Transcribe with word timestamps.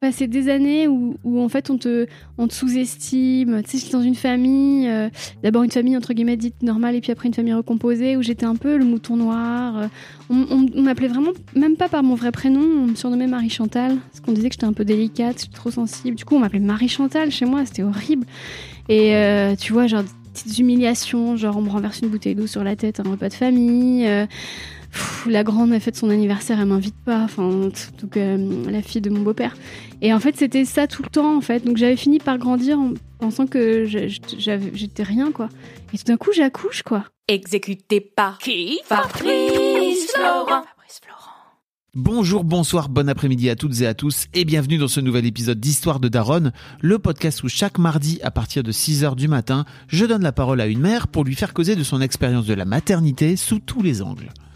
Passer 0.00 0.28
des 0.28 0.48
années 0.48 0.86
où, 0.86 1.16
en 1.40 1.48
fait 1.48 1.70
on 1.70 1.76
te, 1.76 2.06
sous-estime. 2.50 3.62
Tu 3.64 3.70
sais, 3.70 3.78
j'étais 3.78 3.96
dans 3.96 4.02
une 4.02 4.14
famille, 4.14 4.88
euh, 4.88 5.08
d'abord 5.42 5.64
une 5.64 5.72
famille 5.72 5.96
entre 5.96 6.12
guillemets 6.12 6.36
dite 6.36 6.62
normale 6.62 6.94
et 6.94 7.00
puis 7.00 7.10
après 7.10 7.26
une 7.26 7.34
famille 7.34 7.52
recomposée 7.52 8.16
où 8.16 8.22
j'étais 8.22 8.46
un 8.46 8.54
peu 8.54 8.76
le 8.76 8.84
mouton 8.84 9.16
noir. 9.16 9.76
Euh, 9.76 9.86
on, 10.30 10.82
m'appelait 10.82 11.08
vraiment, 11.08 11.32
même 11.56 11.74
pas 11.74 11.88
par 11.88 12.04
mon 12.04 12.14
vrai 12.14 12.30
prénom, 12.30 12.60
on 12.60 12.86
me 12.86 12.94
surnommait 12.94 13.26
Marie 13.26 13.50
Chantal 13.50 13.96
parce 13.96 14.20
qu'on 14.20 14.30
disait 14.30 14.50
que 14.50 14.54
j'étais 14.54 14.66
un 14.66 14.72
peu 14.72 14.84
délicate, 14.84 15.50
trop 15.52 15.72
sensible. 15.72 16.16
Du 16.16 16.24
coup, 16.24 16.36
on 16.36 16.38
m'appelait 16.38 16.60
Marie 16.60 16.88
Chantal 16.88 17.32
chez 17.32 17.44
moi, 17.44 17.66
c'était 17.66 17.82
horrible. 17.82 18.24
Et 18.88 19.16
euh, 19.16 19.56
tu 19.56 19.72
vois, 19.72 19.88
genre 19.88 20.04
petites 20.32 20.58
humiliations, 20.60 21.36
genre 21.36 21.56
on 21.56 21.62
me 21.62 21.70
renverse 21.70 22.02
une 22.02 22.08
bouteille 22.08 22.36
d'eau 22.36 22.46
sur 22.46 22.62
la 22.62 22.76
tête 22.76 23.00
à 23.00 23.02
un 23.04 23.10
repas 23.10 23.30
de 23.30 23.34
famille. 23.34 24.08
Pff, 24.92 25.26
la 25.28 25.44
grande 25.44 25.72
a 25.72 25.80
fait 25.80 25.94
son 25.96 26.10
anniversaire, 26.10 26.60
elle 26.60 26.66
m'invite 26.66 26.96
pas. 27.04 27.22
Enfin, 27.24 27.70
donc 28.00 28.16
euh, 28.16 28.70
la 28.70 28.82
fille 28.82 29.00
de 29.00 29.10
mon 29.10 29.22
beau-père. 29.22 29.54
Et 30.00 30.12
en 30.12 30.20
fait, 30.20 30.36
c'était 30.36 30.64
ça 30.64 30.86
tout 30.86 31.02
le 31.02 31.10
temps, 31.10 31.36
en 31.36 31.40
fait. 31.40 31.64
Donc 31.64 31.76
j'avais 31.76 31.96
fini 31.96 32.18
par 32.18 32.38
grandir 32.38 32.78
en 32.78 32.94
pensant 33.18 33.46
que 33.46 33.84
j'étais 33.86 35.02
rien, 35.02 35.32
quoi. 35.32 35.48
Et 35.92 35.98
tout 35.98 36.04
d'un 36.04 36.16
coup, 36.16 36.32
j'accouche, 36.32 36.82
quoi. 36.82 37.04
Exécuté 37.26 38.00
par 38.00 38.38
qui 38.38 38.80
Fabrice 38.84 40.12
Florent. 40.14 40.64
Bonjour, 41.94 42.44
bonsoir, 42.44 42.90
bon 42.90 43.08
après-midi 43.08 43.50
à 43.50 43.56
toutes 43.56 43.80
et 43.80 43.86
à 43.86 43.94
tous 43.94 44.26
et 44.34 44.44
bienvenue 44.44 44.78
dans 44.78 44.88
ce 44.88 45.00
nouvel 45.00 45.26
épisode 45.26 45.58
d'Histoire 45.58 46.00
de 46.00 46.08
Daronne, 46.08 46.52
le 46.80 46.98
podcast 46.98 47.42
où 47.42 47.48
chaque 47.48 47.78
mardi 47.78 48.20
à 48.22 48.30
partir 48.30 48.62
de 48.62 48.70
6h 48.70 49.16
du 49.16 49.26
matin, 49.26 49.64
je 49.88 50.04
donne 50.04 50.22
la 50.22 50.30
parole 50.32 50.60
à 50.60 50.66
une 50.66 50.80
mère 50.80 51.08
pour 51.08 51.24
lui 51.24 51.34
faire 51.34 51.54
causer 51.54 51.76
de 51.76 51.82
son 51.82 52.00
expérience 52.00 52.46
de 52.46 52.54
la 52.54 52.66
maternité 52.66 53.36
sous 53.36 53.58
tous 53.58 53.82
les 53.82 54.00
angles. 54.00 54.28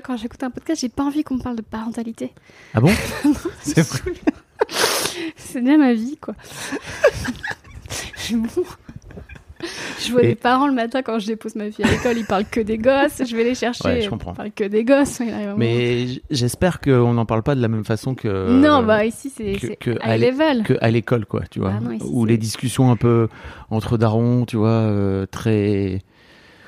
Quand 0.00 0.16
j'écoute 0.16 0.42
un 0.42 0.50
podcast, 0.50 0.80
j'ai 0.80 0.88
pas 0.88 1.02
envie 1.04 1.22
qu'on 1.22 1.34
me 1.36 1.42
parle 1.42 1.56
de 1.56 1.62
parentalité. 1.62 2.32
Ah 2.74 2.80
bon 2.80 2.90
C'est 3.62 3.82
vrai. 3.82 4.00
C'est 5.36 5.60
bien 5.60 5.76
ma 5.76 5.92
vie, 5.92 6.16
quoi. 6.16 6.34
bon. 8.32 8.48
Je 10.04 10.10
vois 10.10 10.24
Et- 10.24 10.28
des 10.28 10.34
parents 10.34 10.66
le 10.66 10.72
matin 10.72 11.02
quand 11.02 11.18
je 11.20 11.26
dépose 11.26 11.54
ma 11.54 11.70
fille 11.70 11.84
à 11.84 11.88
l'école, 11.90 12.16
ils 12.18 12.24
parlent 12.26 12.46
que 12.50 12.60
des 12.60 12.78
gosses. 12.78 13.22
Je 13.24 13.36
vais 13.36 13.44
les 13.44 13.54
chercher, 13.54 13.84
Ouais, 13.86 14.00
je 14.00 14.06
ils 14.06 14.10
comprends. 14.10 14.32
parlent 14.32 14.50
que 14.50 14.64
des 14.64 14.82
gosses. 14.84 15.20
Mais 15.56 16.06
j'espère 16.30 16.80
qu'on 16.80 17.12
n'en 17.12 17.26
parle 17.26 17.42
pas 17.44 17.54
de 17.54 17.60
la 17.60 17.68
même 17.68 17.84
façon 17.84 18.14
que. 18.14 18.50
non, 18.50 18.82
bah 18.82 19.04
ici 19.04 19.30
c'est 19.34 19.56
à 20.00 20.16
level. 20.16 20.64
que 20.64 20.74
à 20.80 20.90
l'école 20.90 21.26
quoi 21.26 21.42
tu 21.50 21.60
vois 21.60 21.74
Ah 21.76 21.80
non, 21.80 21.92
ici, 21.92 22.06
les 22.26 22.38
discussions 22.38 22.90
un 22.90 22.96
peu 22.96 23.28
entre 23.70 23.98
darons 23.98 24.46
tu 24.46 24.56
vois 24.56 24.68
euh, 24.70 25.26
très 25.26 26.00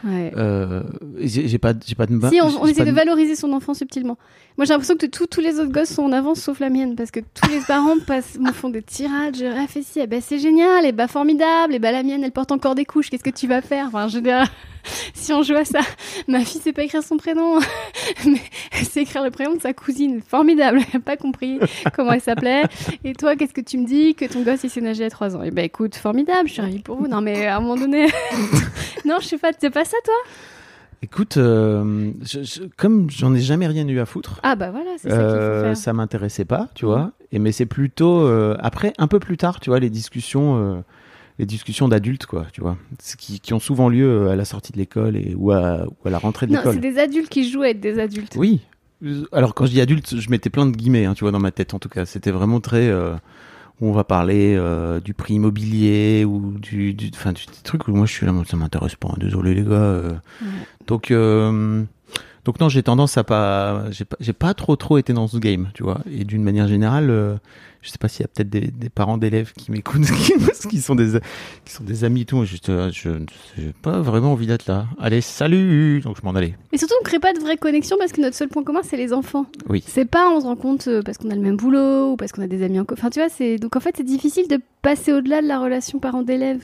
Ouais. 0.05 0.33
euh, 0.37 0.83
j'ai 1.19 1.59
pas 1.59 1.73
j'ai 1.85 1.95
pas 1.95 2.07
de 2.07 2.21
Si, 2.29 2.41
on, 2.43 2.67
essaie 2.67 2.85
de 2.85 2.91
valoriser 2.91 3.37
son 3.37 3.53
enfant 3.53 3.73
subtilement. 3.73 4.19
Moi, 4.59 4.67
j'ai 4.67 4.75
l'impression 4.75 4.97
que 4.97 5.07
tous 5.07 5.27
tous 5.27 5.41
les 5.41 5.59
autres 5.59 5.73
gosses 5.73 5.89
sont 5.95 6.03
en 6.03 6.13
avance 6.13 6.41
sauf 6.41 6.61
la 6.61 6.69
mienne 6.69 6.95
parce 6.95 7.11
que 7.11 7.21
tous 7.21 7.51
les 7.51 7.61
parents 7.61 7.99
passent, 8.07 8.39
me 8.39 8.53
font 8.53 8.69
des 8.69 8.83
tirades. 8.83 9.37
Je 9.37 9.47
réfléchis, 9.47 10.01
eh 10.01 10.07
ben, 10.07 10.21
c'est 10.21 10.39
génial, 10.39 10.85
et 10.85 10.93
bah 10.93 11.09
formidable, 11.09 11.75
et 11.75 11.79
bah 11.79 11.91
la 11.91 12.03
mienne, 12.03 12.23
elle 12.23 12.33
porte 12.33 12.53
encore 12.53 12.75
des 12.75 12.85
couches, 12.85 13.09
qu'est-ce 13.09 13.25
que 13.25 13.31
tu 13.31 13.47
vas 13.47 13.63
faire? 13.63 13.87
Enfin, 13.87 14.09
je 14.09 14.17
veux 14.17 14.23
dire, 14.23 14.45
si 15.15 15.33
on 15.33 15.43
joue 15.43 15.55
à 15.57 15.65
ça, 15.65 15.81
ma 16.29 16.41
fille 16.45 16.61
sait 16.61 16.73
pas 16.73 16.83
écrire 16.83 17.03
son 17.03 17.17
prénom, 17.17 17.59
mais 18.27 18.41
elle 18.73 18.85
sait 18.87 19.03
écrire 19.03 19.23
le 19.25 19.31
prénom 19.31 19.55
de 19.57 19.61
sa 19.61 19.73
cousine, 19.73 20.21
formidable, 20.27 20.81
elle 20.93 20.99
a 21.01 21.03
pas 21.03 21.17
compris 21.17 21.59
comment 21.95 22.13
elle 22.13 22.21
s'appelait. 22.21 22.63
Et 23.05 23.15
toi, 23.15 23.37
qu'est-ce 23.37 23.55
que 23.55 23.61
tu 23.61 23.79
me 23.79 23.87
dis 23.87 24.15
que 24.15 24.25
ton 24.25 24.43
gosse 24.43 24.65
il 24.65 24.71
sait 24.71 24.81
nager 24.81 25.05
à 25.05 25.11
3 25.11 25.37
ans? 25.37 25.43
Et 25.43 25.51
ben 25.51 25.65
écoute, 25.65 25.95
formidable, 25.97 26.49
je 26.49 26.55
suis 26.55 26.63
ravie 26.63 26.79
pour 26.81 26.97
vous. 26.97 27.09
Non, 27.09 27.21
mais 27.21 27.47
à 27.47 27.57
un 27.57 27.61
moment 27.61 27.77
donné, 27.77 28.07
non, 29.05 29.17
je 29.21 29.27
sais 29.27 29.39
pas, 29.39 29.51
c'est 29.59 29.71
pas 29.71 29.85
ça 29.85 29.97
toi? 30.05 30.15
Écoute 31.03 31.37
euh, 31.37 32.13
je- 32.23 32.43
je- 32.43 32.63
comme 32.79 33.11
j'en 33.11 33.35
ai 33.35 33.41
jamais 33.41 33.67
rien 33.67 33.87
eu 33.87 33.99
à 34.01 34.07
foutre 34.07 34.41
Ah 34.43 34.57
bah 34.57 34.71
voilà, 34.71 34.91
c'est 34.97 35.11
ça 35.11 35.17
qu'il 35.17 35.25
faut 35.27 35.35
euh, 35.35 35.63
faire. 35.65 35.77
ça 35.77 35.93
m'intéressait 35.93 36.47
pas 36.47 36.69
tu 36.75 36.87
vois 36.87 37.13
et 37.31 37.39
mais 37.39 37.53
c'est 37.53 37.67
plutôt 37.67 38.21
euh, 38.27 38.57
après 38.61 38.95
un 38.97 39.07
peu 39.07 39.19
plus 39.19 39.37
tard 39.37 39.61
tu 39.61 39.69
vois 39.69 39.81
les 39.81 39.91
discussions 39.91 40.57
euh, 40.57 40.81
les 41.39 41.47
discussions 41.47 41.89
d'adultes 41.89 42.27
quoi 42.27 42.47
tu 42.53 42.61
vois 42.61 42.77
qui, 43.19 43.41
qui 43.41 43.53
ont 43.55 43.59
souvent 43.61 43.89
lieu 43.89 44.07
euh, 44.09 44.31
à 44.31 44.37
la 44.37 44.45
sortie 44.45 44.73
de 44.73 44.79
l'école 44.79 45.17
et 45.17 45.35
ou 45.37 45.51
à, 45.53 45.85
ou 45.87 46.07
à 46.09 46.11
la 46.11 46.19
rentrée 46.19 46.47
de 46.47 46.53
Non, 46.53 46.59
l'école 46.59 46.75
c'est 46.75 46.81
des 46.81 46.99
adultes 46.99 47.29
qui 47.29 47.51
jouent 47.51 47.63
à 47.63 47.71
être 47.71 47.81
des 47.81 47.99
adultes. 47.99 48.35
Oui. 48.37 48.61
Alors 49.33 49.55
quand 49.55 49.67
je 49.67 49.73
dis 49.73 49.81
adulte, 49.81 50.19
je 50.19 50.31
mettais 50.31 50.49
plein 50.51 50.65
de 50.67 50.71
guillemets, 50.77 51.05
hein, 51.05 51.15
tu 51.15 51.25
vois, 51.25 51.33
dans 51.33 51.41
ma 51.41 51.51
tête 51.51 51.75
en 51.75 51.79
tout 51.79 51.89
cas. 51.91 52.07
C'était 52.07 52.31
vraiment 52.31 52.61
très. 52.61 52.89
euh, 52.89 53.15
où 53.81 53.89
on 53.89 53.93
va 53.93 54.05
parler 54.05 54.55
euh, 54.57 55.01
du 55.01 55.15
prix 55.15 55.35
immobilier 55.35 56.25
ou 56.25 56.53
du, 56.61 56.95
du, 56.95 57.11
enfin, 57.13 57.33
du, 57.33 57.45
des 57.45 57.63
trucs 57.65 57.89
où 57.89 57.93
moi 57.93 58.07
je 58.07 58.13
suis 58.13 58.25
là, 58.25 58.33
ça 58.49 58.57
m'intéresse 58.57 58.95
pas. 58.95 59.09
hein, 59.11 59.17
Désolé 59.19 59.53
les 59.55 59.65
gars. 59.65 59.71
euh. 59.73 60.13
Ouais. 60.41 60.49
Donc, 60.87 61.11
donc 62.45 62.61
non, 62.61 62.69
j'ai 62.69 62.83
tendance 62.83 63.17
à 63.17 63.25
pas, 63.25 63.85
j'ai 64.21 64.33
pas, 64.33 64.55
trop 64.55 64.77
trop 64.77 64.99
été 64.99 65.13
dans 65.13 65.29
ce 65.29 65.39
game, 65.39 65.71
tu 65.75 65.83
vois. 65.83 66.01
Et 66.11 66.25
d'une 66.25 66.43
manière 66.43 66.69
générale, 66.69 67.09
euh, 67.09 67.37
je 67.81 67.89
sais 67.89 67.97
pas 67.99 68.09
s'il 68.09 68.21
y 68.21 68.25
a 68.25 68.29
peut-être 68.29 68.51
des, 68.51 68.71
des 68.71 68.91
parents 68.91 69.17
d'élèves 69.17 69.53
qui 69.55 69.71
m'écoutent, 69.71 70.11
qui, 70.11 70.69
qui 70.69 70.81
sont 70.81 70.95
des, 70.95 71.19
qui 71.65 71.73
sont 71.73 71.85
des 71.85 72.05
amis 72.05 72.23
et 72.23 72.25
tout. 72.27 72.45
Juste, 72.45 72.69
euh, 72.69 72.91
je, 72.93 73.11
j'ai 73.57 73.73
pas 73.81 74.01
vraiment 74.01 74.33
envie 74.33 74.47
d'être 74.47 74.67
là. 74.67 74.87
Allez, 74.99 75.23
salut. 75.23 76.03
Donc 76.03 76.19
je 76.21 76.27
m'en 76.27 76.35
allais. 76.35 76.55
Mais 76.71 76.77
surtout, 76.77 76.95
on 77.01 77.05
crée 77.05 77.19
pas 77.19 77.33
de 77.33 77.41
vraie 77.41 77.57
connexion 77.57 77.97
parce 77.99 78.13
que 78.13 78.21
notre 78.21 78.37
seul 78.37 78.49
point 78.49 78.63
commun, 78.63 78.81
c'est 78.83 78.99
les 78.99 79.15
enfants. 79.15 79.47
Oui. 79.71 79.83
C'est 79.87 80.05
pas, 80.05 80.29
on 80.31 80.41
se 80.41 80.45
rend 80.45 80.57
compte 80.57 80.87
euh, 80.89 81.03
parce 81.03 81.17
qu'on 81.17 81.31
a 81.31 81.35
le 81.35 81.41
même 81.41 81.57
boulot 81.57 82.13
ou 82.13 82.17
parce 82.17 82.33
qu'on 82.33 82.43
a 82.43 82.47
des 82.47 82.63
amis 82.63 82.79
en 82.79 82.85
commun. 82.85 82.99
Enfin, 83.01 83.11
tu 83.11 83.21
vois, 83.21 83.31
c'est 83.31 83.57
donc 83.57 83.75
en 83.75 83.81
fait, 83.81 83.95
c'est 83.97 84.05
difficile 84.05 84.49
de 84.49 84.61
passer 84.83 85.15
au-delà 85.15 85.41
de 85.41 85.47
la 85.47 85.59
relation 85.59 85.99
parent-d'élève. 85.99 86.63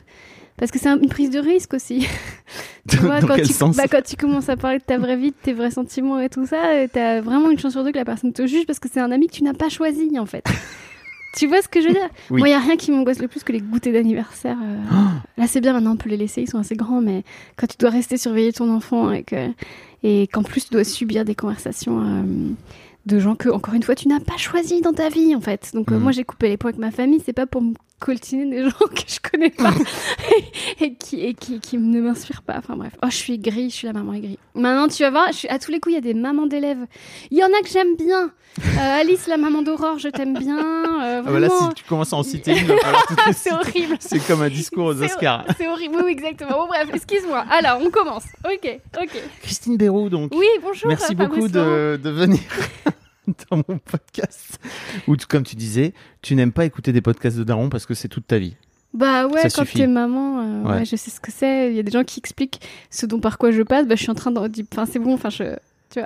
Parce 0.61 0.71
que 0.71 0.79
c'est 0.79 0.89
un- 0.89 1.01
une 1.01 1.09
prise 1.09 1.31
de 1.31 1.41
risque 1.41 1.75
aussi. 1.75 2.07
tu 2.89 2.97
vois, 2.99 3.21
Dans 3.21 3.27
quand, 3.29 3.35
quel 3.37 3.47
tu, 3.49 3.53
sens 3.53 3.77
bah, 3.77 3.89
quand 3.91 4.03
tu 4.05 4.15
commences 4.15 4.49
à 4.49 4.57
parler 4.57 4.79
de 4.79 4.85
ta 4.85 4.99
vraie 4.99 5.17
vie, 5.17 5.31
de 5.31 5.37
tes 5.43 5.53
vrais 5.55 5.71
sentiments 5.73 6.21
et 6.21 6.29
tout 6.29 6.47
ça, 6.47 6.65
euh, 6.67 6.87
t'as 6.93 7.21
vraiment 7.21 7.51
une 7.51 7.59
chance 7.59 7.73
sur 7.73 7.83
deux 7.83 7.91
que 7.91 7.99
la 7.99 8.05
personne 8.05 8.33
te 8.33 8.47
juge 8.47 8.67
parce 8.67 8.79
que 8.79 8.89
c'est 8.93 9.01
un 9.01 9.11
ami 9.11 9.27
que 9.27 9.33
tu 9.33 9.43
n'as 9.43 9.55
pas 9.55 9.69
choisi 9.71 10.17
en 10.19 10.27
fait. 10.27 10.45
Tu 11.37 11.47
vois 11.47 11.63
ce 11.63 11.69
que 11.69 11.81
je 11.81 11.87
veux 11.87 11.93
dire? 11.95 12.09
Oui. 12.31 12.41
Moi, 12.41 12.49
il 12.49 12.51
n'y 12.51 12.57
a 12.57 12.61
rien 12.61 12.77
qui 12.77 12.91
m'angoisse 12.91 13.21
le 13.21 13.29
plus 13.29 13.45
que 13.45 13.53
les 13.53 13.61
goûters 13.61 13.93
d'anniversaire. 13.93 14.57
euh. 14.61 14.79
Là, 15.39 15.47
c'est 15.47 15.61
bien, 15.61 15.73
maintenant, 15.73 15.93
on 15.93 15.97
peut 15.97 16.09
les 16.11 16.17
laisser, 16.17 16.43
ils 16.43 16.51
sont 16.51 16.59
assez 16.59 16.75
grands, 16.75 17.01
mais 17.01 17.23
quand 17.57 17.69
tu 17.69 17.77
dois 17.79 17.91
rester 17.91 18.17
surveiller 18.17 18.53
ton 18.53 18.69
enfant 18.75 19.13
et 19.13 19.23
que- 19.23 19.51
et 20.03 20.27
qu'en 20.27 20.43
plus, 20.43 20.65
tu 20.65 20.73
dois 20.73 20.83
subir 20.83 21.25
des 21.25 21.37
conversations 21.37 22.01
euh, 22.01 22.23
de 23.07 23.19
gens 23.21 23.37
que, 23.37 23.49
encore 23.49 23.75
une 23.75 23.85
fois, 23.85 23.95
tu 23.95 24.09
n'as 24.09 24.19
pas 24.19 24.39
choisi 24.39 24.81
dans 24.81 24.93
ta 24.93 25.09
vie, 25.09 25.37
en 25.37 25.41
fait. 25.41 25.71
Donc, 25.73 25.93
euh, 25.93 25.99
Mhm. 25.99 26.03
moi, 26.03 26.11
j'ai 26.11 26.25
coupé 26.25 26.49
les 26.49 26.57
points 26.57 26.71
avec 26.71 26.81
ma 26.81 26.91
famille, 26.91 27.23
c'est 27.25 27.33
pas 27.33 27.47
pour 27.47 27.63
me 27.63 27.75
coltiner 28.01 28.47
des 28.51 28.63
gens 28.65 28.71
que 28.95 29.03
je 29.07 29.21
connais 29.31 29.51
pas 29.51 29.73
et, 30.81 30.95
qui, 30.95 31.21
et 31.21 31.35
qui, 31.35 31.61
qui 31.61 31.79
ne 31.79 32.01
m'inspirent 32.01 32.43
pas. 32.43 32.57
Enfin, 32.59 32.77
bref. 32.77 32.93
Oh, 33.03 33.07
je 33.11 33.17
suis 33.17 33.39
gris, 33.39 33.71
je 33.71 33.75
suis 33.77 33.87
la 33.87 33.93
maman 33.93 34.15
aigrie. 34.15 34.39
Maintenant, 34.55 34.89
tu 34.89 35.03
vas 35.03 35.11
voir, 35.11 35.29
je 35.29 35.37
suis, 35.37 35.49
à 35.49 35.59
tous 35.59 35.71
les 35.71 35.79
coups, 35.79 35.93
il 35.93 35.97
y 35.97 35.99
a 35.99 36.01
des 36.01 36.15
mamans 36.15 36.47
d'élèves. 36.47 36.87
Il 37.31 37.39
y 37.39 37.45
en 37.45 37.49
a 37.49 37.63
que 37.63 37.69
j'aime 37.69 37.97
bien. 37.97 38.33
Euh, 38.59 39.01
Alice, 39.01 39.29
la 39.29 39.37
maman 39.37 39.63
d'Aurore, 39.63 39.99
je 39.99 40.09
t'aime 40.09 40.37
bien. 40.37 40.59
Euh, 40.59 41.23
Ah 41.25 41.31
bah 41.31 41.39
là, 41.39 41.49
si 41.49 41.75
tu 41.75 41.85
commences 41.85 42.13
à 42.13 42.17
en 42.17 42.23
citer 42.23 42.59
une, 42.59 42.67
C'est 43.33 43.53
horrible. 43.53 43.97
C'est 44.01 44.27
comme 44.27 44.43
un 44.43 44.49
discours 44.49 44.87
aux 44.87 45.03
Oscars. 45.03 45.45
C'est 45.57 45.69
horrible. 45.69 45.97
Oui, 46.05 46.11
exactement. 46.11 46.51
Bon, 46.53 46.67
bref, 46.67 46.89
excuse-moi. 46.93 47.45
Alors, 47.51 47.81
on 47.83 47.91
commence. 47.91 48.25
Ok, 48.45 48.81
ok. 49.01 49.23
Christine 49.43 49.77
Béraud, 49.77 50.09
donc. 50.09 50.33
Oui, 50.35 50.49
bonjour. 50.63 50.89
Merci 50.89 51.13
euh, 51.13 51.27
beaucoup 51.27 51.49
de 51.49 52.01
venir 52.11 52.41
dans 53.51 53.63
mon 53.69 53.79
podcast. 53.79 54.59
Ou 55.07 55.17
tu- 55.17 55.27
comme 55.27 55.43
tu 55.43 55.57
disais, 55.57 55.93
tu 56.23 56.35
n'aimes 56.37 56.53
pas 56.53 56.65
écouter 56.65 56.93
des 56.93 57.01
podcasts 57.01 57.37
de 57.39 57.45
Daron 57.45 57.69
parce 57.69 57.87
que 57.87 57.95
c'est 57.95 58.09
toute 58.09 58.27
ta 58.27 58.39
vie. 58.39 58.57
Bah 58.93 59.27
ouais, 59.29 59.49
Ça 59.49 59.51
quand 59.65 59.71
t'es 59.73 59.87
maman, 59.87 60.41
euh, 60.41 60.63
Ouais. 60.65 60.75
ouais, 60.81 60.85
je 60.85 60.97
sais 60.97 61.11
ce 61.11 61.21
que 61.21 61.31
c'est. 61.31 61.71
Il 61.71 61.77
y 61.77 61.79
a 61.79 61.83
des 61.85 61.93
gens 61.93 62.03
qui 62.03 62.19
expliquent 62.19 62.61
ce 62.91 63.07
dont 63.07 63.21
par 63.21 63.39
quoi 63.39 63.53
je 63.53 63.63
passe. 63.63 63.87
Bah, 63.87 63.95
je 63.95 64.03
suis 64.03 64.11
en 64.11 64.15
train 64.17 64.33
de 64.33 64.49
dire, 64.49 64.65
enfin, 64.73 64.85
c'est 64.85 64.99
bon, 64.99 65.15
enfin, 65.15 65.31
je. 65.31 65.57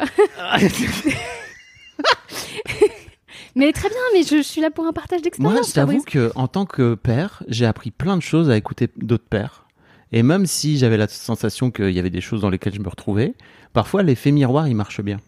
Mais 3.56 3.72
très 3.72 3.88
bien, 3.88 3.98
mais 4.12 4.22
je, 4.24 4.36
je 4.38 4.42
suis 4.42 4.60
là 4.60 4.70
pour 4.70 4.84
un 4.86 4.92
partage 4.92 5.22
d'expérience. 5.22 5.54
Moi, 5.54 5.62
je 5.66 5.72
t'avoue 5.72 6.02
que 6.02 6.32
en 6.34 6.48
tant 6.48 6.66
que 6.66 6.94
père, 6.94 7.42
j'ai 7.46 7.66
appris 7.66 7.92
plein 7.92 8.16
de 8.16 8.22
choses 8.22 8.50
à 8.50 8.56
écouter 8.56 8.88
d'autres 8.96 9.28
pères. 9.28 9.66
Et 10.10 10.22
même 10.24 10.46
si 10.46 10.76
j'avais 10.76 10.96
la 10.96 11.06
sensation 11.06 11.70
qu'il 11.70 11.90
y 11.90 11.98
avait 12.00 12.10
des 12.10 12.20
choses 12.20 12.40
dans 12.40 12.50
lesquelles 12.50 12.74
je 12.74 12.80
me 12.80 12.88
retrouvais, 12.88 13.34
parfois 13.72 14.02
l'effet 14.02 14.32
miroir, 14.32 14.66
il 14.66 14.74
marche 14.74 15.00
bien. 15.02 15.18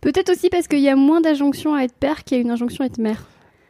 Peut-être 0.00 0.30
aussi 0.30 0.48
parce 0.50 0.68
qu'il 0.68 0.80
y 0.80 0.88
a 0.88 0.96
moins 0.96 1.20
d'injonctions 1.20 1.74
à 1.74 1.82
être 1.82 1.94
père 1.94 2.24
qu'il 2.24 2.36
y 2.36 2.40
a 2.40 2.42
une 2.42 2.50
injonction 2.50 2.84
à 2.84 2.86
être 2.86 2.98
mère. 2.98 3.24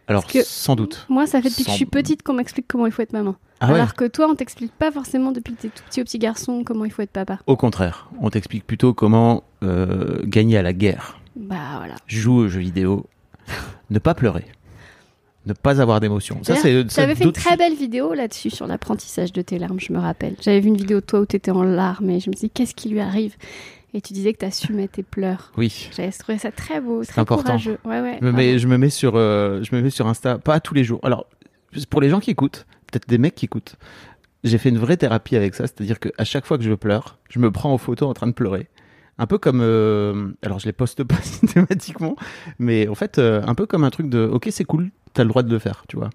Alors, 0.08 0.26
que- 0.26 0.43
sans 0.44 0.76
doute. 0.76 1.06
Moi, 1.08 1.26
ça 1.26 1.43
fait 1.43 1.48
depuis 1.48 1.64
que 1.64 1.70
je 1.70 1.76
suis 1.76 1.87
petite 1.87 2.22
qu'on 2.22 2.34
m'explique 2.34 2.66
comment 2.69 2.87
il 2.87 2.93
faut 2.93 3.02
être 3.02 3.12
maman. 3.12 3.34
Ah 3.60 3.69
ouais 3.69 3.75
Alors 3.75 3.94
que 3.94 4.04
toi, 4.04 4.28
on 4.31 4.34
t'explique 4.34 4.72
pas 4.72 4.93
forcément 4.93 5.32
depuis 5.32 5.54
que 5.54 5.62
t'es 5.62 5.69
tout 5.69 5.82
petit 5.88 6.00
au 6.00 6.04
petit 6.04 6.19
garçon 6.19 6.62
comment 6.64 6.84
il 6.84 6.90
faut 6.93 7.02
être 7.02 7.10
papa. 7.10 7.38
Au 7.46 7.56
contraire, 7.56 8.08
on 8.20 8.28
t'explique 8.31 8.66
plutôt 8.66 8.93
comment 8.94 9.43
euh, 9.64 10.20
gagner 10.25 10.58
à 10.58 10.62
la 10.62 10.72
guerre. 10.75 11.19
Bah 11.34 11.56
voilà. 11.78 11.94
Jouer 12.06 12.44
aux 12.44 12.49
jeux 12.49 12.60
vidéo, 12.60 13.06
ne 13.90 13.99
pas 13.99 14.14
pleurer, 14.14 14.44
ne 15.46 15.54
pas 15.54 15.81
avoir 15.81 16.00
d'émotion. 16.00 16.38
Ça, 16.42 16.54
c'est. 16.56 16.88
ça, 16.90 17.02
J'avais 17.02 17.14
fait 17.14 17.25
une 17.25 17.32
très 17.32 17.56
belle 17.56 17.75
vidéo 17.75 18.12
là-dessus 18.14 18.50
sur 18.50 18.66
l'apprentissage 18.66 19.32
de 19.32 19.40
tes 19.42 19.58
larmes, 19.58 19.81
je 19.81 19.92
me 19.92 19.99
rappelle. 19.99 20.37
J'avais 20.42 20.60
vu 20.60 20.69
une 20.69 20.76
vidéo 20.76 21.00
de 21.00 21.06
toi 21.06 21.20
où 21.20 21.26
tu 21.26 21.37
étais 21.37 21.50
en 21.50 21.62
larmes 21.62 22.10
et 22.10 22.20
je 22.20 22.28
me 22.31 22.34
dis 22.34 22.50
qu'est-ce 22.50 22.75
qui 22.75 22.90
lui 22.90 23.00
arrive? 23.00 23.34
Et 23.96 24.02
tu 24.02 24.12
disais 24.12 24.34
que 24.34 24.38
tu 24.40 24.44
assumais 24.44 24.88
tes 24.88 25.02
pleurs. 25.02 25.52
Oui. 25.56 25.88
J'avais 25.96 26.12
trouvé 26.12 26.37
ça 26.37 26.52
très 26.52 26.82
beau, 26.82 27.02
C'est 27.02 27.12
très 27.12 27.22
important. 27.22 27.44
courageux. 27.44 27.78
Ouais, 27.87 28.02
ouais. 28.02 28.19
Je 28.20 28.26
me, 28.26 28.31
mets, 28.31 28.58
je 28.58 28.69
me 28.69 28.76
mets 28.76 28.90
sur, 28.90 29.16
euh, 29.16 29.62
je 29.62 29.75
me 29.75 29.81
mets 29.81 29.88
sur 29.88 30.06
Insta, 30.06 30.37
pas 30.37 30.60
tous 30.60 30.75
les 30.75 30.84
jours. 30.84 31.00
Alors, 31.02 31.26
pour 31.88 32.02
les 32.02 32.10
gens 32.10 32.20
qui 32.20 32.31
écoutent, 32.31 32.66
peut-être 32.93 33.08
des 33.08 33.16
mecs 33.16 33.34
qui 33.34 33.46
écoutent, 33.46 33.76
j'ai 34.44 34.58
fait 34.58 34.69
une 34.69 34.76
vraie 34.76 34.98
thérapie 34.98 35.34
avec 35.34 35.54
ça, 35.54 35.66
c'est-à-dire 35.66 35.98
qu'à 35.98 36.25
chaque 36.25 36.44
fois 36.44 36.58
que 36.58 36.64
je 36.64 36.75
pleure, 36.75 37.19
je 37.31 37.38
me 37.38 37.50
prends 37.50 37.72
en 37.72 37.78
photo 37.78 38.06
en 38.06 38.12
train 38.12 38.26
de 38.26 38.32
pleurer. 38.32 38.69
Un 39.16 39.26
peu 39.26 39.38
comme, 39.38 39.60
euh, 39.62 40.28
alors 40.42 40.58
je 40.58 40.66
les 40.66 40.75
poste 40.75 41.02
pas 41.02 41.16
systématiquement, 41.22 42.16
mais 42.58 42.88
en 42.88 42.94
fait, 42.94 43.16
euh, 43.16 43.40
un 43.46 43.54
peu 43.54 43.64
comme 43.64 43.82
un 43.82 43.90
truc 43.90 44.10
de, 44.10 44.28
ok, 44.31 44.49
c'est 44.50 44.64
cool, 44.64 44.90
t'as 45.14 45.22
le 45.22 45.31
droit 45.31 45.42
de 45.42 45.50
le 45.50 45.58
faire, 45.58 45.84
tu 45.88 45.96
vois. 45.96 46.10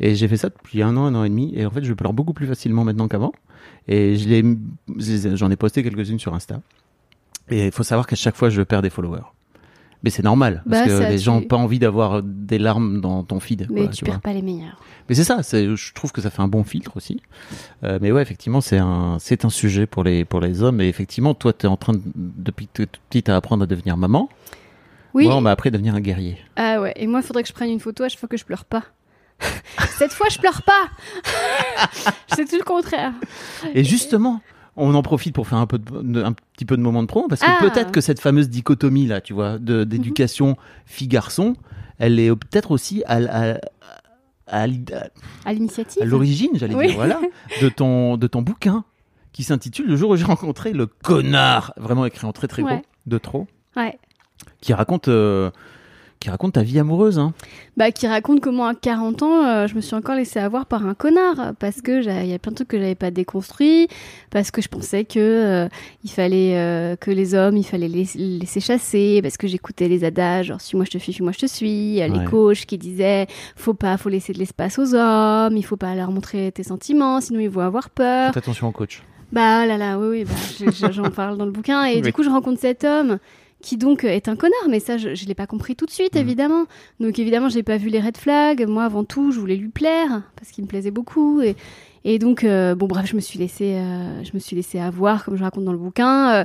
Et 0.00 0.14
j'ai 0.14 0.26
fait 0.26 0.38
ça 0.38 0.48
depuis 0.48 0.80
un 0.82 0.96
an, 0.96 1.04
un 1.04 1.14
an 1.14 1.24
et 1.24 1.28
demi, 1.28 1.52
et 1.54 1.66
en 1.66 1.70
fait, 1.70 1.84
je 1.84 1.92
pleure 1.92 2.14
beaucoup 2.14 2.32
plus 2.32 2.46
facilement 2.46 2.82
maintenant 2.82 3.08
qu'avant. 3.08 3.32
Et 3.88 4.16
je 4.16 4.56
j'en 5.36 5.50
ai 5.50 5.56
posté 5.56 5.82
quelques-unes 5.82 6.18
sur 6.18 6.32
Insta. 6.34 6.62
Et 7.50 7.66
il 7.66 7.72
faut 7.72 7.82
savoir 7.82 8.06
qu'à 8.06 8.16
chaque 8.16 8.36
fois, 8.36 8.48
je 8.50 8.62
perds 8.62 8.82
des 8.82 8.90
followers. 8.90 9.22
Mais 10.02 10.10
c'est 10.10 10.22
normal, 10.22 10.62
parce 10.68 10.82
Bah, 10.82 10.88
que 10.88 11.10
les 11.10 11.18
gens 11.18 11.40
n'ont 11.40 11.46
pas 11.46 11.56
envie 11.56 11.78
d'avoir 11.78 12.22
des 12.22 12.58
larmes 12.58 13.00
dans 13.00 13.24
ton 13.24 13.40
feed. 13.40 13.66
Mais 13.70 13.82
quoi, 13.82 13.88
tu 13.90 13.96
tu 13.98 14.04
vois. 14.04 14.14
perds 14.14 14.20
pas 14.20 14.32
les 14.34 14.42
meilleurs. 14.42 14.78
Mais 15.08 15.14
c'est 15.14 15.24
ça, 15.24 15.40
je 15.42 15.92
trouve 15.94 16.12
que 16.12 16.20
ça 16.20 16.30
fait 16.30 16.42
un 16.42 16.48
bon 16.48 16.64
filtre 16.64 16.96
aussi. 16.96 17.20
Euh, 17.82 17.98
mais 18.00 18.12
ouais, 18.12 18.22
effectivement, 18.22 18.60
c'est 18.60 18.78
un, 18.78 19.16
c'est 19.18 19.44
un 19.44 19.50
sujet 19.50 19.86
pour 19.86 20.04
les, 20.04 20.24
pour 20.24 20.40
les 20.40 20.62
hommes. 20.62 20.80
Et 20.80 20.88
effectivement, 20.88 21.34
toi, 21.34 21.52
tu 21.52 21.66
es 21.66 21.68
en 21.68 21.76
train, 21.76 21.94
de, 21.94 22.00
depuis 22.14 22.68
toute 22.72 22.98
petite, 23.08 23.28
à 23.28 23.36
apprendre 23.36 23.64
à 23.64 23.66
devenir 23.66 23.96
maman. 23.96 24.28
Oui. 25.14 25.24
Moi, 25.26 25.34
on 25.36 25.40
m'a 25.40 25.50
appris 25.50 25.68
à 25.68 25.72
devenir 25.72 25.94
un 25.94 26.00
guerrier. 26.00 26.38
Ah 26.56 26.80
ouais. 26.80 26.92
Et 26.96 27.06
moi, 27.06 27.20
il 27.20 27.26
faudrait 27.26 27.42
que 27.42 27.48
je 27.48 27.54
prenne 27.54 27.70
une 27.70 27.80
photo 27.80 28.04
à 28.04 28.08
chaque 28.08 28.20
fois 28.20 28.28
que 28.28 28.36
je 28.36 28.44
pleure 28.44 28.66
pas. 28.66 28.84
Cette 29.98 30.12
fois, 30.12 30.28
je 30.30 30.38
pleure 30.38 30.62
pas. 30.62 30.90
C'est 32.28 32.44
tout 32.48 32.56
le 32.58 32.64
contraire. 32.64 33.12
Et 33.74 33.82
justement, 33.82 34.40
on 34.76 34.94
en 34.94 35.02
profite 35.02 35.34
pour 35.34 35.46
faire 35.48 35.58
un, 35.58 35.66
peu 35.66 35.78
de, 35.78 36.22
un 36.22 36.32
petit 36.32 36.64
peu 36.64 36.76
de 36.76 36.82
moment 36.82 37.02
de 37.02 37.08
promo, 37.08 37.28
parce 37.28 37.40
que 37.40 37.46
Ah. 37.48 37.58
peut-être 37.60 37.92
que 37.92 38.00
cette 38.00 38.20
fameuse 38.20 38.48
dichotomie, 38.50 39.06
là, 39.06 39.20
tu 39.20 39.32
vois, 39.32 39.58
de, 39.58 39.84
d'éducation 39.84 40.56
fille-garçon, 40.84 41.54
elle 41.98 42.18
est 42.20 42.28
peut-être 42.34 42.70
aussi 42.70 43.02
à, 43.06 43.16
à, 43.16 43.58
à, 44.46 44.66
À 45.46 45.52
l'initiative. 45.52 46.02
à 46.02 46.04
l'origine, 46.04 46.50
j'allais 46.54 46.74
Oui. 46.74 46.86
dire, 46.88 46.96
voilà, 46.96 47.20
de 47.62 47.68
ton, 47.68 48.16
de 48.16 48.26
ton 48.26 48.42
bouquin 48.42 48.84
qui 49.32 49.42
s'intitule 49.44 49.86
Le 49.86 49.96
jour 49.96 50.10
où 50.10 50.16
j'ai 50.16 50.24
rencontré 50.24 50.72
le 50.72 50.86
connard, 50.86 51.72
vraiment 51.76 52.06
écrit 52.06 52.26
en 52.26 52.32
très 52.32 52.46
très 52.48 52.62
gros, 52.62 52.72
Ouais. 52.72 52.82
de 53.06 53.18
trop, 53.18 53.46
Ouais. 53.76 53.98
qui 54.60 54.72
raconte, 54.72 55.08
euh, 55.08 55.50
qui 56.18 56.30
raconte 56.30 56.54
ta 56.54 56.62
vie 56.62 56.78
amoureuse. 56.78 57.18
Hein. 57.18 57.34
Bah, 57.76 57.90
qui 57.90 58.06
raconte 58.06 58.40
comment 58.40 58.66
à 58.66 58.74
40 58.74 59.22
ans, 59.22 59.44
euh, 59.44 59.66
je 59.66 59.74
me 59.74 59.80
suis 59.80 59.94
encore 59.94 60.14
laissé 60.14 60.38
avoir 60.38 60.64
par 60.66 60.86
un 60.86 60.94
connard 60.94 61.52
parce 61.58 61.82
que 61.82 62.00
j'a- 62.00 62.24
il 62.24 62.30
y 62.30 62.34
a 62.34 62.38
plein 62.38 62.52
de 62.52 62.56
trucs 62.56 62.68
que 62.68 62.78
j'avais 62.78 62.94
pas 62.94 63.10
déconstruits, 63.10 63.86
parce 64.30 64.50
que 64.50 64.62
je 64.62 64.68
pensais 64.68 65.04
que 65.04 65.18
euh, 65.18 65.68
il 66.04 66.10
fallait 66.10 66.56
euh, 66.56 66.96
que 66.96 67.10
les 67.10 67.34
hommes, 67.34 67.56
il 67.56 67.64
fallait 67.64 67.88
les 67.88 68.06
laisser 68.16 68.60
chasser, 68.60 69.20
parce 69.22 69.36
que 69.36 69.46
j'écoutais 69.46 69.88
les 69.88 70.04
adages, 70.04 70.46
genre 70.46 70.60
suis-moi 70.60 70.84
je 70.86 70.92
te 70.92 70.98
suis, 70.98 71.12
suis-moi 71.12 71.32
je 71.32 71.38
te 71.40 71.46
suis, 71.46 71.98
Ouais. 71.98 72.08
les 72.08 72.24
coachs 72.24 72.64
qui 72.66 72.78
disaient 72.78 73.26
faut 73.54 73.74
pas, 73.74 73.96
faut 73.98 74.08
laisser 74.08 74.32
de 74.32 74.38
l'espace 74.38 74.78
aux 74.78 74.94
hommes, 74.94 75.56
il 75.56 75.64
faut 75.64 75.76
pas 75.76 75.94
leur 75.94 76.10
montrer 76.10 76.50
tes 76.52 76.62
sentiments, 76.62 77.20
sinon 77.20 77.40
ils 77.40 77.50
vont 77.50 77.60
avoir 77.60 77.90
peur. 77.90 78.28
Faites 78.28 78.38
attention 78.38 78.68
au 78.68 78.72
coach. 78.72 79.02
Bah 79.32 79.66
là 79.66 79.76
là, 79.76 79.98
oui, 79.98 80.06
oui, 80.08 80.24
bah, 80.24 80.32
je- 80.58 80.70
je- 80.86 80.92
j'en 80.92 81.10
parle 81.10 81.36
dans 81.36 81.44
le 81.44 81.50
bouquin. 81.50 81.84
Et 81.84 81.96
Oui. 81.96 82.02
du 82.02 82.12
coup, 82.12 82.22
je 82.22 82.30
rencontre 82.30 82.60
cet 82.60 82.84
homme 82.84 83.18
qui 83.62 83.76
donc 83.76 84.04
euh, 84.04 84.08
est 84.08 84.28
un 84.28 84.36
connard, 84.36 84.68
mais 84.68 84.80
ça, 84.80 84.96
je, 84.98 85.14
je 85.14 85.26
l'ai 85.26 85.34
pas 85.34 85.46
compris 85.46 85.74
tout 85.76 85.86
de 85.86 85.90
suite, 85.90 86.14
Mhm. 86.14 86.20
évidemment. 86.20 86.64
Donc 87.00 87.18
évidemment, 87.18 87.48
j'ai 87.48 87.62
pas 87.62 87.76
vu 87.78 87.88
les 87.88 88.00
red 88.00 88.16
flags. 88.16 88.66
Moi, 88.68 88.84
avant 88.84 89.04
tout, 89.04 89.32
je 89.32 89.40
voulais 89.40 89.56
lui 89.56 89.68
plaire 89.68 90.22
parce 90.36 90.50
qu'il 90.50 90.62
me 90.64 90.68
plaisait 90.68 90.90
beaucoup. 90.90 91.40
Et, 91.40 91.56
et 92.04 92.18
donc, 92.18 92.44
euh, 92.44 92.74
bon, 92.74 92.86
bref, 92.86 93.06
je 93.10 93.16
me 93.16 93.20
suis 93.20 93.38
laissé, 93.38 93.74
euh, 93.74 94.22
je 94.22 94.30
me 94.34 94.38
suis 94.38 94.54
laissé 94.54 94.78
avoir, 94.78 95.24
comme 95.24 95.36
je 95.36 95.42
raconte 95.42 95.64
dans 95.64 95.72
le 95.72 95.78
bouquin. 95.78 96.44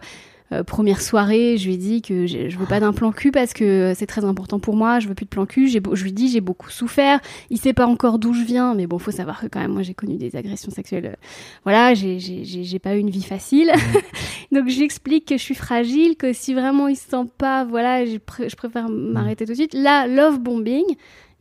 Euh, 0.53 0.63
première 0.63 1.01
soirée, 1.01 1.57
je 1.57 1.67
lui 1.67 1.75
ai 1.75 1.77
dit 1.77 2.01
que 2.01 2.25
j'ai- 2.25 2.49
je 2.49 2.57
veux 2.57 2.65
pas 2.65 2.79
d'un 2.81 2.91
plan 2.91 3.11
cul 3.11 3.31
parce 3.31 3.53
que 3.53 3.93
c'est 3.95 4.05
très 4.05 4.25
important 4.25 4.59
pour 4.59 4.75
moi. 4.75 4.99
Je 4.99 5.07
veux 5.07 5.15
plus 5.15 5.23
de 5.25 5.29
plan 5.29 5.45
cul. 5.45 5.69
Je 5.69 6.03
lui 6.03 6.11
dis 6.11 6.27
j'ai 6.27 6.41
beaucoup 6.41 6.69
souffert. 6.69 7.19
Il 7.49 7.57
sait 7.57 7.73
pas 7.73 7.87
encore 7.87 8.19
d'où 8.19 8.33
je 8.33 8.43
viens, 8.43 8.73
mais 8.75 8.85
bon, 8.87 8.99
faut 8.99 9.11
savoir 9.11 9.39
que 9.41 9.47
quand 9.47 9.59
même 9.61 9.71
moi 9.71 9.81
j'ai 9.81 9.93
connu 9.93 10.17
des 10.17 10.35
agressions 10.35 10.71
sexuelles. 10.71 11.05
euh, 11.05 11.15
Voilà, 11.63 11.93
j'ai 11.93 12.79
pas 12.79 12.95
eu 12.95 12.99
une 12.99 13.09
vie 13.09 13.23
facile. 13.23 13.71
Donc 14.51 14.67
j'explique 14.67 15.25
que 15.27 15.37
je 15.37 15.41
suis 15.43 15.55
fragile, 15.55 16.15
que 16.17 16.33
si 16.33 16.53
vraiment 16.53 16.87
il 16.89 16.95
se 16.97 17.09
sent 17.09 17.25
pas, 17.37 17.63
voilà, 17.63 18.05
je, 18.05 18.17
pr- 18.17 18.49
je 18.49 18.55
préfère 18.55 18.89
m'arrêter 18.89 19.45
tout 19.45 19.51
de 19.53 19.57
suite. 19.57 19.73
Là, 19.73 20.07
love 20.07 20.39
bombing. 20.39 20.83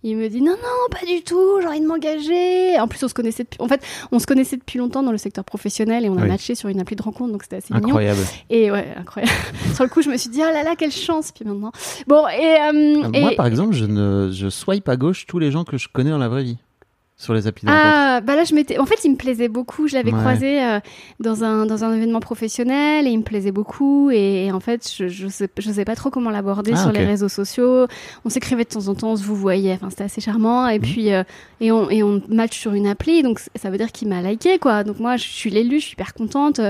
Il 0.02 0.16
me 0.16 0.28
dit 0.28 0.40
non 0.40 0.52
non 0.52 0.88
pas 0.90 1.04
du 1.06 1.22
tout 1.22 1.60
j'ai 1.60 1.66
envie 1.66 1.80
de 1.80 1.86
m'engager 1.86 2.78
en 2.80 2.88
plus 2.88 3.02
on 3.04 3.08
se 3.08 3.12
connaissait 3.14 3.42
depuis 3.44 3.58
en 3.60 3.68
fait 3.68 3.82
on 4.12 4.18
se 4.18 4.26
connaissait 4.26 4.56
depuis 4.56 4.78
longtemps 4.78 5.02
dans 5.02 5.12
le 5.12 5.18
secteur 5.18 5.44
professionnel 5.44 6.04
et 6.06 6.08
on 6.08 6.16
a 6.16 6.22
Oui. 6.22 6.28
matché 6.28 6.54
sur 6.54 6.68
une 6.70 6.80
appli 6.80 6.96
de 6.96 7.02
rencontre 7.02 7.32
donc 7.32 7.42
c'était 7.42 7.56
assez 7.56 7.74
mignon 7.74 7.98
et 8.48 8.70
ouais, 8.70 8.86
incroyable. 8.96 9.32
Sur 9.74 9.84
le 9.84 9.90
coup, 9.90 10.02
je 10.02 10.08
me 10.10 10.16
suis 10.16 10.30
dit, 10.30 10.40
oh 10.42 10.52
là 10.52 10.62
là, 10.62 10.74
quelle 10.76 10.90
chance. 10.90 11.32
Puis 11.32 11.44
maintenant. 11.44 11.72
Bon, 12.06 12.26
et. 12.28 12.56
euh, 12.60 13.08
Moi, 13.20 13.32
par 13.36 13.46
exemple, 13.46 13.72
je 13.74 13.84
ne 13.84 14.30
je 14.32 14.48
swipe 14.48 14.88
à 14.88 14.96
gauche 14.96 15.26
tous 15.26 15.38
les 15.38 15.50
gens 15.50 15.64
que 15.64 15.76
je 15.78 15.88
connais 15.92 16.10
dans 16.10 16.18
la 16.18 16.28
vraie 16.28 16.42
vie 16.42 16.58
sur 17.20 17.34
les 17.34 17.46
applis 17.46 17.66
de 17.66 17.70
rencontre. 17.70 17.86
Ah, 17.94 18.20
bah 18.22 18.34
là, 18.34 18.44
je 18.44 18.54
m'étais. 18.54 18.78
En 18.78 18.86
fait, 18.86 18.98
il 19.04 19.10
me 19.10 19.16
plaisait 19.16 19.48
beaucoup. 19.48 19.86
Je 19.88 19.94
l'avais 19.94 20.10
Ouais. 20.10 20.18
croisé 20.18 20.62
euh, 20.64 20.80
dans, 21.20 21.44
un, 21.44 21.66
dans 21.66 21.84
un 21.84 21.94
événement 21.94 22.20
professionnel 22.20 23.06
et 23.06 23.10
il 23.10 23.18
me 23.18 23.22
plaisait 23.22 23.52
beaucoup. 23.52 24.10
Et, 24.10 24.46
et 24.46 24.52
en 24.52 24.60
fait, 24.60 24.90
je, 24.96 25.08
je, 25.08 25.28
sais, 25.28 25.48
je 25.58 25.70
sais 25.70 25.84
pas 25.84 25.94
trop 25.96 26.08
comment 26.08 26.30
l'aborder 26.30 26.72
Ah, 26.74 26.78
sur 26.82 26.92
les 26.92 27.04
réseaux 27.04 27.28
sociaux. 27.28 27.86
On 28.24 28.30
s'écrivait 28.30 28.64
de 28.64 28.70
temps 28.70 28.88
en 28.88 28.94
temps, 28.94 29.10
on 29.12 29.16
se 29.16 29.22
vous 29.24 29.36
voyait. 29.36 29.74
Enfin, 29.74 29.90
c'était 29.90 30.04
assez 30.04 30.22
charmant. 30.22 30.66
Et 30.68 30.80
puis, 30.80 31.12
euh, 31.12 31.22
et, 31.60 31.70
on, 31.70 31.90
et 31.90 32.02
on 32.02 32.22
match 32.28 32.58
sur 32.58 32.72
une 32.72 32.86
appli. 32.86 33.22
Donc, 33.22 33.38
ça 33.54 33.68
veut 33.68 33.76
dire 33.76 33.92
qu'il 33.92 34.08
m'a 34.08 34.22
liké, 34.22 34.58
quoi. 34.58 34.82
Donc, 34.82 34.98
moi, 34.98 35.18
je 35.18 35.24
suis 35.28 35.50
l'élu, 35.50 35.78
je 35.78 35.84
suis 35.84 35.92
hyper 35.92 36.14
contente. 36.14 36.60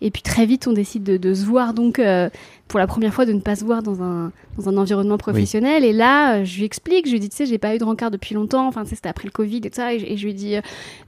Et 0.00 0.12
puis 0.12 0.22
très 0.22 0.46
vite, 0.46 0.68
on 0.68 0.72
décide 0.72 1.02
de, 1.02 1.16
de 1.16 1.34
se 1.34 1.44
voir, 1.44 1.74
donc 1.74 1.98
euh, 1.98 2.30
pour 2.68 2.78
la 2.78 2.86
première 2.86 3.12
fois, 3.14 3.24
de 3.26 3.32
ne 3.32 3.40
pas 3.40 3.56
se 3.56 3.64
voir 3.64 3.82
dans 3.82 4.02
un, 4.02 4.30
dans 4.58 4.68
un 4.68 4.76
environnement 4.76 5.16
professionnel. 5.18 5.84
Et 5.84 5.92
là, 5.92 6.36
euh, 6.36 6.44
je 6.44 6.58
lui 6.58 6.64
explique, 6.64 7.06
je 7.06 7.12
lui 7.12 7.20
dis, 7.20 7.28
tu 7.30 7.36
sais, 7.36 7.46
j'ai 7.46 7.58
pas 7.58 7.74
eu 7.74 7.78
de 7.78 7.84
rencard 7.84 8.10
depuis 8.10 8.34
longtemps, 8.34 8.66
enfin, 8.68 8.82
tu 8.84 8.90
sais, 8.90 8.96
c'était 8.96 9.08
après 9.08 9.24
le 9.26 9.30
Covid 9.32 9.58
et 9.64 9.70
tout 9.70 9.76
ça. 9.76 9.94
Et, 9.94 9.98
je- 9.98 10.06
et 10.06 10.16
je 10.16 10.26
lui 10.26 10.34
dis, 10.34 10.56
euh, 10.56 10.60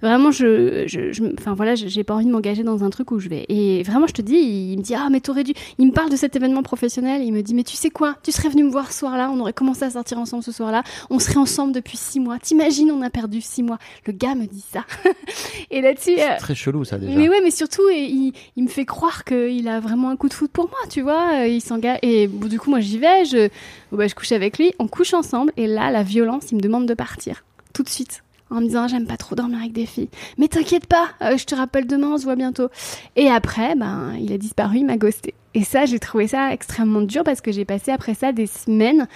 vraiment, 0.03 0.31
je, 0.31 0.85
je, 0.87 1.13
je- 1.13 1.23
enfin 1.39 1.55
voilà, 1.55 1.75
j'ai 1.75 2.03
pas 2.05 2.15
envie 2.15 2.25
de 2.27 2.31
m'engager 2.31 2.63
dans 2.63 2.83
un 2.83 2.91
truc 2.91 3.11
où 3.11 3.19
je 3.19 3.29
vais. 3.29 3.45
Et 3.49 3.83
vraiment, 3.83 4.07
je 4.07 4.13
te 4.15 4.23
dis, 4.23 4.37
il, 4.37 4.79
me 4.79 4.83
dit, 4.83 4.95
ah, 4.95 5.09
mais 5.11 5.21
t'aurais 5.21 5.45
dû. 5.45 5.53
Il 5.79 5.87
me 5.87 5.93
parle 5.93 6.11
de 6.11 6.17
cet 6.17 6.35
événement 6.37 6.63
professionnel. 6.63 7.23
Il 7.25 7.33
me 7.33 7.43
dit, 7.43 7.55
mais 7.55 7.65
tu 7.65 7.77
sais 7.77 7.91
quoi, 7.91 8.17
tu 8.23 8.33
serais 8.33 8.49
venu 8.49 8.65
me 8.65 8.71
voir 8.71 8.91
ce 8.93 8.99
soir-là, 9.01 9.31
on 9.31 9.39
aurait 9.41 9.53
commencé 9.53 9.83
à 9.85 9.91
sortir 9.91 10.19
ensemble 10.19 10.43
ce 10.43 10.53
soir-là, 10.53 10.83
on 11.11 11.19
serait 11.19 11.37
ensemble 11.39 11.73
depuis 11.75 11.97
six 11.97 12.21
mois. 12.21 12.39
T'imagines, 12.39 12.91
on 12.91 13.03
a 13.03 13.11
perdu 13.11 13.41
six 13.41 13.63
mois. 13.63 13.79
Le 14.07 14.13
gars 14.13 14.35
me 14.35 14.47
dit 14.47 14.65
ça. 14.73 14.85
et 15.71 15.81
là-dessus. 15.81 16.19
euh, 16.19 16.37
Très 16.39 16.55
chelou 16.55 16.85
ça 16.85 16.99
déjà. 16.99 17.17
mais 17.17 17.29
ouais, 17.29 17.41
mais 17.43 17.51
surtout, 17.51 17.89
et 17.93 18.05
il, 18.05 18.33
il 18.57 18.65
me 18.65 18.69
fait 18.69 18.85
croire 18.85 19.25
qu'il 19.25 19.69
a 19.69 19.81
vraiment 19.81 20.09
un 20.11 20.17
coup 20.17 20.29
de 20.29 20.35
foot 20.35 20.51
pour 20.51 20.65
moi, 20.69 20.79
tu 20.89 21.03
vois. 21.03 21.47
Et 22.03 22.29
du 22.29 22.59
coup, 22.59 22.71
moi, 22.71 22.81
j'y 22.81 22.99
vais, 22.99 23.25
je, 23.25 23.49
bah, 23.93 24.07
je 24.07 24.15
couche 24.15 24.33
avec 24.33 24.59
lui, 24.59 24.73
on 24.79 24.89
couche 24.89 25.15
ensemble, 25.15 25.53
et 25.57 25.67
là, 25.67 25.91
la 25.91 26.03
violence, 26.03 26.51
il 26.53 26.57
me 26.57 26.61
demande 26.61 26.87
de 26.87 26.95
partir, 26.95 27.45
tout 27.73 27.83
de 27.83 27.89
suite. 27.89 28.23
En 28.53 28.57
me 28.57 28.67
disant, 28.67 28.89
j'aime 28.89 29.07
pas 29.07 29.17
trop 29.17 29.37
dormir 29.37 29.61
avec 29.61 29.73
des 29.73 29.87
filles. 29.87 30.09
Mais 30.37 30.49
t'inquiète 30.49 30.87
pas, 30.87 31.11
euh, 31.23 31.37
je 31.37 31.45
te 31.45 31.55
rappelle 31.55 31.87
demain, 31.87 32.15
on 32.15 32.19
se 32.19 32.25
voit 32.25 32.35
bientôt. 32.35 32.69
Et 33.15 33.29
après, 33.29 33.77
ben, 33.77 34.15
il 34.19 34.33
a 34.33 34.39
disparu, 34.39 34.79
il 34.79 34.87
m'a 34.87 34.97
ghosté. 34.97 35.35
Et 35.55 35.63
ça, 35.63 35.85
j'ai 35.85 36.01
trouvé 36.01 36.27
ça 36.27 36.53
extrêmement 36.53 37.01
dur 37.01 37.23
parce 37.25 37.41
que 37.41 37.53
j'ai 37.53 37.65
passé 37.65 37.93
après 37.93 38.15
ça 38.15 38.33
des 38.33 38.47
semaines 38.47 39.07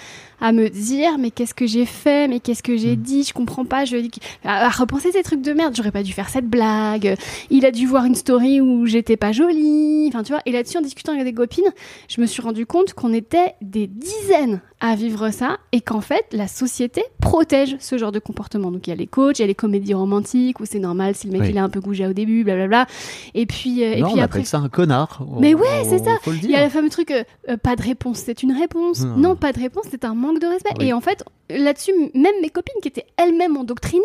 à 0.41 0.53
me 0.53 0.69
dire 0.69 1.19
mais 1.19 1.31
qu'est-ce 1.31 1.55
que 1.55 1.67
j'ai 1.67 1.87
fait, 1.87 2.29
mais 2.29 2.41
qu'est-ce 2.41 2.63
que 2.63 2.77
j'ai 2.77 2.97
dit, 2.97 3.23
je 3.25 3.33
comprends 3.33 3.65
pas, 3.65 3.85
je 3.85 3.97
à, 4.45 4.67
à 4.67 4.69
repenser 4.69 5.13
ces 5.13 5.23
trucs 5.23 5.43
de 5.43 5.53
merde, 5.53 5.75
j'aurais 5.77 5.91
pas 5.93 6.03
dû 6.03 6.13
faire 6.13 6.29
cette 6.29 6.49
blague. 6.49 7.17
Il 7.51 7.65
a 7.67 7.71
dû 7.71 7.87
voir 7.87 8.05
une 8.05 8.15
story 8.15 8.61
où 8.61 8.87
j'étais 8.87 9.17
pas 9.17 9.33
jolie, 9.33 10.07
enfin 10.09 10.23
tu 10.23 10.33
vois. 10.33 10.43
Et 10.47 10.53
là-dessus, 10.53 10.79
en 10.79 10.83
discutant 10.83 11.13
avec 11.13 11.25
des 11.25 11.33
copines, 11.35 11.65
je 12.09 12.21
me 12.21 12.27
suis 12.27 12.43
rendu 12.43 12.67
compte 12.67 12.93
qu'on 12.95 13.13
était 13.13 13.55
des 13.63 13.87
dizaines 13.87 14.61
à 14.81 14.97
vivre 14.97 15.31
ça 15.31 15.57
et 15.73 15.81
qu'en 15.81 16.01
fait 16.03 16.27
la 16.33 16.47
société 16.47 17.03
protège 17.21 17.77
ce 17.81 17.97
genre 17.97 18.13
de 18.13 18.19
comportement. 18.19 18.71
Donc 18.71 18.87
il 18.87 18.91
y 18.91 18.93
a 18.93 18.97
les 18.97 19.07
coachs, 19.07 19.39
il 19.39 19.43
y 19.43 19.45
a 19.45 19.47
les 19.49 19.55
comédies 19.55 19.95
romantiques 19.95 20.61
où 20.61 20.67
c'est 20.67 20.79
normal 20.79 21.15
si 21.15 21.27
le 21.29 21.33
mec 21.33 21.43
Oui. 21.43 21.49
il 21.51 21.57
est 21.57 21.61
un 21.61 21.71
peu 21.71 21.81
gougé 21.81 22.07
au 22.07 22.13
début, 22.13 22.45
blablabla. 22.45 22.87
Et 23.35 23.47
puis 23.47 23.83
euh, 23.83 23.95
et 23.95 24.01
non, 24.01 24.09
puis 24.09 24.19
on 24.21 24.23
après 24.23 24.41
appelle 24.41 24.47
ça 24.47 24.59
un 24.59 24.69
connard. 24.69 25.23
Mais 25.41 25.55
On- 25.55 25.59
ouais, 25.59 25.85
c'est 25.89 26.05
ça. 26.05 26.17
Il 26.27 26.51
y 26.51 26.55
a 26.55 26.65
le 26.65 26.71
fameux 26.71 26.91
truc, 26.91 27.11
euh, 27.13 27.25
euh, 27.49 27.57
pas 27.57 27.77
de 27.77 27.83
réponse, 27.83 28.19
c'est 28.19 28.43
une 28.43 28.53
réponse. 28.53 29.01
Non. 29.01 29.17
Non, 29.17 29.37
pas 29.37 29.53
de 29.53 29.59
réponse, 29.61 29.85
c'est 29.91 30.05
un 30.05 30.15
manque 30.25 30.41
de 30.41 30.47
respect. 30.47 30.71
Oui. 30.79 30.87
Et 30.89 30.93
en 30.93 31.01
fait, 31.01 31.23
là-dessus, 31.51 31.93
même 32.15 32.35
mes 32.43 32.49
copines 32.51 32.75
qui 32.83 32.89
étaient 32.89 33.07
elles-mêmes 33.17 33.57
endoctrinées 33.57 34.05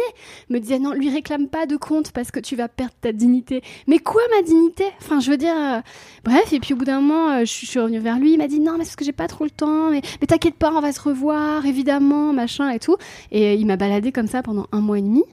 me 0.49 0.59
disaient 0.59 0.79
non, 0.79 0.91
lui 0.93 1.09
réclame 1.09 1.47
pas 1.47 1.65
de 1.65 1.77
compte 1.77 2.11
parce 2.11 2.31
que 2.31 2.39
tu 2.39 2.55
vas 2.55 2.67
perdre 2.67 2.93
ta 3.01 3.11
dignité. 3.11 3.61
Mais 3.88 3.99
quoi 3.99 4.21
ma 4.35 4.41
dignité? 4.43 4.83
Enfin, 5.01 5.19
je 5.19 5.31
veux 5.31 5.38
dire, 5.38 5.55
euh, 5.55 5.79
bref. 6.23 6.51
Et 6.53 6.59
puis 6.59 6.73
au 6.73 6.77
bout 6.77 6.85
d'un 6.85 7.01
moment, 7.01 7.29
euh, 7.31 7.39
je 7.41 7.45
suis- 7.45 7.65
je 7.65 7.71
suis 7.71 7.79
revenue 7.79 7.99
vers 7.99 8.19
lui. 8.19 8.33
Il 8.33 8.38
m'a 8.38 8.47
dit 8.47 8.59
non, 8.59 8.73
mais 8.77 8.83
c'est 8.83 8.89
parce 8.89 8.95
que 8.97 9.05
j'ai 9.05 9.11
pas 9.11 9.27
trop 9.27 9.43
le 9.45 9.49
temps. 9.51 9.89
Mais, 9.91 10.01
mais 10.21 10.27
t'inquiète 10.27 10.55
pas, 10.55 10.71
on 10.73 10.81
va 10.81 10.91
se 10.91 11.01
revoir, 11.01 11.65
évidemment, 11.65 12.33
machin 12.33 12.69
et 12.69 12.79
tout. 12.79 12.97
Et 13.31 13.47
euh, 13.47 13.53
il 13.53 13.65
m'a 13.65 13.77
baladé 13.77 14.11
comme 14.11 14.27
ça 14.27 14.41
pendant 14.43 14.67
un 14.71 14.81
mois 14.81 14.99
et 14.99 15.01
demi. 15.01 15.23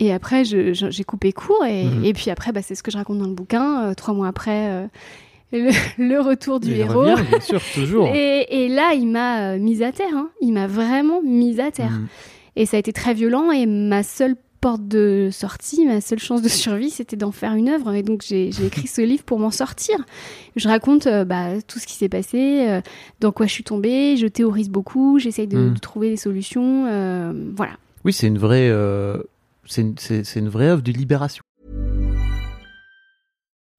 Et 0.00 0.12
après, 0.12 0.44
j'ai 0.44 1.04
coupé 1.04 1.32
court. 1.32 1.64
Et, 1.64 1.86
et 2.02 2.12
puis 2.14 2.28
après, 2.30 2.50
bah, 2.50 2.62
c'est 2.62 2.74
ce 2.74 2.82
que 2.82 2.90
je 2.90 2.96
raconte 2.96 3.18
dans 3.18 3.26
le 3.28 3.32
bouquin. 3.34 3.84
euh, 3.90 3.94
trois 3.94 4.12
mois 4.12 4.26
après, 4.26 4.88
le, 5.52 5.70
le 5.98 6.20
retour 6.20 6.60
du 6.60 6.70
Il 6.72 6.78
héros. 6.80 7.00
revient, 7.00 7.22
bien 7.28 7.40
sûr, 7.40 7.60
toujours. 7.74 8.08
Et, 8.14 8.64
et 8.64 8.68
là, 8.68 8.92
il 8.94 9.06
m'a 9.08 9.52
euh, 9.54 9.58
mise 9.58 9.82
à 9.82 9.92
terre. 9.92 10.14
hein. 10.14 10.30
Il 10.40 10.52
m'a 10.52 10.66
vraiment 10.66 11.22
mise 11.22 11.60
à 11.60 11.70
terre. 11.70 11.90
Mhm. 11.90 12.06
Et 12.56 12.66
ça 12.66 12.76
a 12.76 12.80
été 12.80 12.92
très 12.92 13.14
violent. 13.14 13.50
Et 13.50 13.66
ma 13.66 14.02
seule 14.02 14.36
porte 14.60 14.86
de 14.88 15.28
sortie, 15.30 15.84
ma 15.84 16.00
seule 16.00 16.18
chance 16.20 16.40
de 16.40 16.48
survie, 16.48 16.88
c'était 16.88 17.16
d'en 17.16 17.32
faire 17.32 17.54
une 17.54 17.68
œuvre. 17.68 17.92
Et 17.92 18.02
donc, 18.02 18.22
j'ai 18.26 18.48
écrit 18.48 18.86
ce 18.86 19.02
livre 19.02 19.22
pour 19.24 19.38
m'en 19.38 19.50
sortir. 19.50 19.96
Je 20.56 20.66
raconte 20.68 21.06
euh, 21.06 21.24
bah, 21.26 21.60
tout 21.68 21.78
ce 21.78 21.86
qui 21.86 21.94
s'est 21.94 22.08
passé, 22.08 22.66
euh, 22.68 22.80
dans 23.20 23.30
quoi 23.30 23.46
je 23.46 23.52
suis 23.52 23.64
tombée. 23.64 24.16
Je 24.16 24.26
théorise 24.26 24.70
beaucoup. 24.70 25.18
J'essaye 25.18 25.46
de, 25.48 25.68
de 25.68 25.78
trouver 25.78 26.08
des 26.10 26.16
solutions. 26.16 26.86
euh, 26.88 27.32
voilà. 27.56 27.72
Oui, 28.06 28.12
c'est 28.12 28.26
une 28.26 28.38
vraie, 28.38 28.68
euh, 28.70 29.18
c'est 29.66 29.82
une, 29.82 29.94
c'est- 29.98 30.24
c'est 30.24 30.40
une 30.40 30.48
vraie 30.48 30.68
œuvre 30.68 30.82
de 30.82 30.92
libération. 30.92 31.42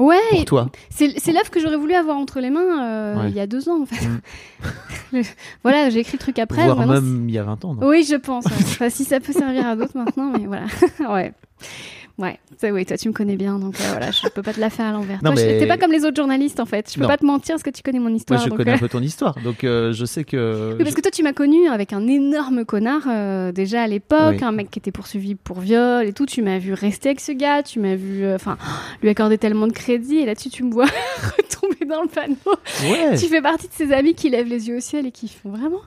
Ouais, 0.00 0.16
Pour 0.30 0.44
toi. 0.46 0.70
c'est 0.90 1.06
l'œuvre 1.32 1.50
que 1.50 1.60
j'aurais 1.60 1.76
voulu 1.76 1.94
avoir 1.94 2.16
entre 2.16 2.40
les 2.40 2.50
mains 2.50 2.84
euh, 2.84 3.16
Ouais. 3.22 3.28
il 3.30 3.34
y 3.36 3.40
a 3.40 3.46
deux 3.46 3.68
ans, 3.68 3.82
en 3.82 3.86
fait. 3.86 4.04
Mm. 5.12 5.20
voilà, 5.62 5.90
j'ai 5.90 6.00
écrit 6.00 6.14
le 6.14 6.18
truc 6.18 6.38
après. 6.38 6.64
Voire 6.64 6.86
même 6.86 7.26
il 7.28 7.34
y 7.34 7.38
a 7.38 7.42
20 7.42 7.64
ans. 7.64 7.74
non? 7.74 7.86
Oui, 7.86 8.04
je 8.08 8.16
pense. 8.16 8.46
Enfin, 8.46 8.88
si 8.90 9.04
ça 9.04 9.20
peut 9.20 9.32
servir 9.32 9.66
à 9.66 9.76
d'autres 9.76 9.96
maintenant, 9.96 10.32
mais 10.36 10.46
voilà. 10.46 10.66
ouais. 11.14 11.32
Ouais, 12.20 12.38
ça, 12.58 12.70
oui, 12.70 12.84
toi 12.84 12.98
tu 12.98 13.08
me 13.08 13.14
connais 13.14 13.36
bien, 13.36 13.58
donc 13.58 13.74
euh, 13.80 13.84
voilà, 13.90 14.10
je 14.10 14.28
peux 14.28 14.42
pas 14.42 14.52
te 14.52 14.60
la 14.60 14.68
faire 14.68 14.86
à 14.86 14.92
l'envers. 14.92 15.18
Non, 15.22 15.32
Toi, 15.32 15.40
je- 15.40 15.46
mais- 15.46 15.58
T'es 15.58 15.66
pas 15.66 15.78
comme 15.78 15.90
les 15.90 16.04
autres 16.04 16.16
journalistes 16.16 16.60
en 16.60 16.66
fait. 16.66 16.88
Je 16.90 16.96
peux 16.96 17.02
Non. 17.02 17.08
pas 17.08 17.16
te 17.16 17.24
mentir 17.24 17.54
parce 17.54 17.62
que 17.62 17.70
tu 17.70 17.82
connais 17.82 17.98
mon 17.98 18.14
histoire. 18.14 18.38
Moi, 18.38 18.44
je 18.44 18.50
donc, 18.50 18.58
connais 18.58 18.72
euh, 18.72 18.74
un 18.74 18.78
peu 18.78 18.88
ton 18.90 19.00
histoire, 19.00 19.34
donc 19.42 19.64
euh, 19.64 19.92
je 19.94 20.04
sais 20.04 20.24
que. 20.24 20.74
oui, 20.76 20.84
parce 20.84 20.94
que 20.94 21.00
toi, 21.00 21.10
tu 21.10 21.22
m'as 21.22 21.32
connu 21.32 21.66
avec 21.68 21.92
un 21.94 22.06
énorme 22.06 22.64
connard 22.66 23.04
euh, 23.08 23.52
déjà 23.52 23.82
à 23.82 23.86
l'époque, 23.86 24.36
Oui. 24.38 24.44
un 24.44 24.52
mec 24.52 24.70
qui 24.70 24.78
était 24.80 24.92
poursuivi 24.92 25.34
pour 25.34 25.60
viol 25.60 26.06
et 26.06 26.12
tout. 26.12 26.26
Tu 26.26 26.42
m'as 26.42 26.58
vu 26.58 26.74
rester 26.74 27.08
avec 27.08 27.20
ce 27.20 27.32
gars, 27.32 27.62
tu 27.62 27.80
m'as 27.80 27.96
vu, 27.96 28.22
euh, 28.22 28.34
enfin, 28.34 28.58
lui 29.02 29.08
accorder 29.08 29.38
tellement 29.38 29.66
de 29.66 29.72
crédit 29.72 30.18
et 30.18 30.26
là-dessus, 30.26 30.50
tu 30.50 30.62
me 30.62 30.70
vois 30.72 30.86
retomber 31.38 31.86
dans 31.88 32.02
le 32.02 32.08
panneau. 32.08 32.36
Ouais. 32.82 33.16
Tu 33.18 33.26
fais 33.28 33.40
partie 33.40 33.66
de 33.68 33.72
ces 33.72 33.92
amis 33.92 34.12
qui 34.14 34.28
lèvent 34.28 34.46
les 34.48 34.68
yeux 34.68 34.76
au 34.76 34.80
ciel 34.80 35.06
et 35.06 35.10
qui 35.10 35.28
font 35.28 35.50
vraiment, 35.50 35.80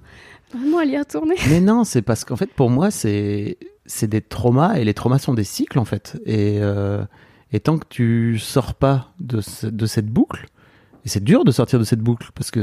vraiment 0.54 0.80
à 0.80 0.86
y 0.86 0.98
retourner. 0.98 1.36
Mais 1.48 1.60
non, 1.62 1.84
c'est 1.84 2.02
parce 2.02 2.26
qu'en 2.26 2.36
fait, 2.38 2.52
pour 2.52 2.70
moi, 2.72 2.90
c'est 2.90 3.58
c'est 3.86 4.08
des 4.08 4.22
traumas 4.22 4.76
et 4.76 4.84
les 4.84 4.94
traumas 4.94 5.20
sont 5.20 5.34
des 5.34 5.44
cycles 5.44 5.80
en 5.80 5.86
fait. 5.86 6.20
Et, 6.26 6.60
euh, 6.62 7.04
et 7.52 7.60
tant 7.60 7.78
que 7.78 7.86
tu 7.90 8.40
sors 8.40 8.74
pas 8.76 9.14
de, 9.20 9.42
ce- 9.42 9.68
de 9.68 9.86
cette 9.86 10.08
boucle, 10.08 10.48
et 11.06 11.10
c'est 11.10 11.24
dur 11.24 11.44
de 11.44 11.52
sortir 11.52 11.80
de 11.80 11.84
cette 11.84 12.00
boucle 12.00 12.30
parce 12.34 12.50
que 12.50 12.62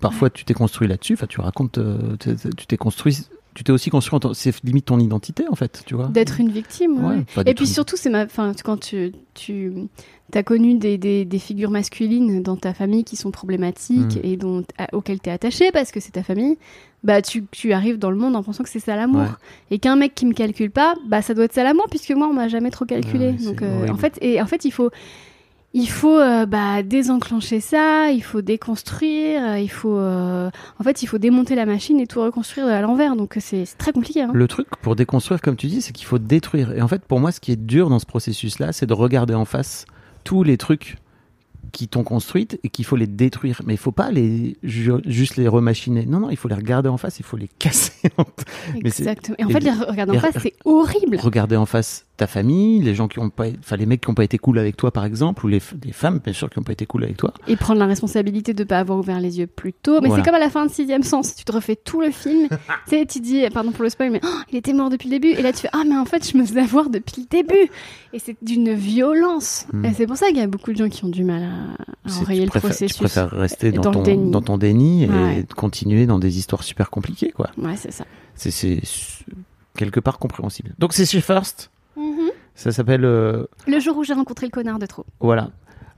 parfois 0.00 0.30
tu 0.30 0.44
t'es 0.44 0.54
construit 0.54 0.88
là-dessus. 0.88 1.12
Enfin, 1.14 1.26
tu 1.26 1.40
racontes, 1.40 1.76
euh, 1.78 2.16
tu 2.18 2.66
t'es 2.66 2.76
construit, 2.78 3.18
tu 3.54 3.64
t'es 3.64 3.72
aussi 3.72 3.90
construit. 3.90 4.18
C'est 4.34 4.62
limite 4.64 4.86
ton 4.86 4.98
identité 4.98 5.44
en 5.50 5.54
fait, 5.54 5.82
tu 5.86 5.94
vois. 5.94 6.08
D'être 6.08 6.40
une 6.40 6.50
victime. 6.50 7.04
Ouais, 7.04 7.24
Et 7.46 7.54
puis 7.54 7.66
surtout, 7.66 7.96
c'est 7.96 8.10
ma, 8.10 8.24
enfin, 8.24 8.52
quand 8.64 8.78
tu, 8.78 9.12
tu 9.34 9.72
as 10.34 10.42
connu 10.42 10.74
des, 10.78 10.96
des, 10.98 11.24
des 11.24 11.38
figures 11.38 11.70
masculines 11.70 12.42
dans 12.42 12.56
ta 12.56 12.72
famille 12.72 13.04
qui 13.04 13.16
sont 13.16 13.30
problématiques 13.30 14.16
Mm. 14.16 14.20
et 14.24 14.36
dont, 14.36 14.64
à- 14.78 14.94
auxquelles 14.94 15.20
tu 15.20 15.28
es 15.28 15.32
attaché 15.32 15.70
parce 15.72 15.90
que 15.92 16.00
c'est 16.00 16.12
ta 16.12 16.22
famille, 16.22 16.56
bah 17.04 17.20
tu, 17.20 17.44
tu 17.50 17.72
arrives 17.72 17.98
dans 17.98 18.10
le 18.10 18.16
monde 18.16 18.36
en 18.36 18.42
pensant 18.42 18.62
que 18.62 18.70
c'est 18.70 18.78
ça 18.80 18.96
l'amour. 18.96 19.22
Ouais. 19.22 19.28
Et 19.70 19.78
qu'un 19.78 19.96
mec 19.96 20.14
qui 20.14 20.24
me 20.24 20.32
calcule 20.32 20.70
pas, 20.70 20.94
bah 21.06 21.20
ça 21.20 21.34
doit 21.34 21.44
être 21.44 21.52
ça 21.52 21.64
l'amour 21.64 21.86
puisque 21.90 22.12
moi 22.12 22.28
on 22.28 22.32
m'a 22.32 22.48
jamais 22.48 22.70
trop 22.70 22.84
calculé. 22.84 23.34
C'est 23.38 23.44
Donc 23.44 23.60
euh, 23.62 23.88
en 23.88 23.96
fait, 23.96 24.18
et 24.22 24.40
en 24.40 24.46
fait 24.46 24.64
il 24.64 24.70
faut 24.70 24.90
il 25.74 25.88
faut 25.88 26.18
euh, 26.18 26.44
bah, 26.46 26.82
désenclencher 26.82 27.60
ça, 27.60 28.10
il 28.10 28.22
faut 28.22 28.42
déconstruire, 28.42 29.42
euh, 29.42 29.58
il 29.58 29.70
faut 29.70 29.96
euh, 29.96 30.50
en 30.78 30.84
fait 30.84 31.02
il 31.02 31.06
faut 31.06 31.18
démonter 31.18 31.54
la 31.54 31.64
machine 31.66 31.98
et 32.00 32.06
tout 32.06 32.20
reconstruire 32.22 32.66
à 32.66 32.80
l'envers. 32.82 33.16
Donc 33.16 33.36
c'est 33.40 33.64
très 33.78 33.92
compliqué. 33.92 34.22
Hein. 34.22 34.30
Le 34.34 34.48
truc 34.48 34.68
pour 34.82 34.96
déconstruire, 34.96 35.40
comme 35.40 35.56
tu 35.56 35.66
dis, 35.68 35.80
c'est 35.80 35.92
qu'il 35.92 36.06
faut 36.06 36.18
détruire. 36.18 36.72
Et 36.76 36.82
en 36.82 36.88
fait, 36.88 37.04
pour 37.04 37.20
moi, 37.20 37.32
ce 37.32 37.40
qui 37.40 37.52
est 37.52 37.56
dur 37.56 37.88
dans 37.88 37.98
ce 37.98 38.06
processus-là, 38.06 38.72
c'est 38.72 38.86
de 38.86 38.94
regarder 38.94 39.34
en 39.34 39.44
face 39.44 39.86
tous 40.24 40.42
les 40.42 40.56
trucs 40.58 40.96
qui 41.72 41.88
t'ont 41.88 42.04
construite 42.04 42.60
et 42.64 42.68
qu'il 42.68 42.84
faut 42.84 42.96
les 42.96 43.06
détruire. 43.06 43.62
Mais 43.64 43.72
il 43.72 43.78
faut 43.78 43.92
pas 43.92 44.10
les 44.10 44.58
ju- 44.62 44.92
juste 45.06 45.36
les 45.36 45.48
remachiner. 45.48 46.04
Non, 46.04 46.20
non, 46.20 46.28
il 46.28 46.36
faut 46.36 46.48
les 46.48 46.54
regarder 46.54 46.90
en 46.90 46.98
face, 46.98 47.18
il 47.18 47.24
faut 47.24 47.38
les 47.38 47.48
casser. 47.58 48.10
Mais 48.74 48.90
Exactement. 48.90 49.36
Et 49.38 49.44
en 49.44 49.48
fait, 49.48 49.60
les 49.60 49.70
regarder 49.70 50.14
en 50.18 50.20
face, 50.20 50.34
c'est 50.42 50.52
horrible. 50.66 51.16
regarder 51.16 51.56
en 51.56 51.64
face 51.64 52.04
ta 52.18 52.26
famille, 52.26 52.80
les 52.82 52.94
gens 52.94 53.08
qui 53.08 53.18
ont 53.18 53.30
pas, 53.30 53.46
enfin 53.58 53.76
les 53.76 53.86
mecs 53.86 54.02
qui 54.02 54.10
ont 54.10 54.14
pas 54.14 54.22
été 54.24 54.36
cool 54.38 54.58
avec 54.58 54.76
toi, 54.76 54.90
par 54.92 55.04
exemple, 55.06 55.44
ou 55.44 55.48
les, 55.48 55.60
les 55.84 55.92
femmes, 55.92 56.20
bien 56.22 56.32
sûr, 56.34 56.50
qui 56.50 56.58
ont 56.58 56.62
pas 56.62 56.72
été 56.72 56.84
cool 56.86 57.04
avec 57.04 57.16
toi. 57.16 57.32
Et 57.48 57.56
prendre 57.56 57.80
la 57.80 57.86
responsabilité 57.86 58.52
de 58.54 58.62
ne 58.62 58.68
pas 58.68 58.78
avoir 58.78 58.98
ouvert 58.98 59.18
les 59.18 59.38
yeux 59.38 59.46
plus 59.46 59.72
tôt. 59.72 60.00
Mais 60.02 60.08
Voilà. 60.08 60.22
c'est 60.22 60.28
comme 60.30 60.36
à 60.36 60.38
la 60.44 60.50
fin 60.50 60.66
de 60.66 60.70
Sixième 60.70 61.02
Sens. 61.02 61.34
Tu 61.34 61.44
te 61.44 61.52
refais 61.52 61.74
tout 61.74 62.00
le 62.02 62.10
film. 62.10 62.48
tu 62.50 62.56
sais, 62.86 63.06
tu 63.06 63.20
dis, 63.20 63.44
pardon 63.52 63.72
pour 63.72 63.82
le 63.82 63.88
spoil, 63.88 64.10
mais 64.10 64.20
Oh, 64.24 64.28
il 64.50 64.58
était 64.58 64.74
mort 64.74 64.90
depuis 64.90 65.08
le 65.08 65.18
début. 65.18 65.30
Et 65.38 65.42
là, 65.42 65.52
tu 65.52 65.60
fais, 65.60 65.70
ah, 65.72 65.82
mais 65.88 65.96
en 65.96 66.04
fait, 66.04 66.30
je 66.30 66.36
me 66.36 66.44
faisais 66.44 66.60
avoir 66.60 66.90
depuis 66.90 67.22
le 67.22 67.26
début. 67.28 67.70
Et 68.12 68.18
c'est 68.18 68.36
d'une 68.42 68.74
violence. 68.74 69.66
Hmm. 69.72 69.86
Et 69.86 69.92
c'est 69.94 70.06
pour 70.06 70.16
ça 70.18 70.28
qu'il 70.28 70.36
y 70.36 70.42
a 70.42 70.46
beaucoup 70.46 70.72
de 70.72 70.76
gens 70.76 70.88
qui 70.90 71.04
ont 71.04 71.08
du 71.08 71.24
mal 71.24 71.42
à, 71.42 72.10
à 72.10 72.18
enrayer 72.20 72.42
le 72.44 72.50
préfères, 72.50 72.70
processus. 72.70 72.96
Tu 72.98 73.02
préfères 73.04 73.30
rester 73.30 73.72
dans, 73.72 73.90
ton, 73.90 74.02
déni. 74.02 74.30
dans 74.30 74.42
ton 74.42 74.58
déni 74.58 75.04
et 75.04 75.08
Ouais. 75.08 75.44
continuer 75.56 76.04
dans 76.06 76.18
des 76.18 76.38
histoires 76.38 76.62
super 76.62 76.90
compliquées, 76.90 77.32
quoi. 77.32 77.50
Ouais, 77.56 77.76
c'est 77.76 77.90
ça. 77.90 78.04
C'est- 78.34 78.80
quelque 79.76 80.00
part 80.00 80.18
compréhensible. 80.18 80.74
Donc 80.78 80.92
c'est 80.92 81.06
chez 81.06 81.22
First. 81.22 81.70
Ça 82.54 82.72
s'appelle. 82.72 83.04
euh, 83.04 83.44
Le 83.66 83.78
jour 83.80 83.96
où 83.96 84.04
j'ai 84.04 84.14
rencontré 84.14 84.46
le 84.46 84.50
connard 84.50 84.78
de 84.78 84.86
trop. 84.86 85.04
Voilà. 85.20 85.50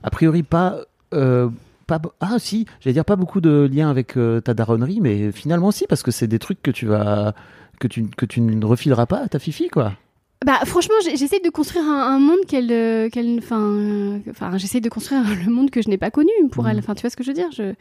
A 0.03 0.09
priori, 0.09 0.43
pas. 0.43 0.77
euh, 1.13 1.49
pas 1.87 2.01
ah, 2.19 2.39
si, 2.39 2.65
j'allais 2.79 2.93
dire 2.95 3.05
pas 3.05 3.15
beaucoup 3.15 3.41
de 3.41 3.69
liens 3.71 3.89
avec 3.91 4.17
euh, 4.17 4.41
ta 4.41 4.53
daronnerie, 4.55 4.99
mais 5.01 5.31
finalement, 5.31 5.69
si, 5.71 5.85
parce 5.87 6.01
que 6.03 6.11
c'est 6.11 6.27
des 6.27 6.39
trucs 6.39 6.61
que 6.61 6.71
tu 6.71 6.85
vas. 6.87 7.33
Que 7.79 7.87
tu, 7.87 8.05
que 8.07 8.25
tu 8.25 8.39
ne 8.41 8.65
refileras 8.65 9.05
pas 9.05 9.19
à 9.19 9.27
ta 9.27 9.37
fifi, 9.37 9.67
quoi. 9.67 9.93
Bah 10.45 10.59
franchement, 10.65 10.95
j'essaie 11.03 11.39
de 11.43 11.49
construire 11.49 11.83
un, 11.85 12.15
un 12.15 12.19
monde 12.19 12.39
qu'elle, 12.47 13.09
qu'elle, 13.11 13.39
enfin, 13.39 14.57
j'essaie 14.57 14.79
de 14.81 14.89
construire 14.89 15.23
le 15.45 15.51
monde 15.51 15.69
que 15.71 15.81
je 15.81 15.89
n'ai 15.89 15.97
pas 15.97 16.09
connu 16.11 16.29
pour 16.51 16.63
Mhm. 16.63 16.69
elle. 16.71 16.79
Enfin, 16.79 16.95
tu 16.95 17.01
vois 17.01 17.09
ce 17.09 17.17
que 17.17 17.23
je 17.23 17.29
veux 17.29 17.33
dire? 17.35 17.49
Je, 17.51 17.73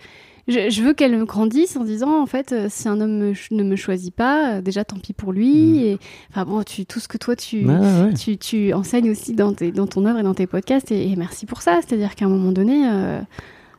je, 0.48 0.68
je 0.70 0.82
veux 0.82 0.92
qu'elle 0.94 1.24
grandisse 1.24 1.76
en 1.76 1.84
disant, 1.84 2.20
en 2.22 2.26
fait, 2.26 2.52
euh, 2.52 2.66
si 2.70 2.88
un 2.88 3.00
homme 3.00 3.16
me 3.18 3.32
ne 3.50 3.62
me 3.62 3.76
choisit 3.76 4.14
pas, 4.14 4.54
euh, 4.56 4.60
déjà 4.60 4.84
tant 4.84 4.98
pis 4.98 5.12
pour 5.12 5.32
lui. 5.32 5.54
Mhm. 5.54 5.74
Et 5.76 5.98
enfin 6.30 6.44
bon, 6.44 6.62
tu, 6.62 6.84
tout 6.86 7.00
ce 7.00 7.08
que 7.08 7.16
toi 7.18 7.34
tu, 7.36 7.64
ouais, 7.66 8.12
tu, 8.14 8.36
tu 8.36 8.72
enseignes 8.72 9.10
aussi 9.10 9.34
dans, 9.34 9.52
tes, 9.54 9.72
dans 9.72 9.86
ton 9.86 10.04
œuvre 10.06 10.18
et 10.18 10.22
dans 10.22 10.34
tes 10.34 10.46
podcasts, 10.46 10.90
et, 10.92 11.10
et 11.10 11.16
merci 11.16 11.46
pour 11.46 11.62
ça. 11.62 11.80
C'est-à-dire 11.86 12.14
qu'à 12.14 12.26
un 12.26 12.28
moment 12.28 12.52
donné, 12.52 12.86
euh, 12.88 13.20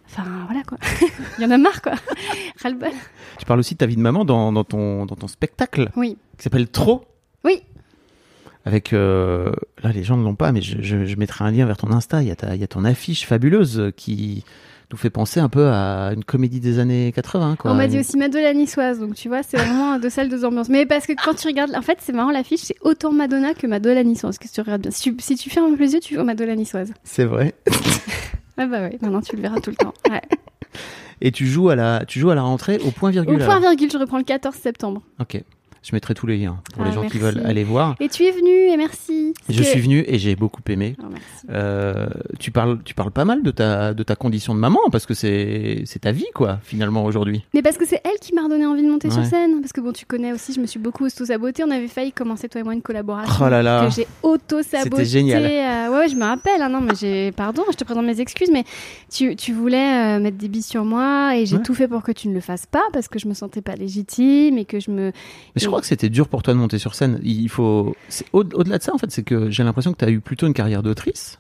enfin 0.08 0.24
voilà 0.48 0.64
quoi, 0.64 0.78
il 1.38 1.44
y 1.44 1.46
en 1.46 1.52
a 1.52 1.58
marre 1.58 1.82
quoi, 1.82 1.94
ras-le-bol. 2.64 2.90
Tu 3.38 3.46
parles 3.46 3.60
aussi 3.60 3.74
de 3.76 3.80
ta 3.80 3.86
vie 3.86 3.96
de 3.96 4.02
maman 4.02 4.26
dans, 4.26 4.52
dans 4.52 4.64
ton, 4.64 5.06
dans 5.06 5.16
ton 5.16 5.28
spectacle 5.28 5.90
Oui. 5.96 6.18
qui 6.38 6.44
s'appelle 6.44 6.68
Trop. 6.70 7.04
Oui. 7.44 7.62
Avec. 8.66 8.94
euh, 8.94 9.52
là, 9.84 9.92
les 9.92 10.04
gens 10.04 10.18
ne 10.18 10.24
l'ont 10.24 10.34
pas, 10.36 10.52
mais 10.52 10.62
je, 10.62 10.82
je, 10.82 11.06
je 11.06 11.16
mettrai 11.18 11.46
un 11.46 11.52
lien 11.52 11.66
vers 11.68 11.78
ton 11.78 11.92
Insta. 11.92 12.24
Il 12.24 12.28
y, 12.28 12.32
a 12.32 12.36
ta- 12.36 12.56
il 12.56 12.62
y 12.62 12.64
a 12.64 12.68
ton 12.68 12.84
affiche 12.84 13.28
fabuleuse 13.28 13.92
qui 13.96 14.44
nous 14.92 14.98
fait 14.98 15.10
penser 15.10 15.40
un 15.40 15.50
peu 15.50 15.68
à 15.68 16.12
une 16.14 16.24
comédie 16.24 16.60
des 16.60 16.80
années 16.80 17.12
80. 17.14 17.56
Quoi. 17.58 17.72
On 17.72 17.76
m'a 17.76 17.88
dit 17.88 18.00
aussi 18.00 18.18
Madonna 18.18 18.54
niçoise, 18.54 19.00
donc 19.00 19.16
tu 19.16 19.28
vois, 19.28 19.42
c'est 19.44 19.58
vraiment 19.58 19.98
deux 20.00 20.10
salles, 20.10 20.30
deux 20.30 20.46
ambiances. 20.46 20.70
Mais 20.70 20.86
parce 20.86 21.08
que 21.08 21.14
quand 21.14 21.34
tu 21.34 21.48
regardes, 21.48 21.76
en 21.76 21.82
fait, 21.82 21.98
c'est 22.02 22.14
marrant, 22.14 22.32
l'affiche, 22.32 22.62
c'est 22.62 22.76
autant 22.82 23.12
Madonna 23.12 23.54
que 23.54 23.68
Madonna 23.68 24.04
niçoise, 24.04 24.38
que 24.38 24.48
tu 24.48 24.62
regardes 24.62 24.82
bien? 24.84 24.92
Si 24.92 25.02
tu, 25.02 25.16
si 25.20 25.36
tu 25.36 25.50
fermes 25.50 25.76
les 25.76 25.94
yeux, 25.94 26.00
tu 26.00 26.16
vois 26.16 26.24
Madonna 26.24 26.56
niçoise. 26.56 26.94
C'est 27.04 27.26
vrai. 27.26 27.54
Ah 28.58 28.68
bah 28.68 28.88
oui, 28.90 28.98
maintenant 29.02 29.20
tu 29.20 29.36
le 29.36 29.42
verras 29.42 29.60
tout 29.60 29.70
le 29.70 29.76
temps. 29.76 29.94
Ouais. 30.10 30.22
Et 31.20 31.34
tu 31.34 31.46
joues 31.46 31.68
à 31.68 31.76
la, 31.76 32.06
tu 32.08 32.20
joues 32.22 32.30
à 32.30 32.36
la 32.36 32.42
rentrée 32.42 32.78
au 32.86 32.92
point 32.92 33.10
Au 33.10 33.12
virgule. 33.12 33.36
point 33.40 33.58
alors? 33.58 33.60
virgule, 33.72 33.92
je 33.92 33.98
reprends 33.98 34.18
le 34.18 34.24
14 34.24 34.56
septembre. 34.56 35.02
Ok. 35.20 35.42
Je 35.88 35.94
mettrai 35.94 36.16
tous 36.16 36.26
les 36.26 36.38
liens 36.38 36.58
pour 36.74 36.82
Ah, 36.82 36.88
les 36.88 36.94
gens 36.96 37.08
qui 37.08 37.20
veulent 37.20 37.44
aller 37.46 37.64
voir. 37.64 37.96
Et 38.00 38.10
tu 38.10 38.24
es 38.24 38.32
venu, 38.32 38.50
et 38.74 38.76
merci. 38.76 39.36
Je 39.50 39.60
que- 39.60 39.64
suis 39.64 39.80
venu 39.80 40.04
et 40.08 40.18
j'ai 40.18 40.36
beaucoup 40.36 40.62
aimé. 40.68 40.96
Oh. 41.00 41.06
Euh, 41.52 42.08
tu 42.40 42.50
parles, 42.50 42.80
tu 42.84 42.96
parles 42.96 43.12
pas 43.12 43.24
mal 43.24 43.44
de 43.44 43.52
ta, 43.52 43.94
de 43.94 44.02
ta 44.02 44.16
condition 44.16 44.56
de 44.56 44.60
maman 44.60 44.80
parce 44.92 45.06
que 45.06 45.14
c'est, 45.14 45.84
c'est 45.86 46.00
ta 46.00 46.12
vie 46.12 46.26
quoi 46.34 46.58
finalement 46.64 47.06
aujourd'hui. 47.06 47.44
Mais 47.54 47.62
parce 47.62 47.78
que 47.78 47.86
c'est 47.86 48.02
elle 48.04 48.20
qui 48.20 48.34
m'a 48.34 48.44
redonné 48.46 48.66
envie 48.66 48.82
de 48.82 48.90
monter 48.90 49.12
sur 49.12 49.24
scène. 49.26 49.62
Parce 49.62 49.74
que 49.74 49.82
bon, 49.82 49.92
tu 49.92 50.06
connais 50.08 50.34
aussi, 50.34 50.54
je 50.54 50.60
me 50.60 50.66
suis 50.66 50.80
beaucoup 50.80 51.06
auto-sabotée. 51.06 51.64
On 51.64 51.70
avait 51.70 51.88
failli 51.88 52.12
commencer, 52.12 52.50
toi 52.50 52.62
et 52.62 52.64
moi, 52.64 52.74
une 52.74 52.82
collaboration. 52.82 53.46
Oh 53.46 53.50
là 53.50 53.62
là. 53.62 53.86
Que 53.86 53.94
j'ai 53.94 54.08
auto-sabotée. 54.24 54.90
C'était 54.90 55.06
génial. 55.06 55.44
Euh, 55.46 55.92
ouais, 55.92 55.98
ouais, 56.00 56.10
je 56.10 56.16
me 56.16 56.24
rappelle. 56.24 56.62
hein, 56.64 56.70
non, 56.70 56.82
mais 56.82 56.96
j'ai. 57.00 57.32
Pardon, 57.32 57.62
je 57.72 57.76
te 57.78 57.84
présente 57.84 58.06
mes 58.08 58.20
excuses, 58.22 58.50
mais 58.52 58.64
tu, 59.14 59.36
tu 59.36 59.54
voulais 59.54 60.18
euh, 60.18 60.20
mettre 60.20 60.38
des 60.38 60.48
billes 60.48 60.64
sur 60.64 60.84
moi 60.84 61.36
et 61.38 61.46
j'ai 61.46 61.58
Ouais. 61.58 61.62
tout 61.64 61.76
fait 61.76 61.88
pour 61.88 62.02
que 62.02 62.12
tu 62.12 62.28
ne 62.28 62.34
le 62.34 62.42
fasses 62.42 62.66
pas 62.66 62.82
parce 62.92 63.08
que 63.08 63.20
je 63.20 63.28
me 63.28 63.34
sentais 63.36 63.62
pas 63.62 63.76
légitime 63.76 64.58
et 64.58 64.66
que 64.66 64.80
je 64.80 64.90
me. 64.90 65.06
Mais 65.56 65.62
je 65.62 65.70
crois 65.76 65.82
que 65.82 65.88
c'était 65.88 66.10
dur 66.10 66.28
pour 66.28 66.42
toi 66.44 66.54
de 66.54 66.60
monter 66.60 66.80
sur 66.80 66.96
scène. 66.96 67.20
Il 67.24 67.50
faut, 67.50 67.96
au-delà 68.34 68.78
de 68.78 68.84
ça 68.84 68.94
en 68.94 68.98
fait, 68.98 69.12
c'est 69.12 69.24
que 69.24 69.50
j'ai 69.50 69.64
l'impression 69.64 69.92
que 69.94 69.98
tu 69.98 70.06
as 70.06 70.10
eu 70.10 70.20
plutôt 70.22 70.48
une 70.48 70.54
carrière 70.54 70.82
d'autrice 70.84 71.40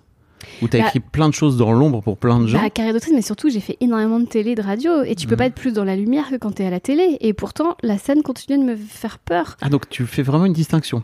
où 0.61 0.67
tu 0.67 0.77
as 0.77 0.81
Bah- 0.81 0.85
écrit 0.87 0.99
plein 0.99 1.27
de 1.29 1.33
choses 1.33 1.57
dans 1.57 1.71
l'ombre 1.71 2.01
pour 2.01 2.17
plein 2.17 2.39
de 2.39 2.47
gens. 2.47 2.61
Bah, 2.61 2.69
carrière 2.69 2.93
d'autrice, 2.93 3.13
mais 3.13 3.21
surtout, 3.21 3.49
j'ai 3.49 3.59
fait 3.61 3.77
énormément 3.79 4.19
de 4.19 4.25
télé, 4.25 4.53
de 4.55 4.61
radio 4.61 5.03
et 5.03 5.15
tu 5.15 5.25
peux 5.27 5.35
Mm. 5.35 5.37
pas 5.37 5.45
être 5.47 5.55
plus 5.55 5.73
dans 5.73 5.83
la 5.85 5.95
lumière 5.95 6.29
que 6.29 6.35
quand 6.35 6.51
t'es 6.51 6.65
à 6.65 6.69
la 6.69 6.79
télé. 6.79 7.17
Et 7.21 7.33
pourtant, 7.33 7.75
la 7.81 7.97
scène 7.97 8.21
continue 8.21 8.59
de 8.59 8.63
me 8.63 8.75
faire 8.75 9.17
peur. 9.19 9.57
Ah 9.61 9.69
donc 9.69 9.89
tu 9.89 10.05
fais 10.05 10.21
vraiment 10.23 10.45
une 10.45 10.53
distinction? 10.53 11.01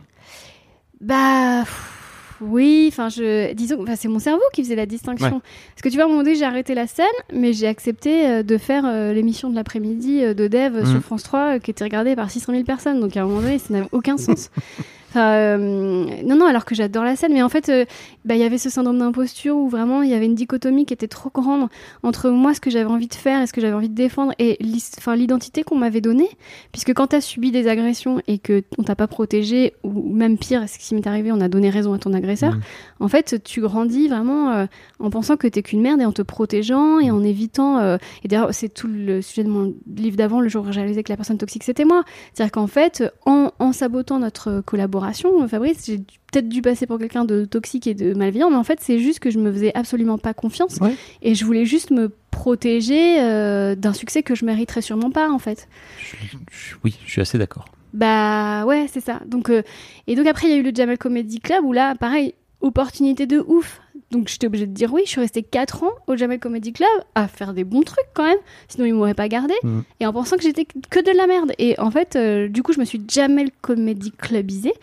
Bah 0.99 1.61
pff, 1.63 2.00
oui, 2.41 2.85
enfin 2.91 3.09
je 3.09 3.53
disons 3.53 3.83
c'est 3.95 4.07
mon 4.07 4.19
cerveau 4.19 4.41
qui 4.53 4.63
faisait 4.63 4.75
la 4.75 4.85
distinction. 4.85 5.27
Ouais. 5.27 5.41
Parce 5.75 5.81
que 5.83 5.89
tu 5.89 5.95
vois 5.95 6.03
à 6.03 6.05
un 6.07 6.09
moment 6.09 6.23
donné, 6.23 6.35
j'ai 6.35 6.45
arrêté 6.45 6.73
la 6.75 6.87
scène, 6.87 7.05
mais 7.33 7.53
j'ai 7.53 7.67
accepté 7.67 8.27
euh, 8.27 8.43
de 8.43 8.57
faire 8.57 8.83
euh, 8.85 9.13
l'émission 9.13 9.49
de 9.49 9.55
l'après-midi 9.55 10.23
euh, 10.23 10.33
de 10.33 10.47
Dev 10.47 10.75
euh, 10.75 10.81
Mhm. 10.83 10.91
sur 10.91 11.01
France 11.01 11.23
3 11.23 11.39
euh, 11.55 11.59
qui 11.59 11.71
était 11.71 11.83
regardée 11.83 12.15
par 12.15 12.29
600 12.31 12.51
000 12.53 12.63
personnes. 12.63 12.99
Donc 12.99 13.15
à 13.15 13.21
un 13.21 13.25
moment 13.25 13.41
donné, 13.41 13.59
ça 13.59 13.67
n'avait 13.73 13.89
aucun 13.91 14.17
sens. 14.17 14.49
Enfin, 15.11 15.33
euh, 15.33 16.05
non, 16.23 16.37
non, 16.37 16.45
alors 16.45 16.63
que 16.63 16.73
j'adore 16.73 17.03
la 17.03 17.17
scène, 17.17 17.33
mais 17.33 17.41
en 17.43 17.49
fait, 17.49 17.67
euh, 17.67 17.83
bah, 18.23 18.35
il 18.35 18.39
y 18.39 18.45
avait 18.45 18.57
ce 18.57 18.69
syndrome 18.69 18.97
d'imposture 18.97 19.57
où 19.57 19.67
vraiment 19.67 20.03
il 20.03 20.09
y 20.09 20.13
avait 20.13 20.25
une 20.25 20.35
dichotomie 20.35 20.85
qui 20.85 20.93
était 20.93 21.09
trop 21.09 21.29
grande 21.33 21.67
entre 22.01 22.29
moi, 22.29 22.53
ce 22.53 22.61
que 22.61 22.69
j'avais 22.69 22.89
envie 22.89 23.07
de 23.09 23.13
faire 23.13 23.41
et 23.41 23.45
ce 23.47 23.51
que 23.51 23.59
j'avais 23.59 23.73
envie 23.73 23.89
de 23.89 23.93
défendre, 23.93 24.31
et 24.39 24.57
l'identité 24.61 25.63
qu'on 25.63 25.75
m'avait 25.75 25.99
donnée. 25.99 26.29
Puisque 26.71 26.93
quand 26.93 27.07
tu 27.07 27.17
as 27.17 27.21
subi 27.21 27.51
des 27.51 27.67
agressions 27.67 28.21
et 28.27 28.37
que 28.37 28.63
on 28.77 28.83
t'a 28.83 28.95
pas 28.95 29.07
protégé, 29.07 29.73
ou 29.83 30.13
même 30.13 30.37
pire, 30.37 30.63
ce 30.69 30.77
qui 30.79 30.95
m'est 30.95 31.05
arrivé, 31.07 31.31
on 31.33 31.41
a 31.41 31.49
donné 31.49 31.69
raison 31.69 31.91
à 31.93 31.97
ton 31.99 32.13
agresseur, 32.13 32.53
Mhm. 32.53 32.61
en 33.01 33.07
fait, 33.09 33.43
tu 33.43 33.59
grandis 33.59 34.07
vraiment 34.07 34.51
euh, 34.51 34.65
en 34.99 35.09
pensant 35.09 35.35
que 35.35 35.47
t'es 35.47 35.61
qu'une 35.61 35.81
merde 35.81 35.99
et 35.99 36.05
en 36.05 36.13
te 36.13 36.21
protégeant 36.21 36.99
et 36.99 37.11
en 37.11 37.21
évitant. 37.21 37.97
et 38.23 38.27
d'ailleurs, 38.29 38.53
c'est 38.53 38.69
tout 38.73 38.87
le 38.87 39.21
sujet 39.21 39.43
de 39.43 39.49
mon 39.49 39.73
livre 39.93 40.15
d'avant, 40.15 40.39
le 40.39 40.47
jour 40.47 40.65
où 40.65 40.71
j'ai 40.71 40.79
réalisé 40.79 41.03
que 41.03 41.11
la 41.11 41.17
personne 41.17 41.37
toxique, 41.37 41.63
c'était 41.65 41.83
moi. 41.83 42.03
C'est-à-dire 42.33 42.53
qu'en 42.53 42.67
fait, 42.67 43.03
en, 43.25 43.51
en 43.59 43.73
sabotant 43.73 44.17
notre 44.19 44.61
collaboration, 44.65 45.00
Fabrice, 45.47 45.85
j'ai 45.85 45.97
peut-être 46.31 46.47
dû 46.49 46.61
passer 46.61 46.85
pour 46.87 46.97
quelqu'un 46.99 47.25
de 47.25 47.45
toxique 47.45 47.87
et 47.87 47.93
de 47.93 48.13
malveillant, 48.13 48.49
mais 48.49 48.55
en 48.57 48.63
fait, 48.63 48.79
c'est 48.81 48.99
juste 48.99 49.19
que 49.19 49.29
je 49.31 49.39
me 49.39 49.51
faisais 49.51 49.71
absolument 49.75 50.17
pas 50.17 50.33
confiance 50.33 50.77
Ouais. 50.81 50.95
et 51.21 51.35
je 51.35 51.43
voulais 51.45 51.65
juste 51.65 51.91
me 51.91 52.11
protéger 52.31 53.19
euh, 53.21 53.75
d'un 53.75 53.93
succès 53.93 54.23
que 54.23 54.35
je 54.35 54.45
mériterais 54.45 54.81
sûrement 54.81 55.11
pas, 55.11 55.29
en 55.29 55.39
fait. 55.39 55.67
Je- 55.99 56.15
je- 56.51 56.75
oui, 56.83 56.97
je 57.05 57.11
suis 57.11 57.21
assez 57.21 57.37
d'accord. 57.37 57.65
Bah 57.93 58.65
ouais, 58.65 58.85
c'est 58.91 59.01
ça. 59.03 59.19
Donc 59.25 59.49
euh, 59.49 59.63
et 60.07 60.15
donc 60.15 60.25
après 60.25 60.47
il 60.47 60.51
y 60.51 60.53
a 60.53 60.57
eu 60.57 60.63
le 60.63 60.71
Jamal 60.73 60.97
Comedy 60.97 61.39
Club 61.41 61.65
où 61.65 61.73
là 61.73 61.93
pareil, 61.95 62.33
opportunité 62.61 63.25
de 63.25 63.43
ouf. 63.45 63.81
Donc 64.11 64.27
j'étais 64.27 64.47
obligée 64.47 64.67
de 64.67 64.73
dire 64.73 64.91
oui, 64.93 65.01
je 65.05 65.09
suis 65.11 65.21
restée 65.21 65.41
4 65.43 65.83
ans 65.83 65.91
au 66.07 66.15
Jamal 66.17 66.39
Comedy 66.39 66.73
Club 66.73 66.89
à 67.15 67.27
faire 67.27 67.53
des 67.53 67.63
bons 67.63 67.81
trucs 67.81 68.05
quand 68.13 68.25
même, 68.25 68.37
sinon 68.67 68.85
ils 68.85 68.93
m'auraient 68.93 69.13
pas 69.13 69.27
gardé 69.29 69.53
Mhm. 69.63 69.83
et 69.99 70.05
en 70.05 70.13
pensant 70.13 70.35
que 70.37 70.43
j'étais 70.43 70.65
que 70.65 70.99
de 70.99 71.15
la 71.17 71.27
merde. 71.27 71.53
Et 71.59 71.79
en 71.79 71.91
fait, 71.91 72.15
euh, 72.15 72.47
du 72.49 72.61
coup, 72.63 72.73
je 72.73 72.79
me 72.79 72.85
suis 72.85 73.01
Jamel 73.07 73.49
Comedy 73.61 74.11
Clubisée 74.11 74.73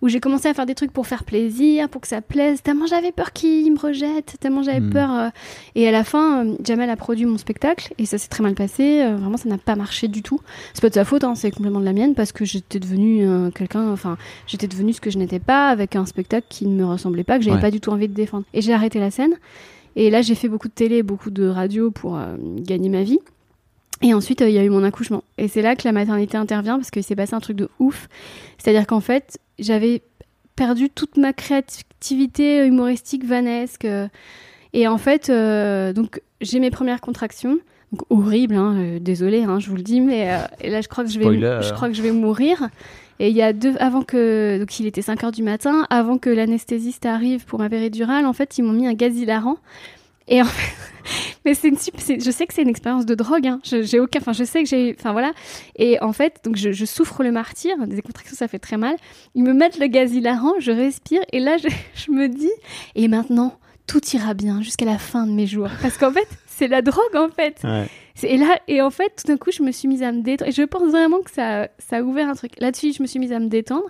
où 0.00 0.08
j'ai 0.08 0.20
commencé 0.20 0.48
à 0.48 0.54
faire 0.54 0.64
des 0.66 0.74
trucs 0.74 0.92
pour 0.92 1.06
faire 1.06 1.24
plaisir, 1.24 1.88
pour 1.88 2.00
que 2.00 2.08
ça 2.08 2.20
plaise, 2.22 2.62
tellement 2.62 2.86
j'avais 2.86 3.12
peur 3.12 3.32
qu'ils 3.32 3.72
me 3.72 3.78
rejettent, 3.78 4.36
tellement 4.40 4.62
j'avais 4.62 4.80
Mhm. 4.80 4.90
peur 4.92 5.10
euh, 5.12 5.28
et 5.74 5.86
à 5.88 5.90
la 5.90 6.04
fin, 6.04 6.46
euh, 6.46 6.54
Jamel 6.64 6.88
a 6.88 6.96
produit 6.96 7.26
mon 7.26 7.36
spectacle 7.38 7.92
et 7.98 8.06
ça 8.06 8.16
s'est 8.16 8.28
très 8.28 8.42
mal 8.42 8.54
passé, 8.54 9.04
vraiment 9.16 9.36
ça 9.36 9.48
n'a 9.48 9.58
pas 9.58 9.76
marché 9.76 10.08
du 10.08 10.22
tout. 10.22 10.40
C'est 10.72 10.80
pas 10.80 10.88
de 10.88 10.94
sa 10.94 11.04
faute, 11.04 11.24
hein, 11.24 11.34
c'est 11.34 11.50
complètement 11.50 11.80
de 11.80 11.84
la 11.84 11.92
mienne 11.92 12.14
parce 12.14 12.32
que 12.32 12.44
j'étais 12.44 12.78
devenue 12.78 13.26
quelqu'un, 13.54 13.90
enfin, 13.92 14.16
j'étais 14.46 14.66
devenue 14.68 14.92
ce 14.92 15.00
que 15.00 15.10
je 15.10 15.18
n'étais 15.18 15.40
pas 15.40 15.68
avec 15.68 15.96
un 15.96 16.06
spectacle 16.06 16.46
qui 16.48 16.66
ne 16.66 16.74
me 16.74 16.86
ressemblait 16.86 17.24
pas, 17.24 17.36
que 17.38 17.44
j'avais 17.44 17.56
Ouais. 17.56 17.60
pas 17.62 17.70
du 17.70 17.80
tout 17.80 17.90
envie 17.90 18.08
de 18.08 18.14
défendre. 18.14 18.44
Et 18.54 18.62
j'ai 18.62 18.74
arrêté 18.78 18.98
la 19.00 19.10
scène. 19.10 19.34
Et 19.96 20.10
là, 20.10 20.22
j'ai 20.22 20.34
fait 20.34 20.48
beaucoup 20.48 20.68
de 20.68 20.72
télé, 20.72 21.02
beaucoup 21.02 21.30
de 21.30 21.46
radio 21.46 21.90
pour 21.90 22.16
euh, 22.16 22.36
gagner 22.60 22.88
ma 22.88 23.02
vie. 23.02 23.18
Et 24.00 24.14
ensuite, 24.14 24.42
euh, 24.42 24.48
il 24.48 24.54
y 24.54 24.58
a 24.58 24.64
eu 24.64 24.70
mon 24.70 24.84
accouchement. 24.84 25.24
Et 25.38 25.48
c'est 25.48 25.62
là 25.62 25.74
que 25.76 25.82
la 25.84 25.92
maternité 25.92 26.36
intervient 26.36 26.76
parce 26.76 26.90
qu'il 26.90 27.02
s'est 27.02 27.16
passé 27.16 27.34
un 27.34 27.40
truc 27.40 27.56
de 27.56 27.68
ouf. 27.80 28.08
C'est-à-dire 28.58 28.86
qu'en 28.86 29.00
fait, 29.00 29.38
j'avais 29.58 30.02
perdu 30.56 30.88
toute 30.90 31.16
ma 31.16 31.32
créativité 31.32 32.64
humoristique, 32.66 33.24
vanesque. 33.24 33.84
euh, 33.84 34.08
et 34.72 34.86
en 34.86 34.98
fait, 34.98 35.30
euh, 35.30 35.92
donc 35.92 36.20
j'ai 36.40 36.60
mes 36.60 36.70
premières 36.70 37.00
contractions. 37.00 37.58
Donc 37.92 38.02
horrible, 38.10 38.54
hein, 38.54 38.74
euh, 38.76 38.98
désolé, 38.98 39.42
hein, 39.44 39.58
je 39.60 39.70
vous 39.70 39.76
le 39.76 39.82
dis, 39.82 40.00
mais 40.02 40.30
euh, 40.30 40.38
et 40.60 40.68
là 40.68 40.82
je 40.82 40.88
crois 40.88 41.04
que 41.04 41.10
je 41.10 41.18
vais, 41.18 41.24
Spoiler. 41.24 41.60
je 41.62 41.72
crois 41.72 41.88
que 41.88 41.94
je 41.94 42.02
vais 42.02 42.12
mourir. 42.12 42.68
Et 43.20 43.30
il 43.30 43.36
y 43.36 43.42
a 43.42 43.52
deux, 43.52 43.74
avant 43.78 44.02
que, 44.02 44.58
donc 44.58 44.78
il 44.78 44.86
était 44.86 45.02
5 45.02 45.24
heures 45.24 45.32
du 45.32 45.42
matin, 45.42 45.86
avant 45.90 46.18
que 46.18 46.30
l'anesthésiste 46.30 47.06
arrive 47.06 47.44
pour 47.44 47.58
ma 47.58 47.68
péridurale, 47.68 48.26
en 48.26 48.32
fait 48.32 48.58
ils 48.58 48.62
m'ont 48.62 48.72
mis 48.72 48.86
un 48.86 48.94
gaz 48.94 49.16
hilarant. 49.16 49.58
Et 50.28 50.42
en 50.42 50.44
fait, 50.44 50.74
mais 51.44 51.54
c'est 51.54 51.68
une, 51.68 51.78
je 51.78 52.30
sais 52.30 52.46
que 52.46 52.54
c'est 52.54 52.62
une 52.62 52.68
expérience 52.68 53.06
de 53.06 53.14
drogue, 53.14 53.46
hein. 53.46 53.60
J'ai 53.64 53.98
aucun, 53.98 54.20
enfin 54.20 54.32
je 54.32 54.44
sais 54.44 54.62
que 54.62 54.68
j'ai, 54.68 54.94
enfin 54.98 55.12
voilà. 55.12 55.32
Et 55.76 56.00
en 56.02 56.12
fait, 56.12 56.40
donc 56.44 56.56
je, 56.56 56.70
je 56.70 56.84
souffre 56.84 57.22
le 57.22 57.32
martyr, 57.32 57.76
des 57.86 58.02
contractions 58.02 58.36
ça 58.36 58.46
fait 58.46 58.58
très 58.58 58.76
mal. 58.76 58.96
Ils 59.34 59.42
me 59.42 59.52
mettent 59.52 59.78
le 59.78 59.86
gaz 59.86 60.12
hilarant, 60.12 60.54
je 60.60 60.70
respire 60.70 61.22
et 61.32 61.40
là 61.40 61.56
je, 61.56 61.68
je 61.94 62.10
me 62.12 62.28
dis, 62.28 62.52
et 62.94 63.08
maintenant 63.08 63.58
tout 63.88 64.02
ira 64.12 64.34
bien 64.34 64.60
jusqu'à 64.60 64.84
la 64.84 64.98
fin 64.98 65.26
de 65.26 65.32
mes 65.32 65.46
jours. 65.46 65.70
Parce 65.80 65.96
qu'en 65.96 66.12
fait, 66.12 66.28
c'est 66.46 66.68
la 66.68 66.82
drogue 66.82 67.16
en 67.16 67.30
fait. 67.30 67.56
Ouais. 67.64 67.88
Et 68.24 68.36
là, 68.36 68.58
et 68.68 68.80
en 68.82 68.90
fait, 68.90 69.12
tout 69.16 69.26
d'un 69.30 69.36
coup, 69.36 69.50
je 69.52 69.62
me 69.62 69.70
suis 69.72 69.88
mise 69.88 70.02
à 70.02 70.12
me 70.12 70.22
détendre. 70.22 70.48
Et 70.48 70.52
je 70.52 70.62
pense 70.62 70.90
vraiment 70.90 71.20
que 71.20 71.30
ça, 71.30 71.68
ça 71.78 71.98
a 71.98 72.02
ouvert 72.02 72.28
un 72.28 72.34
truc. 72.34 72.52
Là-dessus, 72.58 72.92
je 72.92 73.02
me 73.02 73.06
suis 73.06 73.18
mise 73.18 73.32
à 73.32 73.38
me 73.38 73.48
détendre. 73.48 73.86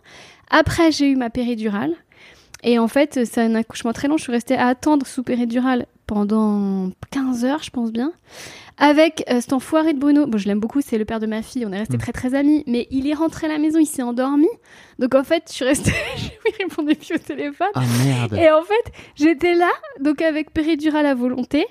Après, 0.51 0.93
j'ai 0.93 1.09
eu 1.11 1.17
ma 1.17 1.31
péridurale. 1.31 1.95
Et 2.65 2.79
en 2.79 2.89
fait, 2.89 3.21
c'est 3.25 3.41
un 3.41 3.55
accouchement 3.55 3.93
très 3.93 4.09
long. 4.09 4.17
Je 4.17 4.25
suis 4.25 4.33
restée 4.33 4.57
à 4.57 4.67
attendre 4.67 5.07
sous 5.07 5.23
péridurale 5.23 5.87
pendant 6.07 6.91
15 7.13 7.45
heures, 7.45 7.63
je 7.63 7.71
pense 7.71 7.93
bien. 7.93 8.13
Avec 8.79 9.25
euh, 9.31 9.41
cet 9.41 9.53
enfoiré 9.53 9.93
de 9.93 9.99
Bruno. 9.99 10.27
Bon, 10.27 10.39
je 10.39 10.47
l'aime 10.49 10.59
beaucoup, 10.61 10.81
c'est 10.81 10.99
le 10.99 11.05
père 11.05 11.21
de 11.21 11.27
ma 11.27 11.43
fille. 11.43 11.65
On 11.67 11.73
est 11.73 11.79
restés 11.79 11.97
Mm. 11.97 12.01
très 12.01 12.13
très 12.13 12.35
amis. 12.35 12.65
Mais 12.67 12.87
il 12.91 13.07
est 13.09 13.15
rentré 13.15 13.47
à 13.47 13.51
la 13.51 13.59
maison, 13.59 13.79
il 13.79 13.87
s'est 13.87 14.03
endormi. 14.03 14.49
Donc 14.99 15.15
en 15.15 15.23
fait, 15.25 15.45
je 15.49 15.53
suis 15.55 15.65
restée. 15.65 15.93
je 16.17 16.25
lui 16.25 16.57
répondais 16.65 16.95
plus 16.97 17.15
au 17.15 17.19
téléphone. 17.19 17.69
Ah 17.75 17.83
merde. 18.05 18.35
Et 18.35 18.51
en 18.51 18.63
fait, 18.63 18.93
j'étais 19.17 19.55
là, 19.55 19.71
donc 20.01 20.21
avec 20.23 20.53
péridurale 20.53 21.07
à 21.07 21.15
volonté, 21.15 21.67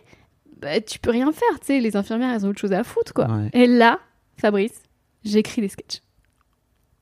bah, 0.62 0.80
tu 0.82 1.00
peux 1.00 1.12
rien 1.12 1.32
faire, 1.32 1.60
tu 1.60 1.67
sais, 1.67 1.80
les 1.80 1.96
infirmières, 1.96 2.34
elles 2.34 2.46
ont 2.46 2.50
autre 2.50 2.60
chose 2.60 2.74
à 2.74 2.84
foutre, 2.84 3.13
quoi. 3.13 3.26
Ouais. 3.28 3.50
Et 3.54 3.67
là, 3.67 4.00
Fabrice, 4.38 4.82
j'écris 5.24 5.62
des 5.62 5.67
sketchs. 5.70 6.02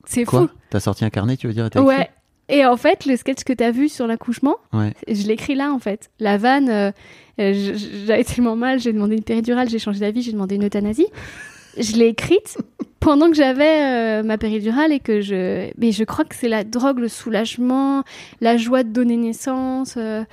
C'est 0.06 0.24
Quoi 0.26 0.42
fou. 0.42 0.50
T'as 0.70 0.80
sorti 0.80 1.04
un 1.06 1.10
carnet, 1.10 1.36
tu 1.38 1.48
veux 1.48 1.54
dire 1.54 1.66
et 1.66 1.70
t'as 1.70 1.82
Ouais. 1.82 2.10
Et 2.48 2.64
en 2.64 2.78
fait, 2.78 3.06
le 3.08 3.16
sketch 3.18 3.44
que 3.44 3.54
tu 3.54 3.64
as 3.64 3.72
vu 3.72 3.90
sur 3.90 4.06
l'accouchement, 4.06 4.58
Ouais. 4.72 4.94
je 5.08 5.26
l'écris 5.28 5.56
là 5.56 5.72
en 5.74 5.80
fait. 5.80 6.12
La 6.20 6.38
vanne, 6.38 6.70
euh, 6.70 6.92
euh, 7.40 7.74
j'avais 8.06 8.24
tellement 8.24 8.56
mal, 8.56 8.80
j'ai 8.80 8.94
demandé 8.94 9.16
une 9.16 9.24
péridurale, 9.24 9.68
j'ai 9.68 9.80
changé 9.80 10.00
d'avis, 10.00 10.22
j'ai 10.22 10.32
demandé 10.32 10.56
une 10.56 10.66
euthanasie. 10.66 11.08
Je 11.78 11.94
l'ai 11.98 12.06
écrite 12.06 12.58
pendant 13.00 13.30
que 13.32 13.36
j'avais 13.36 14.22
euh, 14.22 14.24
ma 14.24 14.38
péridurale 14.38 14.92
et 14.94 15.00
que 15.00 15.22
je. 15.22 15.72
Mais 15.80 15.92
je 15.92 16.04
crois 16.04 16.24
que 16.24 16.36
c'est 16.36 16.48
la 16.48 16.64
drogue, 16.64 17.00
le 17.00 17.08
soulagement, 17.10 18.04
la 18.42 18.58
joie 18.58 18.84
de 18.84 18.90
donner 18.90 19.18
naissance. 19.18 19.96
euh, 19.98 20.24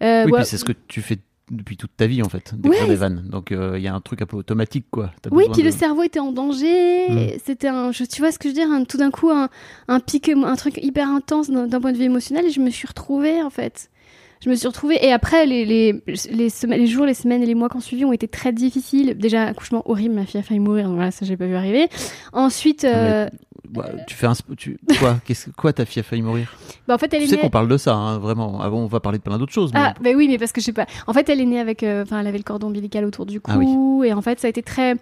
oui, 0.00 0.06
ouais. 0.06 0.30
puis 0.32 0.44
c'est 0.46 0.56
ce 0.56 0.64
que 0.64 0.72
tu 0.88 1.02
fais 1.02 1.18
depuis 1.50 1.76
toute 1.76 1.90
ta 1.96 2.06
vie 2.06 2.22
en 2.22 2.28
fait, 2.28 2.54
d'écrire 2.54 2.82
Ouais, 2.82 2.88
des 2.88 2.94
vannes. 2.96 3.24
Donc 3.28 3.48
il 3.50 3.80
y 3.82 3.88
a 3.88 3.94
un 3.94 4.00
truc 4.00 4.22
un 4.22 4.26
peu 4.26 4.36
automatique 4.36 4.86
quoi. 4.90 5.10
T'as 5.22 5.30
Oui, 5.32 5.44
puis 5.52 5.62
de- 5.62 5.66
le 5.66 5.72
cerveau 5.72 6.02
était 6.02 6.20
en 6.20 6.32
danger. 6.32 7.08
Mm. 7.08 7.38
C'était 7.44 7.68
un, 7.68 7.92
je- 7.92 8.04
tu 8.04 8.20
vois 8.22 8.32
ce 8.32 8.38
que 8.38 8.48
je 8.48 8.54
veux 8.54 8.60
dire, 8.60 8.70
un- 8.70 8.84
tout 8.84 8.96
d'un 8.96 9.10
coup 9.10 9.30
un, 9.30 9.48
un 9.88 10.00
pic, 10.00 10.28
un 10.28 10.56
truc 10.56 10.78
hyper 10.82 11.08
intense 11.08 11.50
d'un 11.50 11.66
d'un 11.66 11.80
point 11.80 11.92
de 11.92 11.98
vue 11.98 12.04
émotionnel, 12.04 12.46
et 12.46 12.50
je 12.50 12.60
me 12.60 12.70
suis 12.70 12.86
retrouvée 12.86 13.42
en 13.42 13.50
fait. 13.50 13.90
Je 14.44 14.50
me 14.50 14.56
suis 14.56 14.66
retrouvée 14.66 14.98
et 15.04 15.12
après 15.12 15.46
les 15.46 15.64
les 15.64 16.02
les, 16.30 16.50
semaines, 16.50 16.80
les 16.80 16.86
jours, 16.88 17.06
les 17.06 17.14
semaines 17.14 17.42
et 17.44 17.46
les 17.46 17.54
mois 17.54 17.68
qui 17.68 17.76
ont 17.76 17.80
suivi 17.80 18.04
ont 18.04 18.12
été 18.12 18.26
très 18.26 18.52
difficiles. 18.52 19.14
Déjà 19.16 19.44
accouchement 19.44 19.82
horrible, 19.88 20.14
ma 20.16 20.24
fille 20.26 20.40
a 20.40 20.42
failli 20.42 20.58
mourir, 20.60 20.86
donc 20.86 20.96
voilà 20.96 21.10
ça 21.12 21.24
j'ai 21.24 21.36
pas 21.36 21.46
vu 21.46 21.54
arriver. 21.54 21.88
Ensuite, 22.32 22.82
euh, 22.84 23.28
Bah, 23.72 23.88
tu 24.06 24.14
fais 24.14 24.26
un 24.26 24.34
tu... 24.56 24.78
quoi 25.00 25.16
Qu'est-ce 25.24 25.50
quoi 25.50 25.72
ta 25.72 25.84
fille 25.84 26.00
a 26.00 26.02
failli 26.02 26.22
mourir? 26.22 26.52
Bah, 26.86 26.94
en 26.94 26.98
fait 26.98 27.12
elle 27.14 27.20
Tu 27.20 27.24
est 27.24 27.28
sais 27.28 27.36
née. 27.36 27.42
qu'on 27.42 27.50
parle 27.50 27.68
de 27.68 27.76
ça 27.76 27.94
hein, 27.94 28.18
vraiment. 28.18 28.60
Avant 28.60 28.78
on 28.80 28.86
va 28.86 29.00
parler 29.00 29.18
de 29.18 29.22
plein 29.22 29.38
d'autres 29.38 29.52
choses. 29.52 29.72
Mais... 29.72 29.80
Ah, 29.82 29.94
bah 30.00 30.10
oui, 30.14 30.28
mais 30.28 30.38
parce 30.38 30.52
que 30.52 30.60
je 30.60 30.66
sais 30.66 30.72
pas. 30.72 30.86
En 31.06 31.12
fait, 31.12 31.28
elle 31.28 31.40
est 31.40 31.44
née 31.46 31.58
avec. 31.60 31.82
euh, 31.82 32.02
Enfin, 32.02 32.20
elle 32.20 32.26
avait 32.26 32.38
le 32.38 32.44
cordon 32.44 32.66
ombilical 32.68 33.04
autour 33.04 33.24
du 33.26 33.40
cou. 33.40 33.50
Ah 33.54 33.58
oui. 33.58 34.08
Et 34.08 34.12
en 34.12 34.20
fait, 34.22 34.38
ça 34.40 34.46
a 34.46 34.50
été 34.50 34.62
très 34.62 34.96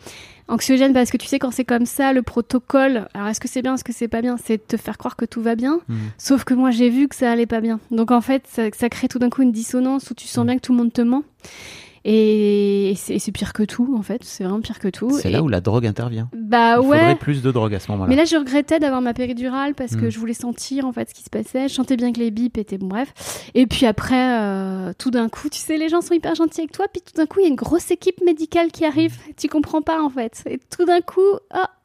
anxiogène 0.48 0.92
parce 0.92 1.10
que 1.10 1.16
tu 1.16 1.26
sais, 1.26 1.38
quand 1.38 1.50
c'est 1.52 1.64
comme 1.64 1.86
ça, 1.86 2.12
le 2.12 2.22
protocole. 2.22 3.08
Alors, 3.14 3.28
est-ce 3.28 3.40
que 3.40 3.48
c'est 3.48 3.62
bien, 3.62 3.74
est-ce 3.74 3.84
que 3.84 3.92
c'est 3.92 4.08
pas 4.08 4.20
bien? 4.22 4.36
C'est 4.44 4.56
de 4.58 4.62
te 4.62 4.76
faire 4.76 4.98
croire 4.98 5.16
que 5.16 5.24
tout 5.24 5.42
va 5.42 5.54
bien. 5.56 5.80
Hmm. 5.88 5.96
Sauf 6.18 6.44
que 6.44 6.54
moi, 6.54 6.70
j'ai 6.70 6.90
vu 6.90 7.08
que 7.08 7.14
ça 7.16 7.30
allait 7.32 7.46
pas 7.46 7.60
bien. 7.60 7.80
Donc, 7.90 8.10
en 8.10 8.20
fait, 8.20 8.44
ça, 8.48 8.62
ça 8.76 8.88
crée 8.88 9.08
tout 9.08 9.18
d'un 9.18 9.30
coup 9.30 9.42
une 9.42 9.52
dissonance 9.52 10.10
où 10.10 10.14
tu 10.14 10.26
Hmm. 10.26 10.28
sens 10.28 10.46
bien 10.46 10.56
que 10.56 10.60
tout 10.60 10.72
le 10.72 10.78
monde 10.78 10.92
te 10.92 11.00
ment. 11.02 11.22
Et 12.04 12.94
c'est 12.96 13.32
pire 13.32 13.52
que 13.52 13.62
tout, 13.62 13.94
en 13.98 14.02
fait. 14.02 14.22
C'est 14.24 14.44
vraiment 14.44 14.60
pire 14.60 14.78
que 14.78 14.88
tout. 14.88 15.10
C'est 15.18 15.30
là 15.30 15.42
où 15.42 15.48
la 15.48 15.60
drogue 15.60 15.86
intervient. 15.86 16.28
Bah 16.34 16.76
Il 16.80 16.86
ouais. 16.86 16.98
faudrait 16.98 17.16
plus 17.16 17.42
de 17.42 17.50
drogue 17.52 17.74
à 17.74 17.78
ce 17.80 17.90
moment-là. 17.92 18.08
Mais 18.08 18.16
là, 18.16 18.24
je 18.24 18.36
regrettais 18.36 18.78
d'avoir 18.78 19.00
ma 19.02 19.12
péridurale 19.14 19.74
parce 19.74 19.96
que 19.96 20.06
Mm. 20.06 20.10
je 20.10 20.18
voulais 20.18 20.34
sentir 20.34 20.86
en 20.86 20.92
fait 20.92 21.08
ce 21.10 21.14
qui 21.14 21.22
se 21.22 21.30
passait. 21.30 21.68
Je 21.68 21.74
sentais 21.74 21.96
bien 21.96 22.12
que 22.12 22.18
les 22.18 22.30
bips 22.30 22.56
étaient 22.58 22.78
bon, 22.78 22.88
bref. 22.88 23.12
Et 23.54 23.66
puis 23.66 23.84
après, 23.86 24.40
euh, 24.40 24.92
tout 24.98 25.10
d'un 25.10 25.28
coup, 25.28 25.48
tu 25.50 25.58
sais, 25.58 25.76
les 25.76 25.88
gens 25.88 26.00
sont 26.00 26.14
hyper 26.14 26.34
gentils 26.34 26.60
avec 26.62 26.72
toi. 26.72 26.86
Puis 26.92 27.02
tout 27.02 27.12
d'un 27.16 27.26
coup, 27.26 27.40
il 27.40 27.42
y 27.42 27.46
a 27.46 27.50
une 27.50 27.54
grosse 27.56 27.90
équipe 27.90 28.22
médicale 28.24 28.72
qui 28.72 28.84
arrive. 28.84 29.16
Tu 29.36 29.48
comprends 29.48 29.82
pas 29.82 30.02
en 30.02 30.08
fait. 30.10 30.42
Et 30.46 30.58
tout 30.74 30.84
d'un 30.86 31.00
coup, 31.02 31.20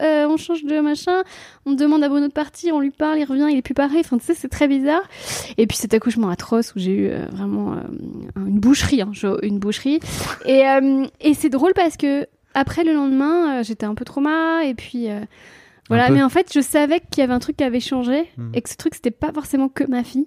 euh, 0.02 0.26
on 0.28 0.36
change 0.38 0.64
de 0.64 0.80
machin. 0.80 1.22
On 1.66 1.72
demande 1.72 2.02
à 2.02 2.08
Bruno 2.08 2.26
de 2.28 2.32
partir. 2.32 2.74
On 2.74 2.80
lui 2.80 2.90
parle, 2.90 3.18
il 3.18 3.24
revient, 3.24 3.48
il 3.50 3.58
est 3.58 3.62
plus 3.62 3.74
pareil. 3.74 4.00
Enfin, 4.00 4.16
tu 4.18 4.24
sais, 4.24 4.34
c'est 4.34 4.48
très 4.48 4.66
bizarre. 4.68 5.02
Et 5.58 5.66
puis 5.66 5.76
cet 5.76 5.92
accouchement 5.94 6.30
atroce 6.30 6.74
où 6.74 6.78
j'ai 6.78 6.92
eu 6.92 7.08
euh, 7.10 7.26
vraiment 7.32 7.74
une 8.36 8.58
boucherie, 8.60 9.02
hein, 9.02 9.10
une 9.42 9.58
boucherie. 9.58 10.00
Et, 10.46 10.66
euh, 10.68 11.06
et 11.20 11.34
c'est 11.34 11.48
drôle 11.48 11.72
parce 11.74 11.96
que 11.96 12.26
après 12.54 12.84
le 12.84 12.92
lendemain, 12.92 13.58
euh, 13.58 13.62
j'étais 13.62 13.86
un 13.86 13.94
peu 13.94 14.04
trauma 14.04 14.64
et 14.64 14.74
puis. 14.74 15.10
euh, 15.10 15.20
voilà, 15.88 16.10
mais 16.10 16.22
en 16.22 16.28
fait, 16.28 16.52
je 16.52 16.60
savais 16.60 16.98
qu'il 17.00 17.20
y 17.20 17.24
avait 17.24 17.32
un 17.32 17.38
truc 17.38 17.56
qui 17.56 17.64
avait 17.64 17.80
changé 17.80 18.28
Hmm. 18.36 18.50
et 18.54 18.62
que 18.62 18.68
ce 18.68 18.76
truc, 18.76 18.94
c'était 18.94 19.10
pas 19.12 19.32
forcément 19.32 19.68
que 19.68 19.84
ma 19.84 20.02
fille. 20.02 20.26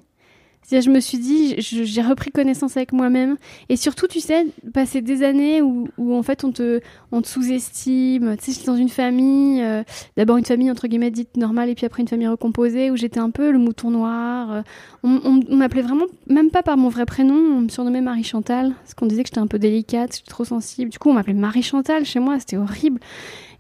Je 0.72 0.92
me 0.92 1.00
suis 1.00 1.18
dit, 1.18 1.56
j'ai 1.58 2.02
repris 2.04 2.30
connaissance 2.30 2.78
avec 2.78 2.94
moi-même. 2.94 3.38
Et 3.70 3.76
surtout, 3.76 4.06
tu 4.06 4.20
sais, 4.20 4.46
passer 4.72 5.02
des 5.02 5.24
années 5.24 5.64
où, 5.64 5.88
où 5.98 6.14
en 6.16 6.22
fait, 6.22 6.44
on 6.44 6.52
te, 6.52 6.80
on 7.12 7.24
te 7.24 7.28
sous-estime. 7.28 8.36
Tu 8.38 8.46
sais, 8.46 8.52
j'étais 8.52 8.68
dans 8.68 8.76
une 8.76 8.90
famille, 8.90 9.64
euh, 9.64 9.84
d'abord 10.16 10.38
une 10.38 10.46
famille 10.46 10.70
entre 10.70 10.88
guillemets 10.88 11.10
dite 11.10 11.38
normale 11.38 11.70
et 11.70 11.76
puis 11.76 11.88
après 11.88 12.04
une 12.04 12.08
famille 12.08 12.28
recomposée 12.28 12.92
où 12.92 12.96
j'étais 12.98 13.20
un 13.20 13.32
peu 13.32 13.50
le 13.52 13.58
mouton 13.58 13.90
noir. 13.90 14.52
Euh, 14.52 14.62
On, 15.02 15.20
on- 15.26 15.40
on 15.50 15.56
m'appelait 15.56 15.82
vraiment, 15.82 16.06
même 16.28 16.52
pas 16.52 16.62
par 16.62 16.78
mon 16.78 16.90
vrai 16.90 17.06
prénom, 17.08 17.34
on 17.36 17.62
me 17.62 17.70
surnommait 17.70 18.02
Marie 18.02 18.24
Chantal, 18.24 18.74
parce 18.84 18.94
qu'on 18.94 19.06
disait 19.08 19.24
que 19.24 19.30
j'étais 19.30 19.40
un 19.40 19.48
peu 19.48 19.58
délicate, 19.58 20.12
que 20.12 20.16
j'étais 20.18 20.30
trop 20.30 20.46
sensible. 20.46 20.92
Du 20.92 21.00
coup, 21.00 21.10
on 21.10 21.14
m'appelait 21.14 21.34
Marie 21.34 21.64
Chantal 21.64 22.06
chez 22.06 22.20
moi, 22.20 22.38
c'était 22.38 22.58
horrible. 22.58 23.00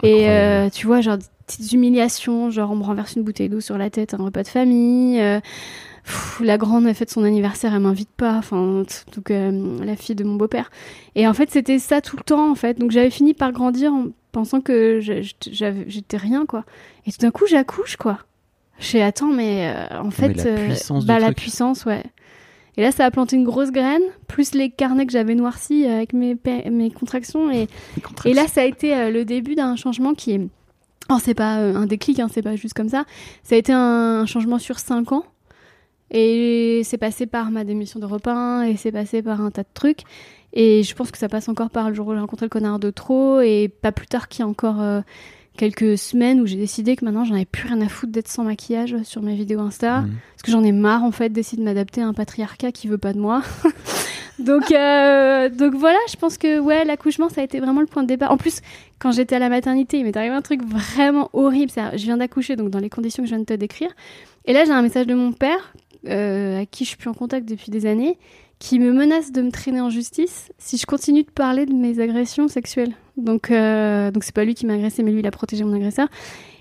Et 0.03 0.29
euh, 0.29 0.69
tu 0.69 0.85
vois, 0.87 1.01
genre 1.01 1.17
des 1.17 1.25
petites 1.47 1.71
humiliations, 1.73 2.51
genre 2.51 2.71
on 2.71 2.75
me 2.75 2.83
renverse 2.83 3.15
une 3.15 3.23
bouteille 3.23 3.49
d'eau 3.49 3.61
sur 3.61 3.77
la 3.77 3.89
tête, 3.89 4.13
un 4.13 4.17
repas 4.23 4.43
de 4.43 4.47
famille. 4.49 5.19
euh, 5.19 5.39
pff, 6.09 6.41
la 6.43 6.57
grande 6.57 6.87
a 6.87 6.93
fait 6.93 7.09
son 7.09 7.23
anniversaire, 7.23 7.73
elle 7.75 7.81
m'invite 7.81 8.09
pas. 8.09 8.33
Enfin, 8.33 8.83
donc 9.15 9.31
euh, 9.31 9.83
la 9.83 9.95
fille 9.95 10.15
de 10.15 10.23
mon 10.23 10.35
beau-père. 10.35 10.71
Et 11.15 11.27
en 11.27 11.33
fait, 11.33 11.51
c'était 11.51 11.79
ça 11.79 12.01
tout 12.01 12.17
le 12.17 12.23
temps, 12.23 12.49
en 12.49 12.55
fait. 12.55 12.79
Donc 12.79 12.91
j'avais 12.91 13.11
fini 13.11 13.33
par 13.33 13.51
grandir 13.51 13.93
en 13.93 14.07
pensant 14.31 14.61
que 14.61 14.99
j'étais 15.01 16.17
rien, 16.17 16.45
quoi. 16.45 16.65
Et 17.05 17.11
tout 17.11 17.19
d'un 17.19 17.31
coup, 17.31 17.45
j'accouche, 17.47 17.95
quoi. 17.95 18.19
Je 18.79 18.85
fais, 18.85 19.01
attends, 19.01 19.27
mais 19.27 19.73
euh, 19.75 20.01
en 20.01 20.09
fait, 20.09 20.43
la 20.43 20.65
puissance 20.65 21.03
du 21.03 21.07
bah, 21.07 21.19
la 21.19 21.33
puissance, 21.33 21.85
ouais. 21.85 22.03
Et 22.77 22.81
là, 22.81 22.91
ça 22.91 23.05
a 23.05 23.11
planté 23.11 23.35
une 23.35 23.43
grosse 23.43 23.71
graine, 23.71 24.01
plus 24.27 24.53
les 24.53 24.69
carnets 24.69 25.05
que 25.05 25.11
j'avais 25.11 25.35
noircis 25.35 25.85
avec 25.85 26.13
mes, 26.13 26.37
contractions. 26.91 27.51
Et, 27.51 27.67
et 28.25 28.33
là, 28.33 28.47
ça 28.47 28.61
a 28.61 28.63
été 28.63 28.95
euh, 28.95 29.11
le 29.11 29.25
début 29.25 29.55
d'un 29.55 29.75
changement 29.75 30.13
qui 30.13 30.31
est. 30.31 30.41
Oh, 31.11 31.17
c'est 31.21 31.33
pas 31.33 31.57
euh, 31.57 31.75
un 31.75 31.87
déclic, 31.87 32.19
hein, 32.19 32.29
c'est 32.31 32.41
pas 32.41 32.55
juste 32.55 32.73
comme 32.73 32.89
ça. 32.89 33.03
Ça 33.43 33.55
a 33.55 33.57
été 33.57 33.73
un 33.73 34.25
changement 34.25 34.59
sur 34.59 34.79
5 34.79 35.11
ans. 35.11 35.25
Et 36.11 36.81
c'est 36.83 36.97
passé 36.97 37.25
par 37.27 37.51
ma 37.51 37.63
démission 37.63 37.99
de 37.99 38.05
repas 38.05 38.63
et 38.63 38.75
c'est 38.77 38.91
passé 38.91 39.21
par 39.21 39.41
un 39.41 39.51
tas 39.51 39.63
de 39.63 39.69
trucs. 39.73 40.01
Et 40.53 40.81
je 40.81 40.95
pense 40.95 41.11
que 41.11 41.17
ça 41.17 41.29
passe 41.29 41.47
encore 41.47 41.69
par 41.69 41.89
le 41.89 41.95
jour 41.95 42.07
où 42.07 42.13
j'ai 42.13 42.19
rencontré 42.19 42.45
le 42.45 42.49
connard 42.49 42.79
de 42.79 42.89
trop. 42.89 43.39
Et 43.41 43.67
pas 43.67 43.91
plus 43.91 44.07
tard 44.07 44.27
qu'il 44.27 44.43
y 44.43 44.43
a 44.43 44.47
encore 44.47 44.81
euh, 44.81 45.01
quelques 45.59 45.97
semaines 45.97 46.39
où 46.39 46.47
j'ai 46.47 46.55
décidé 46.55 46.95
que 46.95 47.05
maintenant 47.05 47.25
j'en 47.25 47.35
avais 47.35 47.45
plus 47.45 47.67
rien 47.67 47.81
à 47.81 47.89
foutre 47.89 48.13
d'être 48.13 48.29
sans 48.29 48.43
maquillage 48.43 48.95
sur 49.03 49.21
mes 49.21 49.35
vidéos 49.35 49.59
Insta. 49.59 50.01
Mhm. 50.01 50.11
Parce 50.31 50.41
que 50.43 50.51
j'en 50.51 50.63
ai 50.63 50.71
marre 50.71 51.03
en 51.03 51.11
fait 51.11 51.29
d'essayer 51.29 51.57
de 51.57 51.63
m'adapter 51.63 52.01
à 52.01 52.07
un 52.07 52.13
patriarcat 52.13 52.71
qui 52.71 52.87
veut 52.87 52.97
pas 52.97 53.13
de 53.13 53.19
moi. 53.19 53.43
donc, 54.39 54.71
euh, 54.71 55.49
donc 55.49 55.75
voilà, 55.75 55.99
je 56.09 56.15
pense 56.15 56.37
que 56.37 56.59
ouais, 56.59 56.85
l'accouchement 56.85 57.29
ça 57.29 57.41
a 57.41 57.43
été 57.43 57.59
vraiment 57.59 57.81
le 57.81 57.87
point 57.87 58.01
de 58.01 58.07
départ. 58.07 58.31
En 58.31 58.37
plus, 58.37 58.61
quand 58.97 59.11
j'étais 59.11 59.35
à 59.35 59.39
la 59.39 59.49
maternité, 59.49 59.99
il 59.99 60.05
m'est 60.05 60.17
arrivé 60.17 60.33
un 60.33 60.41
truc 60.41 60.63
vraiment 60.63 61.29
horrible. 61.33 61.71
Je 61.75 62.03
viens 62.03 62.17
d'accoucher, 62.17 62.55
donc 62.55 62.69
dans 62.69 62.79
les 62.79 62.89
conditions 62.89 63.21
que 63.21 63.29
je 63.29 63.35
viens 63.35 63.41
de 63.41 63.45
te 63.45 63.53
décrire. 63.53 63.91
Et 64.45 64.53
là, 64.53 64.65
j'ai 64.65 64.71
un 64.71 64.81
message 64.81 65.05
de 65.07 65.13
mon 65.13 65.31
père, 65.31 65.73
euh, 66.07 66.61
à 66.61 66.65
qui 66.65 66.83
je 66.83 66.89
suis 66.89 66.97
plus 66.97 67.09
en 67.09 67.13
contact 67.13 67.47
depuis 67.47 67.71
des 67.71 67.85
années, 67.85 68.17
qui 68.59 68.79
me 68.79 68.91
menace 68.91 69.31
de 69.31 69.41
me 69.41 69.51
traîner 69.51 69.81
en 69.81 69.89
justice 69.89 70.51
si 70.57 70.77
je 70.77 70.85
continue 70.85 71.23
de 71.23 71.31
parler 71.31 71.65
de 71.65 71.73
mes 71.73 71.99
agressions 71.99 72.47
sexuelles. 72.47 72.93
Donc, 73.17 73.51
euh, 73.51 74.11
donc 74.11 74.23
c'est 74.23 74.35
pas 74.35 74.43
lui 74.43 74.53
qui 74.53 74.65
m'a 74.65 74.73
agressé, 74.73 75.01
mais 75.03 75.11
lui, 75.11 75.19
il 75.19 75.27
a 75.27 75.31
protégé 75.31 75.63
mon 75.63 75.73
agresseur. 75.73 76.07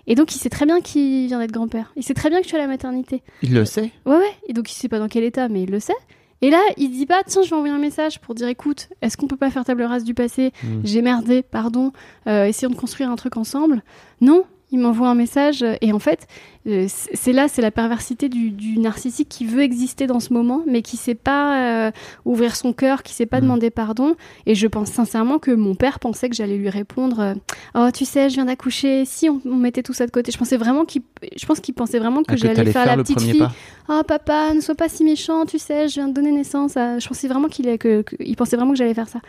Et 0.06 0.14
donc, 0.14 0.34
il 0.34 0.38
sait 0.38 0.48
très 0.48 0.64
bien 0.64 0.80
qu'il 0.80 1.26
vient 1.26 1.38
d'être 1.38 1.52
grand-père. 1.52 1.92
Il 1.96 2.02
sait 2.02 2.14
très 2.14 2.30
bien 2.30 2.38
que 2.38 2.44
je 2.44 2.48
suis 2.48 2.56
à 2.56 2.60
la 2.60 2.66
maternité. 2.66 3.22
Il 3.42 3.52
le 3.52 3.64
sait. 3.66 3.90
Ouais, 4.06 4.16
ouais. 4.16 4.32
Et 4.48 4.54
donc, 4.54 4.70
il 4.70 4.74
sait 4.74 4.88
pas 4.88 4.98
dans 4.98 5.08
quel 5.08 5.22
état, 5.22 5.48
mais 5.48 5.64
il 5.64 5.70
le 5.70 5.80
sait. 5.80 5.92
Et 6.40 6.50
là, 6.50 6.60
il 6.76 6.90
dit 6.90 7.04
pas, 7.04 7.22
tiens, 7.26 7.42
je 7.42 7.50
vais 7.50 7.56
envoyer 7.56 7.74
un 7.74 7.78
message 7.78 8.20
pour 8.20 8.34
dire, 8.34 8.48
écoute, 8.48 8.88
est-ce 9.02 9.16
qu'on 9.16 9.26
peut 9.26 9.36
pas 9.36 9.50
faire 9.50 9.64
table 9.64 9.82
rase 9.82 10.04
du 10.04 10.14
passé? 10.14 10.52
Mm. 10.62 10.80
J'ai 10.84 11.02
merdé, 11.02 11.42
pardon. 11.42 11.92
Euh, 12.26 12.46
essayons 12.46 12.70
de 12.70 12.76
construire 12.76 13.10
un 13.10 13.16
truc 13.16 13.36
ensemble. 13.36 13.82
Non, 14.20 14.44
il 14.70 14.78
m'envoie 14.78 15.08
un 15.08 15.14
message. 15.14 15.62
euh, 15.62 15.74
Et 15.80 15.92
en 15.92 15.98
fait, 15.98 16.26
euh, 16.66 16.86
c'est 16.88 17.32
là, 17.32 17.48
c'est 17.48 17.62
la 17.62 17.70
perversité 17.70 18.28
du, 18.28 18.50
du 18.50 18.78
narcissique 18.78 19.28
qui 19.28 19.46
veut 19.46 19.62
exister 19.62 20.06
dans 20.06 20.20
ce 20.20 20.32
moment, 20.32 20.62
mais 20.66 20.82
qui 20.82 20.96
sait 20.96 21.14
pas 21.14 21.86
euh, 21.86 21.90
ouvrir 22.26 22.54
son 22.56 22.72
cœur, 22.72 23.02
qui 23.02 23.14
sait 23.14 23.24
pas 23.26 23.38
Mm. 23.38 23.42
demander 23.42 23.70
pardon. 23.70 24.14
Et 24.46 24.54
je 24.54 24.66
pense 24.66 24.90
sincèrement 24.90 25.38
que 25.38 25.50
mon 25.50 25.74
père 25.74 25.98
pensait 26.00 26.28
que 26.28 26.34
j'allais 26.36 26.56
lui 26.58 26.68
répondre, 26.68 27.20
euh, 27.20 27.34
oh, 27.74 27.88
tu 27.94 28.04
sais, 28.04 28.28
je 28.28 28.34
viens 28.34 28.44
d'accoucher. 28.44 29.04
Si 29.06 29.28
on, 29.30 29.40
on 29.46 29.54
mettait 29.56 29.82
tout 29.82 29.92
ça 29.94 30.04
de 30.06 30.10
côté, 30.10 30.30
je 30.32 30.38
pensais 30.38 30.56
vraiment 30.58 30.84
qu'il, 30.84 31.02
je 31.36 31.46
pense 31.46 31.60
qu'il 31.60 31.74
pensait 31.74 31.98
vraiment 31.98 32.22
que 32.22 32.32
Ah, 32.32 32.36
j'allais 32.36 32.64
faire, 32.66 32.84
faire 32.84 32.96
la 32.96 33.02
petite 33.02 33.20
fille. 33.20 33.38
pas. 33.38 33.52
Oh 33.90 34.02
papa, 34.06 34.52
ne 34.54 34.60
sois 34.60 34.74
pas 34.74 34.90
si 34.90 35.02
méchant, 35.04 35.46
tu 35.46 35.58
sais, 35.58 35.88
je 35.88 35.94
viens 35.94 36.08
de 36.08 36.12
donner 36.12 36.30
naissance 36.32 36.76
à... 36.76 36.98
Je 36.98 37.08
pensais 37.08 37.26
vraiment 37.28 37.48
qu'il 37.48 37.66
est... 37.68 37.78
que... 37.78 38.02
que- 38.02 38.16
il 38.20 38.36
pensait 38.36 38.56
vraiment 38.56 38.72
que 38.72 38.76
j'allais 38.78 38.92
faire 38.92 39.08
ça. 39.08 39.20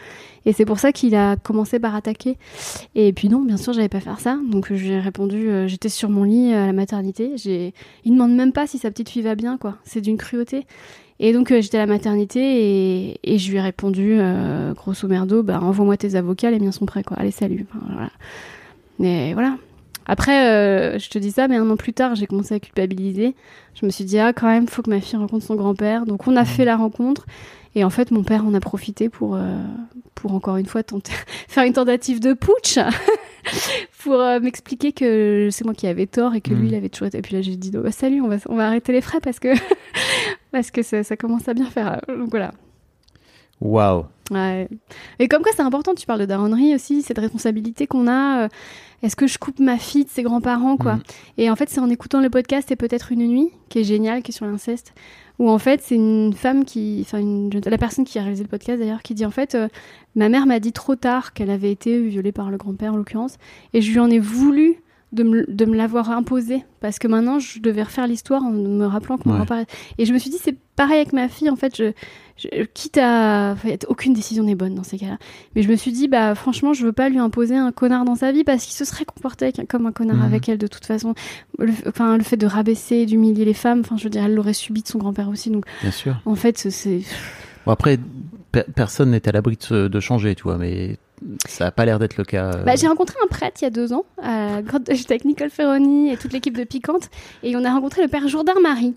Et 0.46 0.54
c'est 0.54 0.66
pour 0.66 0.80
ça 0.80 0.92
qu'il 0.92 1.16
a 1.16 1.36
commencé 1.36 1.80
par 1.80 1.96
attaquer. 1.96 2.38
Et 2.96 3.14
puis 3.14 3.30
non, 3.30 3.42
bien 3.42 3.58
sûr, 3.58 3.74
j'allais 3.74 3.90
pas 3.90 4.00
faire 4.00 4.20
ça. 4.20 4.38
Donc 4.50 4.74
j'ai 4.74 5.00
répondu, 5.00 5.50
euh, 5.50 5.68
j'étais 5.68 5.90
sur 5.90 6.10
mon 6.10 6.24
lit 6.24 6.54
à 6.54 6.66
la 6.66 6.74
maternité. 6.74 7.34
J'ai... 7.36 7.74
Il 8.06 8.14
demande 8.14 8.36
même 8.36 8.54
pas 8.54 8.68
si 8.68 8.78
sa 8.78 8.90
petite 8.92 9.10
fille 9.10 9.22
va 9.22 9.36
bien, 9.36 9.58
quoi. 9.58 9.78
C'est 9.84 10.02
d'une 10.02 10.18
cruauté. 10.18 10.66
Et 11.20 11.34
donc 11.34 11.52
euh, 11.52 11.62
j'étais 11.62 11.78
à 11.78 11.82
la 11.82 11.94
maternité 11.94 12.40
et, 12.40 13.20
et 13.24 13.38
je 13.38 13.52
lui 13.52 13.58
ai 13.58 13.62
répondu, 13.62 14.16
euh, 14.20 14.74
grosso 14.74 15.08
merdo, 15.08 15.44
bah 15.44 15.60
envoie-moi 15.62 15.98
tes 15.98 16.16
avocats, 16.16 16.50
les 16.50 16.60
miens 16.60 16.72
sont 16.72 16.86
prêts, 16.86 17.04
quoi. 17.04 17.18
Allez, 17.18 17.32
salut. 17.32 17.66
Enfin, 17.70 17.86
voilà. 17.92 18.10
Mais 19.00 19.34
voilà. 19.34 19.58
Après, 20.12 20.50
euh, 20.50 20.98
je 20.98 21.08
te 21.08 21.20
dis 21.20 21.30
ça, 21.30 21.48
mais 21.48 21.58
un 21.58 21.70
an 21.70 21.76
plus 21.76 21.94
tard, 21.94 22.16
j'ai 22.16 22.26
commencé 22.26 22.56
à 22.56 22.60
culpabiliser. 22.60 23.36
Je 23.76 23.86
me 23.86 23.92
suis 23.92 24.06
dit, 24.06 24.18
ah, 24.18 24.34
quand 24.34 24.48
même, 24.48 24.68
faut 24.68 24.82
que 24.82 24.90
ma 24.90 25.02
fille 25.02 25.20
rencontre 25.20 25.46
son 25.46 25.54
grand-père. 25.54 26.08
Donc, 26.08 26.28
on 26.28 26.36
a 26.36 26.46
fait 26.46 26.66
la 26.66 26.78
rencontre. 26.78 27.28
Et 27.76 27.84
en 27.84 27.90
fait, 27.90 28.12
mon 28.12 28.24
père 28.24 28.46
en 28.46 28.54
a 28.54 28.60
profité 28.60 29.10
pour, 29.10 29.36
euh, 29.36 29.64
pour 30.16 30.34
encore 30.34 30.58
une 30.58 30.66
fois, 30.66 30.84
tenter, 30.84 31.12
faire 31.48 31.64
une 31.66 31.74
tentative 31.74 32.20
de 32.20 32.34
putsch. 32.34 32.80
pour 34.04 34.16
euh, 34.16 34.40
m'expliquer 34.40 34.92
que 34.92 35.50
c'est 35.52 35.66
moi 35.66 35.74
qui 35.74 35.88
avais 35.88 36.08
tort 36.08 36.36
et 36.36 36.42
que 36.42 36.54
lui, 36.54 36.68
il 36.68 36.76
avait 36.76 36.90
toujours 36.90 37.08
été. 37.08 37.20
Et 37.20 37.22
puis 37.22 37.36
là, 37.36 37.42
j'ai 37.42 37.56
dit, 37.56 37.72
oh, 37.76 37.82
bah, 37.82 37.92
salut, 37.92 38.22
on 38.22 38.28
va, 38.28 38.38
on 38.48 38.56
va 38.56 38.68
arrêter 38.68 38.92
les 38.92 39.02
frais 39.02 39.20
parce 39.22 39.40
que, 39.40 39.50
parce 40.52 40.72
que 40.72 40.82
ça, 40.82 41.04
ça 41.04 41.16
commence 41.16 41.48
à 41.48 41.54
bien 41.54 41.66
faire. 41.66 42.02
Donc 42.08 42.30
voilà. 42.30 42.52
Waouh. 43.62 44.06
Ouais. 44.32 44.68
Et 45.18 45.28
comme 45.28 45.42
quoi 45.42 45.52
c'est 45.56 45.62
important, 45.62 45.94
tu 45.96 46.06
parles 46.06 46.20
de 46.20 46.26
daronnerie 46.26 46.76
aussi, 46.76 47.02
cette 47.02 47.18
responsabilité 47.18 47.88
qu'on 47.88 48.08
a. 48.08 48.44
euh, 48.44 48.48
Est-ce 49.04 49.16
que 49.16 49.28
je 49.28 49.38
coupe 49.38 49.60
ma 49.60 49.78
fille 49.78 50.06
de 50.06 50.10
ses 50.10 50.24
grands-parents, 50.24 50.78
quoi? 50.78 50.96
Mhm. 50.96 51.02
Et 51.38 51.50
en 51.50 51.56
fait, 51.56 51.70
c'est 51.70 51.80
en 51.80 51.90
écoutant 51.90 52.22
le 52.22 52.30
podcast 52.30 52.72
Et 52.72 52.76
peut-être 52.76 53.12
une 53.12 53.28
nuit, 53.28 53.50
qui 53.70 53.80
est 53.80 53.84
génial, 53.84 54.22
qui 54.22 54.32
est 54.32 54.36
sur 54.36 54.46
l'inceste, 54.46 54.94
où 55.40 55.50
en 55.50 55.58
fait, 55.58 55.82
c'est 55.82 55.96
une 55.96 56.34
femme 56.34 56.66
qui. 56.66 57.00
Enfin, 57.02 57.22
la 57.66 57.78
personne 57.78 58.06
qui 58.06 58.20
a 58.20 58.22
réalisé 58.22 58.44
le 58.44 58.50
podcast 58.50 58.80
d'ailleurs, 58.80 59.02
qui 59.02 59.16
dit 59.16 59.26
en 59.26 59.32
fait, 59.32 59.56
euh, 59.56 59.68
ma 60.16 60.30
mère 60.30 60.46
m'a 60.46 60.60
dit 60.60 60.74
trop 60.74 60.96
tard 60.96 61.34
qu'elle 61.34 61.50
avait 61.50 61.72
été 61.72 62.00
violée 62.02 62.32
par 62.32 62.52
le 62.52 62.58
grand-père 62.58 62.94
en 62.94 62.98
l'occurrence, 62.98 63.38
et 63.74 63.82
je 63.82 63.92
lui 63.92 64.00
en 64.00 64.10
ai 64.10 64.20
voulu. 64.20 64.76
De 65.12 65.24
me, 65.24 65.44
de 65.52 65.66
me 65.66 65.76
l'avoir 65.76 66.12
imposé 66.12 66.64
parce 66.82 67.00
que 67.00 67.08
maintenant 67.08 67.40
je 67.40 67.58
devais 67.62 67.82
refaire 67.82 68.06
l'histoire 68.06 68.44
en 68.44 68.52
me 68.52 68.86
rappelant 68.86 69.18
que 69.18 69.24
mon 69.28 69.32
Ouais. 69.32 69.38
grand-père 69.44 69.66
et 69.98 70.06
je 70.06 70.14
me 70.14 70.20
suis 70.20 70.30
dit 70.30 70.38
c'est 70.40 70.56
pareil 70.80 70.98
avec 70.98 71.12
ma 71.14 71.28
fille 71.28 71.50
en 71.50 71.56
fait 71.58 71.76
je, 71.78 71.92
je- 72.38 72.64
quitte 72.74 72.98
à 72.98 73.52
enfin, 73.54 73.70
aucune 73.90 74.14
décision 74.14 74.44
n'est 74.46 74.56
bonne 74.56 74.74
dans 74.76 74.84
ces 74.84 74.98
cas-là 74.98 75.18
mais 75.56 75.62
je 75.62 75.68
me 75.70 75.76
suis 75.76 75.92
dit 75.92 76.08
bah 76.08 76.36
franchement 76.36 76.72
je 76.72 76.86
veux 76.86 76.94
pas 76.94 77.10
lui 77.10 77.20
imposer 77.20 77.56
un 77.58 77.72
connard 77.74 78.06
dans 78.06 78.16
sa 78.16 78.32
vie 78.32 78.46
parce 78.46 78.64
qu'il 78.64 78.74
se 78.74 78.86
serait 78.86 79.04
comporté 79.04 79.46
avec- 79.46 79.68
comme 79.68 79.86
un 79.88 79.92
connard 79.92 80.16
Mhm. 80.18 80.24
avec 80.24 80.48
elle 80.48 80.58
de 80.58 80.68
toute 80.68 80.86
façon 80.86 81.14
le, 81.58 81.74
enfin 81.88 82.16
le 82.18 82.24
fait 82.24 82.38
de 82.38 82.48
rabaisser 82.48 83.06
d'humilier 83.06 83.44
les 83.44 83.54
femmes 83.54 83.82
enfin 83.82 83.98
je 83.98 84.06
veux 84.06 84.10
dire 84.10 84.24
elle 84.24 84.36
l'aurait 84.36 84.54
subi 84.54 84.82
de 84.82 84.88
son 84.88 85.00
grand-père 85.00 85.28
aussi 85.28 85.50
donc 85.50 85.66
Bien 85.82 85.92
sûr. 85.92 86.16
en 86.26 86.36
fait 86.36 86.58
c'est- 86.58 87.02
Bon, 87.66 87.74
après, 87.74 88.00
pe- 88.54 88.64
personne 88.74 89.12
n'est 89.12 89.28
à 89.28 89.34
l'abri 89.34 89.58
de, 89.70 90.00
changer, 90.00 90.34
tu 90.34 90.44
vois, 90.44 90.58
mais 90.58 90.96
ça 91.46 91.66
n'a 91.66 91.72
pas 91.72 91.84
l'air 91.86 92.00
d'être 92.00 92.16
le 92.16 92.24
cas. 92.24 92.54
euh. 92.54 92.64
Bah, 92.64 92.76
j'ai 92.78 92.88
rencontré 92.88 93.18
un 93.22 93.28
prêtre 93.28 93.58
il 93.62 93.66
y 93.66 93.68
a 93.68 93.70
deux 93.70 93.92
ans, 93.92 94.06
grotte- 94.24 94.90
j'étais 94.92 95.16
avec 95.16 95.26
Nicole 95.26 95.50
Ferroni 95.50 96.10
et 96.10 96.16
toute 96.18 96.32
l'équipe 96.32 96.58
de 96.58 96.64
Piquante, 96.64 97.10
et 97.44 97.58
on 97.58 97.66
a 97.66 97.72
rencontré 97.72 98.02
le 98.02 98.08
père 98.08 98.30
Jourdain 98.30 98.54
Marie. 98.64 98.96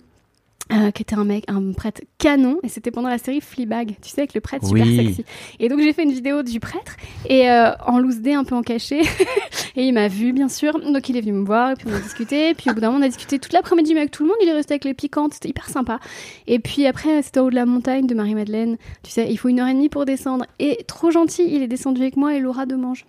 Euh, 0.70 0.90
qui 0.90 1.02
était 1.02 1.16
un 1.16 1.24
mec, 1.24 1.44
un 1.48 1.72
prêtre 1.72 2.02
canon, 2.18 2.58
et 2.62 2.68
c'était 2.68 2.90
pendant 2.90 3.08
la 3.08 3.18
série 3.18 3.40
Fleabag, 3.40 3.96
tu 4.00 4.10
sais, 4.10 4.20
avec 4.20 4.32
le 4.32 4.40
prêtre 4.40 4.66
super 4.66 4.86
sexy. 4.86 5.24
Et 5.58 5.68
donc 5.68 5.80
j'ai 5.80 5.92
fait 5.92 6.04
une 6.04 6.12
vidéo 6.12 6.42
du 6.42 6.60
prêtre, 6.60 6.96
et 7.28 7.50
euh, 7.50 7.72
en 7.84 7.98
loose 7.98 8.20
day, 8.20 8.34
un 8.34 8.44
peu 8.44 8.54
en 8.54 8.62
cachet, 8.62 9.00
et 9.76 9.84
il 9.84 9.92
m'a 9.92 10.08
vu, 10.08 10.32
bien 10.32 10.48
sûr, 10.48 10.78
donc 10.78 11.08
il 11.08 11.16
est 11.16 11.20
venu 11.20 11.32
me 11.32 11.44
voir, 11.44 11.72
et 11.72 11.74
puis 11.74 11.86
on 11.90 11.94
a 11.94 12.00
discuté, 12.00 12.54
puis 12.54 12.70
au 12.70 12.74
bout 12.74 12.80
d'un 12.80 12.88
moment 12.88 13.00
on 13.00 13.06
a 13.06 13.08
discuté 13.08 13.38
toute 13.38 13.52
l'après-midi 13.52 13.92
avec 13.92 14.10
tout 14.10 14.22
le 14.22 14.28
monde, 14.28 14.38
il 14.42 14.48
est 14.48 14.54
resté 14.54 14.74
avec 14.74 14.84
les 14.84 14.94
piquantes, 14.94 15.34
c'était 15.34 15.48
hyper 15.48 15.68
sympa. 15.68 15.98
Et 16.46 16.58
puis 16.58 16.86
après, 16.86 17.22
c'était 17.22 17.40
au 17.40 17.46
haut 17.46 17.50
de 17.50 17.54
la 17.54 17.66
montagne 17.66 18.06
de 18.06 18.14
Marie-Madeleine, 18.14 18.76
tu 19.02 19.10
sais, 19.10 19.26
il 19.30 19.36
faut 19.36 19.48
une 19.48 19.60
heure 19.60 19.68
et 19.68 19.74
demie 19.74 19.88
pour 19.88 20.04
descendre, 20.04 20.46
et 20.58 20.84
trop 20.86 21.10
gentil, 21.10 21.44
il 21.50 21.62
est 21.62 21.68
descendu 21.68 22.02
avec 22.02 22.16
moi 22.16 22.34
et 22.34 22.40
Laura 22.40 22.66
Demange. 22.66 23.04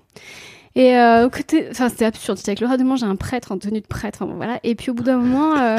Et 0.76 0.98
euh, 0.98 1.28
au 1.28 1.30
côté, 1.30 1.68
enfin 1.70 1.90
c'était 1.90 2.06
absurde. 2.06 2.38
C'était 2.38 2.52
avec 2.52 2.62
Laura 2.62 2.78
Demange, 2.78 3.02
j'ai 3.02 3.06
un 3.06 3.16
prêtre 3.16 3.52
en 3.52 3.58
tenue 3.58 3.82
de 3.82 3.86
prêtre, 3.86 4.20
enfin, 4.22 4.34
voilà. 4.36 4.60
Et 4.64 4.76
puis 4.76 4.90
au 4.90 4.94
bout 4.94 5.04
d'un 5.04 5.18
moment, 5.18 5.56
euh, 5.58 5.78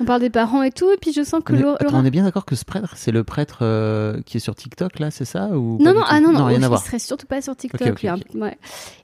on 0.00 0.04
parle 0.04 0.20
des 0.20 0.30
parents 0.30 0.62
et 0.62 0.70
tout, 0.72 0.90
et 0.90 0.96
puis 0.96 1.12
je 1.12 1.22
sens 1.22 1.42
que 1.44 1.52
Laura. 1.52 1.76
attends, 1.80 1.98
on 2.00 2.04
est 2.04 2.10
bien 2.10 2.24
d'accord 2.24 2.44
que 2.44 2.54
ce 2.56 2.64
prêtre, 2.64 2.94
c'est 2.96 3.12
le 3.12 3.22
prêtre 3.24 3.58
euh, 3.62 4.20
qui 4.26 4.38
est 4.38 4.40
sur 4.40 4.54
TikTok, 4.54 4.98
là, 4.98 5.10
c'est 5.10 5.24
ça 5.24 5.48
ou 5.56 5.78
Non, 5.80 5.92
non, 5.94 6.02
ah 6.08 6.20
non, 6.20 6.32
non, 6.32 6.44
rien 6.46 6.58
il 6.58 6.64
à 6.64 6.68
voir. 6.68 6.82
serait 6.84 6.98
surtout 6.98 7.26
pas 7.26 7.42
sur 7.42 7.54
TikTok. 7.54 7.80
Ok, 7.82 7.88
ok, 7.92 8.00
lui, 8.02 8.08
hein. 8.08 8.16
ok. 8.34 8.40
Ouais. 8.40 8.58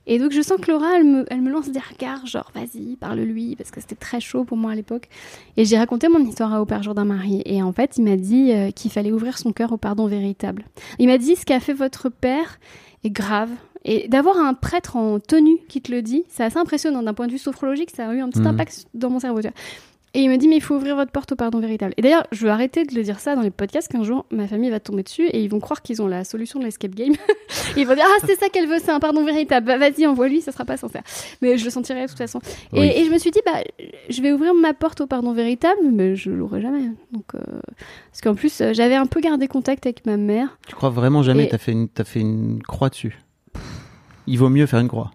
Et 0.07 0.19
donc 0.19 0.31
je 0.31 0.41
sens 0.41 0.59
que 0.59 0.71
Laura, 0.71 0.87
elle 0.97 1.03
me, 1.05 1.25
elle 1.31 1.41
me 1.41 1.51
lance 1.51 1.69
des 1.69 1.79
regards, 1.79 2.25
genre 2.25 2.51
vas-y, 2.55 2.95
parle-lui, 2.95 3.55
parce 3.55 3.71
que 3.71 3.79
c'était 3.81 3.95
très 3.95 4.19
chaud 4.19 4.43
pour 4.43 4.57
moi 4.57 4.71
à 4.71 4.75
l'époque. 4.75 5.09
Et 5.57 5.65
j'ai 5.65 5.77
raconté 5.77 6.07
mon 6.09 6.19
histoire 6.19 6.53
à 6.53 6.61
au 6.61 6.65
père 6.65 6.81
Jourdain 6.83 7.05
Marie. 7.05 7.41
Et 7.45 7.61
en 7.61 7.71
fait, 7.73 7.97
il 7.97 8.03
m'a 8.03 8.15
dit 8.15 8.51
euh, 8.51 8.71
qu'il 8.71 8.91
fallait 8.91 9.11
ouvrir 9.11 9.37
son 9.37 9.51
cœur 9.53 9.71
au 9.73 9.77
pardon 9.77 10.07
véritable. 10.07 10.65
Il 10.99 11.07
m'a 11.07 11.17
dit 11.17 11.35
ce 11.35 11.45
qu'a 11.45 11.59
fait 11.59 11.73
votre 11.73 12.09
père 12.09 12.59
est 13.03 13.09
grave. 13.09 13.49
Et 13.89 14.07
d'avoir 14.09 14.37
un 14.37 14.53
prêtre 14.53 14.97
en 14.97 15.19
tenue 15.19 15.59
qui 15.69 15.81
te 15.81 15.91
le 15.91 16.01
dit, 16.01 16.23
c'est 16.27 16.43
assez 16.43 16.57
impressionnant 16.57 17.03
d'un 17.03 17.13
point 17.13 17.27
de 17.27 17.31
vue 17.31 17.37
sophrologique, 17.37 17.91
ça 17.95 18.09
a 18.09 18.13
eu 18.13 18.19
un 18.19 18.27
petit 18.29 18.41
Mhm. 18.41 18.47
impact 18.47 18.85
dans 18.93 19.09
mon 19.09 19.19
cerveau. 19.19 19.39
tu 19.41 19.47
vois. 19.47 19.55
Et 20.17 20.21
il 20.21 20.31
me 20.31 20.37
dit, 20.37 20.47
mais 20.47 20.55
il 20.55 20.61
faut 20.61 20.73
ouvrir 20.75 20.95
votre 20.95 21.11
porte 21.11 21.31
au 21.33 21.35
pardon 21.35 21.59
véritable. 21.59 21.93
Et 21.95 22.01
d'ailleurs, 22.01 22.25
je 22.31 22.43
veux 22.43 22.49
arrêter 22.49 22.85
de 22.85 22.95
le 22.95 23.03
dire 23.03 23.19
ça 23.19 23.35
dans 23.35 23.43
les 23.43 23.51
podcasts 23.51 23.87
qu'un 23.91 24.01
jour, 24.03 24.25
ma 24.31 24.47
famille 24.47 24.71
va 24.71 24.79
tomber 24.79 25.03
dessus 25.03 25.27
et 25.27 25.43
ils 25.43 25.47
vont 25.47 25.59
croire 25.59 25.83
qu'ils 25.83 26.01
ont 26.01 26.07
la 26.07 26.23
solution 26.23 26.57
de 26.59 26.65
l'escape 26.65 26.95
game. 26.95 27.13
ils 27.77 27.85
vont 27.85 27.93
dire, 27.93 28.03
ah, 28.07 28.23
c'est 28.25 28.35
ça 28.35 28.49
qu'elle 28.49 28.67
veut, 28.67 28.79
c'est 28.79 28.89
un 28.89 28.99
pardon 28.99 29.23
véritable. 29.23 29.67
Bah, 29.67 29.77
vas-y, 29.77 30.07
envoie-lui, 30.07 30.41
ça 30.41 30.51
sera 30.51 30.65
pas 30.65 30.75
sincère. 30.75 31.03
Mais 31.43 31.59
je 31.59 31.65
le 31.65 31.69
sentirai 31.69 32.01
de 32.01 32.07
toute 32.07 32.17
façon. 32.17 32.39
Et, 32.73 32.79
Oui. 32.79 32.91
et 32.95 33.05
je 33.05 33.11
me 33.11 33.19
suis 33.19 33.29
dit, 33.29 33.41
bah, 33.45 33.59
je 34.09 34.21
vais 34.23 34.31
ouvrir 34.31 34.55
ma 34.55 34.73
porte 34.73 35.01
au 35.01 35.05
pardon 35.05 35.33
véritable, 35.33 35.81
mais 35.93 36.15
je 36.15 36.31
l'aurai 36.31 36.61
jamais. 36.61 36.89
Donc, 37.11 37.35
euh, 37.35 37.39
Parce 38.11 38.21
qu'en 38.23 38.33
plus, 38.33 38.59
euh, 38.61 38.73
j'avais 38.73 38.95
un 38.95 39.05
peu 39.05 39.21
gardé 39.21 39.47
contact 39.47 39.85
avec 39.85 40.03
ma 40.07 40.17
mère. 40.17 40.57
Tu 40.67 40.73
crois 40.73 40.89
vraiment 40.89 41.21
jamais 41.21 41.43
Et- 41.45 41.49
t'as 41.49 41.59
fait, 41.59 41.73
une- 41.73 41.89
fait 42.05 42.21
une 42.21 42.63
croix 42.63 42.89
dessus? 42.89 43.19
Il 44.25 44.39
vaut 44.39 44.49
mieux 44.49 44.65
faire 44.65 44.79
une 44.79 44.87
croix. 44.87 45.11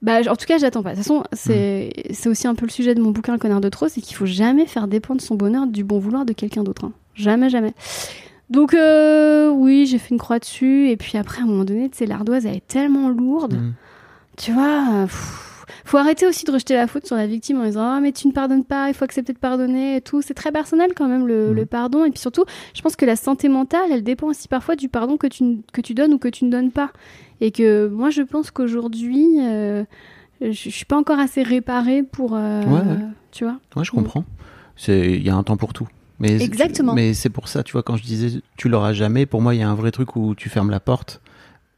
Bah, 0.00 0.20
en 0.28 0.36
tout 0.36 0.46
cas, 0.46 0.58
j'attends 0.58 0.82
pas. 0.82 0.90
De 0.90 0.96
toute 0.96 1.04
façon, 1.04 1.24
c'est 1.32 1.92
aussi 2.26 2.46
un 2.46 2.54
peu 2.54 2.66
le 2.66 2.70
sujet 2.70 2.94
de 2.94 3.00
mon 3.00 3.10
bouquin 3.10 3.32
Le 3.32 3.38
connard 3.38 3.60
de 3.60 3.68
trop, 3.68 3.88
c'est 3.88 4.00
qu'il 4.00 4.16
faut 4.16 4.26
jamais 4.26 4.66
faire 4.66 4.86
dépendre 4.88 5.20
son 5.20 5.34
bonheur 5.34 5.66
du 5.66 5.82
bon 5.84 5.98
vouloir 5.98 6.24
de 6.24 6.32
quelqu'un 6.32 6.62
d'autre. 6.62 6.84
hein. 6.84 6.92
Jamais, 7.14 7.50
jamais. 7.50 7.74
Donc, 8.48 8.74
euh, 8.74 9.50
oui, 9.50 9.86
j'ai 9.86 9.98
fait 9.98 10.10
une 10.10 10.18
croix 10.20 10.38
dessus. 10.38 10.88
Et 10.90 10.96
puis 10.96 11.18
après, 11.18 11.40
à 11.40 11.44
un 11.44 11.46
moment 11.46 11.64
donné, 11.64 11.88
tu 11.90 11.98
sais, 11.98 12.06
l'ardoise, 12.06 12.46
elle 12.46 12.56
est 12.56 12.66
tellement 12.66 13.08
lourde. 13.08 13.54
Mm. 13.54 13.72
Tu 14.36 14.52
vois, 14.52 15.04
pff, 15.06 15.47
faut 15.84 15.96
arrêter 15.98 16.26
aussi 16.26 16.44
de 16.44 16.50
rejeter 16.52 16.74
la 16.74 16.86
faute 16.86 17.06
sur 17.06 17.16
la 17.16 17.26
victime 17.26 17.60
en 17.60 17.64
disant 17.64 17.82
Ah, 17.84 18.00
mais 18.00 18.12
tu 18.12 18.26
ne 18.28 18.32
pardonnes 18.32 18.64
pas, 18.64 18.88
il 18.88 18.94
faut 18.94 19.04
accepter 19.04 19.32
de 19.32 19.38
pardonner 19.38 19.96
et 19.96 20.00
tout. 20.00 20.22
C'est 20.22 20.34
très 20.34 20.52
personnel 20.52 20.90
quand 20.96 21.08
même, 21.08 21.26
le, 21.26 21.52
le 21.52 21.66
pardon. 21.66 22.04
Et 22.04 22.10
puis 22.10 22.20
surtout, 22.20 22.44
je 22.74 22.82
pense 22.82 22.96
que 22.96 23.04
la 23.04 23.16
santé 23.16 23.48
mentale, 23.48 23.90
elle 23.92 24.02
dépend 24.04 24.26
aussi 24.28 24.48
parfois 24.48 24.76
du 24.76 24.88
pardon 24.88 25.16
que 25.16 25.26
tu, 25.26 25.58
que 25.72 25.80
tu 25.80 25.94
donnes 25.94 26.14
ou 26.14 26.18
que 26.18 26.28
tu 26.28 26.44
ne 26.44 26.50
donnes 26.50 26.70
pas. 26.72 26.90
Et 27.40 27.50
que 27.52 27.86
moi, 27.88 28.10
je 28.10 28.22
pense 28.22 28.50
qu'aujourd'hui, 28.50 29.26
euh, 29.40 29.84
je, 30.40 30.50
je 30.50 30.70
suis 30.70 30.84
pas 30.84 30.96
encore 30.96 31.18
assez 31.18 31.42
réparée 31.42 32.02
pour. 32.02 32.34
euh, 32.34 32.62
Ouais, 32.64 32.80
ouais. 32.80 32.98
Tu 33.30 33.44
vois 33.44 33.58
Ouais, 33.76 33.84
je 33.84 33.90
comprends. 33.90 34.24
C'est, 34.76 35.12
il 35.12 35.22
y 35.22 35.30
a 35.30 35.34
un 35.36 35.42
temps 35.42 35.56
pour 35.56 35.72
tout. 35.72 35.86
Mais 36.20 36.42
Exactement. 36.42 36.94
Mais 36.94 37.14
c'est 37.14 37.30
pour 37.30 37.46
ça, 37.46 37.62
tu 37.62 37.72
vois, 37.72 37.82
quand 37.84 37.96
je 37.96 38.02
disais 38.02 38.40
tu 38.56 38.68
l'auras 38.68 38.92
jamais, 38.92 39.24
pour 39.26 39.40
moi, 39.40 39.54
il 39.54 39.60
y 39.60 39.62
a 39.62 39.68
un 39.68 39.74
vrai 39.76 39.92
truc 39.92 40.16
où 40.16 40.34
tu 40.34 40.48
fermes 40.48 40.70
la 40.70 40.80
porte. 40.80 41.20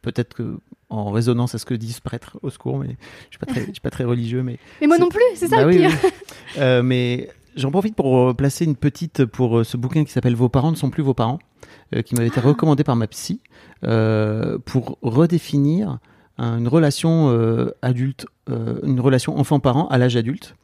Peut-être 0.02 0.32
que 0.34 0.56
en 0.90 1.10
résonance 1.10 1.54
à 1.54 1.58
ce 1.58 1.64
que 1.64 1.74
dit 1.74 1.92
ce 1.92 2.00
prêtre, 2.00 2.38
au 2.42 2.50
secours, 2.50 2.78
mais 2.78 2.96
je 3.30 3.36
suis 3.36 3.38
pas 3.38 3.46
très, 3.46 3.60
je 3.60 3.72
suis 3.72 3.80
pas 3.80 3.90
très 3.90 4.04
religieux, 4.04 4.42
mais 4.42 4.58
Mais 4.80 4.86
moi 4.88 4.98
non 4.98 5.08
plus, 5.08 5.22
c'est 5.36 5.48
ça 5.48 5.56
Bah 5.56 5.62
le 5.62 5.68
oui, 5.68 5.76
pire. 5.78 5.90
oui. 6.04 6.10
Euh, 6.58 6.82
mais 6.82 7.28
j'en 7.56 7.70
profite 7.70 7.94
pour 7.94 8.34
placer 8.34 8.64
une 8.64 8.76
petite 8.76 9.24
pour 9.24 9.58
euh, 9.60 9.64
ce 9.64 9.76
bouquin 9.76 10.04
qui 10.04 10.12
s'appelle 10.12 10.34
Vos 10.34 10.48
parents 10.48 10.70
ne 10.72 10.76
sont 10.76 10.90
plus 10.90 11.02
vos 11.02 11.14
parents, 11.14 11.38
euh, 11.94 12.02
qui 12.02 12.14
m'avait 12.14 12.28
été 12.28 12.40
recommandé 12.40 12.82
par 12.84 12.96
ma 12.96 13.06
psy 13.06 13.40
euh, 13.84 14.58
pour 14.64 14.98
redéfinir 15.02 15.98
un- 16.38 16.58
une 16.58 16.68
relation 16.68 17.28
adulte, 17.82 18.26
une 18.48 18.98
relation 19.00 19.38
enfant-parent 19.38 19.86
à 19.88 19.98
l'âge 19.98 20.16
adulte. 20.16 20.56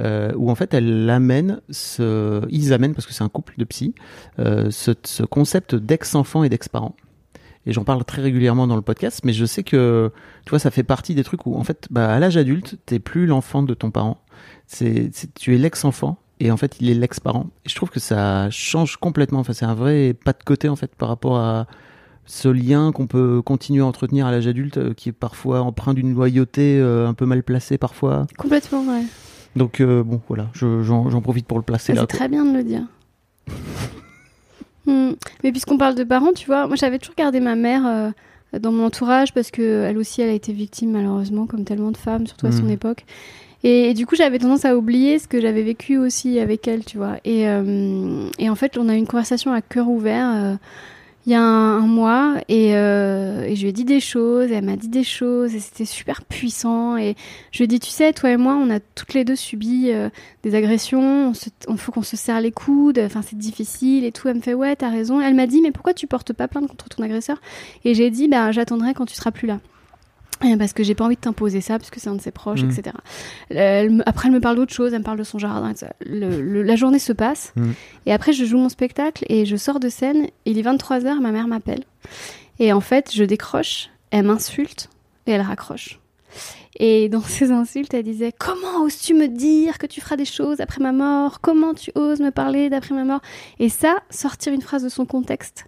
où 0.00 0.50
en 0.50 0.54
fait 0.54 0.72
elle 0.74 1.08
amène 1.10 1.60
ce, 1.70 2.40
ils 2.50 2.72
amènent 2.72 2.94
parce 2.94 3.06
que 3.06 3.12
c'est 3.12 3.24
un 3.24 3.28
couple 3.28 3.54
de 3.58 3.64
psy, 3.64 3.94
ce, 4.38 4.92
ce 5.04 5.22
concept 5.24 5.74
d'ex-enfant 5.74 6.44
et 6.44 6.48
d'ex-parent. 6.48 6.94
Et 7.66 7.72
j'en 7.72 7.84
parle 7.84 8.04
très 8.04 8.22
régulièrement 8.22 8.66
dans 8.66 8.76
le 8.76 8.82
podcast, 8.82 9.20
mais 9.24 9.32
je 9.32 9.44
sais 9.44 9.62
que 9.62 10.10
tu 10.46 10.50
vois, 10.50 10.58
ça 10.58 10.70
fait 10.70 10.82
partie 10.84 11.14
des 11.14 11.24
trucs 11.24 11.44
où 11.46 11.54
en 11.56 11.64
fait, 11.64 11.86
bah, 11.90 12.10
à 12.12 12.18
l'âge 12.18 12.36
adulte, 12.36 12.76
t'es 12.86 12.98
plus 12.98 13.26
l'enfant 13.26 13.62
de 13.62 13.74
ton 13.74 13.90
parent, 13.90 14.22
c'est, 14.66 15.10
c'est- 15.12 15.32
tu 15.34 15.54
es 15.54 15.58
l'ex-enfant 15.58 16.18
et 16.40 16.50
en 16.50 16.56
fait 16.56 16.76
il 16.80 16.88
est 16.88 16.94
l'ex-parent. 16.94 17.48
Et 17.66 17.68
je 17.68 17.74
trouve 17.74 17.90
que 17.90 18.00
ça 18.00 18.48
change 18.50 18.96
complètement. 18.96 19.40
Enfin, 19.40 19.52
c'est 19.52 19.66
un 19.66 19.74
vrai 19.74 20.14
pas 20.14 20.32
de 20.32 20.42
côté 20.44 20.68
en 20.68 20.76
fait 20.76 20.94
par 20.94 21.08
rapport 21.10 21.36
à 21.38 21.66
ce 22.24 22.48
lien 22.48 22.92
qu'on 22.92 23.06
peut 23.06 23.42
continuer 23.42 23.80
à 23.82 23.86
entretenir 23.86 24.26
à 24.26 24.30
l'âge 24.30 24.46
adulte, 24.46 24.76
euh, 24.78 24.94
qui 24.94 25.08
est 25.10 25.12
parfois 25.12 25.60
empreint 25.62 25.94
d'une 25.94 26.14
loyauté 26.14 26.78
euh, 26.78 27.08
un 27.08 27.14
peu 27.14 27.24
mal 27.26 27.42
placée 27.42 27.76
parfois. 27.78 28.26
Complètement, 28.38 28.82
ouais. 28.86 29.02
Donc 29.56 29.80
euh, 29.80 30.02
bon, 30.04 30.20
voilà, 30.28 30.48
je- 30.52 30.82
j'en, 30.82 31.20
profite 31.20 31.46
pour 31.46 31.58
le 31.58 31.64
placer 31.64 31.86
C'est 31.86 31.94
là. 31.94 32.00
quoi. 32.02 32.06
très 32.06 32.28
bien 32.28 32.44
de 32.44 32.56
le 32.56 32.64
dire. 32.64 32.82
Hmm. 34.88 35.12
Mais 35.44 35.52
puisqu'on 35.52 35.76
parle 35.78 35.94
de 35.94 36.04
parents, 36.04 36.32
tu 36.32 36.46
vois, 36.46 36.66
moi 36.66 36.76
j'avais 36.76 36.98
toujours 36.98 37.14
gardé 37.16 37.40
ma 37.40 37.54
mère 37.56 37.82
euh, 37.86 38.58
dans 38.58 38.72
mon 38.72 38.84
entourage 38.86 39.34
parce 39.34 39.50
que 39.50 39.84
elle 39.86 39.98
aussi, 39.98 40.22
elle 40.22 40.30
a 40.30 40.32
été 40.32 40.52
victime 40.52 40.92
malheureusement, 40.92 41.46
comme 41.46 41.64
tellement 41.64 41.90
de 41.90 41.96
femmes, 41.98 42.26
surtout 42.26 42.46
à 42.46 42.52
son 42.52 42.64
Mhm. 42.64 42.70
époque. 42.70 43.04
Et, 43.64 43.90
et 43.90 43.94
du 43.94 44.06
coup, 44.06 44.14
j'avais 44.16 44.38
tendance 44.38 44.64
à 44.64 44.76
oublier 44.76 45.18
ce 45.18 45.26
que 45.28 45.40
j'avais 45.40 45.62
vécu 45.62 45.98
aussi 45.98 46.38
avec 46.38 46.66
elle, 46.68 46.84
tu 46.84 46.96
vois. 46.96 47.16
Et, 47.24 47.48
euh, 47.48 48.28
et 48.38 48.48
en 48.48 48.54
fait, 48.54 48.78
on 48.78 48.88
a 48.88 48.94
eu 48.94 48.98
une 48.98 49.06
conversation 49.06 49.52
à 49.52 49.60
cœur 49.60 49.88
ouvert 49.88 50.32
euh, 50.34 50.54
il 51.28 51.32
y 51.32 51.34
a 51.34 51.42
un, 51.42 51.80
mois 51.80 52.36
et, 52.48 52.74
euh, 52.74 53.42
et 53.42 53.54
je 53.54 53.60
lui 53.60 53.68
ai 53.68 53.72
dit 53.74 53.84
des 53.84 54.00
choses, 54.00 54.50
elle 54.50 54.64
m'a 54.64 54.76
dit 54.76 54.88
des 54.88 55.04
choses 55.04 55.54
et 55.54 55.60
c'était 55.60 55.84
super 55.84 56.24
puissant. 56.24 56.96
Et 56.96 57.16
je 57.52 57.58
lui 57.58 57.64
ai 57.64 57.66
dit, 57.66 57.80
tu 57.80 57.90
sais, 57.90 58.14
toi 58.14 58.30
et 58.30 58.38
moi, 58.38 58.54
on 58.54 58.70
a 58.70 58.80
toutes 58.80 59.12
les 59.12 59.26
deux 59.26 59.36
subi 59.36 59.90
euh, 59.90 60.08
des 60.42 60.54
agressions, 60.54 61.34
il 61.68 61.76
faut 61.76 61.92
qu'on 61.92 62.00
se 62.00 62.16
serre 62.16 62.40
les 62.40 62.50
coudes, 62.50 62.98
enfin 62.98 63.20
c'est 63.20 63.36
difficile 63.36 64.06
et 64.06 64.12
tout. 64.12 64.26
Elle 64.28 64.36
me 64.36 64.40
fait 64.40 64.54
ouais, 64.54 64.74
t'as 64.74 64.88
raison. 64.88 65.20
Elle 65.20 65.34
m'a 65.34 65.46
dit 65.46 65.60
mais 65.60 65.70
pourquoi 65.70 65.92
tu 65.92 66.06
portes 66.06 66.32
pas 66.32 66.48
plainte 66.48 66.66
contre 66.66 66.88
ton 66.88 67.02
agresseur? 67.02 67.38
Et 67.84 67.92
j'ai 67.92 68.08
dit 68.08 68.26
bah 68.26 68.50
j'attendrai 68.50 68.94
quand 68.94 69.04
tu 69.04 69.14
seras 69.14 69.30
plus 69.30 69.46
là. 69.46 69.60
Euh, 70.44 70.56
Parce 70.56 70.72
que 70.72 70.82
j'ai 70.84 70.94
pas 70.94 71.04
envie 71.04 71.16
de 71.16 71.20
t'imposer 71.20 71.60
ça, 71.60 71.78
parce 71.78 71.90
que 71.90 71.98
c'est 71.98 72.08
un 72.08 72.14
de 72.14 72.20
ses 72.20 72.30
proches, 72.30 72.62
Mhm. 72.62 72.70
etc. 72.70 72.96
Elle 73.50 73.90
me- 73.90 74.08
après, 74.08 74.28
elle 74.28 74.34
me 74.34 74.40
parle 74.40 74.56
d'autre 74.56 74.72
chose, 74.72 74.92
elle 74.92 75.00
me 75.00 75.04
parle 75.04 75.18
de 75.18 75.24
son 75.24 75.38
jardin. 75.38 75.68
etc. 75.70 75.90
Le- 76.06 76.40
le- 76.40 76.62
la 76.62 76.76
journée 76.76 76.98
se 77.00 77.12
passe, 77.12 77.52
Mhm. 77.56 77.74
et 78.06 78.12
après, 78.12 78.32
je 78.32 78.44
joue 78.44 78.58
mon 78.58 78.68
spectacle 78.68 79.24
et 79.28 79.46
je 79.46 79.56
sors 79.56 79.80
de 79.80 79.88
scène. 79.88 80.28
Il 80.44 80.58
est 80.58 80.62
23h, 80.62 81.20
ma 81.20 81.32
mère 81.32 81.48
m'appelle. 81.48 81.82
Et 82.60 82.72
en 82.72 82.80
fait, 82.80 83.10
je 83.12 83.24
décroche, 83.24 83.90
elle 84.10 84.26
m'insulte 84.26 84.88
et 85.26 85.32
elle 85.32 85.40
raccroche. 85.42 85.98
Et 86.78 87.08
dans 87.08 87.20
ses 87.22 87.50
insultes, 87.50 87.92
elle 87.94 88.04
disait 88.04 88.32
Comment 88.38 88.82
oses-tu 88.84 89.14
me 89.14 89.26
dire 89.28 89.78
que 89.78 89.86
tu 89.86 90.00
feras 90.00 90.16
des 90.16 90.24
choses 90.24 90.60
après 90.60 90.80
ma 90.80 90.92
mort? 90.92 91.40
Comment 91.40 91.74
tu 91.74 91.90
oses 91.96 92.20
me 92.20 92.30
parler 92.30 92.70
d'après 92.70 92.94
ma 92.94 93.04
mort? 93.04 93.20
Et 93.58 93.68
ça, 93.68 93.96
sortir 94.10 94.52
une 94.52 94.62
phrase 94.62 94.84
de 94.84 94.88
son 94.88 95.04
contexte, 95.06 95.64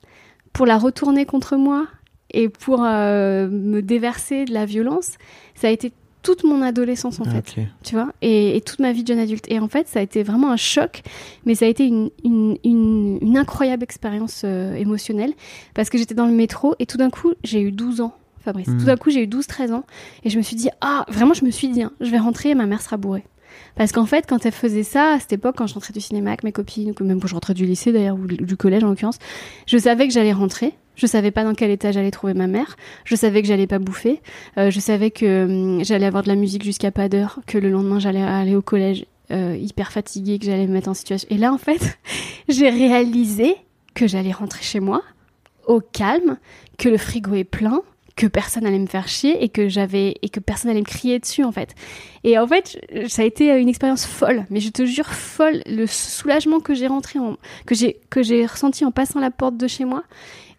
pour 0.52 0.66
la 0.66 0.78
retourner 0.78 1.26
contre 1.26 1.56
moi 1.56 1.87
et 2.32 2.48
pour 2.48 2.82
euh, 2.84 3.48
me 3.48 3.80
déverser 3.82 4.44
de 4.44 4.52
la 4.52 4.64
violence, 4.66 5.12
ça 5.54 5.68
a 5.68 5.70
été 5.70 5.92
toute 6.22 6.44
mon 6.44 6.60
adolescence 6.60 7.18
en 7.18 7.24
Ah, 7.26 7.30
fait, 7.30 7.62
tu 7.82 7.94
vois, 7.94 8.12
et, 8.20 8.56
et 8.56 8.60
toute 8.60 8.78
ma 8.78 8.92
vie 8.92 9.02
de 9.02 9.08
jeune 9.08 9.18
adulte. 9.18 9.46
Et 9.48 9.58
en 9.58 9.68
fait, 9.68 9.88
ça 9.88 10.00
a 10.00 10.02
été 10.02 10.22
vraiment 10.22 10.50
un 10.50 10.56
choc, 10.58 11.02
mais 11.46 11.54
ça 11.54 11.64
a 11.64 11.68
été 11.68 11.86
une, 11.86 12.10
une, 12.24 12.58
une, 12.62 13.18
une 13.22 13.38
incroyable 13.38 13.82
expérience 13.82 14.42
euh, 14.44 14.74
émotionnelle 14.74 15.32
parce 15.74 15.88
que 15.88 15.96
j'étais 15.96 16.14
dans 16.14 16.26
le 16.26 16.34
métro 16.34 16.74
et 16.78 16.84
tout 16.86 16.98
d'un 16.98 17.08
coup, 17.10 17.32
j'ai 17.42 17.62
eu 17.62 17.72
12 17.72 18.02
ans, 18.02 18.14
Fabrice. 18.44 18.66
Tout 18.66 18.84
d'un 18.84 18.96
coup, 18.98 19.08
j'ai 19.10 19.22
eu 19.22 19.26
12-13 19.26 19.72
ans 19.72 19.84
et 20.24 20.28
je 20.30 20.36
me 20.36 20.42
suis 20.42 20.56
dit, 20.56 20.68
ah, 20.82 21.06
vraiment, 21.08 21.32
je 21.32 21.44
me 21.44 21.50
suis 21.50 21.68
dit, 21.68 21.82
hein, 21.82 21.92
je 22.00 22.10
vais 22.10 22.18
rentrer 22.18 22.50
et 22.50 22.54
ma 22.54 22.66
mère 22.66 22.82
sera 22.82 22.98
bourrée. 22.98 23.24
Parce 23.76 23.92
qu'en 23.92 24.06
fait, 24.06 24.26
quand 24.28 24.44
elle 24.44 24.52
faisait 24.52 24.82
ça, 24.82 25.14
à 25.14 25.20
cette 25.20 25.32
époque, 25.32 25.54
quand 25.56 25.66
je 25.66 25.74
rentrais 25.74 25.92
du 25.92 26.00
cinéma 26.00 26.30
avec 26.30 26.44
mes 26.44 26.52
copines, 26.52 26.92
ou 27.00 27.04
même 27.04 27.18
quand 27.20 27.28
je 27.28 27.34
rentrais 27.34 27.54
du 27.54 27.64
lycée 27.64 27.92
d'ailleurs, 27.92 28.16
ou 28.16 28.26
du 28.26 28.56
collège 28.56 28.84
en 28.84 28.88
l'occurrence, 28.88 29.18
je 29.66 29.78
savais 29.78 30.06
que 30.06 30.12
j'allais 30.12 30.32
rentrer. 30.32 30.74
Je 31.00 31.06
savais 31.06 31.30
pas 31.30 31.44
dans 31.44 31.54
quel 31.54 31.70
état 31.70 31.92
j'allais 31.92 32.10
trouver 32.10 32.34
ma 32.34 32.46
mère. 32.46 32.76
Je 33.06 33.16
savais 33.16 33.40
que 33.40 33.48
j'allais 33.48 33.66
pas 33.66 33.78
bouffer. 33.78 34.20
Euh, 34.58 34.70
je 34.70 34.80
savais 34.80 35.10
que 35.10 35.44
hum, 35.46 35.82
j'allais 35.82 36.04
avoir 36.04 36.22
de 36.22 36.28
la 36.28 36.34
musique 36.34 36.62
jusqu'à 36.62 36.90
pas 36.90 37.08
d'heure, 37.08 37.40
que 37.46 37.56
le 37.56 37.70
lendemain 37.70 37.98
j'allais 37.98 38.20
aller 38.20 38.54
au 38.54 38.60
collège 38.60 39.06
euh, 39.30 39.56
hyper 39.58 39.92
fatiguée, 39.92 40.38
que 40.38 40.44
j'allais 40.44 40.66
me 40.66 40.74
mettre 40.74 40.90
en 40.90 40.94
situation. 40.94 41.26
Et 41.30 41.38
là, 41.38 41.54
en 41.54 41.58
fait, 41.58 41.98
j'ai 42.50 42.68
réalisé 42.68 43.56
que 43.94 44.06
j'allais 44.06 44.32
rentrer 44.32 44.62
chez 44.62 44.80
moi 44.80 45.02
au 45.66 45.80
calme, 45.80 46.36
que 46.76 46.90
le 46.90 46.98
frigo 46.98 47.34
est 47.34 47.44
plein, 47.44 47.80
que 48.14 48.26
personne 48.26 48.66
allait 48.66 48.78
me 48.78 48.86
faire 48.86 49.08
chier 49.08 49.42
et 49.42 49.48
que 49.48 49.70
j'avais 49.70 50.16
et 50.20 50.28
que 50.28 50.40
personne 50.40 50.70
allait 50.70 50.80
me 50.80 50.84
crier 50.84 51.18
dessus 51.18 51.44
en 51.44 51.52
fait. 51.52 51.74
Et 52.24 52.38
en 52.38 52.46
fait, 52.46 52.78
ça 53.08 53.22
a 53.22 53.24
été 53.24 53.56
une 53.58 53.70
expérience 53.70 54.04
folle, 54.04 54.44
mais 54.50 54.60
je 54.60 54.68
te 54.68 54.84
jure 54.84 55.06
folle 55.06 55.62
le 55.64 55.86
soulagement 55.86 56.60
que 56.60 56.74
j'ai 56.74 56.88
rentré 56.88 57.18
en 57.18 57.38
que 57.64 57.74
j'ai 57.74 57.98
que 58.10 58.22
j'ai 58.22 58.44
ressenti 58.44 58.84
en 58.84 58.90
passant 58.90 59.20
la 59.20 59.30
porte 59.30 59.56
de 59.56 59.66
chez 59.66 59.86
moi. 59.86 60.04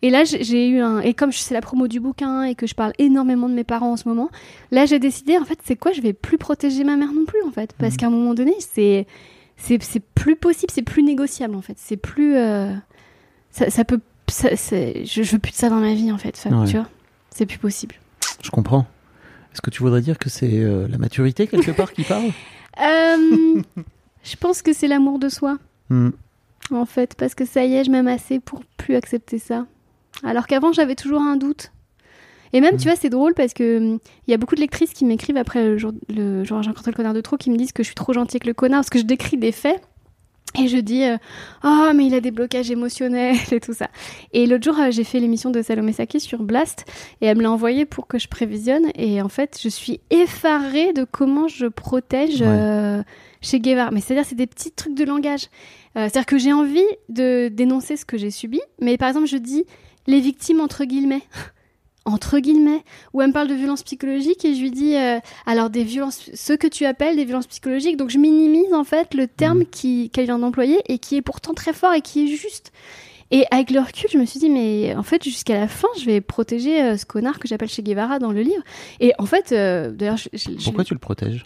Et 0.04 0.10
là, 0.10 0.24
j'ai 0.24 0.68
eu 0.68 0.80
un 0.80 1.00
et 1.00 1.14
comme 1.14 1.32
c'est 1.32 1.54
la 1.54 1.62
promo 1.62 1.88
du 1.88 2.00
bouquin 2.00 2.44
et 2.44 2.56
que 2.56 2.66
je 2.66 2.74
parle 2.74 2.92
énormément 2.98 3.48
de 3.48 3.54
mes 3.54 3.64
parents 3.64 3.92
en 3.92 3.98
ce 3.98 4.08
moment, 4.10 4.30
là 4.72 4.86
j'ai 4.88 4.98
décidé 4.98 5.38
en 5.38 5.46
fait, 5.46 5.60
c'est 5.64 5.76
quoi, 5.76 5.92
je 5.92 6.02
vais 6.02 6.14
plus 6.14 6.38
protéger 6.40 6.84
ma 6.84 6.96
mère 6.98 7.14
non 7.14 7.26
plus 7.26 7.42
en 7.46 7.52
fait, 7.52 7.74
parce 7.78 7.98
qu'à 7.98 8.08
un 8.08 8.10
moment 8.10 8.34
donné, 8.34 8.56
c'est 8.60 9.06
c'est 9.58 9.80
plus 10.16 10.36
possible, 10.36 10.72
c'est 10.74 10.82
plus 10.82 11.04
négociable 11.04 11.56
en 11.56 11.62
fait, 11.62 11.76
c'est 11.78 11.98
plus 11.98 12.36
euh, 12.36 12.74
ça, 13.52 13.70
ça 13.70 13.84
peut 13.86 14.00
ça, 14.28 14.50
je, 14.56 15.02
je 15.04 15.32
veux 15.32 15.38
plus 15.40 15.52
de 15.52 15.58
ça 15.58 15.70
dans 15.70 15.80
ma 15.82 15.94
vie 15.94 16.12
en 16.12 16.18
fait, 16.18 16.36
Fab, 16.36 16.54
Ouais. 16.54 16.66
tu 16.66 16.78
vois. 16.78 16.88
C'est 17.30 17.46
plus 17.46 17.58
possible. 17.60 17.96
Je 18.44 18.50
comprends. 18.50 18.88
Est-ce 19.54 19.62
que 19.62 19.70
tu 19.70 19.84
voudrais 19.84 20.02
dire 20.02 20.18
que 20.18 20.30
c'est 20.30 20.58
euh, 20.60 20.88
la 20.88 20.98
maturité 20.98 21.46
quelque 21.48 21.72
part 21.72 21.94
qui 21.94 22.04
parle? 22.04 22.26
Euh, 22.82 23.62
je 24.24 24.36
pense 24.38 24.62
que 24.62 24.72
c'est 24.72 24.88
l'amour 24.88 25.20
de 25.20 25.28
soi, 25.28 25.58
Hmm. 25.90 26.12
en 26.72 26.86
fait, 26.86 27.16
parce 27.16 27.36
que 27.36 27.44
ça 27.46 27.66
y 27.66 27.74
est, 27.76 27.84
je 27.84 27.92
m'aime 27.92 28.08
assez 28.08 28.40
pour 28.40 28.62
plus 28.78 28.96
accepter 28.96 29.38
ça. 29.40 29.66
Alors 30.24 30.48
qu'avant, 30.48 30.72
j'avais 30.72 30.96
toujours 30.96 31.22
un 31.22 31.36
doute. 31.38 31.72
Et 32.54 32.60
même, 32.60 32.76
tu 32.78 32.84
vois, 32.84 32.98
c'est 32.98 33.10
drôle 33.10 33.34
parce 33.34 33.54
que 33.54 33.78
hum, 33.78 34.00
il 34.28 34.32
y 34.32 34.34
a 34.34 34.38
beaucoup 34.38 34.56
de 34.56 34.60
lectrices 34.62 34.92
qui 34.94 35.06
m'écrivent 35.06 35.38
après 35.38 35.64
le 35.66 35.78
jour, 35.78 35.94
le 36.10 36.44
jour 36.44 36.60
où 36.60 36.62
j'ai 36.62 36.68
rencontré 36.70 36.92
le 36.92 36.96
connard 36.98 37.14
de 37.14 37.22
trop, 37.22 37.38
qui 37.38 37.50
me 37.50 37.56
disent 37.58 37.72
que 37.72 37.82
je 37.82 37.88
suis 37.88 37.96
trop 37.96 38.12
gentille 38.14 38.38
avec 38.38 38.46
le 38.46 38.54
connard 38.54 38.80
parce 38.80 38.90
que 38.90 39.00
je 39.00 39.06
décris 39.06 39.38
des 39.38 39.52
faits. 39.54 39.82
Et 40.60 40.68
je 40.68 40.76
dis, 40.78 41.06
euh, 41.06 41.16
oh, 41.64 41.92
mais 41.96 42.08
il 42.08 42.14
a 42.14 42.20
des 42.20 42.32
blocages 42.32 42.70
émotionnels 42.72 43.38
et 43.54 43.62
tout 43.62 43.74
ça. 43.74 43.88
Et 44.34 44.48
l'autre 44.48 44.66
jour, 44.66 44.78
euh, 44.82 44.92
j'ai 44.92 45.06
fait 45.06 45.22
l'émission 45.22 45.50
de 45.50 45.62
Salomé 45.62 45.94
Saki 45.94 46.20
sur 46.20 46.44
Blast 46.44 46.84
et 47.22 47.28
elle 47.28 47.38
me 47.38 47.44
l'a 47.44 47.52
envoyé 47.52 47.86
pour 47.86 48.06
que 48.08 48.20
je 48.20 48.28
prévisionne. 48.28 48.88
Et 48.96 49.22
en 49.22 49.30
fait, 49.30 49.58
je 49.64 49.70
suis 49.70 50.02
effarée 50.10 50.92
de 50.92 51.06
comment 51.10 51.48
je 51.48 51.68
protège 51.68 52.42
Ouais. 52.42 52.48
euh, 52.50 53.02
chez 53.40 53.62
Guevara. 53.62 53.92
Mais 53.92 54.02
c'est-à-dire, 54.02 54.26
c'est 54.26 54.36
des 54.36 54.48
petits 54.48 54.72
trucs 54.72 54.94
de 54.94 55.06
langage. 55.06 55.44
Euh, 55.96 56.10
c'est-à-dire 56.10 56.26
que 56.26 56.38
j'ai 56.38 56.52
envie 56.52 56.84
de 57.08 57.48
dénoncer 57.48 57.96
ce 57.96 58.04
que 58.04 58.18
j'ai 58.18 58.32
subi, 58.32 58.60
mais 58.82 58.98
par 58.98 59.08
exemple, 59.08 59.28
je 59.28 59.38
dis 59.38 59.64
les 60.12 60.20
victimes 60.20 60.62
entre 60.62 60.84
guillemets. 60.86 61.24
entre 62.06 62.40
guillemets, 62.40 62.84
où 63.14 63.22
elle 63.22 63.28
me 63.28 63.34
parle 63.34 63.48
de 63.48 63.54
violences 63.54 63.84
psychologiques 63.84 64.44
et 64.44 64.56
je 64.56 64.62
lui 64.62 64.72
dis 64.72 64.96
euh, 64.96 65.20
alors 65.46 65.70
des 65.70 65.84
violences, 65.84 66.32
ce 66.34 66.54
que 66.54 66.66
tu 66.66 66.86
appelles 66.86 67.16
des 67.16 67.26
violences 67.26 67.46
psychologiques, 67.46 67.96
donc 67.96 68.10
je 68.10 68.18
minimise 68.18 68.74
en 68.74 68.84
fait 68.84 69.14
le 69.14 69.28
terme 69.28 69.66
qui 69.66 70.10
qu'elle 70.10 70.26
vient 70.26 70.40
d'employer 70.40 70.82
et 70.88 70.98
qui 70.98 71.16
est 71.16 71.22
pourtant 71.22 71.54
très 71.54 71.74
fort 71.74 71.94
et 71.94 72.02
qui 72.02 72.24
est 72.24 72.28
juste. 72.36 72.72
Et 73.30 73.46
avec 73.52 73.70
le 73.70 73.80
recul, 73.82 74.10
je 74.12 74.18
me 74.18 74.26
suis 74.26 74.40
dit 74.40 74.50
mais 74.50 74.96
en 74.96 75.04
fait 75.04 75.24
jusqu'à 75.24 75.60
la 75.60 75.68
fin, 75.68 75.88
je 76.00 76.06
vais 76.06 76.22
protéger 76.22 76.82
euh, 76.82 76.98
ce 76.98 77.06
connard 77.06 77.38
que 77.38 77.48
j'appelle 77.48 77.70
Che 77.70 77.82
Guevara 77.82 78.18
dans 78.18 78.32
le 78.32 78.42
livre. 78.42 78.64
Et 79.00 79.14
en 79.20 79.28
fait, 79.28 79.52
euh, 79.52 79.92
d'ailleurs, 79.92 80.18
je- 80.18 80.30
je- 80.34 80.58
je- 80.58 80.64
Pourquoi 80.66 80.84
tu 80.84 80.96
le 80.96 81.00
protèges? 81.00 81.46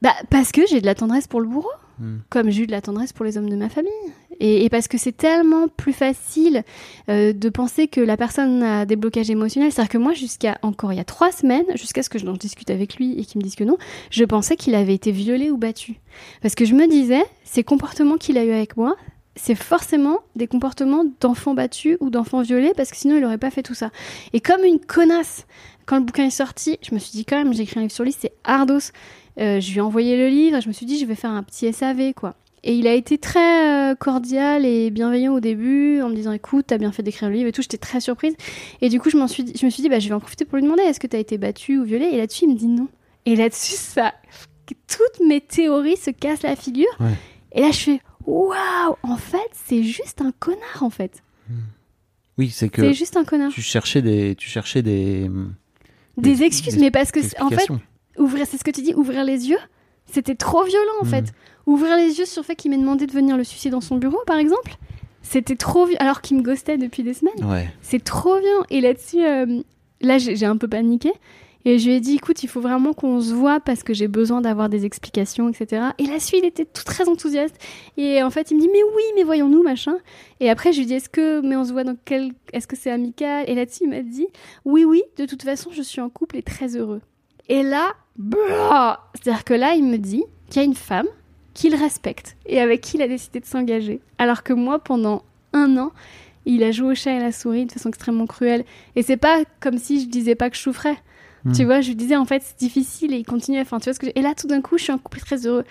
Bah, 0.00 0.14
parce 0.30 0.52
que 0.52 0.62
j'ai 0.68 0.80
de 0.80 0.86
la 0.86 0.94
tendresse 0.94 1.26
pour 1.26 1.40
le 1.40 1.48
bourreau, 1.48 1.70
Hmm. 1.98 2.18
comme 2.30 2.50
j'ai 2.50 2.62
eu 2.62 2.66
de 2.66 2.72
la 2.72 2.80
tendresse 2.80 3.12
pour 3.12 3.24
les 3.24 3.36
hommes 3.36 3.50
de 3.50 3.56
ma 3.56 3.68
famille. 3.68 3.92
Et, 4.40 4.68
parce 4.70 4.88
que 4.88 4.98
c'est 4.98 5.16
tellement 5.16 5.68
plus 5.68 5.92
facile 5.92 6.64
euh, 7.08 7.32
de 7.32 7.48
penser 7.48 7.86
que 7.86 8.00
la 8.00 8.16
personne 8.16 8.62
a 8.62 8.86
des 8.86 8.96
blocages 8.96 9.30
émotionnels. 9.30 9.70
C'est-à-dire 9.70 9.92
que 9.92 9.98
moi, 9.98 10.14
jusqu'à 10.14 10.58
encore 10.62 10.92
il 10.92 10.96
y 10.96 11.00
a 11.00 11.04
trois 11.04 11.30
semaines, 11.30 11.66
jusqu'à 11.76 12.02
ce 12.02 12.10
que 12.10 12.18
je 12.18 12.26
discute 12.32 12.70
avec 12.70 12.96
lui 12.96 13.12
et 13.20 13.24
qu'il 13.24 13.38
me 13.38 13.44
dise 13.44 13.54
que 13.54 13.62
non, 13.62 13.76
je 14.10 14.24
pensais 14.24 14.56
qu'il 14.56 14.74
avait 14.74 14.94
été 14.94 15.12
violé 15.12 15.50
ou 15.50 15.58
battu. 15.58 16.00
Parce 16.40 16.54
que 16.54 16.64
je 16.64 16.74
me 16.74 16.88
disais, 16.88 17.22
ces 17.44 17.62
comportements 17.62 18.16
qu'il 18.16 18.36
a 18.36 18.44
eu 18.44 18.50
avec 18.50 18.76
moi, 18.76 18.96
c'est 19.36 19.54
forcément 19.54 20.18
des 20.34 20.46
comportements 20.46 21.04
d'enfants 21.20 21.54
battus 21.54 21.96
ou 22.00 22.10
d'enfants 22.10 22.42
violés, 22.42 22.72
parce 22.76 22.90
que 22.90 22.96
sinon 22.96 23.16
il 23.16 23.24
aurait 23.24 23.38
pas 23.38 23.50
fait 23.50 23.62
tout 23.62 23.74
ça. 23.74 23.90
Et 24.32 24.40
comme 24.40 24.64
une 24.64 24.80
connasse, 24.80 25.46
quand 25.86 25.98
le 25.98 26.04
bouquin 26.04 26.26
est 26.26 26.30
sorti, 26.30 26.78
je 26.82 26.94
me 26.94 26.98
suis 26.98 27.12
dit 27.12 27.24
quand 27.24 27.36
même, 27.36 27.54
j'ai 27.54 27.62
écrit 27.62 27.78
un 27.78 27.82
livre 27.82 27.94
sur 27.94 28.04
lui, 28.04 28.12
c'est 28.12 28.32
Ardos. 28.44 28.90
Euh, 29.38 29.60
je 29.60 29.70
lui 29.70 29.78
ai 29.78 29.80
envoyé 29.80 30.16
le 30.16 30.28
livre 30.28 30.58
et 30.58 30.60
je 30.60 30.68
me 30.68 30.72
suis 30.72 30.86
dit, 30.86 30.98
je 30.98 31.06
vais 31.06 31.14
faire 31.14 31.30
un 31.30 31.42
petit 31.42 31.72
SAV, 31.72 32.12
quoi. 32.14 32.34
Et 32.64 32.74
il 32.76 32.86
a 32.86 32.92
été 32.94 33.18
très 33.18 33.90
euh, 33.90 33.94
cordial 33.96 34.64
et 34.64 34.90
bienveillant 34.90 35.34
au 35.34 35.40
début, 35.40 36.00
en 36.00 36.08
me 36.10 36.14
disant, 36.14 36.30
écoute, 36.32 36.66
t'as 36.68 36.78
bien 36.78 36.92
fait 36.92 37.02
d'écrire 37.02 37.28
le 37.28 37.34
livre 37.34 37.48
et 37.48 37.52
tout. 37.52 37.62
J'étais 37.62 37.78
très 37.78 38.00
surprise. 38.00 38.34
Et 38.80 38.88
du 38.88 39.00
coup, 39.00 39.10
je, 39.10 39.26
suis 39.26 39.44
je 39.58 39.64
me 39.66 39.70
suis 39.70 39.82
dit, 39.82 39.88
bah, 39.88 39.98
je 39.98 40.08
vais 40.08 40.14
en 40.14 40.20
profiter 40.20 40.44
pour 40.44 40.56
lui 40.56 40.62
demander, 40.64 40.82
est-ce 40.82 41.00
que 41.00 41.06
t'as 41.08 41.18
été 41.18 41.38
battu 41.38 41.78
ou 41.78 41.84
violé 41.84 42.04
Et 42.12 42.18
là-dessus, 42.18 42.44
il 42.44 42.50
me 42.52 42.56
dit 42.58 42.68
non. 42.68 42.88
Et 43.26 43.34
là-dessus, 43.34 43.74
ça, 43.74 44.14
toutes 44.66 45.26
mes 45.26 45.40
théories 45.40 45.96
se 45.96 46.10
cassent 46.10 46.42
la 46.42 46.54
figure. 46.54 46.86
Ouais. 47.00 47.14
Et 47.52 47.62
là, 47.62 47.70
je 47.72 47.78
fais, 47.78 48.00
waouh, 48.26 48.54
en 49.02 49.16
fait, 49.16 49.38
c'est 49.66 49.82
juste 49.82 50.20
un 50.20 50.32
connard, 50.38 50.82
en 50.82 50.90
fait. 50.90 51.22
Oui, 52.38 52.50
c'est 52.50 52.68
que 52.68 52.82
C'est 52.82 52.94
juste 52.94 53.16
un 53.16 53.24
connard. 53.24 53.50
tu 53.52 53.60
cherchais 53.60 54.02
des, 54.02 54.34
tu 54.36 54.48
cherchais 54.48 54.82
des, 54.82 55.28
Des 56.16 56.34
des- 56.36 56.42
excuses, 56.44 56.74
des 56.76 56.80
mais 56.80 56.90
parce 56.90 57.10
que, 57.12 57.20
en 57.42 57.50
fait. 57.50 57.66
Ouvrir, 58.18 58.46
c'est 58.46 58.58
ce 58.58 58.64
que 58.64 58.70
tu 58.70 58.82
dis, 58.82 58.94
ouvrir 58.94 59.24
les 59.24 59.48
yeux, 59.50 59.58
c'était 60.06 60.34
trop 60.34 60.64
violent 60.64 60.92
en 61.00 61.04
Mm. 61.04 61.08
fait. 61.08 61.24
Ouvrir 61.66 61.96
les 61.96 62.18
yeux 62.18 62.24
sur 62.26 62.42
le 62.42 62.46
fait 62.46 62.56
qu'il 62.56 62.70
m'ait 62.70 62.76
demandé 62.78 63.06
de 63.06 63.12
venir 63.12 63.36
le 63.36 63.44
sucer 63.44 63.70
dans 63.70 63.80
son 63.80 63.96
bureau, 63.96 64.18
par 64.26 64.36
exemple, 64.38 64.76
c'était 65.22 65.56
trop 65.56 65.86
violent. 65.86 66.00
Alors 66.00 66.20
qu'il 66.20 66.36
me 66.36 66.42
ghostait 66.42 66.76
depuis 66.78 67.02
des 67.04 67.14
semaines, 67.14 67.44
Ouais. 67.44 67.68
c'est 67.82 68.02
trop 68.02 68.38
violent. 68.40 68.64
Et 68.70 68.80
là-dessus, 68.80 69.24
euh, 69.24 69.60
là, 70.00 70.18
j'ai 70.18 70.44
un 70.46 70.56
peu 70.56 70.66
paniqué. 70.68 71.12
Et 71.64 71.78
je 71.78 71.86
lui 71.86 71.94
ai 71.94 72.00
dit, 72.00 72.16
écoute, 72.16 72.42
il 72.42 72.48
faut 72.48 72.60
vraiment 72.60 72.92
qu'on 72.92 73.20
se 73.20 73.32
voit 73.32 73.60
parce 73.60 73.84
que 73.84 73.94
j'ai 73.94 74.08
besoin 74.08 74.40
d'avoir 74.40 74.68
des 74.68 74.84
explications, 74.84 75.48
etc. 75.48 75.90
Et 75.98 76.06
là-dessus, 76.06 76.38
il 76.38 76.44
était 76.44 76.64
tout 76.64 76.82
très 76.82 77.08
enthousiaste. 77.08 77.54
Et 77.96 78.20
en 78.24 78.30
fait, 78.30 78.50
il 78.50 78.56
me 78.56 78.60
dit, 78.62 78.68
mais 78.72 78.82
oui, 78.82 79.02
mais 79.14 79.22
voyons-nous, 79.22 79.62
machin. 79.62 79.94
Et 80.40 80.50
après, 80.50 80.72
je 80.72 80.80
lui 80.80 80.86
dis, 80.86 80.94
est-ce 80.94 81.08
que, 81.08 81.40
mais 81.40 81.54
on 81.54 81.64
se 81.64 81.70
voit 81.72 81.84
dans 81.84 81.94
quel, 82.04 82.32
est-ce 82.52 82.66
que 82.66 82.74
c'est 82.74 82.90
amical? 82.90 83.48
Et 83.48 83.54
là-dessus, 83.54 83.84
il 83.84 83.90
m'a 83.90 84.00
dit, 84.02 84.26
oui, 84.64 84.84
oui, 84.84 85.04
de 85.18 85.24
toute 85.24 85.44
façon, 85.44 85.70
je 85.72 85.82
suis 85.82 86.00
en 86.00 86.08
couple 86.08 86.36
et 86.38 86.42
très 86.42 86.74
heureux. 86.76 87.00
Et 87.52 87.62
là, 87.62 87.92
c'est-à-dire 89.14 89.44
que 89.44 89.52
là, 89.52 89.74
il 89.74 89.84
me 89.84 89.98
dit 89.98 90.24
qu'il 90.48 90.62
y 90.62 90.64
a 90.64 90.66
une 90.66 90.74
femme 90.74 91.06
qu'il 91.52 91.74
respecte 91.74 92.38
et 92.46 92.62
avec 92.62 92.80
qui 92.80 92.96
il 92.96 93.02
a 93.02 93.08
décidé 93.08 93.40
de 93.40 93.44
s'engager. 93.44 94.00
Alors 94.16 94.42
que 94.42 94.54
moi, 94.54 94.78
pendant 94.78 95.22
un 95.52 95.76
an, 95.76 95.92
il 96.46 96.62
a 96.62 96.70
joué 96.70 96.92
au 96.92 96.94
chat 96.94 97.12
et 97.12 97.16
à 97.16 97.20
la 97.20 97.30
souris 97.30 97.66
de 97.66 97.72
façon 97.72 97.90
extrêmement 97.90 98.26
cruelle. 98.26 98.64
Et 98.96 99.02
c'est 99.02 99.18
pas 99.18 99.42
comme 99.60 99.76
si 99.76 100.00
je 100.00 100.08
disais 100.08 100.34
pas 100.34 100.48
que 100.48 100.56
je 100.56 100.62
souffrais. 100.62 100.96
Hmm. 101.44 101.52
Tu 101.52 101.66
vois, 101.66 101.82
je 101.82 101.88
lui 101.88 101.94
disais 101.94 102.16
en 102.16 102.24
fait 102.24 102.42
c'est 102.42 102.58
difficile 102.58 103.12
et 103.12 103.18
il 103.18 103.26
continue. 103.26 103.60
Enfin, 103.60 103.80
tu 103.80 103.84
vois 103.84 103.92
ce 103.92 104.00
que 104.00 104.06
Et 104.14 104.22
là, 104.22 104.34
tout 104.34 104.46
d'un 104.46 104.62
coup, 104.62 104.78
je 104.78 104.84
suis 104.84 104.92
en 104.92 104.96
couple 104.96 105.20
très 105.20 105.46
heureux. 105.46 105.64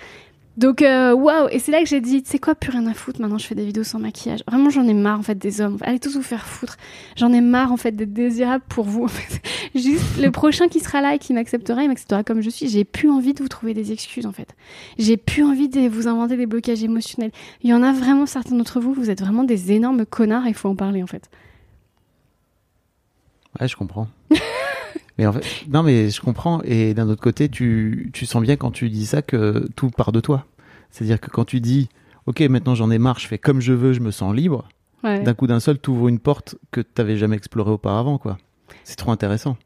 Donc, 0.57 0.81
euh, 0.81 1.13
waouh! 1.13 1.47
Et 1.49 1.59
c'est 1.59 1.71
là 1.71 1.79
que 1.79 1.87
j'ai 1.87 2.01
dit, 2.01 2.23
c'est 2.25 2.39
quoi, 2.39 2.55
plus 2.55 2.71
rien 2.71 2.85
à 2.87 2.93
foutre. 2.93 3.21
Maintenant, 3.21 3.37
je 3.37 3.45
fais 3.45 3.55
des 3.55 3.65
vidéos 3.65 3.83
sans 3.83 3.99
maquillage. 3.99 4.41
Vraiment, 4.47 4.69
j'en 4.69 4.85
ai 4.87 4.93
marre 4.93 5.19
en 5.19 5.23
fait 5.23 5.37
des 5.37 5.61
hommes. 5.61 5.77
Allez 5.81 5.99
tous 5.99 6.15
vous 6.15 6.21
faire 6.21 6.45
foutre. 6.45 6.77
J'en 7.15 7.31
ai 7.31 7.39
marre 7.41 7.71
en 7.71 7.77
fait 7.77 7.93
d'être 7.93 8.13
désirable 8.13 8.63
pour 8.67 8.85
vous. 8.85 9.05
en 9.05 9.07
fait. 9.07 9.41
Juste 9.75 10.19
le 10.19 10.29
prochain 10.29 10.67
qui 10.67 10.81
sera 10.81 11.01
là 11.01 11.15
et 11.15 11.19
qui 11.19 11.33
m'acceptera, 11.33 11.83
il 11.83 11.87
m'acceptera 11.87 12.23
comme 12.23 12.41
je 12.41 12.49
suis. 12.49 12.67
J'ai 12.67 12.83
plus 12.83 13.09
envie 13.09 13.33
de 13.33 13.41
vous 13.41 13.47
trouver 13.47 13.73
des 13.73 13.93
excuses 13.93 14.25
en 14.25 14.33
fait. 14.33 14.53
J'ai 14.99 15.15
plus 15.15 15.43
envie 15.43 15.69
de 15.69 15.87
vous 15.87 16.07
inventer 16.09 16.35
des 16.35 16.45
blocages 16.45 16.83
émotionnels. 16.83 17.31
Il 17.63 17.69
y 17.69 17.73
en 17.73 17.81
a 17.81 17.93
vraiment 17.93 18.25
certains 18.25 18.55
d'entre 18.55 18.81
vous, 18.81 18.93
vous 18.93 19.09
êtes 19.09 19.21
vraiment 19.21 19.45
des 19.45 19.71
énormes 19.71 20.05
connards. 20.05 20.47
Il 20.47 20.53
faut 20.53 20.69
en 20.69 20.75
parler 20.75 21.01
en 21.01 21.07
fait. 21.07 21.29
Ouais, 23.59 23.67
je 23.67 23.75
comprends. 23.75 24.07
mais 25.17 25.25
en 25.25 25.33
fait, 25.33 25.43
non, 25.69 25.83
mais 25.83 26.09
je 26.09 26.21
comprends. 26.21 26.61
Et 26.63 26.93
d'un 26.93 27.09
autre 27.09 27.21
côté, 27.21 27.49
tu, 27.49 28.09
tu 28.13 28.25
sens 28.25 28.41
bien 28.41 28.55
quand 28.55 28.71
tu 28.71 28.89
dis 28.89 29.05
ça 29.05 29.21
que 29.21 29.67
tout 29.75 29.89
part 29.89 30.11
de 30.11 30.19
toi. 30.19 30.45
C'est-à-dire 30.89 31.19
que 31.19 31.29
quand 31.29 31.45
tu 31.45 31.59
dis, 31.59 31.89
ok, 32.25 32.41
maintenant 32.41 32.75
j'en 32.75 32.91
ai 32.91 32.97
marre, 32.97 33.19
je 33.19 33.27
fais 33.27 33.37
comme 33.37 33.61
je 33.61 33.73
veux, 33.73 33.93
je 33.93 34.01
me 34.01 34.11
sens 34.11 34.35
libre. 34.35 34.67
Ouais. 35.03 35.23
D'un 35.23 35.33
coup 35.33 35.47
d'un 35.47 35.59
seul, 35.59 35.79
tu 35.79 35.89
ouvres 35.89 36.07
une 36.07 36.19
porte 36.19 36.55
que 36.71 36.81
tu 36.81 36.89
n'avais 36.97 37.17
jamais 37.17 37.35
explorée 37.35 37.71
auparavant, 37.71 38.17
quoi. 38.17 38.37
C'est 38.83 38.95
trop 38.95 39.11
intéressant. 39.11 39.57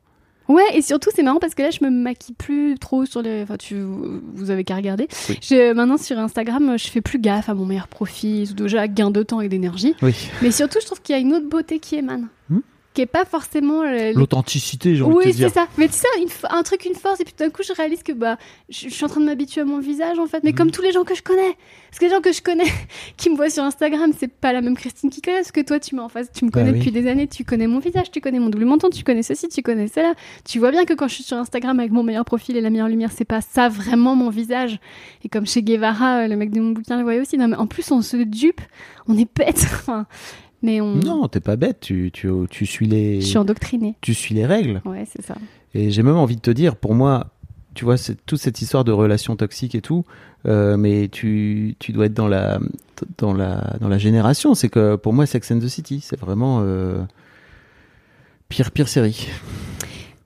Ouais, 0.47 0.63
et 0.73 0.81
surtout, 0.81 1.09
c'est 1.13 1.23
marrant 1.23 1.39
parce 1.39 1.55
que 1.55 1.63
là, 1.63 1.71
je 1.71 1.83
me 1.83 1.89
maquille 1.89 2.35
plus 2.35 2.77
trop 2.77 3.05
sur 3.05 3.21
les. 3.21 3.41
Enfin, 3.41 3.57
tu, 3.57 3.81
vous 3.81 4.51
avez 4.51 4.63
qu'à 4.63 4.75
regarder. 4.75 5.07
Oui. 5.29 5.39
Je, 5.41 5.73
maintenant, 5.73 5.97
sur 5.97 6.19
Instagram, 6.19 6.77
je 6.77 6.87
fais 6.87 7.01
plus 7.01 7.19
gaffe 7.19 7.49
à 7.49 7.55
mon 7.55 7.65
meilleur 7.65 7.87
profil, 7.87 8.53
déjà 8.53 8.87
gain 8.87 9.09
de 9.09 9.23
temps 9.23 9.41
et 9.41 9.49
d'énergie. 9.49 9.95
Oui. 10.03 10.13
Mais 10.43 10.51
surtout, 10.51 10.77
je 10.79 10.85
trouve 10.85 11.01
qu'il 11.01 11.15
y 11.15 11.17
a 11.17 11.21
une 11.21 11.33
autre 11.33 11.49
beauté 11.49 11.79
qui 11.79 11.95
émane. 11.95 12.27
Hmm. 12.49 12.59
Qui 12.95 13.01
est 13.01 13.05
pas 13.05 13.25
forcément. 13.25 13.81
euh, 13.83 14.13
L'authenticité, 14.15 14.99
Oui, 15.01 15.33
c'est 15.33 15.49
ça. 15.49 15.67
Mais 15.77 15.87
tu 15.87 15.93
sais, 15.95 16.07
une 16.19 16.29
un 16.49 16.63
truc, 16.63 16.85
une 16.85 16.95
force, 16.95 17.19
et 17.19 17.23
puis 17.25 17.33
tout 17.37 17.43
d'un 17.43 17.49
coup, 17.51 17.61
je 17.61 17.73
réalise 17.73 18.01
que 18.03 18.13
bah, 18.13 18.37
je, 18.69 18.87
je 18.89 18.93
suis 18.93 19.03
en 19.05 19.09
train 19.09 19.19
de 19.19 19.25
m'habituer 19.25 19.61
à 19.61 19.65
mon 19.65 19.79
visage, 19.79 20.17
en 20.17 20.25
fait. 20.27 20.43
Mais 20.43 20.51
Mhm. 20.51 20.55
comme 20.57 20.71
tous 20.71 20.81
les 20.81 20.91
gens 20.93 21.03
que 21.03 21.13
je 21.13 21.21
connais. 21.21 21.55
Parce 21.89 21.99
que 21.99 22.05
les 22.05 22.11
gens 22.11 22.21
que 22.21 22.31
je 22.31 22.41
connais, 22.41 22.63
qui 23.17 23.29
me 23.29 23.35
voient 23.35 23.49
sur 23.49 23.63
Instagram, 23.63 24.11
c'est 24.17 24.29
pas 24.31 24.53
la 24.53 24.61
même 24.61 24.75
Christine 24.77 25.09
qui 25.09 25.21
connaît. 25.21 25.37
Parce 25.39 25.51
que 25.51 25.61
toi, 25.61 25.79
tu 25.79 25.93
m'as 25.95 26.03
en 26.03 26.09
face, 26.09 26.31
tu 26.33 26.45
me 26.45 26.49
Bah 26.49 26.61
connais 26.61 26.71
oui. 26.71 26.79
depuis 26.79 26.91
des 26.91 27.07
années, 27.07 27.27
tu 27.27 27.43
connais 27.43 27.67
mon 27.67 27.79
visage, 27.79 28.09
tu 28.11 28.21
connais 28.21 28.39
mon 28.39 28.49
double 28.49 28.65
menton, 28.65 28.89
tu 28.89 29.03
connais 29.03 29.23
ceci, 29.23 29.49
tu 29.49 29.61
connais 29.61 29.87
cela. 29.89 30.13
Tu 30.45 30.59
vois 30.59 30.71
bien 30.71 30.85
que 30.85 30.93
quand 30.93 31.07
je 31.09 31.15
suis 31.15 31.23
sur 31.25 31.37
Instagram 31.37 31.77
avec 31.79 31.91
mon 31.91 32.01
meilleur 32.03 32.23
profil 32.25 32.55
et 32.55 32.61
la 32.61 32.69
meilleure 32.69 32.87
lumière, 32.87 33.11
c'est 33.13 33.25
pas 33.25 33.41
ça 33.41 33.67
vraiment 33.67 34.15
mon 34.15 34.29
visage. 34.29 34.79
Et 35.25 35.29
comme 35.29 35.45
chez 35.45 35.61
Guevara, 35.63 36.19
euh, 36.23 36.27
le 36.27 36.37
mec 36.37 36.51
de 36.51 36.61
mon 36.61 36.71
bouquin 36.71 36.95
le 36.97 37.03
voyait 37.03 37.19
aussi. 37.19 37.37
Non, 37.37 37.49
mais 37.49 37.57
en 37.57 37.67
plus, 37.67 37.91
on 37.91 38.01
se 38.01 38.15
dupe, 38.15 38.61
on 39.07 39.17
est 39.17 39.27
bête. 39.35 39.65
Enfin, 40.65 40.71
mais 40.71 40.81
on. 40.81 40.95
Non, 40.95 41.27
t'es 41.27 41.39
pas 41.39 41.55
bête, 41.55 41.79
tu, 41.81 42.11
tu, 42.11 42.29
tu 42.49 42.65
suis 42.65 42.87
les. 42.87 43.21
Je 43.21 43.27
suis 43.27 43.37
endoctrinée. 43.37 43.95
Tu 44.01 44.13
suis 44.13 44.35
les 44.35 44.45
règles. 44.45 44.81
Ouais, 44.85 45.05
c'est 45.05 45.23
ça. 45.23 45.35
Et 45.73 45.91
j'ai 45.91 46.03
même 46.03 46.15
envie 46.17 46.35
de 46.35 46.41
te 46.41 46.51
dire, 46.51 46.75
pour 46.75 46.95
moi, 46.95 47.27
tu 47.73 47.83
vois, 47.85 47.97
c'est 47.97 48.25
toute 48.25 48.39
cette 48.39 48.61
histoire 48.61 48.83
de 48.83 48.91
relations 48.91 49.35
toxiques 49.35 49.75
et 49.75 49.81
tout, 49.81 50.05
euh, 50.45 50.77
mais 50.77 51.09
tu, 51.09 51.75
tu 51.79 51.91
dois 51.91 52.05
être 52.05 52.13
dans 52.13 52.27
la, 52.27 52.59
dans 53.17 53.33
la, 53.33 53.75
dans 53.81 53.89
la 53.89 53.97
génération. 53.97 54.55
C'est 54.55 54.69
que 54.69 54.95
pour 54.95 55.13
moi, 55.13 55.25
Sex 55.25 55.51
and 55.51 55.59
the 55.59 55.67
City, 55.67 55.99
c'est 56.01 56.19
vraiment 56.19 56.61
euh, 56.61 57.01
pire, 58.47 58.71
pire 58.71 58.87
série. 58.87 59.27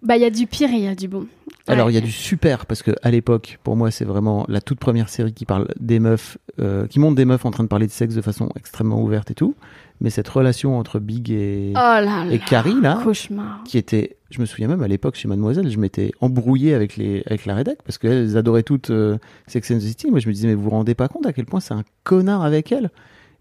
Bah, 0.02 0.16
il 0.16 0.22
y 0.22 0.26
a 0.26 0.30
du 0.30 0.48
pire 0.48 0.70
et 0.70 0.78
il 0.78 0.84
y 0.84 0.88
a 0.88 0.96
du 0.96 1.08
bon. 1.08 1.26
Alors, 1.68 1.92
il 1.92 1.94
y 1.94 1.98
a 1.98 2.02
du 2.02 2.12
super, 2.12 2.66
parce 2.66 2.82
que 2.82 2.92
à 3.04 3.12
l'époque, 3.12 3.60
pour 3.64 3.76
moi, 3.76 3.92
c'est 3.92 4.06
vraiment 4.06 4.44
la 4.48 4.60
toute 4.60 4.80
première 4.80 5.08
série 5.10 5.34
qui 5.34 5.46
parle 5.46 5.68
des 5.80 6.00
meufs, 6.00 6.38
euh, 6.60 6.88
qui 6.88 7.00
montre 7.00 7.16
des 7.16 7.26
meufs 7.26 7.46
en 7.46 7.52
train 7.52 7.64
de 7.64 7.68
parler 7.68 7.86
de 7.86 7.92
sexe 7.92 8.16
de 8.16 8.22
façon 8.22 8.50
extrêmement 8.56 9.04
ouverte 9.04 9.30
et 9.30 9.36
tout. 9.36 9.54
Mais 10.02 10.10
cette 10.10 10.28
relation 10.30 10.80
entre 10.80 11.00
Big 11.00 11.30
et, 11.30 11.74
Oh 11.76 11.78
là 11.78 12.02
là. 12.26 12.26
et 12.32 12.40
Carrie, 12.40 12.80
là, 12.82 13.00
Cauchemar. 13.04 13.62
qui 13.66 13.78
était, 13.78 14.16
je 14.32 14.40
me 14.40 14.46
souviens 14.46 14.68
même 14.68 14.82
à 14.82 14.88
l'époque 14.88 15.16
chez 15.16 15.28
Mademoiselle, 15.28 15.70
je 15.70 15.78
m'étais 15.78 16.12
embrouillé 16.22 16.74
avec 16.74 16.96
les 16.98 17.22
avec 17.28 17.46
la 17.46 17.54
rédac 17.54 17.78
parce 17.84 17.98
qu'elles 17.98 18.36
adoraient 18.38 18.64
toutes 18.64 18.90
euh, 18.92 19.18
Sex 19.48 19.70
and 19.72 19.78
the 19.78 19.82
City. 19.82 20.10
Moi, 20.10 20.20
je 20.22 20.28
me 20.28 20.34
disais 20.34 20.48
mais 20.48 20.56
vous 20.56 20.64
vous 20.64 20.70
rendez 20.72 20.96
pas 20.96 21.08
compte 21.10 21.26
à 21.28 21.34
quel 21.34 21.46
point 21.46 21.60
c'est 21.60 21.74
un 21.74 21.84
connard 22.06 22.44
avec 22.44 22.72
elle? 22.72 22.90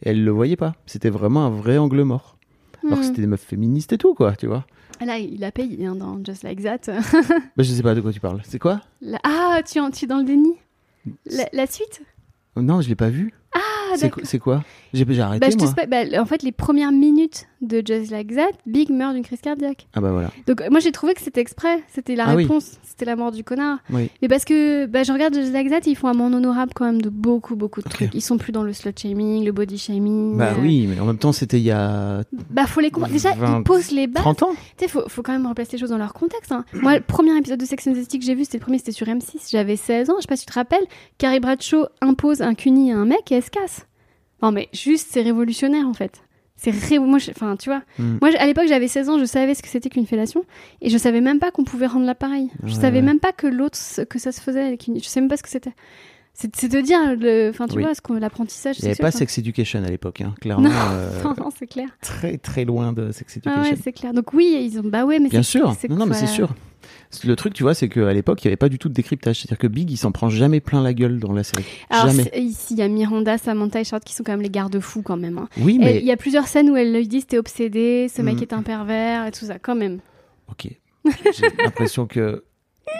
Et 0.03 0.11
elle 0.11 0.23
le 0.25 0.31
voyait 0.33 0.57
pas. 0.57 0.75
C'était 0.87 1.11
vraiment 1.11 1.47
un 1.47 1.51
vrai 1.51 1.79
angle 1.79 2.03
mort. 2.03 2.37
Alors 2.85 2.99
que 2.99 3.05
Hmm. 3.05 3.07
c'était 3.09 3.21
des 3.23 3.27
meufs 3.29 3.41
féministes 3.41 3.93
et 3.93 3.99
tout 3.99 4.15
quoi, 4.15 4.35
tu 4.35 4.49
vois. 4.49 4.67
Là, 5.05 5.19
il 5.19 5.43
a 5.45 5.53
payé 5.53 5.87
hein, 5.87 5.95
dans 5.95 6.23
Just 6.25 6.43
Like 6.43 6.63
That. 6.63 6.79
Bah, 7.57 7.63
je 7.63 7.73
sais 7.73 7.83
pas 7.83 7.95
de 7.95 8.01
quoi 8.01 8.13
tu 8.13 8.21
parles. 8.21 8.41
C'est 8.45 8.59
quoi? 8.59 8.81
Ah, 9.25 9.61
tu, 9.65 9.79
en- 9.81 9.91
tu 9.91 10.05
es 10.05 10.09
dans 10.09 10.19
le 10.19 10.25
déni? 10.25 10.55
La, 11.27 11.49
la 11.53 11.67
suite? 11.67 12.03
Non, 12.57 12.81
je 12.81 12.89
l'ai 12.89 12.97
pas 12.97 13.09
vu. 13.09 13.33
Ah, 13.55 13.61
c'est 13.97 14.11
quoi, 14.11 14.23
c'est 14.25 14.39
quoi 14.39 14.63
J'ai 14.93 15.05
arrêté 15.21 15.47
Bah, 15.47 15.51
je 15.51 15.57
moi. 15.63 15.75
bah, 15.89 16.21
en 16.21 16.27
fait, 16.27 16.43
les 16.43 16.53
premières 16.53 16.93
minutes 16.93 17.47
de 17.61 17.83
Just 17.85 18.11
Like 18.11 18.35
That, 18.35 18.51
Big 18.67 18.91
meurt 18.91 19.15
d'une 19.15 19.25
crise 19.25 19.41
cardiaque. 19.41 19.87
Ah 19.95 20.01
bah 20.01 20.13
voilà. 20.13 20.31
Donc, 20.47 20.63
moi, 20.71 20.79
j'ai 20.81 20.93
trouvé 20.93 21.15
que 21.15 21.21
c'était 21.21 21.41
exprès. 21.41 21.83
C'était 21.93 22.15
la 22.15 22.27
Ah 22.29 22.37
oui. 22.37 22.43
réponse. 22.45 22.79
C'était 22.85 23.05
la 23.05 23.17
mort 23.17 23.33
du 23.33 23.43
connard. 23.45 23.79
Oui. 23.91 24.11
Mais 24.23 24.29
parce 24.29 24.45
que 24.45 24.87
bah, 24.87 25.03
je 25.03 25.13
regarde 25.13 25.35
Just 25.35 25.53
Like 25.53 25.71
That, 25.71 25.81
ils 25.87 25.97
font 25.97 26.09
un 26.09 26.15
monde 26.15 26.35
honorable 26.35 26.73
quand 26.75 26.85
même 26.85 27.01
de 27.03 27.09
beaucoup, 27.11 27.57
beaucoup 27.57 27.83
de 27.83 27.89
trucs. 27.89 28.11
Ils 28.15 28.21
sont 28.23 28.39
plus 28.39 28.53
dans 28.53 28.63
le 28.63 28.73
slut 28.73 28.93
shaming, 28.97 29.45
le 29.45 29.53
body 29.53 29.79
shaming. 29.79 30.37
Bah 30.37 30.53
euh, 30.57 30.61
oui, 30.61 30.87
mais 30.89 30.99
en 31.01 31.05
même 31.07 31.19
temps 31.19 31.33
c'était 31.33 31.59
il 31.59 31.65
y 31.65 31.71
a 31.71 32.23
Bah, 32.51 32.67
faut 32.67 32.81
les 32.81 32.91
comprendre. 32.91 33.13
Déjà, 33.13 33.33
20, 33.35 33.59
ils 33.59 33.63
posent 33.65 33.91
les 33.91 34.07
bases. 34.07 34.23
30 34.23 34.43
ans. 34.45 34.51
Tu 34.77 34.85
sais, 34.85 34.89
faut, 34.89 35.03
faut 35.09 35.23
quand 35.23 35.33
même 35.33 35.47
replacer 35.47 35.73
les 35.73 35.79
choses 35.79 35.91
dans 35.91 35.99
leur 35.99 36.13
contexte. 36.15 36.53
hein. 36.53 36.65
Moi, 36.73 36.97
le 36.97 37.01
premier 37.03 37.37
épisode 37.37 37.59
de 37.61 37.65
Sex 37.65 37.87
and 37.87 37.93
the 37.93 37.97
City 38.03 38.19
que 38.19 38.25
j'ai 38.25 38.35
vu, 38.35 38.45
c'était 38.45 38.59
le 38.59 38.63
premier, 38.63 38.79
c'était 38.79 38.93
sur 38.93 39.07
M6. 39.07 39.51
J'avais 39.51 39.77
16 39.77 40.11
ans, 40.11 40.15
je 40.19 40.23
sais 40.23 40.29
pas 40.29 40.37
si 40.37 40.45
tu 40.47 40.53
te 40.53 40.59
rappelles. 40.59 40.85
Carrie 41.19 41.41
Bradshaw 41.41 41.87
impose 42.01 42.43
un 42.43 42.55
cuni 42.55 42.93
à 42.93 42.97
un 42.99 43.05
mec 43.05 43.31
et 43.33 43.37
elle 43.37 43.43
se 43.45 43.51
casse. 43.51 43.87
Non, 44.43 44.53
mais 44.53 44.69
juste, 44.73 45.09
c'est 45.11 45.23
révolutionnaire 45.23 45.87
en 45.87 45.95
fait. 45.95 46.21
C'est 46.61 46.71
ré... 46.73 46.99
Moi, 46.99 47.19
je- 47.19 47.31
enfin, 47.31 47.57
tu 47.57 47.69
vois. 47.71 47.83
Hmm. 48.01 48.19
Moi, 48.21 48.33
je- 48.33 48.37
à 48.37 48.45
l'époque, 48.47 48.67
j'avais 48.69 48.89
16 48.89 49.09
ans, 49.09 49.19
je 49.19 49.25
savais 49.25 49.55
ce 49.55 49.63
que 49.63 49.69
c'était 49.69 49.89
qu'une 49.91 50.07
fellation. 50.07 50.45
Et 50.81 50.91
je 50.91 50.99
savais 50.99 51.21
même 51.21 51.39
pas 51.39 51.53
qu'on 51.53 51.63
pouvait 51.65 51.87
rendre 51.87 52.05
l'appareil. 52.05 52.51
Je 52.65 52.75
Ouais, 52.75 52.81
savais 52.81 52.99
ouais. 52.99 53.03
même 53.05 53.21
pas 53.21 53.31
que 53.31 53.47
l'autre, 53.47 53.79
que 54.09 54.19
ça 54.19 54.33
se 54.33 54.41
faisait 54.41 54.63
avec 54.65 54.89
une. 54.89 54.99
Je 55.01 55.05
savais 55.09 55.21
même 55.23 55.29
pas 55.31 55.37
ce 55.37 55.45
que 55.45 55.49
c'était. 55.49 55.73
C'est 56.41 56.53
te 56.53 56.81
dire, 56.81 56.99
enfin, 57.51 57.67
tu 57.67 57.77
Oui. 57.79 57.83
vois, 57.83 57.95
ce 57.97 58.01
qu'on- 58.01 58.15
l'apprentissage. 58.15 58.77
Il 58.79 58.83
n'y 58.85 58.89
avait 58.91 58.97
pas 58.97 59.11
quoi. 59.11 59.19
Sex 59.19 59.39
Education 59.39 59.83
à 59.83 59.89
l'époque, 59.91 60.21
hein. 60.21 60.35
clairement. 60.41 60.71
euh, 60.71 61.21
Non, 61.25 61.35
non, 61.37 61.49
c'est 61.57 61.67
clair. 61.67 61.89
très 62.01 62.39
très 62.39 62.65
loin 62.65 62.93
de 62.93 63.11
Sex 63.11 63.33
Ah 63.35 63.39
Education. 63.51 63.73
ouais, 63.75 63.79
c'est 63.83 63.93
clair. 63.93 64.13
Donc, 64.13 64.33
oui, 64.35 64.57
ils 64.71 64.79
ont. 64.79 64.83
Bah 64.85 65.05
ouais, 65.05 65.19
mais 65.19 65.31
Bien 65.31 65.43
sûr. 65.43 65.75
Non, 65.89 65.97
non, 65.97 66.07
mais 66.07 66.15
c'est 66.15 66.29
sûr. 66.29 66.55
Le 67.25 67.35
truc, 67.35 67.55
tu 67.55 67.65
vois, 67.65 67.75
c'est 67.75 67.89
qu'à 67.89 68.13
l'époque, 68.13 68.45
il 68.45 68.47
n'y 68.47 68.51
avait 68.51 68.57
pas 68.57 68.69
du 68.69 68.79
tout 68.79 68.89
de 68.89 68.95
décryptage. 68.95 69.41
C'est-à-dire 69.41 69.59
que 69.59 69.67
Big, 69.67 69.91
il 69.91 69.97
s'en 69.97 70.13
prend 70.13 70.29
jamais 70.31 70.61
plein 70.61 70.81
la 70.81 70.95
gueule 70.95 71.19
dans 71.19 71.33
la 71.33 71.43
série. 71.43 71.65
Alors 71.91 72.07
jamais. 72.09 72.31
ici, 72.37 72.75
il 72.75 72.79
y 72.79 72.83
a 72.83 72.89
Miranda, 72.89 73.37
Samantha 73.37 73.81
et 73.81 73.85
Charlotte 73.85 74.05
qui 74.05 74.15
sont 74.15 74.23
quand 74.23 74.33
même 74.33 74.41
les 74.43 74.49
garde-fous 74.51 75.03
quand 75.03 75.17
même. 75.17 75.39
hein. 75.39 75.49
Oui, 75.61 75.79
mais. 75.81 75.99
Il 75.99 76.05
y 76.07 76.13
a 76.13 76.17
plusieurs 76.17 76.47
scènes 76.47 76.71
où 76.71 76.77
elles 76.77 76.95
lui 76.95 77.09
disent 77.09 77.27
t'es 77.27 77.39
obsédé, 77.39 78.07
ce 78.15 78.23
mec 78.23 78.37
Mhm. 78.37 78.43
est 78.43 78.53
un 78.53 78.63
pervers 78.63 79.27
et 79.27 79.33
tout 79.33 79.45
ça, 79.47 79.59
quand 79.59 79.75
même. 79.75 79.99
Ok. 80.51 80.69
J'ai 81.35 81.47
l'impression 81.65 82.07
que 82.07 82.45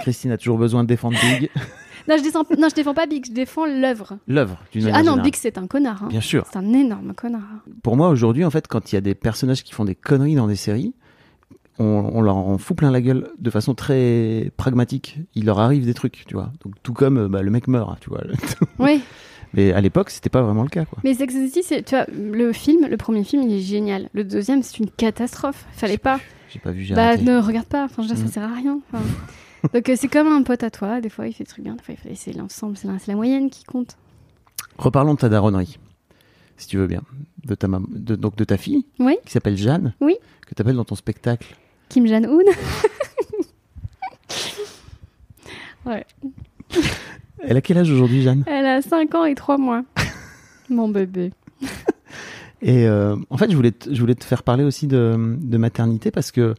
Christine 0.01 0.33
a 0.33 0.39
toujours 0.39 0.59
besoin 0.59 0.83
de 0.83 0.89
défendre 0.89 1.17
Big. 1.39 1.51
Non, 2.09 2.17
je, 2.17 2.23
descends- 2.23 2.45
non, 2.59 2.69
je 2.71 2.75
défends 2.75 2.95
pas 2.95 3.07
Big, 3.07 3.27
je 3.27 3.33
défends 3.33 3.67
l'œuvre. 3.67 4.19
L'œuvre, 4.27 4.59
d'une 4.73 4.83
Ah 4.83 4.87
manière 4.87 4.99
non, 5.05 5.11
générale. 5.13 5.23
Big 5.23 5.37
c'est 5.37 5.59
un 5.59 5.67
connard. 5.67 6.03
hein. 6.05 6.09
Bien 6.09 6.21
sûr. 6.21 6.45
C'est 6.51 6.59
un 6.59 6.73
énorme 6.73 7.13
connard. 7.15 7.43
Pour 7.83 7.97
moi, 7.97 8.09
aujourd'hui, 8.09 8.45
en 8.45 8.51
fait, 8.51 8.67
quand 8.67 8.91
il 8.93 8.95
y 8.95 8.99
a 8.99 9.01
des 9.03 9.15
personnages 9.15 9.63
qui 9.65 9.75
font 9.75 9.85
des 9.85 9.95
conneries 9.95 10.35
dans 10.35 10.47
des 10.49 10.57
séries, 10.57 10.95
on, 11.79 11.85
on 12.13 12.21
leur 12.23 12.37
en 12.37 12.59
fout 12.59 12.77
plein 12.77 12.91
la 12.91 13.01
gueule 13.01 13.31
de 13.39 13.51
façon 13.51 13.75
très 13.75 14.51
pragmatique. 14.57 15.19
Il 15.35 15.45
leur 15.45 15.61
arrive 15.61 15.85
des 15.87 15.95
trucs, 15.95 16.25
tu 16.27 16.35
vois. 16.35 16.51
Donc, 16.65 16.75
tout 16.83 16.93
comme 16.93 17.29
bah, 17.29 17.43
le 17.43 17.51
mec 17.51 17.69
meurt, 17.69 18.01
tu 18.01 18.11
vois. 18.11 18.23
Oui, 18.81 19.01
Mais 19.55 19.73
à 19.73 19.81
l'époque, 19.81 20.11
c'était 20.11 20.29
pas 20.31 20.43
vraiment 20.43 20.63
le 20.63 20.69
cas, 20.71 20.85
quoi. 20.87 20.99
mais 21.05 21.15
Sex 21.15 21.35
and 21.35 21.47
the 21.47 21.51
City, 21.53 21.85
tu 21.85 21.95
vois, 21.95 22.07
le 22.13 22.53
film, 22.53 22.87
le 22.89 22.97
premier 22.97 23.23
film, 23.23 23.43
il 23.43 23.53
est 23.55 23.61
génial. 23.61 24.09
Le 24.13 24.25
deuxième, 24.25 24.63
c'est 24.63 24.79
une 24.79 24.91
catastrophe. 24.91 25.67
Fallait 25.73 25.99
pas. 25.99 26.19
J'ai 26.51 26.59
pas 26.59 26.71
vu, 26.71 26.83
j'ai 26.83 26.95
Bah, 26.95 27.09
arrêté. 27.09 27.25
ne 27.25 27.39
regarde 27.39 27.67
pas. 27.67 27.85
Enfin, 27.85 28.03
je 28.03 28.09
veux 28.09 28.15
dire, 28.15 28.27
ça 28.27 28.33
sert 28.33 28.43
à 28.43 28.55
rien. 28.55 28.81
Enfin, 28.93 29.05
Donc, 29.75 29.89
euh, 29.89 29.95
c'est 29.97 30.09
comme 30.09 30.29
un 30.29 30.43
pote 30.43 30.63
à 30.63 30.71
toi. 30.71 31.01
Des 31.01 31.09
fois, 31.09 31.27
il 31.27 31.33
fait 31.33 31.45
des 31.45 31.49
trucs 31.51 31.65
bien. 31.65 31.75
Des 31.75 31.83
fois, 31.83 31.95
il 31.95 32.01
fait... 32.01 32.15
c'est 32.15 32.33
l'ensemble, 32.33 32.77
c'est 32.77 32.89
la... 33.07 33.15
moyenne 33.15 33.51
qui 33.51 33.65
compte. 33.65 33.97
Reparlons 34.79 35.15
de 35.15 35.19
ta 35.19 35.29
daronnerie, 35.29 35.79
si 36.57 36.67
tu 36.69 36.77
veux 36.77 36.87
bien. 36.87 37.03
De 37.45 37.55
ta, 37.55 37.69
mam- 37.69 37.87
de, 37.91 38.15
donc 38.17 38.37
de 38.37 38.45
ta 38.45 38.57
fille, 38.57 38.85
Oui. 38.99 39.17
qui 39.25 39.33
s'appelle 39.33 39.57
Jeanne, 39.57 39.95
Oui. 40.01 40.17
que 40.47 40.55
tu 40.55 40.63
appelles 40.63 40.77
dans 40.77 40.85
ton 40.85 40.95
spectacle. 40.95 41.55
Kim 41.89 42.07
Jong-un. 42.07 42.27
ouais. 45.87 46.05
Elle 47.41 47.57
a 47.57 47.61
quel 47.61 47.79
âge 47.79 47.91
aujourd'hui, 47.91 48.23
Jeanne? 48.23 48.45
Elle 48.47 48.67
a 48.67 48.83
5 48.83 49.15
ans 49.15 49.25
et 49.25 49.35
3 49.35 49.59
mois. 49.59 49.83
Mon 50.71 50.89
bébé. 50.89 51.33
Et 52.61 52.87
euh, 52.87 53.17
en 53.31 53.37
fait, 53.39 53.51
je 53.51 53.57
voulais, 53.57 53.71
te, 53.73 53.93
je 53.95 54.01
voulais 54.01 54.17
te 54.17 54.25
faire 54.25 54.43
parler 54.43 54.65
aussi 54.65 54.87
de, 54.89 55.37
de 55.41 55.57
maternité 55.57 56.11
parce 56.11 56.33
que 56.33 56.55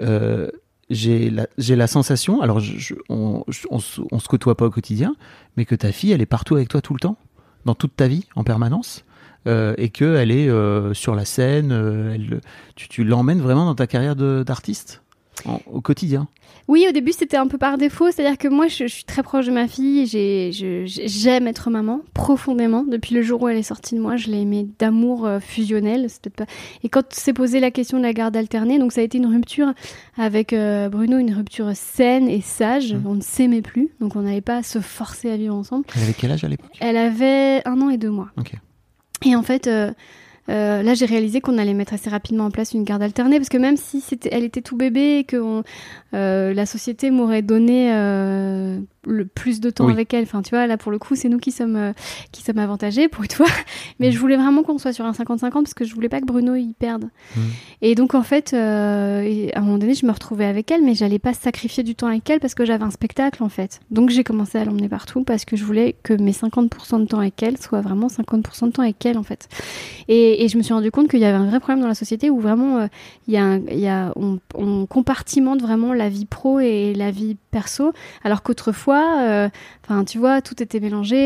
euh, 0.00 0.50
j'ai 0.90 1.30
la, 1.30 1.46
j'ai 1.58 1.76
la 1.76 1.86
sensation, 1.86 2.40
alors 2.42 2.60
je, 2.60 2.78
je- 2.78 2.94
on, 3.08 3.44
on, 3.70 3.78
se- 3.80 4.00
on 4.10 4.18
se 4.18 4.28
côtoie 4.28 4.56
pas 4.56 4.66
au 4.66 4.70
quotidien, 4.70 5.14
mais 5.56 5.64
que 5.64 5.74
ta 5.74 5.92
fille, 5.92 6.12
elle 6.12 6.20
est 6.22 6.26
partout 6.26 6.56
avec 6.56 6.68
toi 6.68 6.80
tout 6.82 6.94
le 6.94 7.00
temps, 7.00 7.16
dans 7.64 7.74
toute 7.74 7.96
ta 7.96 8.08
vie, 8.08 8.26
en 8.36 8.44
permanence, 8.44 9.04
euh, 9.46 9.74
et 9.78 9.90
qu'elle 9.90 10.30
est 10.30 10.48
euh, 10.48 10.94
sur 10.94 11.14
la 11.14 11.24
scène, 11.24 11.72
euh, 11.72 12.16
tu, 12.76 12.88
tu 12.88 13.04
l'emmènes 13.04 13.40
vraiment 13.40 13.66
dans 13.66 13.74
ta 13.74 13.86
carrière 13.86 14.16
d'artiste? 14.16 15.02
En- 15.46 15.60
au 15.70 15.80
quotidien. 15.80 16.28
Oui, 16.68 16.84
au 16.88 16.92
début, 16.92 17.12
c'était 17.12 17.36
un 17.36 17.46
peu 17.48 17.58
par 17.58 17.78
défaut. 17.78 18.10
C'est-à-dire 18.10 18.38
que 18.38 18.46
moi, 18.48 18.68
je, 18.68 18.86
je 18.86 18.92
suis 18.94 19.04
très 19.04 19.22
proche 19.22 19.46
de 19.46 19.50
ma 19.52 19.66
fille. 19.66 20.06
J'aime 20.86 21.46
être 21.48 21.70
maman 21.70 22.00
profondément. 22.14 22.84
Depuis 22.84 23.14
le 23.14 23.22
jour 23.22 23.42
où 23.42 23.48
elle 23.48 23.56
est 23.56 23.62
sortie 23.62 23.94
de 23.94 24.00
moi, 24.00 24.16
je 24.16 24.28
l'ai 24.28 24.42
aimée 24.42 24.68
d'amour 24.78 25.26
euh, 25.26 25.40
fusionnel. 25.40 26.06
Pas... 26.36 26.44
Et 26.84 26.88
quand 26.88 27.12
s'est 27.12 27.32
posé 27.32 27.60
la 27.60 27.70
question 27.70 27.98
de 27.98 28.02
la 28.02 28.12
garde 28.12 28.36
alternée, 28.36 28.78
donc 28.78 28.92
ça 28.92 29.00
a 29.00 29.04
été 29.04 29.18
une 29.18 29.26
rupture 29.26 29.72
avec 30.16 30.52
euh, 30.52 30.88
Bruno, 30.88 31.18
une 31.18 31.32
rupture 31.34 31.70
saine 31.74 32.28
et 32.28 32.40
sage. 32.40 32.94
Mhm. 32.94 33.02
On 33.06 33.14
ne 33.14 33.22
s'aimait 33.22 33.62
plus, 33.62 33.88
donc 34.00 34.16
on 34.16 34.22
n'allait 34.22 34.40
pas 34.40 34.62
se 34.62 34.80
forcer 34.80 35.30
à 35.30 35.36
vivre 35.36 35.54
ensemble. 35.54 35.84
Elle 35.96 36.02
avait 36.02 36.14
quel 36.14 36.30
âge 36.30 36.44
à 36.44 36.48
l'époque? 36.48 36.70
Elle 36.80 36.96
avait 36.96 37.66
un 37.66 37.80
an 37.80 37.90
et 37.90 37.96
deux 37.98 38.10
mois. 38.10 38.28
Et 39.24 39.34
en 39.36 39.42
fait, 39.42 39.66
euh, 39.66 39.92
euh, 40.50 40.82
là, 40.82 40.94
j'ai 40.94 41.06
réalisé 41.06 41.40
qu'on 41.40 41.58
allait 41.58 41.74
mettre 41.74 41.94
assez 41.94 42.10
rapidement 42.10 42.44
en 42.44 42.50
place 42.50 42.72
une 42.72 42.84
garde 42.84 43.02
alternée 43.02 43.36
parce 43.36 43.48
que 43.48 43.58
même 43.58 43.76
si 43.76 44.00
c'était, 44.00 44.30
elle 44.32 44.42
était 44.42 44.62
tout 44.62 44.76
bébé 44.76 45.18
et 45.18 45.24
que 45.24 45.62
euh, 46.14 46.52
la 46.52 46.66
société 46.66 47.10
m'aurait 47.10 47.42
donné 47.42 47.92
euh, 47.92 48.80
le 49.06 49.24
plus 49.24 49.60
de 49.60 49.70
temps 49.70 49.86
Oui. 49.86 49.92
avec 49.92 50.12
elle. 50.14 50.24
Enfin, 50.24 50.42
tu 50.42 50.50
vois, 50.50 50.66
là 50.66 50.76
pour 50.76 50.92
le 50.92 50.98
coup, 50.98 51.14
c'est 51.16 51.28
nous 51.28 51.38
qui 51.38 51.52
sommes 51.52 51.76
euh, 51.76 51.92
qui 52.32 52.42
sommes 52.42 52.58
avantagés 52.58 53.08
pour 53.08 53.24
une 53.24 53.30
fois. 53.30 53.46
Mais 54.00 54.12
je 54.12 54.18
voulais 54.18 54.36
vraiment 54.36 54.62
qu'on 54.62 54.78
soit 54.78 54.92
sur 54.92 55.04
un 55.04 55.12
50-50 55.12 55.50
parce 55.50 55.74
que 55.74 55.84
je 55.84 55.94
voulais 55.94 56.08
pas 56.08 56.20
que 56.20 56.26
Bruno 56.26 56.54
y 56.54 56.74
perde. 56.78 57.04
Mhm. 57.36 57.42
Et 57.82 57.94
donc 57.94 58.14
en 58.14 58.22
fait, 58.22 58.52
euh, 58.52 59.48
à 59.54 59.58
un 59.58 59.62
moment 59.62 59.78
donné, 59.78 59.94
je 59.94 60.04
me 60.06 60.12
retrouvais 60.12 60.44
avec 60.44 60.70
elle, 60.70 60.82
mais 60.82 60.94
j'allais 60.94 61.18
pas 61.18 61.32
sacrifier 61.34 61.82
du 61.82 61.94
temps 61.94 62.08
avec 62.08 62.28
elle 62.28 62.40
parce 62.40 62.54
que 62.54 62.64
j'avais 62.64 62.84
un 62.84 62.90
spectacle 62.90 63.42
en 63.42 63.48
fait. 63.48 63.80
Donc 63.90 64.10
j'ai 64.10 64.24
commencé 64.24 64.58
à 64.58 64.64
l'emmener 64.64 64.88
partout 64.88 65.24
parce 65.24 65.44
que 65.44 65.56
je 65.56 65.64
voulais 65.64 65.96
que 66.02 66.12
mes 66.14 66.32
50% 66.32 67.00
de 67.00 67.06
temps 67.06 67.20
avec 67.20 67.42
elle 67.42 67.56
soient 67.58 67.80
vraiment 67.80 68.08
50% 68.08 68.66
de 68.66 68.70
temps 68.72 68.82
avec 68.82 69.04
elle 69.06 69.16
en 69.18 69.22
fait. 69.22 69.48
Et, 70.08 70.44
et 70.44 70.48
je 70.48 70.58
me 70.58 70.62
suis 70.62 70.74
rendu 70.74 70.90
compte 70.90 71.08
qu'il 71.08 71.20
y 71.20 71.24
avait 71.24 71.36
un 71.38 71.46
vrai 71.46 71.60
problème 71.60 71.80
dans 71.80 71.88
la 71.88 71.94
société 71.94 72.30
où 72.30 72.40
vraiment 72.40 72.78
euh, 72.78 72.86
il 73.28 73.34
y 73.34 73.36
a, 73.38 73.44
un- 73.44 73.60
il 73.70 73.78
y 73.80 73.88
a 73.88 74.12
on, 74.16 74.38
on 74.54 74.86
compartimente 74.86 75.62
vraiment 75.62 75.92
la 75.94 76.08
vie 76.08 76.26
pro 76.26 76.60
et 76.60 76.92
la 76.94 77.10
vie 77.10 77.36
perso, 77.50 77.92
alors 78.24 78.42
qu'autrefois, 78.42 78.89
euh, 78.98 79.48
enfin 79.84 80.04
tu 80.04 80.18
vois, 80.18 80.40
tout 80.42 80.62
était 80.62 80.80
mélangé 80.80 81.16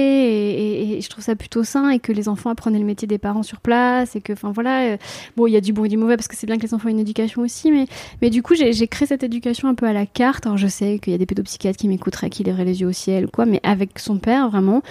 et, 0.97 1.01
je 1.01 1.09
trouve 1.09 1.25
ça 1.25 1.37
plutôt 1.37 1.65
sain 1.65 1.91
et 1.91 1.99
que 1.99 2.13
les 2.13 2.29
enfants 2.29 2.51
apprenaient 2.51 2.79
le 2.79 2.85
métier 2.85 3.07
des 3.09 3.19
parents 3.19 3.43
sur 3.43 3.61
place 3.61 4.17
et 4.17 4.21
que, 4.21 4.33
enfin 4.33 4.53
voilà, 4.53 4.83
euh, 4.93 4.97
bon 5.37 5.47
il 5.47 5.53
y 5.53 5.57
a 5.57 5.61
du 5.61 5.73
bon 5.73 5.85
et 5.85 5.89
du 5.89 5.97
mauvais 5.97 6.17
parce 6.17 6.29
que 6.29 6.37
c'est 6.37 6.47
bien 6.47 6.57
que 6.57 6.63
les 6.63 6.75
enfants 6.75 6.89
aient 6.89 6.93
une 6.93 6.99
éducation 7.01 7.43
aussi, 7.43 7.71
mais 7.71 7.87
mais 8.23 8.31
du 8.31 8.43
coup 8.43 8.55
j'ai 8.55 8.89
créé 8.89 9.07
cette 9.07 9.23
éducation 9.23 9.69
un 9.69 9.75
peu 9.75 9.87
à 9.87 9.93
la 9.93 10.07
carte. 10.07 10.47
Alors 10.47 10.59
je 10.59 10.67
sais 10.67 10.99
qu'il 10.99 11.13
y 11.13 11.17
a 11.17 11.19
des 11.19 11.27
pédopsychiatres 11.27 11.79
qui 11.79 11.89
m'écouteraient, 11.89 12.31
qui 12.31 12.45
lèveraient 12.45 12.65
les 12.65 12.81
yeux 12.81 12.89
au 12.89 12.93
ciel 12.93 13.27
ou 13.27 13.29
quoi, 13.29 13.47
mais 13.47 13.61
avec 13.63 13.99
son 13.99 14.19
père 14.19 14.49
vraiment, 14.51 14.83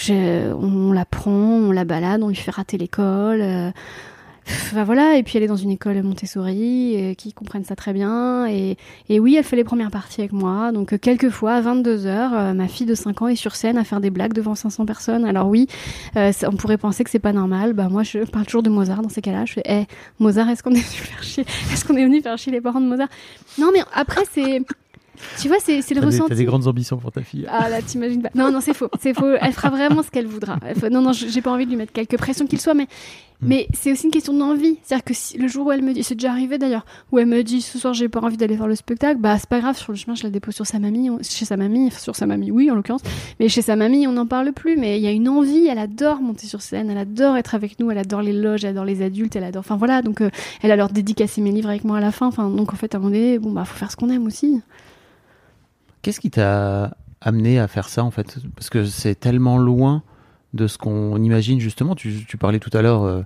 j'ai- 0.00 0.50
on 0.60 0.92
la 0.92 1.04
prend, 1.04 1.30
on 1.30 1.72
la 1.72 1.84
balade, 1.84 2.22
on 2.22 2.28
lui 2.28 2.36
fait 2.36 2.50
rater 2.50 2.78
l'école. 2.78 3.40
euh, 3.42 3.70
Enfin 4.48 4.84
voilà, 4.84 5.16
et 5.16 5.22
puis 5.22 5.36
elle 5.36 5.42
est 5.42 5.48
dans 5.48 5.56
une 5.56 5.70
école 5.70 6.02
Montessori 6.02 6.94
euh, 6.96 7.14
qui 7.14 7.32
comprennent 7.32 7.64
ça 7.64 7.74
très 7.76 7.92
bien. 7.92 8.46
Et, 8.46 8.76
et 9.08 9.18
oui, 9.18 9.36
elle 9.36 9.44
fait 9.44 9.56
les 9.56 9.64
premières 9.64 9.90
parties 9.90 10.20
avec 10.20 10.32
moi. 10.32 10.72
Donc 10.72 10.92
euh, 10.92 10.98
quelquefois, 10.98 11.54
à 11.54 11.62
22h, 11.62 12.54
ma 12.54 12.68
fille 12.68 12.86
de 12.86 12.94
5 12.94 13.22
ans 13.22 13.28
est 13.28 13.36
sur 13.36 13.56
scène 13.56 13.76
à 13.78 13.84
faire 13.84 14.00
des 14.00 14.10
blagues 14.10 14.32
devant 14.32 14.54
500 14.54 14.86
personnes. 14.86 15.24
Alors 15.24 15.48
oui, 15.48 15.66
euh, 16.16 16.32
on 16.44 16.56
pourrait 16.56 16.78
penser 16.78 17.02
que 17.04 17.10
c'est 17.10 17.18
pas 17.18 17.32
normal. 17.32 17.72
Bah 17.72 17.88
moi, 17.90 18.02
je 18.02 18.20
parle 18.20 18.46
toujours 18.46 18.62
de 18.62 18.70
Mozart 18.70 19.02
dans 19.02 19.08
ces 19.08 19.22
cas-là. 19.22 19.44
Je 19.46 19.54
fais, 19.54 19.62
Eh, 19.64 19.84
Mozart, 20.20 20.48
est-ce 20.50 20.62
qu'on 20.62 20.74
est 20.74 20.74
venu 20.74 21.46
Est-ce 21.72 21.84
qu'on 21.84 21.96
est 21.96 22.04
venu 22.04 22.20
faire 22.22 22.38
chier 22.38 22.52
les 22.52 22.60
parents 22.60 22.80
de 22.80 22.86
Mozart? 22.86 23.08
Non, 23.58 23.70
mais 23.72 23.80
après, 23.94 24.22
c'est... 24.30 24.62
Tu 25.40 25.48
vois, 25.48 25.56
c'est 25.60 25.78
le 25.78 26.00
des, 26.00 26.06
ressenti. 26.06 26.28
t'as 26.28 26.34
des 26.34 26.44
grandes 26.44 26.66
ambitions 26.66 26.96
pour 26.98 27.12
ta 27.12 27.22
fille. 27.22 27.46
Ah 27.50 27.68
là, 27.68 27.82
t'imagines 27.82 28.22
pas. 28.22 28.30
Non, 28.34 28.50
non, 28.50 28.60
c'est 28.60 28.74
faux. 28.74 28.88
C'est 29.00 29.14
faux. 29.14 29.32
Elle 29.40 29.52
fera 29.52 29.70
vraiment 29.70 30.02
ce 30.02 30.10
qu'elle 30.10 30.26
voudra. 30.26 30.58
Non, 30.90 31.00
non, 31.00 31.12
j'ai 31.12 31.42
pas 31.42 31.50
envie 31.52 31.64
de 31.66 31.70
lui 31.70 31.76
mettre 31.76 31.92
quelque 31.92 32.16
pression 32.16 32.46
qu'il 32.46 32.60
soit, 32.60 32.74
mais, 32.74 32.86
Mm. 33.42 33.46
mais 33.48 33.68
c'est 33.74 33.92
aussi 33.92 34.06
une 34.06 34.10
question 34.10 34.32
d'envie. 34.32 34.78
C'est-à-dire 34.82 35.04
que 35.04 35.12
si, 35.12 35.36
le 35.36 35.46
jour 35.46 35.66
où 35.66 35.72
elle 35.72 35.82
me 35.82 35.92
dit, 35.92 36.02
c'est 36.02 36.14
déjà 36.14 36.30
arrivé 36.30 36.56
d'ailleurs, 36.56 36.86
où 37.12 37.18
elle 37.18 37.26
me 37.26 37.42
dit 37.42 37.60
ce 37.60 37.78
soir 37.78 37.92
j'ai 37.92 38.08
pas 38.08 38.20
envie 38.20 38.38
d'aller 38.38 38.56
faire 38.56 38.66
le 38.66 38.74
spectacle, 38.74 39.20
bah 39.20 39.36
c'est 39.38 39.46
pas 39.50 39.60
grave. 39.60 39.76
Sur 39.76 39.92
le 39.92 39.98
chemin, 39.98 40.14
je 40.14 40.22
la 40.22 40.30
dépose 40.30 40.54
sur 40.54 40.66
sa 40.66 40.78
mamie, 40.78 41.10
on- 41.10 41.18
chez 41.22 41.44
sa 41.44 41.58
mamie, 41.58 41.88
enfin, 41.88 41.98
sur 41.98 42.16
sa 42.16 42.24
mamie, 42.24 42.50
oui 42.50 42.70
en 42.70 42.74
l'occurrence, 42.74 43.02
mais 43.38 43.50
chez 43.50 43.60
sa 43.60 43.76
mamie, 43.76 44.06
on 44.06 44.12
n'en 44.12 44.24
parle 44.24 44.54
plus. 44.54 44.78
Mais 44.78 44.98
il 44.98 45.02
y 45.02 45.06
a 45.06 45.10
une 45.10 45.28
envie. 45.28 45.66
Elle 45.66 45.76
adore 45.78 46.22
monter 46.22 46.46
sur 46.46 46.62
scène, 46.62 46.88
elle 46.88 46.96
adore 46.96 47.36
être 47.36 47.54
avec 47.54 47.78
nous, 47.78 47.90
elle 47.90 47.98
adore 47.98 48.22
les 48.22 48.32
loges, 48.32 48.64
elle 48.64 48.70
adore 48.70 48.86
les 48.86 49.02
adultes, 49.02 49.36
elle 49.36 49.44
adore. 49.44 49.60
Enfin 49.60 49.76
voilà, 49.76 50.00
donc 50.00 50.22
euh, 50.22 50.30
elle 50.62 50.70
a 50.72 50.76
leur 50.76 50.88
dédicacé 50.88 51.42
mes 51.42 51.52
livres 51.52 51.68
avec 51.68 51.84
moi 51.84 51.98
à 51.98 52.00
la 52.00 52.12
fin. 52.12 52.28
Enfin 52.28 52.48
donc 52.48 52.72
en 52.72 52.76
fait 52.76 52.94
à 52.94 52.96
un 52.96 53.00
moment 53.02 53.12
donné, 53.12 53.38
bon 53.38 53.52
bah 53.52 53.66
faut 53.66 53.76
faire 53.76 53.90
ce 53.90 53.96
qu'on 53.96 54.08
aime 54.08 54.24
aussi. 54.26 54.62
Qu'est-ce 56.06 56.20
qui 56.20 56.30
t'a 56.30 56.96
amené 57.20 57.58
à 57.58 57.66
faire 57.66 57.88
ça 57.88 58.04
en 58.04 58.12
fait? 58.12 58.38
Parce 58.54 58.70
que 58.70 58.84
c'est 58.84 59.16
tellement 59.16 59.58
loin 59.58 60.04
de 60.54 60.68
ce 60.68 60.78
qu'on 60.78 61.20
imagine 61.20 61.58
justement. 61.58 61.96
Tu, 61.96 62.24
parlais 62.38 62.60
tout 62.60 62.70
à 62.74 62.80
l'heure 62.80 63.02
euh, 63.02 63.22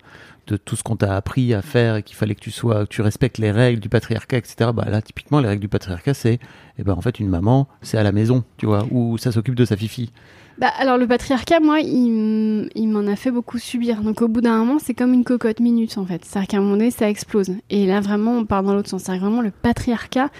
de 0.46 0.56
tout 0.56 0.76
ce 0.76 0.82
qu'on 0.82 0.96
t'a 0.96 1.14
appris 1.14 1.52
à 1.52 1.60
faire 1.60 1.96
et 1.96 2.02
qu'il 2.02 2.16
fallait 2.16 2.34
que 2.34 2.40
tu 2.40 2.50
sois, 2.50 2.86
que 2.86 2.88
tu 2.88 3.02
respectes 3.02 3.36
les 3.36 3.50
règles 3.50 3.80
du 3.80 3.90
patriarcat, 3.90 4.38
etc. 4.38 4.70
Bah 4.72 4.86
là, 4.88 5.02
typiquement, 5.02 5.40
les 5.40 5.48
règles 5.48 5.60
du 5.60 5.68
patriarcat, 5.68 6.14
c'est, 6.14 6.38
eh 6.78 6.82
ben 6.82 6.94
en 6.94 7.02
fait, 7.02 7.20
une 7.20 7.28
maman, 7.28 7.68
c'est 7.82 7.98
à 7.98 8.02
la 8.02 8.12
maison, 8.12 8.44
tu 8.56 8.64
vois, 8.64 8.86
où 8.90 9.18
ça 9.18 9.30
s'occupe 9.30 9.56
de 9.56 9.66
sa 9.66 9.76
fifi. 9.76 10.10
Bah, 10.56 10.70
alors 10.78 10.96
le 10.96 11.06
patriarcat, 11.06 11.60
moi, 11.60 11.80
il, 11.80 12.88
m'en 12.88 13.06
a 13.06 13.16
fait 13.16 13.30
beaucoup 13.30 13.58
subir. 13.58 14.00
Donc 14.00 14.22
au 14.22 14.28
bout 14.28 14.40
d'un 14.40 14.56
moment, 14.56 14.78
c'est 14.78 14.94
comme 14.94 15.12
une 15.12 15.24
cocotte 15.24 15.60
minute 15.60 15.98
en 15.98 16.06
fait. 16.06 16.24
C'est-à-dire 16.24 16.48
qu'à 16.48 16.56
un 16.56 16.60
moment 16.60 16.78
donné, 16.78 16.90
ça 16.90 17.10
explose. 17.10 17.50
Et 17.68 17.84
là, 17.84 18.00
vraiment, 18.00 18.38
on 18.38 18.46
part 18.46 18.62
dans 18.62 18.72
l'autre 18.72 18.88
sens. 18.88 19.04
Que 19.04 19.18
vraiment 19.18 19.42
le 19.42 19.50
patriarcat. 19.50 20.30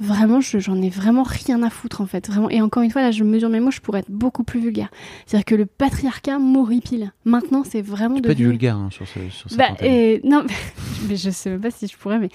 Vraiment, 0.00 0.40
je- 0.40 0.58
j'en 0.58 0.80
ai 0.80 0.90
vraiment 0.90 1.24
rien 1.24 1.62
à 1.62 1.70
foutre 1.70 2.00
en 2.00 2.06
fait. 2.06 2.28
Vraiment. 2.28 2.48
Et 2.50 2.60
encore 2.62 2.82
une 2.84 2.90
fois, 2.90 3.02
là, 3.02 3.10
je 3.10 3.24
mesure 3.24 3.48
mes 3.48 3.58
mots, 3.60 3.70
je 3.72 3.80
pourrais 3.80 4.00
être 4.00 4.10
beaucoup 4.10 4.44
plus 4.44 4.60
vulgaire. 4.60 4.90
C'est-à-dire 5.26 5.44
que 5.44 5.54
le 5.56 5.66
patriarcat 5.66 6.38
m'horripile. 6.38 7.12
Maintenant, 7.24 7.64
c'est 7.64 7.82
vraiment 7.82 8.16
Tu 8.16 8.22
peux 8.22 8.30
être 8.30 8.38
vulgaire 8.38 8.76
hein, 8.76 8.88
sur, 8.92 9.06
ce, 9.08 9.18
sur 9.30 9.56
Bah, 9.56 9.70
et- 9.82 10.20
non, 10.24 10.44
mais 11.08 11.16
je 11.16 11.30
sais 11.30 11.50
même 11.50 11.60
pas 11.60 11.70
si 11.72 11.86
je 11.88 11.96
pourrais, 11.96 12.18
mais, 12.18 12.28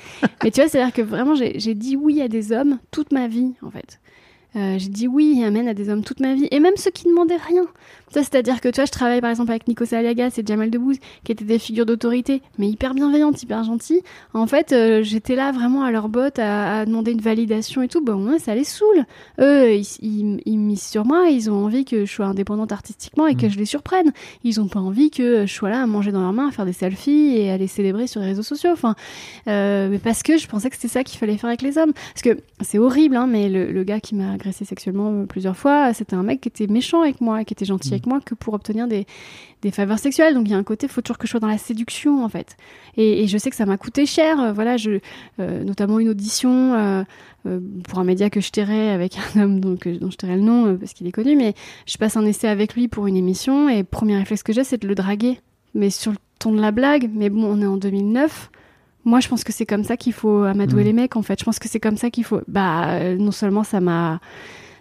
mais 0.44 0.52
tu 0.52 0.60
vois, 0.60 0.70
c'est-à-dire 0.70 0.94
que 0.94 1.02
vraiment, 1.02 1.36
j'ai 1.36 1.74
dit 1.76 1.96
oui 1.96 2.22
à 2.22 2.28
des 2.28 2.52
hommes 2.52 2.80
toute 2.92 3.12
ma 3.14 3.28
vie, 3.28 3.54
en 3.62 3.72
fait. 3.72 4.00
Euh, 4.56 4.78
j'ai 4.78 4.90
dit 4.90 5.08
oui 5.08 5.40
et 5.42 5.46
amen 5.46 5.68
à 5.68 5.74
des 5.74 5.90
hommes 5.90 6.04
toute 6.04 6.20
ma 6.20 6.36
vie, 6.36 6.48
et 6.52 6.60
même 6.60 6.76
ceux 6.78 6.92
qui 6.92 7.06
demandaient 7.06 7.38
rien. 7.38 7.64
Ça, 8.14 8.22
c'est-à-dire 8.22 8.62
que 8.62 8.70
tu 8.70 8.76
vois, 8.76 8.86
je 8.86 8.92
travaille 8.92 9.22
par 9.22 9.32
exemple 9.32 9.50
avec 9.50 9.68
Nico 9.68 9.86
Aliagas 9.92 10.36
et 10.38 10.44
Jamal 10.46 10.70
Debbouze, 10.70 10.98
qui 11.24 11.32
étaient 11.32 11.46
des 11.46 11.58
figures 11.58 11.88
d'autorité, 11.88 12.44
mais 12.60 12.70
hyper 12.70 12.94
bienveillantes, 12.94 13.42
hyper 13.42 13.64
gentilles. 13.64 14.04
En 14.36 14.46
fait, 14.46 14.72
euh, 14.72 15.02
j'étais 15.02 15.36
là 15.36 15.52
vraiment 15.52 15.82
à 15.82 15.90
leur 15.90 16.10
botte 16.10 16.38
à, 16.38 16.82
à 16.82 16.86
demander 16.86 17.12
une 17.14 17.22
validation 17.22 17.82
et 17.82 17.88
tout. 17.88 18.06
Bon, 18.06 18.18
moi, 18.18 18.38
ça 18.38 18.54
les 18.54 18.66
saoule. 18.66 19.06
Eux, 19.40 19.74
ils, 19.74 19.88
ils, 20.02 20.42
ils 20.46 20.58
misent 20.60 20.86
sur 20.86 21.06
moi, 21.06 21.30
ils 21.30 21.50
ont 21.50 21.66
envie 21.66 21.86
que 21.86 22.06
je 22.06 22.14
sois 22.14 22.28
indépendante 22.28 22.72
artistiquement 22.72 23.26
et 23.26 23.34
que 23.34 23.50
je 23.50 23.58
les 23.58 23.66
surprenne. 23.66 24.12
Ils 24.44 24.62
ont 24.62 24.68
pas 24.68 24.80
envie 24.80 25.10
que 25.10 25.48
je 25.48 25.52
sois 25.52 25.72
là 25.72 25.82
à 25.82 25.88
manger 25.88 26.12
dans 26.12 26.22
leurs 26.22 26.34
mains, 26.34 26.50
à 26.50 26.52
faire 26.52 26.66
des 26.66 26.74
selfies 26.74 27.36
et 27.36 27.50
à 27.50 27.58
les 27.58 27.66
célébrer 27.66 28.06
sur 28.06 28.22
les 28.22 28.28
réseaux 28.28 28.44
sociaux. 28.44 28.70
Enfin, 28.74 28.94
euh, 29.48 29.90
mais 29.90 29.98
parce 29.98 30.22
que 30.22 30.38
je 30.38 30.48
pensais 30.48 30.70
que 30.70 30.76
c'était 30.76 30.88
ça 30.88 31.04
qu'il 31.04 31.18
fallait 31.18 31.38
faire 31.38 31.48
avec 31.50 31.64
les 31.64 31.80
hommes. 31.80 31.94
Parce 32.14 32.22
que 32.22 32.40
c'est 32.62 32.78
horrible, 32.78 33.16
hein, 33.16 33.26
mais 33.26 33.50
le, 33.50 33.72
le 33.72 33.84
gars 33.84 34.00
qui 34.00 34.14
m'a 34.14 34.34
agressé 34.34 34.66
sexuellement 34.66 35.12
euh, 35.12 35.26
plusieurs 35.26 35.58
fois, 35.58 35.96
c'était 35.96 36.16
un 36.16 36.22
mec 36.22 36.42
qui 36.42 36.50
était 36.50 36.68
méchant 36.68 37.02
avec 37.02 37.20
moi, 37.20 37.44
qui 37.44 37.56
était 37.56 37.66
gentil 37.66 37.90
avec 37.90 38.03
moi 38.06 38.20
que 38.22 38.36
pour 38.36 38.54
obtenir 38.54 38.88
des, 38.88 39.06
des 39.62 39.72
faveurs 39.72 40.00
sexuelles. 40.00 40.34
Donc 40.34 40.48
il 40.48 40.52
y 40.52 40.54
a 40.54 40.58
un 40.58 40.64
côté, 40.64 40.88
faut 40.88 41.02
toujours 41.02 41.18
que 41.18 41.28
je 41.28 41.32
sois 41.32 41.40
dans 41.40 41.48
la 41.48 41.58
séduction 41.58 42.24
en 42.24 42.30
fait. 42.30 42.56
Et, 42.98 43.24
et 43.24 43.28
je 43.28 43.38
sais 43.38 43.50
que 43.50 43.56
ça 43.56 43.66
m'a 43.66 43.78
coûté 43.78 44.06
cher. 44.06 44.40
Euh, 44.40 44.54
Voilà, 44.54 44.78
je, 44.78 45.00
euh, 45.40 45.64
notamment 45.64 46.00
une 46.00 46.10
audition 46.10 46.74
euh, 46.74 47.04
euh, 47.46 47.60
pour 47.88 48.00
un 48.00 48.04
média 48.04 48.30
que 48.30 48.42
je 48.42 48.52
tairais 48.52 48.90
avec 48.90 49.18
un 49.36 49.42
homme 49.42 49.60
dont 49.60 49.78
je 49.82 50.18
tairais 50.18 50.36
le 50.36 50.42
nom 50.44 50.76
parce 50.78 50.94
qu'il 50.94 51.08
est 51.08 51.12
connu. 51.12 51.36
Mais 51.36 51.54
je 51.86 51.98
passe 51.98 52.18
un 52.18 52.26
essai 52.26 52.48
avec 52.48 52.76
lui 52.76 52.88
pour 52.88 53.08
une 53.08 53.16
émission 53.18 53.70
et 53.70 53.84
premier 53.84 54.18
réflexe 54.18 54.44
que 54.44 54.54
j'ai, 54.54 54.64
c'est 54.64 54.82
de 54.82 54.88
le 54.88 54.96
draguer. 54.96 55.40
Mais 55.76 55.90
sur 55.90 56.12
le 56.12 56.18
ton 56.40 56.52
de 56.52 56.60
la 56.62 56.72
blague. 56.72 57.10
Mais 57.14 57.30
bon, 57.30 57.46
on 57.46 57.62
est 57.62 57.66
en 57.66 57.78
2009. 57.78 58.50
Moi, 59.06 59.20
je 59.20 59.28
pense 59.28 59.44
que 59.44 59.52
c'est 59.52 59.66
comme 59.66 59.84
ça 59.84 59.98
qu'il 59.98 60.14
faut 60.14 60.44
amadouer 60.44 60.82
Mhm. 60.82 60.88
les 60.88 60.94
mecs, 60.94 61.16
en 61.18 61.22
fait. 61.22 61.38
Je 61.40 61.44
pense 61.44 61.60
que 61.60 61.68
c'est 61.68 61.80
comme 61.80 61.98
ça 61.98 62.10
qu'il 62.10 62.24
faut. 62.24 62.40
Bah, 62.48 63.16
non 63.16 63.32
seulement 63.32 63.64
ça 63.64 63.82
m'a, 63.82 64.20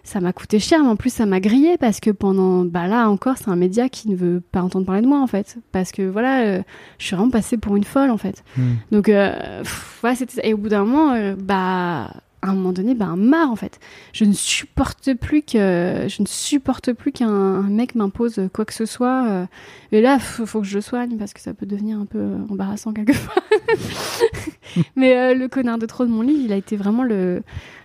ça 0.03 0.19
m'a 0.19 0.33
coûté 0.33 0.59
cher, 0.59 0.83
mais 0.83 0.89
en 0.89 0.95
plus 0.97 1.13
ça 1.13 1.25
m'a 1.25 1.39
grillé 1.39 1.77
parce 1.77 1.99
que 2.01 2.11
pendant, 2.11 2.65
bah 2.65 2.87
là 2.87 3.09
encore, 3.09 3.37
c'est 3.37 3.49
un 3.49 3.55
média 3.55 3.87
qui 3.87 4.09
ne 4.09 4.15
veut 4.15 4.41
pas 4.51 4.61
entendre 4.61 4.85
parler 4.85 5.01
de 5.01 5.07
moi, 5.07 5.21
en 5.21 5.27
fait. 5.27 5.57
Parce 5.71 5.91
que 5.91 6.01
voilà, 6.01 6.41
euh, 6.41 6.61
je 6.99 7.05
suis 7.05 7.15
vraiment 7.15 7.31
passée 7.31 7.57
pour 7.57 7.75
une 7.77 7.85
folle, 7.85 8.11
en 8.11 8.17
fait. 8.17 8.43
Hmm. 8.57 8.73
Donc, 8.91 9.07
euh, 9.07 9.59
pff, 9.59 9.97
voilà, 10.01 10.15
c'était 10.15 10.33
ça. 10.35 10.41
Et 10.43 10.53
au 10.53 10.57
bout 10.57 10.69
d'un 10.69 10.83
moment, 10.83 11.13
euh, 11.13 11.35
bah, 11.37 12.11
à 12.41 12.49
un 12.49 12.53
moment 12.53 12.73
donné, 12.73 12.93
bah, 12.93 13.15
marre, 13.15 13.49
en 13.49 13.55
fait. 13.55 13.79
Je 14.11 14.25
ne 14.25 14.33
supporte 14.33 15.13
plus 15.13 15.41
que, 15.41 16.05
je 16.09 16.21
ne 16.21 16.27
supporte 16.27 16.91
plus 16.91 17.13
qu'un 17.13 17.29
un 17.29 17.61
mec 17.69 17.95
m'impose 17.95 18.41
quoi 18.53 18.65
que 18.65 18.73
ce 18.73 18.85
soit. 18.85 19.25
euh. 19.29 19.45
et 19.93 20.01
là, 20.01 20.19
faut, 20.19 20.45
faut 20.45 20.59
que 20.59 20.67
je 20.67 20.75
le 20.75 20.81
soigne 20.81 21.17
parce 21.17 21.33
que 21.33 21.39
ça 21.39 21.53
peut 21.53 21.65
devenir 21.65 21.97
un 21.97 22.05
peu 22.05 22.35
embarrassant 22.49 22.91
quelquefois. 22.91 23.41
Mais 24.95 25.15
euh, 25.15 25.33
le 25.33 25.47
connard 25.47 25.77
de 25.77 25.85
trop 25.85 26.05
de 26.05 26.09
mon 26.11 26.21
livre, 26.21 26.41
il 26.43 26.51
a 26.51 26.55
été 26.55 26.75
vraiment 26.75 27.03
le, 27.03 27.43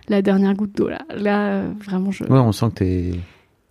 la 0.09 0.21
dernière 0.21 0.53
goutte 0.55 0.75
d'eau, 0.75 0.89
là. 0.89 0.99
Là, 1.15 1.47
euh, 1.51 1.71
vraiment, 1.85 2.11
je. 2.11 2.23
Ouais, 2.25 2.39
on 2.39 2.51
sent 2.51 2.67
que 2.69 2.73
t'es, 2.75 3.11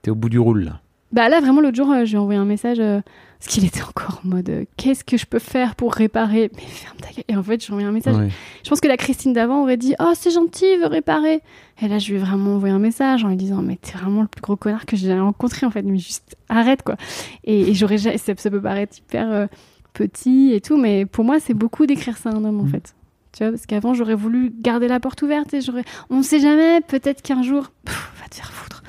t'es 0.02 0.10
au 0.10 0.14
bout 0.14 0.28
du 0.30 0.38
roule, 0.38 0.64
là. 0.64 0.80
Bah 1.10 1.28
là, 1.30 1.40
vraiment, 1.40 1.60
l'autre 1.62 1.76
jour, 1.76 1.90
euh, 1.90 2.04
j'ai 2.04 2.18
envoyé 2.18 2.38
un 2.38 2.44
message 2.44 2.76
euh, 2.80 3.00
parce 3.40 3.50
qu'il 3.50 3.64
était 3.64 3.80
encore 3.82 4.20
en 4.24 4.28
mode 4.28 4.50
euh, 4.50 4.64
Qu'est-ce 4.76 5.04
que 5.04 5.16
je 5.16 5.24
peux 5.24 5.38
faire 5.38 5.74
pour 5.74 5.94
réparer? 5.94 6.50
Mais 6.54 6.60
ferme 6.62 6.98
ta 6.98 7.08
gueule. 7.08 7.24
Et 7.28 7.34
en 7.36 7.42
fait, 7.42 7.64
j'ai 7.64 7.72
envoyé 7.72 7.88
un 7.88 7.92
message. 7.92 8.14
Ouais. 8.16 8.28
Je 8.62 8.68
pense 8.68 8.80
que 8.82 8.88
la 8.88 8.98
Christine 8.98 9.32
d'avant 9.32 9.62
aurait 9.62 9.78
dit 9.78 9.94
Oh, 10.00 10.12
c'est 10.14 10.30
gentil, 10.30 10.66
il 10.74 10.80
veut 10.80 10.86
réparer. 10.86 11.40
Et 11.80 11.88
là, 11.88 11.98
je 11.98 12.10
lui 12.12 12.16
ai 12.16 12.22
vraiment 12.22 12.56
envoyé 12.56 12.74
un 12.74 12.78
message 12.78 13.24
en 13.24 13.28
lui 13.28 13.36
disant 13.36 13.62
Mais 13.62 13.76
t'es 13.80 13.96
vraiment 13.96 14.20
le 14.20 14.28
plus 14.28 14.42
gros 14.42 14.56
connard 14.56 14.84
que 14.84 14.96
j'ai 14.96 15.06
jamais 15.08 15.22
rencontré, 15.22 15.64
en 15.64 15.70
fait. 15.70 15.80
Mais 15.80 15.96
juste 15.96 16.36
arrête, 16.50 16.82
quoi. 16.82 16.96
Et, 17.44 17.70
et 17.70 17.74
j'aurais 17.74 17.96
ja- 17.96 18.18
ça, 18.18 18.34
ça 18.36 18.50
peut 18.50 18.60
paraître 18.60 18.98
hyper 18.98 19.48
petit 19.94 20.52
et 20.52 20.60
tout, 20.60 20.76
mais 20.76 21.06
pour 21.06 21.24
moi, 21.24 21.40
c'est 21.40 21.54
beaucoup 21.54 21.86
d'écrire 21.86 22.18
ça 22.18 22.28
à 22.28 22.34
un 22.34 22.44
homme, 22.44 22.60
en 22.60 22.64
Mhm. 22.64 22.68
fait. 22.70 22.94
Tu 23.38 23.44
vois, 23.44 23.52
parce 23.52 23.66
qu'avant, 23.66 23.94
j'aurais 23.94 24.16
voulu 24.16 24.52
garder 24.60 24.88
la 24.88 24.98
porte 24.98 25.22
ouverte 25.22 25.54
et 25.54 25.60
j'aurais. 25.60 25.84
On 26.10 26.16
ne 26.18 26.22
sait 26.24 26.40
jamais, 26.40 26.80
peut-être 26.80 27.22
qu'un 27.22 27.42
jour. 27.44 27.70
Pff, 27.84 28.10
va 28.20 28.28
te 28.28 28.34
faire 28.34 28.50
foutre. 28.52 28.82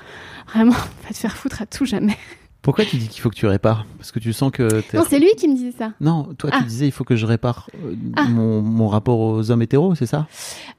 Vraiment, 0.51 0.71
va 1.03 1.09
te 1.09 1.17
faire 1.17 1.37
foutre 1.37 1.61
à 1.61 1.67
tout 1.67 1.85
jamais. 1.85 2.17
Pourquoi 2.63 2.83
tu 2.83 2.97
dis 2.97 3.07
qu'il 3.07 3.21
faut 3.21 3.29
que 3.29 3.35
tu 3.35 3.45
répares? 3.45 3.85
Parce 3.99 4.11
que 4.11 4.17
tu 4.17 4.33
sens 4.33 4.51
que. 4.51 4.81
Non, 4.95 5.03
c'est 5.07 5.19
lui 5.19 5.29
qui 5.37 5.47
me 5.47 5.53
disait 5.55 5.73
ça. 5.77 5.91
Non, 6.01 6.33
toi, 6.37 6.49
Ah. 6.51 6.57
tu 6.59 6.63
disais 6.65 6.87
il 6.87 6.91
faut 6.91 7.03
que 7.03 7.15
je 7.15 7.27
répare 7.27 7.69
euh, 7.85 7.93
Ah. 8.15 8.25
mon, 8.25 8.61
mon 8.63 8.87
rapport 8.87 9.19
aux 9.19 9.51
hommes 9.51 9.61
hétéros, 9.61 9.93
c'est 9.93 10.07
ça? 10.07 10.25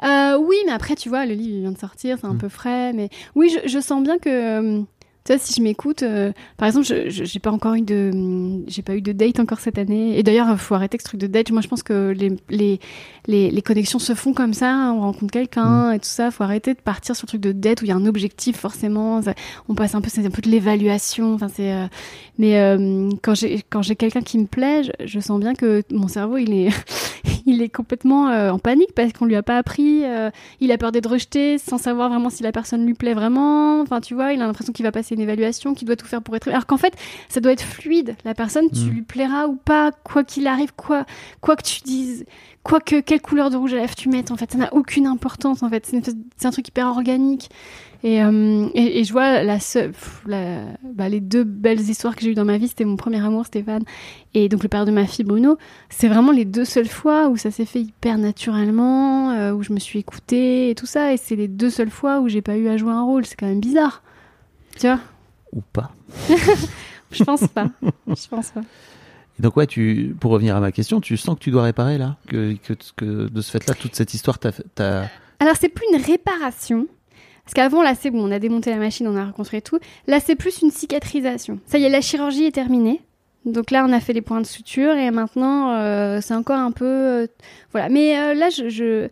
Euh, 0.03 0.37
oui, 0.37 0.57
mais 0.67 0.73
après, 0.73 0.97
tu 0.97 1.09
vois, 1.09 1.25
le 1.25 1.35
livre 1.35 1.55
il 1.55 1.61
vient 1.61 1.71
de 1.73 1.79
sortir, 1.79 2.19
c'est 2.21 2.27
un 2.27 2.35
Mm. 2.35 2.39
peu 2.39 2.49
frais, 2.49 2.93
mais 2.93 3.09
oui, 3.37 3.51
je, 3.65 3.69
je 3.69 3.79
sens 3.81 4.03
bien 4.03 4.19
que. 4.19 4.83
Tu 5.25 5.33
vois, 5.35 5.39
si 5.39 5.53
je 5.55 5.63
m'écoute, 5.63 6.03
euh, 6.03 6.33
par 6.57 6.67
exemple, 6.67 6.87
je 6.87 7.09
j'ai 7.25 7.39
pas 7.41 7.51
encore 7.51 7.75
eu 7.75 7.83
de, 7.83 8.11
hum, 8.13 8.65
j'ai 8.67 8.81
pas 8.83 8.95
eu 8.97 9.03
de 9.03 9.13
date 9.13 9.39
encore 9.39 9.61
cette 9.61 9.77
année. 9.77 10.19
Et 10.19 10.23
d'ailleurs, 10.23 10.59
faut 10.59 10.75
arrêter 10.75 10.97
ce 10.99 11.05
truc 11.05 11.21
de 11.21 11.27
date. 11.27 11.51
Moi, 11.51 11.61
je 11.61 11.69
pense 11.69 11.83
que 11.83 12.11
les 12.17 12.33
les 12.49 12.81
les, 13.27 13.51
les 13.51 13.63
connexions 13.63 13.99
se 13.99 14.15
font 14.15 14.33
comme 14.33 14.55
ça. 14.55 14.93
On 14.97 15.01
rencontre 15.03 15.31
quelqu'un 15.33 15.93
et 15.93 15.99
tout 15.99 16.07
ça. 16.09 16.31
Faut 16.31 16.43
arrêter 16.43 16.73
de 16.73 16.81
partir 16.81 17.15
sur 17.17 17.27
le 17.27 17.29
truc 17.29 17.41
de 17.43 17.53
date 17.53 17.83
où 17.83 17.85
il 17.85 17.89
y 17.89 17.93
a 17.93 17.97
un 17.97 18.07
objectif 18.07 18.57
forcément. 18.57 19.21
Ça- 19.23 19.35
on 19.69 19.75
passe 19.75 19.95
un 19.95 20.01
peu, 20.01 20.09
c'est 20.11 20.25
un 20.25 20.31
peu 20.31 20.41
de 20.43 20.49
l'évaluation. 20.49 21.35
Enfin, 21.35 21.49
c'est. 21.49 21.73
euh, 21.73 21.87
mais 22.39 22.59
euh, 22.59 23.11
quand 23.23 23.35
j'ai 23.35 23.63
quand 23.69 23.83
j'ai 23.83 23.97
quelqu'un 23.97 24.23
qui 24.23 24.39
me 24.39 24.47
plaît, 24.47 24.85
je, 24.85 24.91
je 25.07 25.21
sens 25.21 25.39
bien 25.39 25.55
que 25.55 25.83
mon 25.93 26.09
cerveau, 26.09 26.39
il 26.39 26.53
est 26.55 26.71
il 27.47 27.61
est 27.61 27.69
complètement 27.69 28.27
en 28.51 28.59
panique 28.59 28.95
parce 28.95 29.13
qu'on 29.13 29.27
lui 29.27 29.37
a 29.37 29.43
pas 29.43 29.59
appris. 29.59 30.03
il 30.61 30.73
a 30.73 30.79
peur 30.79 30.93
d'être 30.93 31.11
rejeté 31.11 31.59
sans 31.59 31.77
savoir 31.79 32.09
vraiment 32.09 32.31
si 32.31 32.43
la 32.43 32.53
personne 32.53 32.87
lui 32.87 32.95
plaît 32.95 33.15
vraiment. 33.15 33.81
Enfin, 33.83 34.01
tu 34.01 34.15
vois, 34.15 34.33
il 34.33 34.41
a 34.41 34.47
l'impression 34.47 34.73
qu'il 34.73 34.85
va 34.85 34.93
passer 34.93 35.10
une 35.15 35.21
évaluation, 35.21 35.75
qu'il 35.75 35.87
doit 35.87 35.97
tout 35.97 36.07
faire 36.07 36.23
pour 36.23 36.35
être. 36.37 36.49
Alors 36.49 36.67
qu'en 36.67 36.77
fait, 36.77 36.95
ça 37.29 37.41
doit 37.41 37.53
être 37.53 37.63
fluide. 37.65 38.17
La 38.25 38.35
personne, 38.35 38.71
tu 38.71 38.81
Mm. 38.85 38.91
lui 38.91 39.03
plairas 39.03 39.47
ou 39.47 39.57
pas, 39.57 39.91
quoi 40.05 40.25
qu'il 40.25 40.47
arrive, 40.47 40.73
quoi, 40.75 41.05
quoi 41.41 41.57
que 41.57 41.63
tu 41.63 41.81
dises, 41.83 42.25
quoi 42.63 42.81
que 42.81 43.01
quelle 43.01 43.21
couleur 43.21 43.51
de 43.51 43.57
rouge 43.57 43.73
à 43.75 43.77
lèvres 43.77 43.95
tu 43.95 44.09
mettes. 44.09 44.31
En 44.31 44.37
fait, 44.37 44.51
ça 44.53 44.59
n'a 44.59 44.73
aucune 44.75 45.07
importance. 45.07 45.63
En 45.63 45.69
fait, 45.71 45.87
c'est 45.87 46.47
un 46.47 46.51
truc 46.51 46.69
hyper 46.69 46.87
organique. 46.89 47.49
Et, 48.03 48.23
euh, 48.25 48.67
et, 48.75 49.01
et 49.01 49.05
je 49.05 49.13
vois 49.13 49.43
la 49.43 49.61
seule, 49.61 49.91
pff, 49.91 50.23
la- 50.27 50.65
bah, 50.83 51.11
les 51.11 51.21
deux 51.21 51.45
belles 51.45 51.81
histoires 51.81 52.17
que 52.17 52.23
j'ai 52.23 52.31
eues 52.31 52.35
dans 52.35 52.47
ma 52.47 52.57
vie, 52.57 52.67
c'était 52.69 52.87
mon 52.87 52.97
premier 52.97 53.23
amour, 53.23 53.45
Stéphane, 53.45 53.83
et 54.33 54.49
donc 54.49 54.63
le 54.63 54.71
père 54.71 54.87
de 54.87 54.91
ma 54.91 55.05
fille, 55.07 55.27
Bruno. 55.27 55.59
C'est 55.91 56.09
vraiment 56.09 56.33
les 56.33 56.47
deux 56.47 56.65
seules 56.65 56.89
fois 56.89 57.29
où 57.29 57.37
ça 57.37 57.51
s'est 57.51 57.67
fait 57.67 57.83
hyper 57.83 58.17
naturellement, 58.17 59.33
euh, 59.33 59.53
où 59.53 59.63
je 59.63 59.75
me 59.75 59.79
suis 59.79 59.99
écoutée 59.99 60.71
et 60.71 60.75
tout 60.75 60.87
ça. 60.87 61.13
Et 61.13 61.19
c'est 61.19 61.37
les 61.37 61.47
deux 61.49 61.69
seules 61.69 61.91
fois 61.91 62.21
où 62.21 62.29
j'ai 62.29 62.41
pas 62.41 62.57
eu 62.57 62.69
à 62.69 62.79
jouer 62.79 62.93
un 62.93 63.03
rôle. 63.03 63.27
C'est 63.27 63.37
quand 63.39 63.47
même 63.47 63.61
bizarre. 63.61 64.03
Tu 64.81 64.87
vois 64.87 64.99
Ou 65.53 65.61
pas. 65.73 65.93
Je 67.13 67.25
pense 67.25 67.47
pas. 67.49 67.67
je 68.07 68.29
pense 68.29 68.51
pas. 68.53 68.61
Et 69.39 69.43
donc 69.43 69.57
ouais, 69.57 69.67
tu, 69.67 70.15
pour 70.21 70.31
revenir 70.31 70.55
à 70.57 70.61
ma 70.61 70.71
question, 70.71 71.01
tu 71.01 71.17
sens 71.17 71.35
que 71.37 71.41
tu 71.41 71.51
dois 71.51 71.65
réparer 71.65 71.99
là, 71.99 72.17
que, 72.29 72.55
que, 72.55 72.75
que 72.97 73.29
de 73.29 73.41
ce 73.41 73.51
fait-là, 73.51 73.75
toute 73.75 73.97
cette 73.97 74.15
histoire 74.15 74.39
t'a, 74.39 74.53
t'a- 74.53 75.09
Alors 75.41 75.57
c'est 75.59 75.69
plus 75.71 75.85
une 75.93 76.01
réparation. 76.01 76.87
Parce 77.45 77.55
qu'avant, 77.55 77.83
là, 77.83 77.95
c'est 77.99 78.11
bon, 78.11 78.29
on 78.29 78.31
a 78.31 78.39
démonté 78.39 78.71
la 78.71 78.77
machine, 78.77 79.09
on 79.09 79.17
a 79.17 79.25
reconstruit 79.25 79.61
tout. 79.61 79.81
Là, 80.07 80.21
c'est 80.21 80.37
plus 80.37 80.63
une 80.63 80.71
cicatrisation. 80.71 81.59
Ça 81.67 81.79
y 81.79 81.85
est, 81.85 81.89
la 81.89 82.01
chirurgie 82.01 82.45
est 82.45 82.53
terminée. 82.53 83.01
Donc 83.45 83.73
là, 83.73 83.85
on 83.89 83.93
a 83.93 83.99
fait 83.99 84.13
les 84.13 84.21
points 84.23 84.41
de 84.41 84.47
suture 84.47 84.95
et 84.95 85.11
maintenant, 85.11 85.73
euh, 85.73 86.21
c'est 86.21 86.35
encore 86.35 86.59
un 86.59 86.71
peu... 86.71 86.85
euh, 86.85 87.27
voilà. 87.73 87.89
Mais 87.89 88.17
euh, 88.21 88.35
là, 88.35 88.51
je, 88.51 88.69
je- 88.69 89.09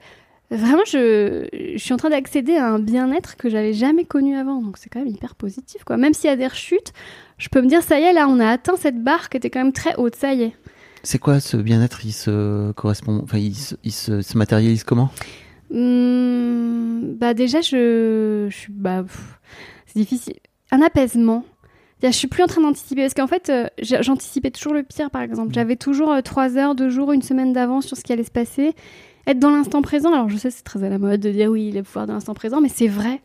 Vraiment, 0.51 0.84
je, 0.86 1.46
je 1.53 1.78
suis 1.78 1.92
en 1.92 1.99
train 1.99 2.09
d'accéder 2.09 2.57
à 2.57 2.70
un 2.70 2.78
bien-être 2.78 3.36
que 3.36 3.51
j'avais 3.51 3.74
jamais 3.74 4.05
connu 4.05 4.36
avant. 4.36 4.62
Donc 4.62 4.78
c'est 4.78 4.88
quand 4.88 5.01
même 5.01 5.09
hyper 5.09 5.34
positif, 5.34 5.84
quoi. 5.84 5.96
Même 5.99 6.14
s'il 6.14 6.30
y 6.30 6.32
a 6.32 6.36
des 6.36 6.46
rechutes, 6.46 6.92
je 7.36 7.49
peux 7.49 7.61
me 7.61 7.68
dire, 7.68 7.82
ça 7.82 8.01
y 8.01 8.05
est, 8.05 8.12
là, 8.12 8.26
on 8.28 8.40
a 8.40 8.49
atteint 8.49 8.76
cette 8.76 9.03
barre 9.03 9.28
qui 9.28 9.36
était 9.36 9.51
quand 9.51 9.62
même 9.62 9.72
très 9.74 9.94
haute. 9.96 10.16
Ça 10.16 10.32
y 10.32 10.44
est. 10.44 10.53
C'est 11.03 11.18
quoi 11.18 11.40
ce 11.40 11.57
bien-être? 11.57 12.05
Il 12.05 12.12
se 12.12 12.72
correspond, 12.72 13.20
enfin, 13.22 13.38
il 13.38 13.55
se, 13.55 13.74
il 13.84 13.92
se, 13.92 14.22
se 14.22 14.38
matérialise 14.38 14.84
comment? 14.84 15.11
Hum, 15.70 17.14
bah 17.18 17.34
déjà, 17.34 17.61
je, 17.61 18.46
je 18.49 18.57
suis, 18.57 18.72
bah, 18.72 19.05
c'est 19.86 19.99
difficile. 19.99 20.36
Un 20.70 20.80
apaisement. 20.82 21.44
Je 22.03 22.11
suis 22.11 22.28
plus 22.28 22.44
en 22.44 22.46
train 22.46 22.62
d'anticiper 22.62 23.03
parce 23.03 23.14
qu'en 23.14 23.26
fait, 23.26 23.51
euh, 23.51 23.66
j'anticipais 23.82 24.51
toujours 24.51 24.72
le 24.72 24.84
pire, 24.84 25.11
par 25.11 25.20
exemple. 25.22 25.53
J'avais 25.53 25.76
toujours 25.76 26.12
euh, 26.12 26.20
trois 26.20 26.57
heures, 26.57 26.76
deux 26.76 26.90
jours, 26.90 27.12
une 27.12 27.22
semaine 27.22 27.53
d'avance 27.53 27.86
sur 27.86 27.96
ce 27.96 28.05
qui 28.05 28.12
allait 28.12 28.22
se 28.22 28.30
passer. 28.30 28.72
Être 29.28 29.38
dans 29.38 29.50
l'instant 29.50 29.82
présent. 29.82 30.10
Alors, 30.10 30.30
je 30.30 30.38
sais, 30.38 30.50
c'est 30.50 30.62
très 30.62 30.82
à 30.82 30.88
la 30.88 30.98
mode 30.98 31.20
de 31.20 31.30
dire 31.30 31.50
oui, 31.50 31.70
le 31.70 31.82
pouvoir 31.82 32.06
de 32.06 32.12
l'instant 32.12 32.32
présent, 32.32 32.62
mais 32.62 32.70
c'est 32.70 32.88
vrai. 32.88 33.20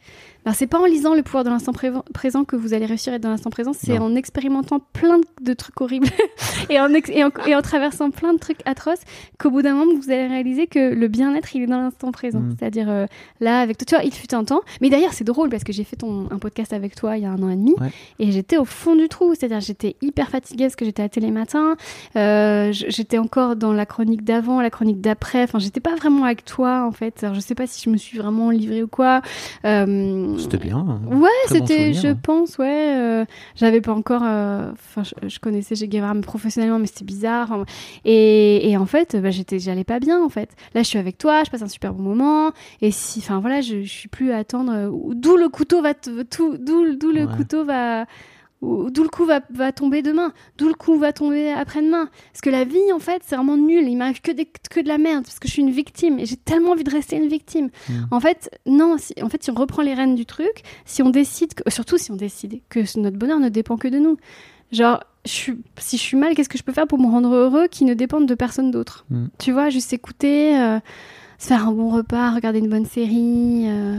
Ben, 0.45 0.51
c'est 0.53 0.67
pas 0.67 0.79
en 0.79 0.85
lisant 0.85 1.15
le 1.15 1.23
pouvoir 1.23 1.43
de 1.43 1.49
l'instant 1.49 1.71
présent 2.13 2.43
que 2.43 2.55
vous 2.55 2.73
allez 2.73 2.85
réussir 2.85 3.13
à 3.13 3.15
être 3.15 3.21
dans 3.23 3.29
l'instant 3.29 3.49
présent, 3.49 3.71
c'est 3.73 3.97
en 3.97 4.15
expérimentant 4.15 4.79
plein 4.93 5.19
de- 5.41 5.53
trucs 5.53 5.79
horribles 5.79 6.07
et, 6.69 6.79
en 6.79 6.89
et, 6.93 7.23
en, 7.23 7.29
et 7.45 7.55
en 7.55 7.61
traversant 7.61 8.09
plein 8.11 8.33
de 8.33 8.39
trucs 8.39 8.59
atroces 8.65 8.99
qu'au 9.39 9.51
bout 9.51 9.61
d'un 9.61 9.73
moment, 9.75 9.93
vous 9.95 10.09
allez 10.11 10.27
réaliser 10.27 10.67
que 10.67 10.93
le 10.93 11.07
bien-être, 11.07 11.55
il 11.55 11.63
est 11.63 11.67
dans 11.67 11.77
l'instant 11.79 12.11
présent. 12.11 12.39
Mm. 12.39 12.55
C'est-à-dire, 12.57 12.89
euh, 12.89 13.05
là, 13.39 13.59
avec 13.59 13.77
toi, 13.77 13.85
tu 13.85 13.95
vois, 13.95 14.03
il 14.03 14.13
fut 14.13 14.33
un 14.33 14.43
temps. 14.43 14.61
Mais 14.81 14.89
d'ailleurs, 14.89 15.13
c'est 15.13 15.23
drôle 15.23 15.49
parce 15.49 15.63
que 15.63 15.71
j'ai 15.71 15.83
fait 15.83 15.95
ton, 15.95 16.27
un 16.31 16.39
podcast 16.39 16.73
avec 16.73 16.95
toi 16.95 17.17
il 17.17 17.23
y 17.23 17.25
a 17.25 17.31
un 17.31 17.41
an 17.41 17.49
et 17.49 17.55
demi 17.55 17.73
Ouais. 17.79 17.91
et 18.19 18.31
j'étais 18.31 18.57
au 18.57 18.65
fond 18.65 18.95
du 18.95 19.07
trou. 19.09 19.33
C'est-à-dire, 19.35 19.59
j'étais 19.61 19.95
hyper 20.01 20.29
fatiguée 20.29 20.65
parce 20.65 20.75
que 20.75 20.85
j'étais 20.85 21.03
à 21.03 21.09
télé 21.09 21.31
matin. 21.31 21.75
Euh, 22.15 22.69
j'étais 22.71 23.17
encore 23.17 23.55
dans 23.55 23.73
la 23.73 23.85
chronique 23.85 24.23
d'avant, 24.23 24.61
la 24.61 24.69
chronique 24.69 25.01
d'après. 25.01 25.43
Enfin, 25.43 25.59
j'étais 25.59 25.79
pas 25.79 25.95
vraiment 25.95 26.25
avec 26.25 26.43
toi, 26.45 26.83
en 26.85 26.91
fait. 26.91 27.23
Alors, 27.23 27.35
je 27.35 27.39
sais 27.39 27.55
pas 27.55 27.67
si 27.67 27.81
je 27.83 27.89
me 27.89 27.97
suis 27.97 28.17
vraiment 28.17 28.49
livrée 28.49 28.83
ou 28.83 28.87
quoi. 28.87 29.21
Euh, 29.65 30.32
C'était 30.38 30.57
bien. 30.57 30.77
hein. 30.77 30.99
Ouais, 31.07 31.19
bon 31.19 31.27
c'était, 31.47 31.93
je 31.93 32.07
hein. 32.07 32.17
pense, 32.21 32.57
ouais. 32.57 32.95
euh, 32.95 33.25
J'avais 33.55 33.81
pas 33.81 33.93
encore. 33.93 34.21
euh, 34.23 34.71
Enfin, 34.73 35.03
je, 35.03 35.27
je 35.27 35.39
connaissais 35.39 35.75
Che 35.75 35.84
Guevara 35.86 36.13
professionnellement, 36.21 36.79
mais 36.79 36.88
c'était 36.88 37.05
bizarre. 37.05 37.51
Enfin, 37.51 37.65
Et, 38.05 38.69
et 38.69 38.77
en 38.77 38.86
fait, 38.86 39.15
bah, 39.21 39.31
j'étais, 39.31 39.59
j'allais 39.59 39.84
pas 39.84 39.99
bien, 39.99 40.23
en 40.23 40.29
fait. 40.29 40.49
Là, 40.73 40.81
je 40.84 40.88
suis 40.88 40.99
avec 40.99 41.17
toi, 41.17 41.43
je 41.45 41.51
passe 41.51 41.61
un 41.61 41.67
super 41.67 41.93
bon 41.93 42.03
moment. 42.03 42.51
Et 42.81 42.91
si, 42.91 43.19
enfin 43.19 43.39
voilà, 43.39 43.61
je, 43.61 43.81
je 43.84 43.89
suis 43.91 44.09
plus 44.09 44.31
à 44.31 44.38
attendre. 44.38 44.71
euh, 44.73 44.89
D'où 45.13 45.38
le 45.38 45.49
couteau 45.49 45.81
va, 45.81 45.93
tout, 45.93 46.57
d'où, 46.59 46.95
d'où 46.95 47.11
le 47.11 47.25
Ouais. 47.25 47.36
couteau 47.36 47.63
va. 47.65 48.05
D'où 48.91 49.03
le 49.03 49.09
coup 49.09 49.26
va, 49.26 49.41
va 49.53 49.72
tomber 49.72 50.01
demain, 50.01 50.32
d'où 50.57 50.68
le 50.68 50.74
coup 50.74 50.97
va 50.97 51.11
tomber 51.11 51.51
après-demain. 51.51 52.09
Parce 52.32 52.41
que 52.41 52.49
la 52.49 52.64
vie, 52.64 52.91
en 52.93 52.99
fait, 52.99 53.22
c'est 53.26 53.36
vraiment 53.36 53.57
nul. 53.57 53.88
Il 53.88 53.97
m'arrive 53.97 54.22
que, 54.22 54.32
des- 54.32 54.45
que 54.70 54.80
de 54.80 54.88
la 54.88 54.97
merde, 54.97 55.24
parce 55.26 55.39
que 55.39 55.47
je 55.47 55.53
suis 55.53 55.61
une 55.61 55.72
victime 55.72 56.18
et 56.20 56.26
j'ai 56.26 56.38
tellement 56.38 56.72
envie 56.72 56.84
de 56.86 56.89
rester 56.91 57.18
une 57.18 57.28
victime. 57.28 57.70
Mm. 57.89 57.93
En 58.11 58.20
fait, 58.20 58.49
non, 58.66 58.95
si, 58.97 59.14
en 59.22 59.28
fait, 59.30 59.43
si 59.43 59.51
on 59.51 59.55
reprend 59.55 59.82
les 59.82 59.93
rênes 59.93 60.16
du 60.16 60.26
truc, 60.26 60.64
si 60.86 61.01
on 61.03 61.09
décide, 61.09 61.53
que- 61.53 61.70
surtout 61.70 61.97
si 61.97 62.11
on 62.11 62.16
décide 62.16 62.61
que 62.70 62.80
notre 62.99 63.18
bonheur 63.18 63.39
ne 63.39 63.49
dépend 63.49 63.76
que 63.78 63.88
de 63.89 63.99
nous. 63.99 64.18
Genre, 64.72 65.03
je 65.26 65.32
suis, 65.32 65.53
si 65.78 65.97
je 65.97 66.01
suis 66.01 66.18
mal, 66.18 66.34
qu'est-ce 66.34 66.49
que 66.49 66.57
je 66.57 66.64
peux 66.64 66.74
faire 66.74 66.88
pour 66.88 66.99
me 66.99 67.07
rendre 67.07 67.34
heureux 67.34 67.68
qui 67.70 67.86
ne 67.86 67.93
dépendent 67.93 68.28
de 68.28 68.36
personne 68.36 68.72
d'autre? 68.72 69.05
Mm. 69.09 69.26
Tu 69.39 69.51
vois, 69.51 69.70
juste 69.70 69.93
écouter, 69.93 70.57
euh, 70.57 70.80
se 71.38 71.47
faire 71.47 71.68
un 71.68 71.72
bon 71.74 71.89
repas, 71.89 72.32
regarder 72.32 72.59
une 72.59 72.70
bonne 72.70 72.86
série, 72.86 73.66
euh, 73.68 73.97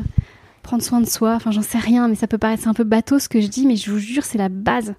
prendre 0.64 0.82
soin 0.82 1.00
de 1.00 1.06
soi. 1.06 1.34
Enfin, 1.34 1.52
j'en 1.52 1.62
sais 1.62 1.78
rien, 1.78 2.08
mais 2.08 2.16
ça 2.16 2.26
peut 2.26 2.38
paraître 2.38 2.66
un 2.66 2.74
peu 2.74 2.82
bateau 2.84 3.20
ce 3.20 3.28
que 3.28 3.40
je 3.40 3.46
dis, 3.46 3.66
mais 3.66 3.76
je 3.76 3.90
vous 3.90 3.98
jure, 3.98 4.24
c'est 4.24 4.38
la 4.38 4.48
base. 4.48 4.94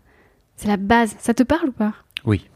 C'est 0.55 0.70
la 0.70 0.78
base. 0.78 1.16
Ça 1.20 1.34
te 1.34 1.43
parle 1.43 1.68
ou 1.70 1.72
pas? 1.74 1.93
Oui. 2.26 2.47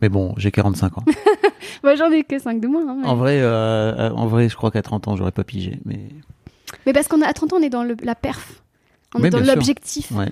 Mais 0.00 0.08
bon, 0.08 0.32
j'ai 0.38 0.50
45 0.50 0.98
ans. 0.98 1.04
Moi, 1.84 1.94
j'en 1.96 2.10
ai 2.10 2.24
que 2.24 2.38
5 2.38 2.60
de 2.60 2.66
moins. 2.68 2.88
hein, 2.88 2.96
mais... 3.02 3.06
en 3.06 3.16
vrai, 3.16 3.38
euh, 3.40 4.10
en 4.10 4.26
vrai, 4.26 4.48
je 4.48 4.56
crois 4.56 4.70
qu'à 4.70 4.82
30 4.82 5.08
ans, 5.08 5.16
j'aurais 5.16 5.30
pas 5.32 5.44
pigé. 5.44 5.78
Mais 5.84 6.08
Mais 6.86 6.92
parce 6.92 7.06
qu'on 7.08 7.20
a 7.22 7.26
à 7.26 7.32
30 7.32 7.52
ans, 7.52 7.56
on 7.58 7.62
est 7.62 7.68
dans 7.70 7.84
le- 7.84 7.96
la 8.02 8.14
perf. 8.14 8.62
On 9.14 9.22
est 9.22 9.30
dans 9.30 9.40
l'objectif. 9.40 10.10
ouais. 10.12 10.30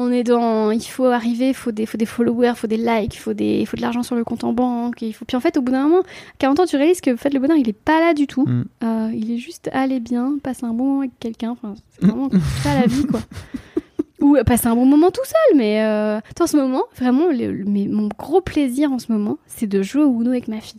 On 0.00 0.12
est 0.12 0.22
dans, 0.22 0.70
il 0.70 0.80
faut 0.80 1.06
arriver, 1.06 1.48
il 1.48 1.54
faut 1.54 1.72
des, 1.72 1.84
faut 1.84 1.98
des 1.98 2.06
followers, 2.06 2.50
il 2.50 2.54
faut 2.54 2.66
des 2.68 2.76
likes, 2.76 3.16
il 3.16 3.18
faut 3.18 3.32
des, 3.34 3.58
il 3.58 3.66
faut 3.66 3.76
de 3.76 3.82
l'argent 3.82 4.04
sur 4.04 4.14
le 4.14 4.22
compte 4.22 4.44
en 4.44 4.52
banque. 4.52 5.02
Il 5.02 5.12
faut, 5.12 5.24
puis 5.24 5.36
en 5.36 5.40
fait, 5.40 5.56
au 5.56 5.60
bout 5.60 5.72
d'un 5.72 5.88
moment, 5.88 6.02
40 6.38 6.60
ans, 6.60 6.66
tu 6.66 6.76
réalises 6.76 7.00
que 7.00 7.12
en 7.12 7.16
fait, 7.16 7.34
le 7.34 7.40
bonheur, 7.40 7.56
il 7.56 7.68
est 7.68 7.72
pas 7.72 7.98
là 8.00 8.14
du 8.14 8.28
tout. 8.28 8.46
Mm. 8.46 8.64
Euh, 8.84 9.10
il 9.12 9.32
est 9.32 9.38
juste 9.38 9.68
aller 9.72 9.98
bien, 9.98 10.34
passer 10.40 10.64
un 10.66 10.72
bon 10.72 10.84
moment 10.84 10.98
avec 11.00 11.18
quelqu'un. 11.18 11.50
Enfin, 11.50 11.74
c'est 11.90 12.06
vraiment 12.06 12.30
ça 12.62 12.74
la 12.80 12.86
vie, 12.86 13.06
quoi. 13.06 13.20
Ou 14.20 14.36
passer 14.46 14.66
un 14.68 14.74
bon 14.76 14.84
moment 14.86 15.10
tout 15.10 15.24
seul. 15.24 15.56
Mais 15.58 15.82
euh, 15.82 16.20
en 16.40 16.46
ce 16.46 16.56
moment, 16.56 16.84
vraiment, 16.96 17.26
le- 17.32 17.52
le- 17.52 17.64
mais 17.64 17.86
mon 17.88 18.08
gros 18.18 18.40
plaisir 18.40 18.92
en 18.92 18.98
ce 19.00 19.10
moment, 19.10 19.38
c'est 19.46 19.66
de 19.66 19.82
jouer 19.82 20.02
au 20.04 20.20
Uno 20.20 20.30
avec 20.30 20.46
ma 20.48 20.60
fille. 20.60 20.78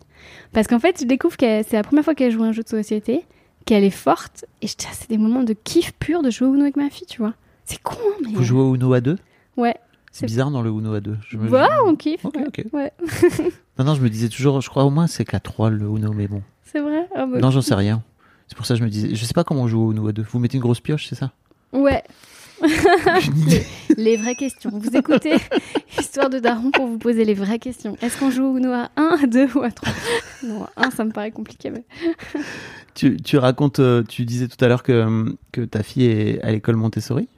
Parce 0.54 0.68
qu'en 0.68 0.80
fait, 0.80 0.98
je 1.02 1.06
découvre 1.06 1.36
que 1.38 1.62
c'est 1.64 1.74
la 1.74 1.84
première 1.84 2.04
fois 2.06 2.16
qu'elle 2.16 2.32
joue 2.32 2.44
à 2.44 2.48
un 2.48 2.52
jeu 2.54 2.64
de 2.64 2.70
société, 2.70 3.26
qu'elle 3.66 3.84
est 3.84 3.90
forte. 3.90 4.46
Et 4.62 4.68
je- 4.68 4.74
c'est 4.78 5.10
des 5.10 5.18
moments 5.18 5.44
de 5.44 5.54
kiff 5.54 5.92
pur 6.00 6.22
de 6.22 6.30
jouer 6.30 6.48
au 6.48 6.54
Uno 6.54 6.62
avec 6.64 6.78
ma 6.78 6.90
fille, 6.90 7.08
tu 7.08 7.20
vois. 7.22 7.34
C'est 7.70 7.82
con, 7.84 7.96
hein, 8.02 8.16
mais. 8.26 8.34
Vous 8.34 8.44
jouez 8.44 8.62
au 8.62 8.74
Uno 8.76 8.94
à 8.94 9.02
deux? 9.02 9.18
Ouais. 9.58 9.76
C'est 10.12 10.26
bizarre 10.26 10.50
dans 10.50 10.64
le 10.64 10.72
Uno 10.72 10.94
à 10.96 11.02
deux. 11.02 11.18
Je 11.28 11.38
me- 11.38 11.48
Voilà, 11.48 11.70
on 11.86 11.96
kiffe. 11.96 12.26
Ok, 12.26 12.36
ok. 12.48 12.66
Ouais. 12.74 12.92
Non, 13.78 13.86
non, 13.86 13.94
je 13.96 14.02
me 14.02 14.10
disais 14.10 14.28
toujours, 14.28 14.60
je 14.60 14.70
crois 14.70 14.84
au 14.84 14.90
moins 14.90 15.08
c'est 15.08 15.24
qu'à 15.24 15.40
3 15.40 15.70
le 15.70 15.86
Uno, 15.86 16.12
mais 16.12 16.28
bon. 16.28 16.42
C'est 16.66 16.82
vrai? 16.82 17.08
Ah 17.16 17.26
bah, 17.26 17.40
Non, 17.40 17.50
j'en 17.52 17.62
sais 17.62 17.76
rien. 17.76 18.04
C'est 18.48 18.58
pour 18.58 18.66
ça 18.66 18.74
que 18.74 18.80
je 18.80 18.84
me 18.84 18.90
disais, 18.90 19.16
je 19.16 19.24
sais 19.24 19.34
pas 19.34 19.44
comment 19.46 19.62
on 19.62 19.68
joue 19.68 19.82
au 19.82 19.92
Uno 19.94 20.08
à 20.08 20.12
deux. 20.12 20.26
Vous 20.32 20.40
mettez 20.40 20.58
une 20.58 20.62
grosse 20.64 20.80
pioche, 20.82 21.08
c'est 21.08 21.16
ça? 21.16 21.32
Ouais, 21.72 22.04
les 23.98 24.18
vraies 24.18 24.36
questions. 24.36 24.70
Vous 24.74 24.96
écoutez 24.98 25.36
Histoire 26.00 26.30
de 26.30 26.40
Daron 26.40 26.72
pour 26.72 26.88
vous 26.88 26.98
poser 26.98 27.26
les 27.26 27.34
vraies 27.34 27.60
questions. 27.60 27.96
Est-ce 28.02 28.20
qu'on 28.20 28.32
joue 28.32 28.44
au 28.46 28.58
Uno 28.58 28.72
à 28.72 28.90
1, 28.98 29.18
à 29.24 29.28
2 29.28 29.48
ou 29.56 29.62
à 29.62 29.72
3 29.72 29.94
Non, 30.44 30.66
à 30.76 30.88
1, 30.88 30.92
ça 30.92 31.06
me 31.06 31.12
paraît 31.12 31.32
compliqué. 31.32 31.70
Mais... 31.72 31.84
Tu, 32.96 33.18
tu 33.18 33.38
racontes, 33.38 33.80
euh, 33.80 34.04
tu 34.04 34.26
disais 34.26 34.48
tout 34.48 34.64
à 34.64 34.68
l'heure 34.68 34.84
que, 34.84 35.36
que 35.52 35.62
ta 35.62 35.84
fille 35.84 36.06
est 36.06 36.42
à 36.42 36.52
l'école 36.52 36.76
Montessori? 36.76 37.30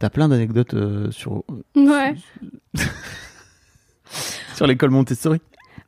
T'as 0.00 0.10
plein 0.10 0.28
d'anecdotes 0.28 0.74
euh, 0.74 1.10
sur, 1.12 1.44
Ouais. 1.76 2.14
sur 4.56 4.66
l'école 4.66 4.90
Montessori. 4.90 5.38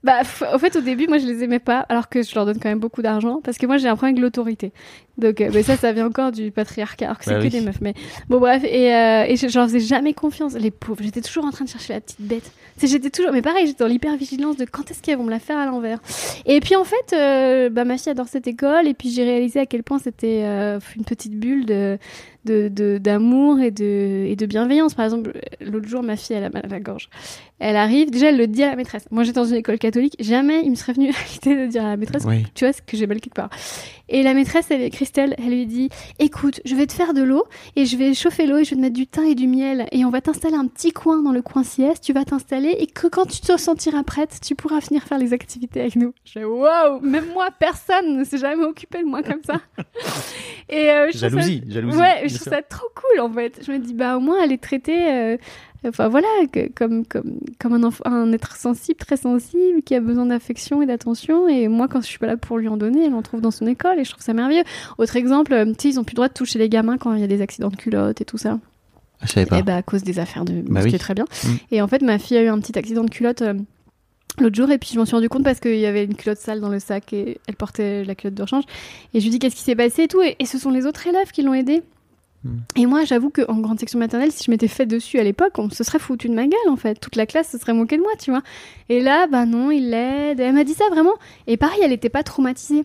Bah, 0.04 0.22
au 0.52 0.58
fait, 0.58 0.74
au 0.74 0.80
début, 0.80 1.06
moi, 1.06 1.18
je 1.18 1.26
les 1.26 1.44
aimais 1.44 1.60
pas, 1.60 1.78
alors 1.88 2.08
que 2.08 2.24
je 2.24 2.34
leur 2.34 2.44
donne 2.44 2.58
quand 2.58 2.68
même 2.68 2.80
beaucoup 2.80 3.02
d'argent, 3.02 3.40
parce 3.42 3.56
que 3.56 3.66
moi, 3.66 3.76
j'ai 3.76 3.86
un 3.86 3.94
problème 3.94 4.16
avec 4.16 4.22
l'autorité. 4.22 4.72
Donc, 5.16 5.40
euh, 5.40 5.48
mais 5.54 5.62
ça, 5.62 5.76
ça 5.76 5.92
vient 5.92 6.06
encore 6.08 6.32
du 6.32 6.50
patriarcat, 6.50 7.04
alors 7.04 7.18
que 7.18 7.24
c'est 7.24 7.30
Bah 7.30 7.38
que 7.38 7.44
oui. 7.44 7.50
des 7.50 7.60
meufs. 7.60 7.80
Mais 7.80 7.94
bon, 8.28 8.40
bref, 8.40 8.64
et, 8.64 8.92
euh, 8.92 9.24
et 9.28 9.36
je, 9.36 9.46
je 9.46 9.56
leur 9.56 9.68
faisais 9.68 9.78
jamais 9.78 10.12
confiance, 10.12 10.54
les 10.54 10.72
pauvres. 10.72 11.00
J'étais 11.04 11.20
toujours 11.20 11.44
en 11.44 11.52
train 11.52 11.64
de 11.64 11.70
chercher 11.70 11.92
la 11.92 12.00
petite 12.00 12.20
bête. 12.20 12.50
J'étais 12.82 13.10
toujours, 13.10 13.30
mais 13.32 13.42
pareil, 13.42 13.68
j'étais 13.68 13.84
dans 13.84 13.88
l'hypervigilance 13.88 14.56
de 14.56 14.64
quand 14.64 14.90
est-ce 14.90 15.02
qu'elles 15.02 15.18
vont 15.18 15.24
me 15.24 15.30
la 15.30 15.38
faire 15.38 15.56
à 15.58 15.66
l'envers. 15.66 16.00
Et 16.46 16.58
puis, 16.58 16.74
en 16.74 16.82
fait, 16.84 17.12
euh, 17.14 17.70
bah, 17.70 17.84
ma 17.84 17.96
fille 17.96 18.10
adore 18.10 18.26
cette 18.26 18.48
école, 18.48 18.88
et 18.88 18.94
puis 18.94 19.08
j'ai 19.12 19.22
réalisé 19.22 19.60
à 19.60 19.66
quel 19.66 19.84
point 19.84 20.00
c'était 20.00 20.42
euh, 20.42 20.80
une 20.96 21.04
petite 21.04 21.38
bulle 21.38 21.64
de- 21.64 21.96
d'amour 22.44 23.60
et 23.60 23.70
de, 23.70 24.24
et 24.28 24.36
de 24.36 24.46
bienveillance. 24.46 24.94
Par 24.94 25.04
exemple, 25.04 25.32
l'autre 25.60 25.88
jour, 25.88 26.02
ma 26.02 26.16
fille, 26.16 26.36
elle 26.36 26.44
a 26.44 26.50
mal 26.50 26.62
à 26.64 26.68
la 26.68 26.80
gorge. 26.80 27.08
Elle 27.58 27.76
arrive, 27.76 28.10
déjà, 28.10 28.30
elle 28.30 28.38
le 28.38 28.46
dit 28.48 28.62
à 28.62 28.70
la 28.70 28.76
maîtresse. 28.76 29.04
Moi, 29.10 29.22
j'étais 29.22 29.36
dans 29.40 29.44
une 29.44 29.56
école 29.56 29.78
catholique, 29.78 30.16
jamais 30.18 30.62
il 30.64 30.70
me 30.70 30.74
serait 30.74 30.92
venu 30.94 31.10
à 31.10 31.14
l'idée 31.32 31.62
de 31.62 31.70
dire 31.70 31.84
à 31.84 31.90
la 31.90 31.96
maîtresse, 31.96 32.24
Oui. 32.26 32.44
tu 32.54 32.64
vois, 32.64 32.72
que 32.86 32.96
j'ai 32.96 33.06
mal 33.06 33.20
quelque 33.20 33.34
part. 33.34 33.50
Et 34.12 34.22
la 34.22 34.34
maîtresse, 34.34 34.70
elle, 34.70 34.88
Christelle, 34.90 35.34
elle 35.38 35.50
lui 35.50 35.66
dit, 35.66 35.88
écoute, 36.18 36.60
je 36.64 36.74
vais 36.76 36.86
te 36.86 36.92
faire 36.92 37.14
de 37.14 37.22
l'eau 37.22 37.44
et 37.76 37.86
je 37.86 37.96
vais 37.96 38.14
chauffer 38.14 38.46
l'eau 38.46 38.58
et 38.58 38.64
je 38.64 38.70
vais 38.70 38.76
te 38.76 38.80
mettre 38.82 38.94
du 38.94 39.06
thym 39.06 39.24
et 39.24 39.34
du 39.34 39.48
miel 39.48 39.86
et 39.90 40.04
on 40.04 40.10
va 40.10 40.20
t'installer 40.20 40.54
un 40.54 40.66
petit 40.66 40.92
coin 40.92 41.22
dans 41.22 41.32
le 41.32 41.42
coin 41.42 41.64
sieste, 41.64 42.04
tu 42.04 42.12
vas 42.12 42.24
t'installer 42.24 42.76
et 42.78 42.86
que 42.86 43.06
quand 43.08 43.24
tu 43.26 43.40
te 43.40 43.56
sentiras 43.56 44.02
prête, 44.04 44.38
tu 44.44 44.54
pourras 44.54 44.78
venir 44.80 45.02
faire 45.02 45.18
les 45.18 45.32
activités 45.32 45.80
avec 45.80 45.96
nous. 45.96 46.12
Je 46.24 46.40
waouh, 46.40 47.00
même 47.00 47.26
moi, 47.32 47.48
personne 47.58 48.16
ne 48.18 48.24
s'est 48.24 48.38
jamais 48.38 48.64
occupé 48.64 48.98
de 49.00 49.06
moi 49.06 49.22
comme 49.22 49.42
ça. 49.44 49.60
et 50.68 50.90
euh, 50.90 51.08
je 51.12 51.18
ça- 51.18 51.28
Jalousie, 51.28 51.62
jalousie. 51.68 51.98
Ouais, 51.98 52.22
je 52.24 52.34
trouve 52.34 52.42
sûr. 52.42 52.52
ça 52.52 52.62
trop 52.62 52.88
cool 52.94 53.20
en 53.20 53.32
fait. 53.32 53.60
Je 53.66 53.72
me 53.72 53.78
dis 53.78 53.94
bah 53.94 54.16
au 54.16 54.20
moins 54.20 54.42
elle 54.42 54.52
est 54.52 54.62
traitée, 54.62 55.10
euh, 55.10 55.36
enfin 55.88 56.08
voilà, 56.08 56.26
que- 56.52 56.68
comme 56.74 57.04
comme 57.06 57.38
comme 57.58 57.72
un 57.74 57.82
enfant, 57.82 58.02
un 58.06 58.32
être 58.32 58.56
sensible, 58.56 58.98
très 58.98 59.16
sensible, 59.16 59.82
qui 59.84 59.94
a 59.94 60.00
besoin 60.00 60.26
d'affection 60.26 60.82
et 60.82 60.86
d'attention. 60.86 61.48
Et 61.48 61.68
moi 61.68 61.88
quand 61.88 62.00
je 62.00 62.06
suis 62.06 62.18
pas 62.18 62.26
là 62.26 62.36
pour 62.36 62.58
lui 62.58 62.68
en 62.68 62.76
donner, 62.76 63.04
elle 63.06 63.14
en 63.14 63.22
trouve 63.22 63.40
dans 63.40 63.50
son 63.50 63.66
école 63.66 63.98
et 63.98 64.04
je 64.04 64.10
trouve 64.10 64.22
ça 64.22 64.32
merveilleux. 64.34 64.64
Autre 64.98 65.16
exemple, 65.16 65.52
euh, 65.54 65.64
tu 65.66 65.74
sais 65.78 65.88
ils 65.90 65.98
ont 66.00 66.04
plus 66.04 66.12
le 66.14 66.16
droit 66.16 66.28
de 66.28 66.34
toucher 66.34 66.58
les 66.58 66.68
gamins 66.68 66.98
quand 66.98 67.14
il 67.14 67.20
y 67.20 67.24
a 67.24 67.28
des 67.28 67.40
accidents 67.42 67.68
de 67.70 67.76
culotte 67.76 68.20
et 68.20 68.24
tout 68.24 68.38
ça. 68.38 68.58
Ah, 69.20 69.24
Je 69.26 69.32
savais 69.32 69.46
pas. 69.46 69.58
Et 69.58 69.62
bah 69.62 69.76
à 69.76 69.82
cause 69.82 70.02
des 70.02 70.18
affaires 70.18 70.44
de, 70.44 70.62
Bah 70.62 70.80
ce 70.80 70.84
oui. 70.84 70.90
qui 70.90 70.96
est 70.96 70.98
très 71.00 71.14
bien. 71.14 71.24
Mm. 71.44 71.48
Et 71.72 71.82
en 71.82 71.88
fait 71.88 72.02
ma 72.02 72.18
fille 72.18 72.36
a 72.36 72.42
eu 72.42 72.48
un 72.48 72.58
petit 72.60 72.78
accident 72.78 73.04
de 73.04 73.10
culotte. 73.10 73.42
euh, 73.42 73.54
L'autre 74.40 74.56
jour, 74.56 74.70
et 74.70 74.78
puis 74.78 74.88
je 74.94 74.98
m'en 74.98 75.04
suis 75.04 75.14
rendu 75.14 75.28
compte 75.28 75.44
parce 75.44 75.60
qu'il 75.60 75.76
y 75.76 75.84
avait 75.84 76.04
une 76.06 76.14
culotte 76.14 76.38
sale 76.38 76.58
dans 76.62 76.70
le 76.70 76.78
sac 76.78 77.12
et 77.12 77.38
elle 77.46 77.54
portait 77.54 78.02
la 78.02 78.14
culotte 78.14 78.32
de 78.34 78.40
rechange. 78.42 78.64
Et 79.12 79.20
je 79.20 79.24
lui 79.24 79.30
dis 79.30 79.38
qu'est-ce 79.38 79.54
qui 79.56 79.60
s'est 79.62 79.76
passé 79.76 80.04
et 80.04 80.08
tout? 80.08 80.22
Et, 80.22 80.36
et 80.38 80.46
ce 80.46 80.56
sont 80.56 80.70
les 80.70 80.86
autres 80.86 81.06
élèves 81.06 81.30
qui 81.32 81.42
l'ont 81.42 81.52
aidée. 81.52 81.82
Hmm. 82.44 82.58
Et 82.76 82.86
moi, 82.86 83.04
j'avoue 83.04 83.30
qu'en 83.30 83.60
grande 83.60 83.78
section 83.78 83.98
maternelle, 83.98 84.32
si 84.32 84.44
je 84.44 84.50
m'étais 84.50 84.68
fait 84.68 84.86
dessus 84.86 85.18
à 85.18 85.24
l'époque, 85.24 85.58
on 85.58 85.70
se 85.70 85.84
serait 85.84 85.98
foutu 85.98 86.28
de 86.28 86.34
ma 86.34 86.46
gueule 86.46 86.68
en 86.68 86.76
fait. 86.76 86.98
Toute 86.98 87.16
la 87.16 87.26
classe 87.26 87.50
se 87.50 87.58
serait 87.58 87.74
moquée 87.74 87.96
de 87.96 88.02
moi, 88.02 88.12
tu 88.18 88.30
vois. 88.30 88.42
Et 88.88 89.00
là, 89.00 89.26
bah 89.26 89.46
non, 89.46 89.70
il 89.70 89.90
l'aide. 89.90 90.40
Elle 90.40 90.54
m'a 90.54 90.64
dit 90.64 90.74
ça 90.74 90.88
vraiment. 90.90 91.14
Et 91.46 91.56
pareil, 91.56 91.80
elle 91.82 91.92
était 91.92 92.08
pas 92.08 92.22
traumatisée. 92.22 92.84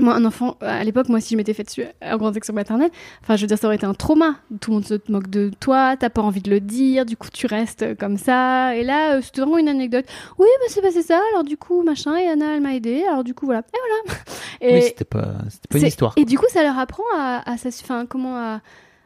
Moi, 0.00 0.14
un 0.14 0.24
enfant, 0.24 0.56
à 0.60 0.82
l'époque, 0.84 1.08
moi, 1.08 1.20
si 1.20 1.34
je 1.34 1.36
m'étais 1.36 1.54
fait 1.54 1.62
dessus 1.64 1.84
en 2.02 2.16
grande 2.16 2.34
section 2.34 2.54
maternelle, 2.54 2.90
enfin, 3.22 3.36
je 3.36 3.42
veux 3.42 3.46
dire, 3.46 3.58
ça 3.58 3.66
aurait 3.66 3.76
été 3.76 3.86
un 3.86 3.94
trauma. 3.94 4.36
Tout 4.60 4.70
le 4.70 4.74
monde 4.76 4.84
se 4.86 4.94
moque 5.08 5.28
de 5.28 5.50
toi, 5.60 5.96
t'as 5.96 6.10
pas 6.10 6.22
envie 6.22 6.40
de 6.40 6.50
le 6.50 6.60
dire, 6.60 7.04
du 7.06 7.16
coup, 7.16 7.28
tu 7.32 7.46
restes 7.46 7.96
comme 7.98 8.16
ça. 8.16 8.74
Et 8.74 8.82
là, 8.84 9.14
euh, 9.14 9.20
c'était 9.22 9.42
vraiment 9.42 9.58
une 9.58 9.68
anecdote. 9.68 10.04
Oui, 10.38 10.46
bah, 10.60 10.66
c'est 10.68 10.80
passé 10.82 11.02
ça, 11.02 11.20
alors 11.32 11.44
du 11.44 11.56
coup, 11.56 11.82
machin, 11.82 12.16
et 12.16 12.26
Anna, 12.28 12.56
elle 12.56 12.62
m'a 12.62 12.74
aidé, 12.74 13.04
alors 13.08 13.22
du 13.22 13.34
coup, 13.34 13.46
voilà. 13.46 13.60
Et 13.60 13.78
voilà. 14.06 14.18
Et, 14.60 14.74
Oui, 14.74 14.82
c'était 14.82 15.04
pas, 15.04 15.34
c'était 15.50 15.68
pas 15.68 15.78
une 15.78 15.86
histoire. 15.86 16.12
et 16.16 16.24
du 16.24 16.38
coup, 16.38 16.46
ça 16.48 16.62
leur 16.62 16.78
apprend 16.78 17.04
à, 17.16 17.42
à, 17.50 17.54
enfin, 17.54 18.06
comment 18.06 18.36
à, 18.36 18.60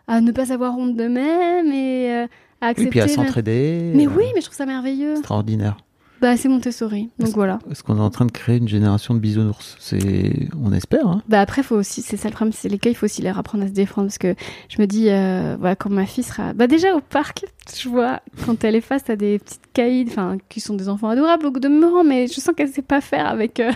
à 0.09 0.21
ne 0.21 0.31
pas 0.33 0.53
avoir 0.53 0.79
honte 0.79 0.97
d'eux-mêmes 0.97 1.73
et 1.73 2.11
euh, 2.13 2.25
à 2.61 2.67
Oui, 2.67 2.71
accepter. 2.71 2.91
puis 2.91 3.01
à 3.01 3.09
s'entraider. 3.09 3.93
Mais 3.95 4.07
euh, 4.07 4.11
oui, 4.17 4.25
mais 4.35 4.41
je 4.41 4.47
trouve 4.47 4.57
ça 4.57 4.67
merveilleux. 4.67 5.13
Extraordinaire. 5.13 5.77
Bah, 6.21 6.37
c'est 6.37 6.49
Montessori, 6.49 7.11
donc 7.19 7.31
voilà. 7.31 7.59
Est-ce 7.71 7.83
qu'on 7.83 7.99
est 7.99 8.01
en 8.01 8.11
train 8.11 8.25
de 8.27 8.33
créer 8.33 8.57
une 8.57 8.69
génération 8.69 9.15
de 9.15 9.19
bisounours? 9.19 9.77
C'est, 9.79 10.49
on 10.63 10.73
espère. 10.73 11.07
Hein 11.07 11.23
Bah 11.29 11.41
après, 11.41 11.63
faut 11.63 11.77
aussi, 11.77 12.03
c'est 12.03 12.17
ça 12.17 12.29
le 12.29 12.35
problème, 12.35 12.53
c'est 12.53 12.69
lesquels 12.69 12.93
il 12.93 12.95
faut 12.95 13.05
aussi 13.05 13.23
leur 13.23 13.39
apprendre 13.39 13.65
à 13.65 13.67
se 13.67 13.73
défendre 13.73 14.09
parce 14.09 14.19
que 14.19 14.35
je 14.69 14.81
me 14.81 14.87
dis, 14.87 15.11
euh, 15.11 15.57
voilà, 15.59 15.77
quand 15.77 15.91
ma 15.91 16.07
fille 16.07 16.25
sera, 16.25 16.53
bah 16.55 16.67
déjà 16.67 16.95
au 16.97 17.01
parc, 17.01 17.45
je 17.79 17.89
vois 17.89 18.21
quand 18.45 18.65
elle 18.65 18.75
est 18.77 18.81
face 18.81 19.09
à 19.11 19.17
des 19.17 19.39
petites 19.39 19.61
caïds, 19.75 20.07
enfin, 20.09 20.39
qui 20.49 20.61
sont 20.61 20.75
des 20.75 20.89
enfants 20.89 21.09
adorables 21.09 21.47
au 21.47 21.51
demeurant, 21.51 22.03
mais 22.05 22.27
je 22.29 22.41
sens 22.41 22.55
qu'elle 22.57 22.69
sait 22.69 22.83
pas 22.83 23.01
faire 23.01 23.27
avec, 23.27 23.61
euh, 23.61 23.73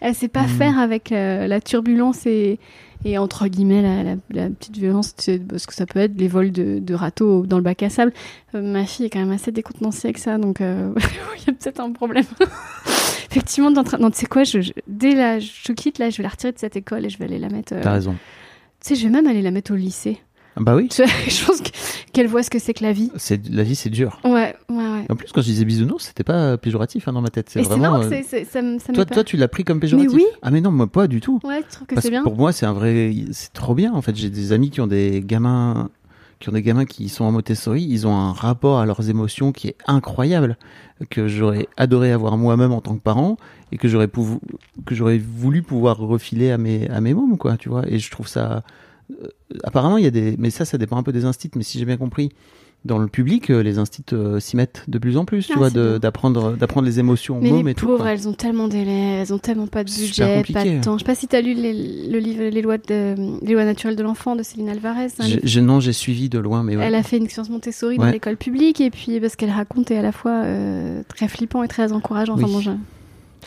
elle 0.00 0.14
sait 0.14 0.28
pas 0.28 0.42
Mhm. 0.42 0.48
faire 0.48 0.78
avec 0.78 1.12
euh, 1.12 1.46
la 1.46 1.60
turbulence 1.60 2.26
et 2.26 2.58
et 3.06 3.16
entre 3.16 3.48
guillemets 3.48 3.80
la, 3.80 4.02
la, 4.02 4.16
la 4.30 4.50
petite 4.50 4.76
violence, 4.76 5.14
parce 5.48 5.64
que 5.64 5.72
ça 5.72 5.86
peut 5.86 6.00
être 6.00 6.18
les 6.18 6.28
vols 6.28 6.50
de, 6.52 6.80
de 6.80 6.94
râteaux 6.94 7.46
dans 7.46 7.56
le 7.56 7.62
bac 7.62 7.82
à 7.82 7.88
sable. 7.88 8.12
Euh, 8.54 8.60
ma 8.60 8.84
fille 8.84 9.06
est 9.06 9.10
quand 9.10 9.20
même 9.20 9.32
assez 9.32 9.52
décontenancée 9.52 10.08
avec 10.08 10.18
ça, 10.18 10.36
donc 10.36 10.60
euh, 10.60 10.92
il 11.38 11.46
y 11.46 11.50
a 11.50 11.52
peut-être 11.54 11.80
un 11.80 11.92
problème. 11.92 12.24
Effectivement, 13.30 13.70
non, 13.70 13.82
tu 14.10 14.18
sais 14.18 14.26
quoi, 14.26 14.44
je, 14.44 14.60
je- 14.60 14.72
dès 14.86 15.14
là, 15.14 15.38
je 15.38 15.72
quitte 15.72 15.98
là, 15.98 16.10
je 16.10 16.16
vais 16.18 16.24
la 16.24 16.28
retirer 16.28 16.52
de 16.52 16.58
cette 16.58 16.76
école 16.76 17.06
et 17.06 17.08
je 17.08 17.16
vais 17.18 17.24
aller 17.24 17.38
la 17.38 17.48
mettre. 17.48 17.72
euh, 17.74 17.80
T'as 17.82 17.92
raison. 17.92 18.12
tu 18.12 18.18
sais, 18.88 18.94
je 18.96 19.04
vais 19.04 19.10
même 19.12 19.26
aller 19.26 19.40
la 19.42 19.50
mettre 19.50 19.72
au 19.72 19.76
lycée. 19.76 20.18
Ah 20.56 20.60
Bah 20.62 20.74
oui. 20.76 20.88
Je 21.28 21.46
pense 21.46 21.60
que- 21.60 21.70
qu'elle 22.12 22.26
voit 22.26 22.42
ce 22.42 22.50
que 22.50 22.58
c'est 22.58 22.74
que 22.74 22.82
la 22.82 22.92
vie? 22.92 23.10
C'est 23.16 23.46
la 23.48 23.62
vie, 23.62 23.76
c'est 23.76 23.88
dur. 23.90 24.20
Ouais, 24.24 24.54
ouais, 24.68 24.76
ouais. 24.76 25.06
En 25.08 25.16
plus, 25.16 25.30
quand 25.32 25.40
je 25.42 25.46
disais 25.46 25.64
bisounours, 25.64 26.04
c'était 26.06 26.24
pas 26.24 26.56
péjoratif 26.58 27.06
hein, 27.08 27.12
dans 27.12 27.20
ma 27.20 27.30
tête. 27.30 27.48
C'est 27.50 27.62
c'est 27.62 27.68
vraiment. 27.68 28.00
que 28.00 28.06
euh, 28.06 28.08
c'est- 28.08 28.22
c'est- 28.24 28.44
ça, 28.44 28.60
me- 28.62 28.78
ça 28.78 28.92
Toi, 28.92 29.04
toi, 29.04 29.24
tu 29.24 29.36
l'as 29.36 29.48
pris 29.48 29.64
comme 29.64 29.78
péjoratif? 29.80 30.12
oui. 30.12 30.24
Ah 30.42 30.50
mais 30.50 30.60
non, 30.60 30.70
moi 30.72 30.86
pas 30.88 31.06
du 31.06 31.20
tout. 31.20 31.38
Ouais, 31.44 31.62
tu 31.62 31.68
trouves 31.68 31.86
que 31.86 31.94
Parce 31.94 32.04
c'est 32.04 32.10
bien? 32.10 32.22
pour 32.24 32.36
moi, 32.36 32.52
c'est 32.52 32.66
un 32.66 32.72
vrai, 32.72 33.14
c'est 33.32 33.52
trop 33.52 33.74
bien. 33.74 33.92
En 33.92 34.02
fait, 34.02 34.16
j'ai 34.16 34.28
des 34.30 34.52
amis 34.52 34.70
qui 34.70 34.80
ont 34.80 34.86
des 34.88 35.22
gamins, 35.24 35.88
qui 36.40 36.48
ont 36.48 36.52
des 36.52 36.62
gamins 36.62 36.84
qui 36.84 37.08
sont 37.08 37.24
en 37.24 37.32
Montessori. 37.32 37.86
Ils 37.88 38.06
ont 38.08 38.14
un 38.16 38.32
rapport 38.32 38.80
à 38.80 38.86
leurs 38.86 39.08
émotions 39.08 39.52
qui 39.52 39.68
est 39.68 39.76
incroyable, 39.86 40.56
que 41.10 41.28
j'aurais 41.28 41.68
adoré 41.76 42.10
avoir 42.12 42.36
moi-même 42.36 42.72
en 42.72 42.80
tant 42.80 42.96
que 42.96 43.02
parent 43.02 43.36
et 43.72 43.78
que 43.78 43.86
j'aurais 43.86 44.08
que 44.84 44.94
j'aurais 44.96 45.18
voulu 45.18 45.62
pouvoir 45.62 45.96
refiler 45.98 46.50
à 46.50 46.58
mes, 46.58 46.88
à 46.90 47.00
mes 47.00 47.14
mômes, 47.14 47.38
quoi. 47.38 47.56
Tu 47.56 47.68
vois. 47.68 47.84
Et 47.88 48.00
je 48.00 48.10
trouve 48.10 48.26
ça. 48.26 48.64
Euh, 49.22 49.28
apparemment, 49.64 49.96
il 49.98 50.04
y 50.04 50.08
a 50.08 50.10
des, 50.10 50.36
mais 50.38 50.50
ça, 50.50 50.64
ça 50.64 50.78
dépend 50.78 50.96
un 50.96 51.02
peu 51.02 51.12
des 51.12 51.24
instituts. 51.24 51.58
Mais 51.58 51.64
si 51.64 51.78
j'ai 51.78 51.84
bien 51.84 51.96
compris. 51.96 52.30
Dans 52.86 52.96
le 52.96 53.08
public, 53.08 53.50
euh, 53.50 53.62
les 53.62 53.76
instituts 53.76 54.14
euh, 54.14 54.40
s'y 54.40 54.56
mettent 54.56 54.84
de 54.88 54.96
plus 54.98 55.18
en 55.18 55.26
plus, 55.26 55.46
tu 55.46 55.52
Ah, 55.54 55.58
vois, 55.58 55.68
d'apprendre, 55.98 56.56
d'apprendre 56.56 56.86
les 56.86 56.98
émotions 56.98 57.38
Mais 57.38 57.50
les 57.62 57.72
et 57.72 57.74
pauvres, 57.74 58.06
elles 58.06 58.26
ont 58.26 58.32
tellement 58.32 58.68
d'élèves, 58.68 59.20
elles 59.20 59.34
ont 59.34 59.38
tellement 59.38 59.66
pas 59.66 59.84
de 59.84 59.90
budget, 59.90 60.42
pas 60.50 60.64
de 60.64 60.80
temps. 60.82 60.94
Je 60.94 61.00
sais 61.00 61.04
pas 61.04 61.14
si 61.14 61.28
t'as 61.28 61.42
lu 61.42 61.52
les- 61.52 62.08
le 62.08 62.18
livre 62.18 62.42
Les 62.44 62.62
lois, 62.62 62.78
de, 62.78 63.14
les 63.44 63.52
lois 63.52 63.66
naturelles 63.66 63.96
de 63.96 64.02
l'enfant 64.02 64.34
de 64.34 64.42
Céline 64.42 64.70
Alvarez. 64.70 65.08
livre 65.18 65.40
j'ai- 65.44 65.60
non, 65.60 65.80
j'ai 65.80 65.92
suivi 65.92 66.30
de 66.30 66.38
loin, 66.38 66.62
mais 66.62 66.74
ouais. 66.78 66.84
Elle 66.86 66.94
a 66.94 67.02
fait 67.02 67.18
une 67.18 67.24
expérience 67.24 67.50
Montessori 67.50 67.98
dans 67.98 68.06
l'école 68.06 68.38
publique 68.38 68.80
et 68.80 68.88
puis 68.88 69.20
parce 69.20 69.36
qu'elle 69.36 69.50
raconte 69.50 69.90
est 69.90 69.98
à 69.98 70.02
la 70.02 70.12
fois 70.12 70.42
euh, 70.44 71.02
très 71.06 71.28
flippant 71.28 71.62
et 71.62 71.68
très 71.68 71.92
encourageant. 71.92 72.32
Enfin 72.32 72.44
Oui. 72.46 72.52
bon, 72.54 72.60
je- 72.62 72.70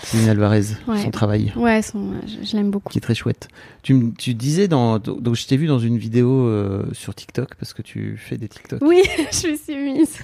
Céline 0.01 0.29
Alvarez, 0.29 0.63
Ouais. 0.87 1.01
son 1.01 1.11
travail. 1.11 1.51
ouais, 1.55 1.81
son- 1.81 2.13
je, 2.25 2.45
je 2.47 2.55
l'aime 2.55 2.71
beaucoup. 2.71 2.89
qui 2.91 2.97
est 2.97 3.01
très 3.01 3.15
chouette. 3.15 3.47
Tu, 3.81 4.13
tu 4.17 4.33
disais 4.33 4.67
dans 4.67 4.99
donc 4.99 5.35
je 5.35 5.45
t'ai 5.47 5.57
vu 5.57 5.67
dans 5.67 5.79
une 5.79 5.97
vidéo 5.97 6.47
euh, 6.47 6.83
sur 6.93 7.13
TikTok 7.15 7.55
parce 7.55 7.73
que 7.73 7.81
tu 7.81 8.17
fais 8.17 8.37
des 8.37 8.47
TikTok. 8.47 8.79
Oui, 8.81 9.01
je 9.31 9.47
me 9.49 9.55
suis 9.55 9.75
mise. 9.75 10.17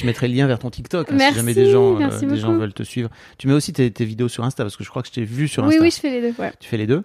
Je 0.00 0.06
mettrai 0.06 0.28
le 0.28 0.34
lien 0.34 0.46
vers 0.46 0.58
ton 0.58 0.70
TikTok 0.70 1.08
hein, 1.10 1.14
Merci, 1.14 1.34
si 1.34 1.40
jamais 1.40 1.52
des 1.54 1.70
gens, 1.70 2.00
euh, 2.00 2.20
des 2.26 2.38
gens 2.38 2.54
veulent 2.56 2.72
te 2.72 2.82
suivre. 2.82 3.10
Tu 3.36 3.48
mets 3.48 3.52
aussi 3.52 3.72
tes, 3.74 3.90
tes 3.90 4.06
vidéos 4.06 4.28
sur 4.28 4.44
Insta 4.44 4.64
parce 4.64 4.76
que 4.78 4.84
je 4.84 4.88
crois 4.88 5.02
que 5.02 5.08
je 5.08 5.12
t'ai 5.12 5.24
vu 5.24 5.46
sur 5.46 5.62
Oui, 5.64 5.74
Insta. 5.74 5.82
oui, 5.82 5.90
je 5.90 6.00
fais 6.00 6.10
les 6.10 6.20
deux. 6.30 6.34
Ouais. 6.42 6.52
Tu 6.58 6.68
fais 6.68 6.78
les 6.78 6.86
deux. 6.86 7.02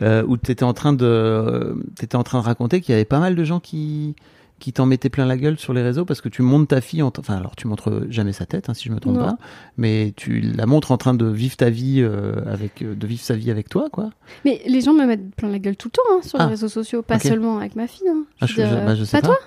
Euh, 0.00 0.22
où 0.26 0.38
tu 0.38 0.50
étais 0.50 0.62
en 0.64 0.72
train 0.72 0.94
de 0.94 1.76
t'étais 1.96 2.16
en 2.16 2.22
train 2.22 2.40
de 2.40 2.44
raconter 2.44 2.80
qu'il 2.80 2.92
y 2.92 2.94
avait 2.94 3.04
pas 3.04 3.18
mal 3.20 3.34
de 3.36 3.44
gens 3.44 3.60
qui 3.60 4.16
qui 4.58 4.72
t'en 4.72 4.86
mettaient 4.86 5.08
plein 5.08 5.24
la 5.26 5.36
gueule 5.36 5.58
sur 5.58 5.72
les 5.72 5.82
réseaux 5.82 6.04
parce 6.04 6.20
que 6.20 6.28
tu 6.28 6.42
montes 6.42 6.68
ta 6.68 6.80
fille 6.80 7.02
en 7.02 7.12
enfin 7.18 7.36
alors 7.36 7.54
tu 7.56 7.66
montres 7.68 8.02
jamais 8.10 8.32
sa 8.32 8.44
tête 8.46 8.68
hein, 8.68 8.74
si 8.74 8.88
je 8.88 8.92
me 8.92 8.98
trompe 9.00 9.16
Non. 9.16 9.24
pas 9.26 9.38
mais 9.76 10.12
tu 10.16 10.40
la 10.40 10.66
montres 10.66 10.90
en 10.90 10.96
train 10.96 11.14
de 11.14 11.26
vivre 11.26 11.56
ta 11.56 11.70
vie 11.70 12.00
euh, 12.00 12.32
avec 12.46 12.82
euh, 12.82 12.94
de 12.94 13.06
vivre 13.06 13.22
sa 13.22 13.34
vie 13.36 13.50
avec 13.50 13.68
toi 13.68 13.88
quoi 13.92 14.10
Mais 14.44 14.60
les 14.66 14.80
gens 14.80 14.92
me 14.94 15.04
mettent 15.06 15.34
plein 15.36 15.48
la 15.48 15.58
gueule 15.58 15.76
tout 15.76 15.88
le 15.88 15.92
temps 15.92 16.16
hein, 16.18 16.20
sur 16.22 16.40
Ah. 16.40 16.44
les 16.44 16.50
réseaux 16.50 16.68
sociaux, 16.68 17.02
pas 17.02 17.18
seulement 17.18 17.58
avec 17.58 17.76
ma 17.76 17.86
fille. 17.86 18.08
hein. 18.08 18.24
Ah, 18.40 18.46
je, 18.46 18.54
je- 18.54 18.60
euh, 18.62 18.84
bah, 18.84 18.94
je 18.94 19.04
sais 19.04 19.16
pas 19.20 19.28
pas, 19.28 19.34
toi? 19.34 19.38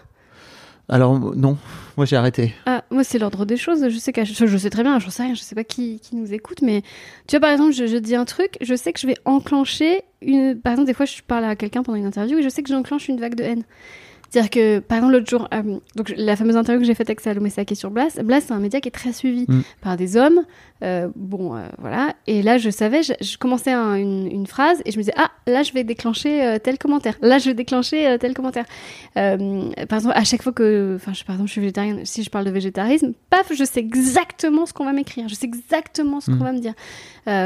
Alors 0.90 1.18
non 1.38 1.58
moi 1.98 2.06
j'ai 2.06 2.16
arrêté 2.16 2.54
Ah, 2.66 2.84
moi, 2.90 3.04
c'est 3.04 3.20
l'ordre 3.20 3.46
des 3.46 3.56
choses. 3.58 3.88
Je 3.90 3.98
sais, 3.98 4.12
qu'à- 4.14 4.24
je, 4.24 4.58
sais 4.58 4.70
très 4.70 4.84
bien, 4.84 4.98
je 5.00 5.10
sais 5.10 5.24
rien, 5.24 5.34
je 5.36 5.42
sais 5.42 5.56
pas 5.56 5.64
qui, 5.64 6.00
qui 6.00 6.16
nous 6.16 6.34
écoute, 6.34 6.62
mais 6.62 6.82
tu 7.28 7.36
vois, 7.36 7.42
par 7.42 7.52
exemple, 7.52 7.74
je, 7.74 7.86
je 7.86 7.98
dis 7.98 8.16
un 8.16 8.26
truc, 8.26 8.58
je 8.62 8.76
sais 8.76 8.92
que 8.94 9.00
je 9.00 9.08
vais 9.08 9.16
enclencher 9.26 10.02
une. 10.22 10.60
Par 10.60 10.72
exemple, 10.74 10.88
des 10.88 10.94
fois, 10.94 11.06
je 11.06 11.22
parle 11.26 11.46
à 11.46 11.56
quelqu'un 11.56 11.84
pendant 11.84 11.98
une 11.98 12.06
interview 12.06 12.38
et 12.40 12.44
je 12.44 12.50
sais 12.50 12.64
que 12.64 12.70
j'enclenche 12.70 13.08
une 13.10 13.20
vague 13.20 13.36
de 13.36 13.44
haine. 13.44 13.64
C'est-à-dire 14.32 14.50
que, 14.50 14.80
par 14.80 14.98
exemple, 14.98 15.14
l'autre 15.14 15.30
jour, 15.30 15.48
euh, 15.54 15.62
donc 15.96 16.12
la 16.16 16.36
fameuse 16.38 16.56
interview 16.58 16.80
que 16.82 16.88
j'ai 16.88 16.96
faite 16.96 17.10
avec 17.10 17.20
Salomé 17.20 17.50
Saké 17.50 17.76
sur 17.76 17.92
Blas, 17.92 18.18
Blas, 18.24 18.40
c'est 18.42 18.54
un 18.54 18.60
média 18.60 18.80
qui 18.82 18.88
est 18.88 18.92
très 18.92 19.12
suivi 19.14 19.46
Mm. 19.48 19.62
par 19.82 19.98
des 19.98 20.16
hommes. 20.18 20.42
euh, 20.84 21.10
bon, 21.16 21.56
euh, 21.56 21.60
voilà. 21.78 22.16
Et 22.26 22.42
là, 22.42 22.58
je 22.58 22.72
savais, 22.72 23.04
je, 23.04 23.14
je 23.22 23.38
commençais 23.38 23.72
un- 23.72 23.94
une, 23.94 24.26
une 24.32 24.48
phrase 24.48 24.82
et 24.84 24.92
je 24.92 24.98
me 24.98 25.04
disais, 25.04 25.14
ah, 25.16 25.30
là, 25.46 25.62
je 25.62 25.74
vais 25.74 25.84
déclencher 25.84 26.58
tel 26.64 26.80
commentaire. 26.80 27.18
Là, 27.22 27.38
je 27.38 27.46
vais 27.50 27.54
déclencher 27.54 28.18
tel 28.20 28.34
commentaire. 28.34 28.66
Par 29.14 29.98
exemple, 30.00 30.16
à 30.16 30.24
chaque 30.24 30.42
fois 30.42 30.54
que, 30.54 30.94
enfin, 30.96 31.14
je, 31.14 31.24
par 31.24 31.36
exemple, 31.36 31.50
je 31.50 31.52
suis 31.52 31.62
végétarienne, 31.62 32.00
si 32.06 32.24
je 32.24 32.30
parle 32.32 32.46
de 32.46 32.50
végétarisme, 32.52 33.14
paf, 33.30 33.52
je 33.54 33.64
sais 33.64 33.80
exactement 33.80 34.66
ce 34.66 34.74
qu'on 34.74 34.86
va 34.86 34.94
m'écrire, 34.94 35.28
je 35.28 35.36
sais 35.36 35.46
exactement 35.46 36.20
ce 36.20 36.32
Mm. 36.32 36.38
qu'on 36.40 36.44
va 36.46 36.52
me 36.54 36.60
dire. 36.60 36.74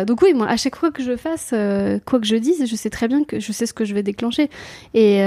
Donc 0.05 0.21
oui, 0.21 0.33
moi, 0.33 0.47
à 0.47 0.55
chaque 0.55 0.77
fois 0.77 0.91
que 0.91 1.03
je 1.03 1.17
fasse, 1.17 1.53
quoi 2.05 2.19
que 2.21 2.25
je 2.25 2.37
dise, 2.37 2.65
je 2.65 2.75
sais 2.77 2.89
très 2.89 3.09
bien 3.09 3.25
que 3.25 3.41
je 3.41 3.51
sais 3.51 3.65
ce 3.65 3.73
que 3.73 3.83
je 3.83 3.93
vais 3.93 4.03
déclencher. 4.03 4.49
Et, 4.93 5.17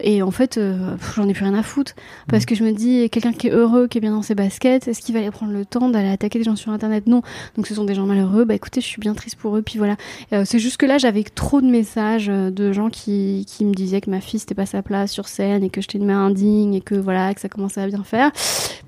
et 0.00 0.22
en 0.22 0.30
fait, 0.30 0.60
euh, 0.82 0.96
j'en 1.16 1.28
ai 1.28 1.32
plus 1.32 1.44
rien 1.44 1.54
à 1.54 1.62
foutre. 1.62 1.92
Parce 2.28 2.44
que 2.44 2.54
je 2.54 2.64
me 2.64 2.72
dis, 2.72 3.08
quelqu'un 3.10 3.32
qui 3.32 3.48
est 3.48 3.50
heureux, 3.52 3.88
qui 3.88 3.98
est 3.98 4.00
bien 4.00 4.12
dans 4.12 4.22
ses 4.22 4.34
baskets, 4.34 4.88
est-ce 4.88 5.00
qu'il 5.00 5.14
va 5.14 5.20
aller 5.20 5.30
prendre 5.30 5.52
le 5.52 5.64
temps 5.64 5.88
d'aller 5.88 6.08
attaquer 6.08 6.38
des 6.38 6.44
gens 6.44 6.56
sur 6.56 6.72
Internet? 6.72 7.06
Non. 7.06 7.22
Donc 7.56 7.66
ce 7.66 7.74
sont 7.74 7.84
des 7.84 7.94
gens 7.94 8.06
malheureux. 8.06 8.44
Bah 8.44 8.54
écoutez, 8.54 8.80
je 8.80 8.86
suis 8.86 9.00
bien 9.00 9.14
triste 9.14 9.36
pour 9.36 9.56
eux. 9.56 9.62
Puis 9.62 9.78
voilà. 9.78 9.96
Euh, 10.32 10.44
c'est 10.44 10.58
juste 10.58 10.76
que 10.76 10.86
là, 10.86 10.98
j'avais 10.98 11.22
trop 11.22 11.60
de 11.60 11.66
messages 11.66 12.28
euh, 12.28 12.50
de 12.50 12.72
gens 12.72 12.90
qui, 12.90 13.46
qui 13.48 13.64
me 13.64 13.72
disaient 13.72 14.00
que 14.00 14.10
ma 14.10 14.20
fille, 14.20 14.40
c'était 14.40 14.54
pas 14.54 14.66
sa 14.66 14.82
place 14.82 15.12
sur 15.12 15.28
scène 15.28 15.64
et 15.64 15.70
que 15.70 15.80
j'étais 15.80 15.98
une 15.98 16.06
mère 16.06 16.18
indigne 16.18 16.74
et 16.74 16.80
que 16.80 16.94
voilà, 16.94 17.32
que 17.34 17.40
ça 17.40 17.48
commençait 17.48 17.80
à 17.80 17.86
bien 17.86 18.04
faire. 18.04 18.30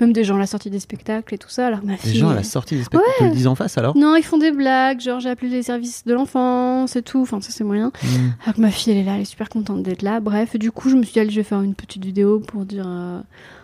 Même 0.00 0.12
des 0.12 0.24
gens 0.24 0.36
à 0.36 0.40
la 0.40 0.46
sortie 0.46 0.70
des 0.70 0.80
spectacles 0.80 1.34
et 1.34 1.38
tout 1.38 1.48
ça. 1.48 1.66
Alors 1.68 1.80
ma 1.84 1.96
fille. 1.96 2.18
gens 2.18 2.30
à 2.30 2.34
la 2.34 2.42
sortie 2.42 2.76
des 2.76 2.82
spectacles 2.82 3.12
te 3.18 3.24
le 3.24 3.30
disent 3.30 3.46
en 3.46 3.54
face 3.54 3.78
alors? 3.78 3.96
Non, 3.96 4.16
ils 4.16 4.22
font 4.22 4.38
des 4.38 4.50
blagues, 4.50 5.00
genre 5.00 5.20
j'ai 5.20 5.30
appelé 5.30 5.50
les 5.50 5.62
services 5.62 6.04
de 6.04 6.14
l'enfance 6.14 6.96
et 6.96 7.02
tout, 7.02 7.22
enfin 7.22 7.40
ça 7.40 7.50
c'est 7.50 7.64
moyen. 7.64 7.92
Hmm. 8.02 8.30
Alors 8.42 8.54
que 8.56 8.60
ma 8.60 8.70
fille 8.70 8.92
elle 8.92 8.98
est 8.98 9.04
là, 9.04 9.14
elle 9.14 9.22
est 9.22 9.26
super 9.26 9.48
contente 9.48 9.82
d'être 9.82 10.02
là. 10.02 10.20
Bref, 10.20 10.56
du 10.56 10.70
coup 10.72 10.88
je 10.88 10.96
me 10.96 11.02
suis 11.02 11.12
dit 11.12 11.20
allez 11.20 11.30
je 11.30 11.36
vais 11.36 11.44
faire 11.44 11.60
une 11.60 11.74
petite 11.86 12.04
vidéo 12.04 12.40
pour 12.40 12.64
dire 12.64 12.84
euh, 12.86 13.20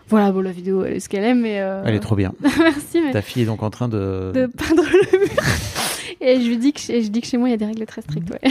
voilà 0.09 0.33
bon 0.33 0.41
la 0.41 0.53
vidéo 0.53 0.85
elle 0.85 0.95
est 0.95 1.01
ce 1.01 1.09
qu'elle 1.09 1.25
est 1.25 1.35
mais 1.35 1.61
euh, 1.61 1.83
Elle 1.85 1.95
est 1.95 2.01
trop 2.01 2.17
bien. 2.17 2.33
merci 2.59 3.01
mais 3.01 3.13
Ta 3.13 3.23
fille 3.23 3.43
est 3.43 3.47
donc 3.47 3.63
en 3.63 3.71
train 3.71 3.89
de. 3.89 4.33
de 4.35 4.47
peindre 4.47 4.83
le 4.83 5.19
mur. 5.19 5.29
et 6.21 6.41
je 6.41 6.47
lui 6.49 6.59
dis 6.59 6.73
que 6.73 6.81
chez, 6.81 7.03
je 7.03 7.09
dis 7.09 7.21
que 7.21 7.27
chez 7.27 7.37
moi 7.37 7.49
il 7.49 7.53
y 7.53 7.55
a 7.55 7.59
des 7.59 7.67
règles 7.67 7.87
très 7.87 8.03
strictes. 8.03 8.31
Ouais. 8.31 8.51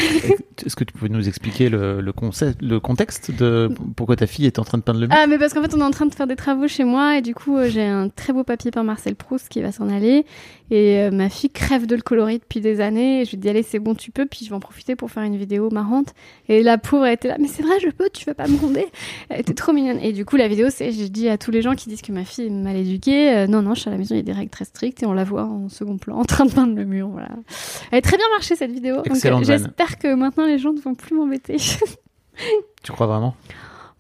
Est-ce 0.65 0.75
que 0.75 0.83
tu 0.83 0.93
peux 0.93 1.07
nous 1.07 1.27
expliquer 1.27 1.69
le, 1.69 2.01
le, 2.01 2.13
concept, 2.13 2.61
le 2.61 2.79
contexte 2.79 3.31
de 3.31 3.69
pourquoi 3.95 4.15
ta 4.15 4.27
fille 4.27 4.45
est 4.45 4.59
en 4.59 4.63
train 4.63 4.77
de 4.77 4.83
peindre 4.83 4.99
le 4.99 5.07
mur? 5.07 5.15
Ah 5.17 5.27
mais 5.27 5.37
parce 5.37 5.53
qu'en 5.53 5.61
fait 5.61 5.73
on 5.75 5.79
est 5.79 5.83
en 5.83 5.91
train 5.91 6.05
de 6.05 6.15
faire 6.15 6.27
des 6.27 6.35
travaux 6.35 6.67
chez 6.67 6.83
moi 6.83 7.17
et 7.17 7.21
du 7.21 7.35
coup 7.35 7.57
euh, 7.57 7.69
j'ai 7.69 7.85
un 7.85 8.09
très 8.09 8.33
beau 8.33 8.43
papier 8.43 8.71
par 8.71 8.83
Marcel 8.83 9.15
Proust 9.15 9.49
qui 9.49 9.61
va 9.61 9.71
s'en 9.71 9.89
aller 9.89 10.25
et 10.71 10.99
euh, 10.99 11.11
ma 11.11 11.29
fille 11.29 11.49
crève 11.49 11.85
de 11.85 11.95
le 11.95 12.01
colorer 12.01 12.37
depuis 12.37 12.61
des 12.61 12.81
années. 12.81 13.21
Et 13.21 13.25
je 13.25 13.31
lui 13.31 13.37
dis 13.37 13.49
allez 13.49 13.63
c'est 13.63 13.79
bon 13.79 13.95
tu 13.95 14.11
peux. 14.11 14.25
Puis 14.25 14.45
je 14.45 14.49
vais 14.49 14.55
en 14.55 14.59
profiter 14.59 14.95
pour 14.95 15.11
faire 15.11 15.23
une 15.23 15.37
vidéo 15.37 15.69
marrante. 15.69 16.13
Et 16.47 16.63
la 16.63 16.77
pauvre 16.77 17.05
elle 17.05 17.13
était 17.13 17.27
là 17.27 17.37
mais 17.39 17.47
c'est 17.47 17.63
vrai 17.63 17.79
je 17.81 17.89
peux 17.89 18.09
tu 18.13 18.25
vas 18.25 18.33
pas 18.33 18.47
me 18.47 18.57
gronder? 18.57 18.87
Elle 19.29 19.41
était 19.41 19.53
trop 19.53 19.73
mignonne. 19.73 19.99
Et 19.99 20.13
du 20.13 20.25
coup 20.25 20.35
la 20.35 20.47
vidéo 20.47 20.67
c'est 20.69 20.91
je 20.91 21.05
dis 21.05 21.29
à 21.29 21.37
tous 21.37 21.51
les 21.51 21.61
gens 21.61 21.75
qui 21.75 21.89
disent 21.89 22.01
que 22.01 22.11
ma 22.11 22.23
fille 22.23 22.47
est 22.47 22.49
mal 22.49 22.75
éduquée 22.75 23.31
euh, 23.31 23.47
non 23.47 23.61
non 23.61 23.73
je 23.73 23.81
suis 23.81 23.89
à 23.89 23.91
la 23.91 23.97
maison 23.97 24.15
il 24.15 24.19
y 24.19 24.21
a 24.21 24.23
des 24.23 24.33
règles 24.33 24.51
très 24.51 24.65
strictes 24.65 25.03
et 25.03 25.05
on 25.05 25.13
la 25.13 25.23
voit 25.23 25.43
en 25.43 25.69
second 25.69 25.97
plan 25.97 26.17
en 26.17 26.25
train 26.25 26.45
de 26.45 26.51
peindre 26.51 26.75
le 26.75 26.85
mur 26.85 27.09
voilà. 27.09 27.29
Elle 27.91 27.99
a 27.99 28.01
très 28.01 28.17
bien 28.17 28.27
marché 28.35 28.55
cette 28.55 28.71
vidéo. 28.71 28.97
Vanne. 29.05 29.43
j'espère 29.43 29.97
que 29.97 30.13
maintenant 30.13 30.45
les 30.45 30.57
gens 30.57 30.73
ne 30.73 30.79
vont 30.79 30.95
plus 30.95 31.15
m'embêter. 31.15 31.57
Tu 32.83 32.91
crois 32.91 33.07
vraiment? 33.07 33.35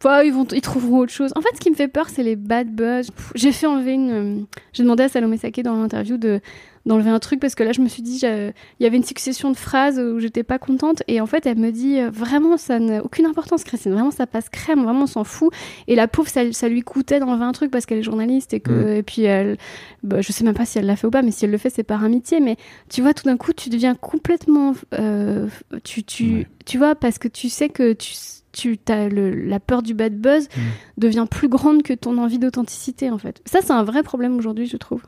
Bah, 0.03 0.23
ils, 0.23 0.31
vont, 0.31 0.45
ils 0.53 0.61
trouveront 0.61 0.99
autre 0.99 1.11
chose. 1.11 1.31
En 1.35 1.41
fait, 1.41 1.49
ce 1.55 1.59
qui 1.59 1.69
me 1.69 1.75
fait 1.75 1.89
peur, 1.89 2.07
c'est 2.09 2.23
les 2.23 2.35
bad 2.37 2.69
buzz. 2.73 3.09
J'ai 3.35 3.51
fait 3.51 3.67
enlever 3.67 3.93
une. 3.93 4.11
euh, 4.11 4.41
J'ai 4.73 4.83
demandé 4.83 5.03
à 5.03 5.09
Salomé 5.09 5.37
Saké 5.37 5.61
dans 5.63 5.75
l'interview 5.75 6.17
de 6.17 6.39
d'enlever 6.85 7.09
un 7.09 7.19
truc 7.19 7.41
parce 7.41 7.55
que 7.55 7.63
là, 7.63 7.73
je 7.73 7.81
me 7.81 7.89
suis 7.89 8.01
dit, 8.01 8.21
il 8.23 8.53
y 8.79 8.85
avait 8.85 8.95
une 8.95 9.03
succession 9.03 9.51
de 9.51 9.57
phrases 9.57 9.99
où 9.99 10.17
j'étais 10.19 10.43
pas 10.43 10.57
contente. 10.57 11.03
Et 11.09 11.19
en 11.19 11.25
fait, 11.25 11.45
elle 11.45 11.57
me 11.57 11.71
dit, 11.71 11.99
euh, 11.99 12.09
vraiment, 12.09 12.55
ça 12.55 12.79
n'a 12.79 13.03
aucune 13.03 13.25
importance, 13.25 13.65
Christine. 13.65 13.91
Vraiment, 13.91 14.09
ça 14.11 14.25
passe 14.25 14.47
crème. 14.47 14.83
Vraiment, 14.85 15.03
on 15.03 15.07
s'en 15.07 15.25
fout. 15.25 15.53
Et 15.87 15.95
la 15.95 16.07
pauvre, 16.07 16.29
ça, 16.29 16.49
ça 16.53 16.69
lui 16.69 16.81
coûtait 16.81 17.19
d'enlever 17.19 17.43
un 17.43 17.51
truc 17.51 17.69
parce 17.69 17.85
qu'elle 17.85 17.97
est 17.99 18.03
journaliste 18.03 18.53
et 18.53 18.61
que. 18.61 18.71
Mm. 18.71 18.95
Et 18.99 19.03
puis, 19.03 19.23
elle. 19.23 19.57
Bah, 20.03 20.21
je 20.21 20.31
sais 20.31 20.45
même 20.45 20.55
pas 20.55 20.65
si 20.65 20.79
elle 20.79 20.85
l'a 20.85 20.95
fait 20.95 21.05
ou 21.07 21.11
pas, 21.11 21.21
mais 21.21 21.31
si 21.31 21.43
elle 21.43 21.51
le 21.51 21.57
fait, 21.57 21.69
c'est 21.69 21.83
par 21.83 22.03
amitié. 22.05 22.39
Mais 22.39 22.55
tu 22.89 23.01
vois, 23.01 23.13
tout 23.13 23.25
d'un 23.25 23.35
coup, 23.37 23.51
tu 23.51 23.69
deviens 23.69 23.93
complètement. 23.95 24.73
euh, 24.97 25.47
tu, 25.83 26.03
tu, 26.03 26.23
Ouais. 26.33 26.47
tu 26.65 26.77
vois, 26.77 26.95
parce 26.95 27.17
que 27.19 27.27
tu 27.27 27.49
sais 27.49 27.67
que 27.67 27.91
tu 27.91 28.13
tu 28.51 28.77
as 28.87 29.09
le, 29.09 29.29
la 29.31 29.59
peur 29.59 29.81
du 29.83 29.93
bad 29.93 30.15
buzz 30.19 30.47
Mm. 30.55 30.61
devient 30.97 31.25
plus 31.29 31.47
grande 31.49 31.83
que 31.83 31.93
ton 31.93 32.17
envie 32.17 32.39
d'authenticité 32.39 33.09
en 33.11 33.17
fait. 33.17 33.41
Ça 33.45 33.59
c'est 33.61 33.71
un 33.73 33.83
vrai 33.83 34.03
problème 34.03 34.37
aujourd'hui 34.37 34.65
je 34.67 34.77
trouve. 34.77 35.01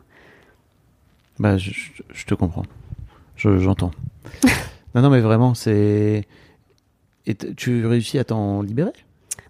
Bah, 1.39 1.57
je, 1.57 1.71
te 2.25 2.35
comprends. 2.35 2.65
Je- 3.35 3.57
J'entends. 3.57 3.91
non, 4.95 5.01
non, 5.01 5.09
mais 5.09 5.21
vraiment, 5.21 5.55
c'est. 5.55 6.27
Et 7.25 7.35
tu 7.35 7.85
réussis 7.87 8.19
à 8.19 8.23
t'en 8.23 8.61
libérer? 8.61 8.91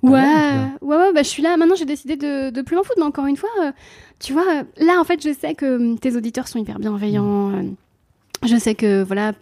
Ouais, 0.03 0.11
ouais, 0.11 0.57
ouais, 0.81 0.95
ouais, 0.97 1.13
bah, 1.13 1.21
je 1.23 1.27
suis 1.27 1.43
là. 1.43 1.57
Maintenant, 1.57 1.75
j'ai 1.75 1.85
décidé 1.85 2.15
de, 2.15 2.49
de 2.49 2.61
plus 2.61 2.75
m'en 2.77 2.83
foutre. 2.83 2.97
Mais 2.99 3.03
encore 3.05 3.25
une 3.25 3.35
fois, 3.37 3.49
euh, 3.61 3.71
tu 4.19 4.31
vois, 4.33 4.45
euh, 4.59 4.63
là, 4.77 4.99
en 5.01 5.03
fait, 5.03 5.21
je 5.21 5.33
sais 5.33 5.53
que 5.53 5.75
hum, 5.75 5.99
tes 5.99 6.15
auditeurs 6.15 6.47
sont 6.47 6.59
hyper 6.59 6.79
bienveillants. 6.79 7.51
euh, 7.55 7.63
je 8.43 8.55
sais 8.57 8.75
que, 8.75 9.03
voilà, 9.03 9.33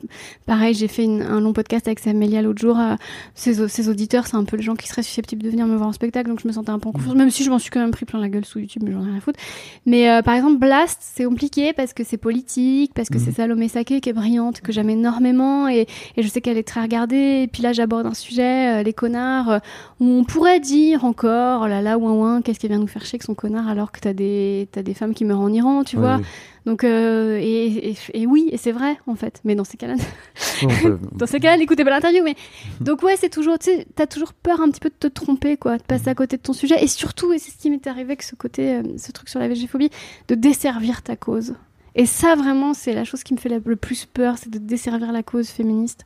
pareil, 0.45 0.73
j'ai 0.73 0.87
fait 0.87 1.03
une- 1.03 1.21
un 1.21 1.39
long 1.39 1.53
podcast 1.53 1.87
avec 1.87 1.99
Samélia 1.99 2.41
l'autre 2.41 2.59
jour. 2.61 2.77
euh, 2.79 2.95
ses, 3.35 3.61
au- 3.61 3.67
ses 3.67 3.87
auditeurs, 3.89 4.27
c'est 4.27 4.35
un 4.35 4.43
peu 4.43 4.57
les 4.57 4.63
gens 4.63 4.75
qui 4.75 4.87
seraient 4.87 5.03
susceptibles 5.03 5.41
de 5.43 5.49
venir 5.49 5.65
me 5.67 5.75
voir 5.75 5.89
en 5.89 5.93
spectacle. 5.93 6.29
Donc, 6.29 6.41
je 6.41 6.47
me 6.47 6.53
sentais 6.53 6.69
un 6.71 6.79
peu 6.79 6.89
en 6.89 6.91
confiance. 6.91 7.15
Même 7.15 7.29
si 7.31 7.43
je 7.43 7.49
m'en 7.49 7.59
suis 7.59 7.69
quand 7.69 7.79
même 7.79 7.91
pris 7.91 8.05
plein 8.05 8.19
la 8.19 8.29
gueule 8.29 8.45
sous 8.45 8.59
YouTube, 8.59 8.83
mais 8.85 8.91
j'en 8.91 9.01
ai 9.03 9.09
rien 9.09 9.17
à 9.17 9.21
foutre. 9.21 9.39
Mais 9.85 10.09
euh, 10.09 10.21
par 10.21 10.33
exemple, 10.35 10.57
Blast, 10.57 10.97
c'est 11.01 11.23
compliqué 11.25 11.73
parce 11.73 11.93
que 11.93 12.03
c'est 12.03 12.17
politique, 12.17 12.93
parce 12.93 13.09
que 13.09 13.17
Mhm. 13.17 13.23
c'est 13.25 13.31
Salomé 13.31 13.67
Saké 13.69 14.01
qui 14.01 14.09
est 14.09 14.13
brillante, 14.13 14.61
que 14.61 14.71
j'aime 14.71 14.89
énormément. 14.89 15.67
Et, 15.67 15.87
et 16.17 16.21
je 16.23 16.27
sais 16.27 16.41
qu'elle 16.41 16.57
est 16.57 16.67
très 16.67 16.81
regardée. 16.81 17.41
Et 17.43 17.47
puis 17.47 17.63
là, 17.63 17.73
j'aborde 17.73 18.05
un 18.05 18.13
sujet, 18.13 18.79
euh, 18.79 18.83
les 18.83 18.93
connards, 18.93 19.49
euh, 19.49 19.59
où 19.99 20.05
on 20.05 20.23
pourrait 20.23 20.59
dire 20.59 21.05
encore, 21.05 21.61
oh 21.63 21.67
là 21.67 21.81
là, 21.81 21.97
ouin 21.97 22.11
ouin, 22.11 22.41
qu'est-ce 22.41 22.59
qu'elle 22.59 22.71
vient 22.71 22.79
nous 22.79 22.87
faire 22.87 23.03
chier 23.05 23.15
avec 23.15 23.23
son 23.23 23.33
connard 23.35 23.67
alors 23.69 23.91
que 23.91 23.99
t'as 23.99 24.13
des, 24.13 24.67
t'as 24.71 24.81
des 24.83 24.93
femmes 24.93 25.13
qui 25.13 25.25
meurent 25.25 25.39
en 25.41 25.51
Iran, 25.53 25.83
tu 25.83 25.95
Ouais, 25.95 26.01
vois. 26.01 26.17
oui. 26.17 26.23
Donc, 26.65 26.83
euh, 26.83 27.37
et, 27.41 27.89
et, 27.91 27.95
et 28.13 28.25
oui, 28.27 28.49
et 28.51 28.57
c'est 28.57 28.71
vrai, 28.71 28.97
en 29.07 29.15
fait. 29.15 29.41
Mais 29.45 29.55
dans 29.55 29.63
ces 29.63 29.77
cas-là, 29.77 29.95
dans 31.13 31.25
ces 31.25 31.39
cas-là, 31.39 31.57
n'écoutez 31.57 31.83
pas 31.83 31.89
l'interview. 31.89 32.23
Mais 32.23 32.35
donc, 32.81 33.01
ouais, 33.03 33.15
c'est 33.17 33.29
toujours, 33.29 33.57
tu 33.59 33.65
sais, 33.71 33.87
t'as 33.95 34.07
toujours 34.07 34.33
peur 34.33 34.61
un 34.61 34.69
petit 34.69 34.79
peu 34.81 34.89
de 34.89 34.95
te 34.95 35.07
tromper, 35.07 35.57
quoi, 35.57 35.77
de 35.77 35.83
passer 35.83 36.09
à 36.09 36.15
côté 36.15 36.37
de 36.37 36.41
ton 36.41 36.53
sujet. 36.53 36.83
Et 36.83 36.87
surtout, 36.87 37.31
et 37.33 37.39
c'est 37.39 37.51
ce 37.51 37.57
qui 37.57 37.69
m'est 37.69 37.87
arrivé 37.87 38.03
avec 38.11 38.23
ce 38.23 38.35
côté, 38.35 38.75
euh, 38.75 38.83
ce 38.97 39.11
truc 39.11 39.29
sur 39.29 39.39
la 39.39 39.47
végéphobie, 39.47 39.89
de 40.27 40.35
desservir 40.35 41.01
ta 41.01 41.15
cause. 41.15 41.55
Et 41.95 42.05
ça, 42.05 42.35
vraiment, 42.35 42.73
c'est 42.73 42.93
la 42.93 43.03
chose 43.03 43.23
qui 43.23 43.33
me 43.33 43.39
fait 43.39 43.49
le 43.49 43.75
plus 43.75 44.05
peur, 44.05 44.37
c'est 44.37 44.49
de 44.49 44.59
desservir 44.59 45.11
la 45.11 45.23
cause 45.23 45.49
féministe. 45.49 46.05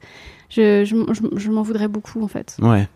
Je, 0.49 0.85
je, 0.85 0.95
je- 1.13 1.37
je 1.39 1.51
m'en 1.51 1.61
voudrais 1.61 1.87
beaucoup, 1.89 2.21
en 2.23 2.27
fait. 2.27 2.55
Ouais. 2.61 2.87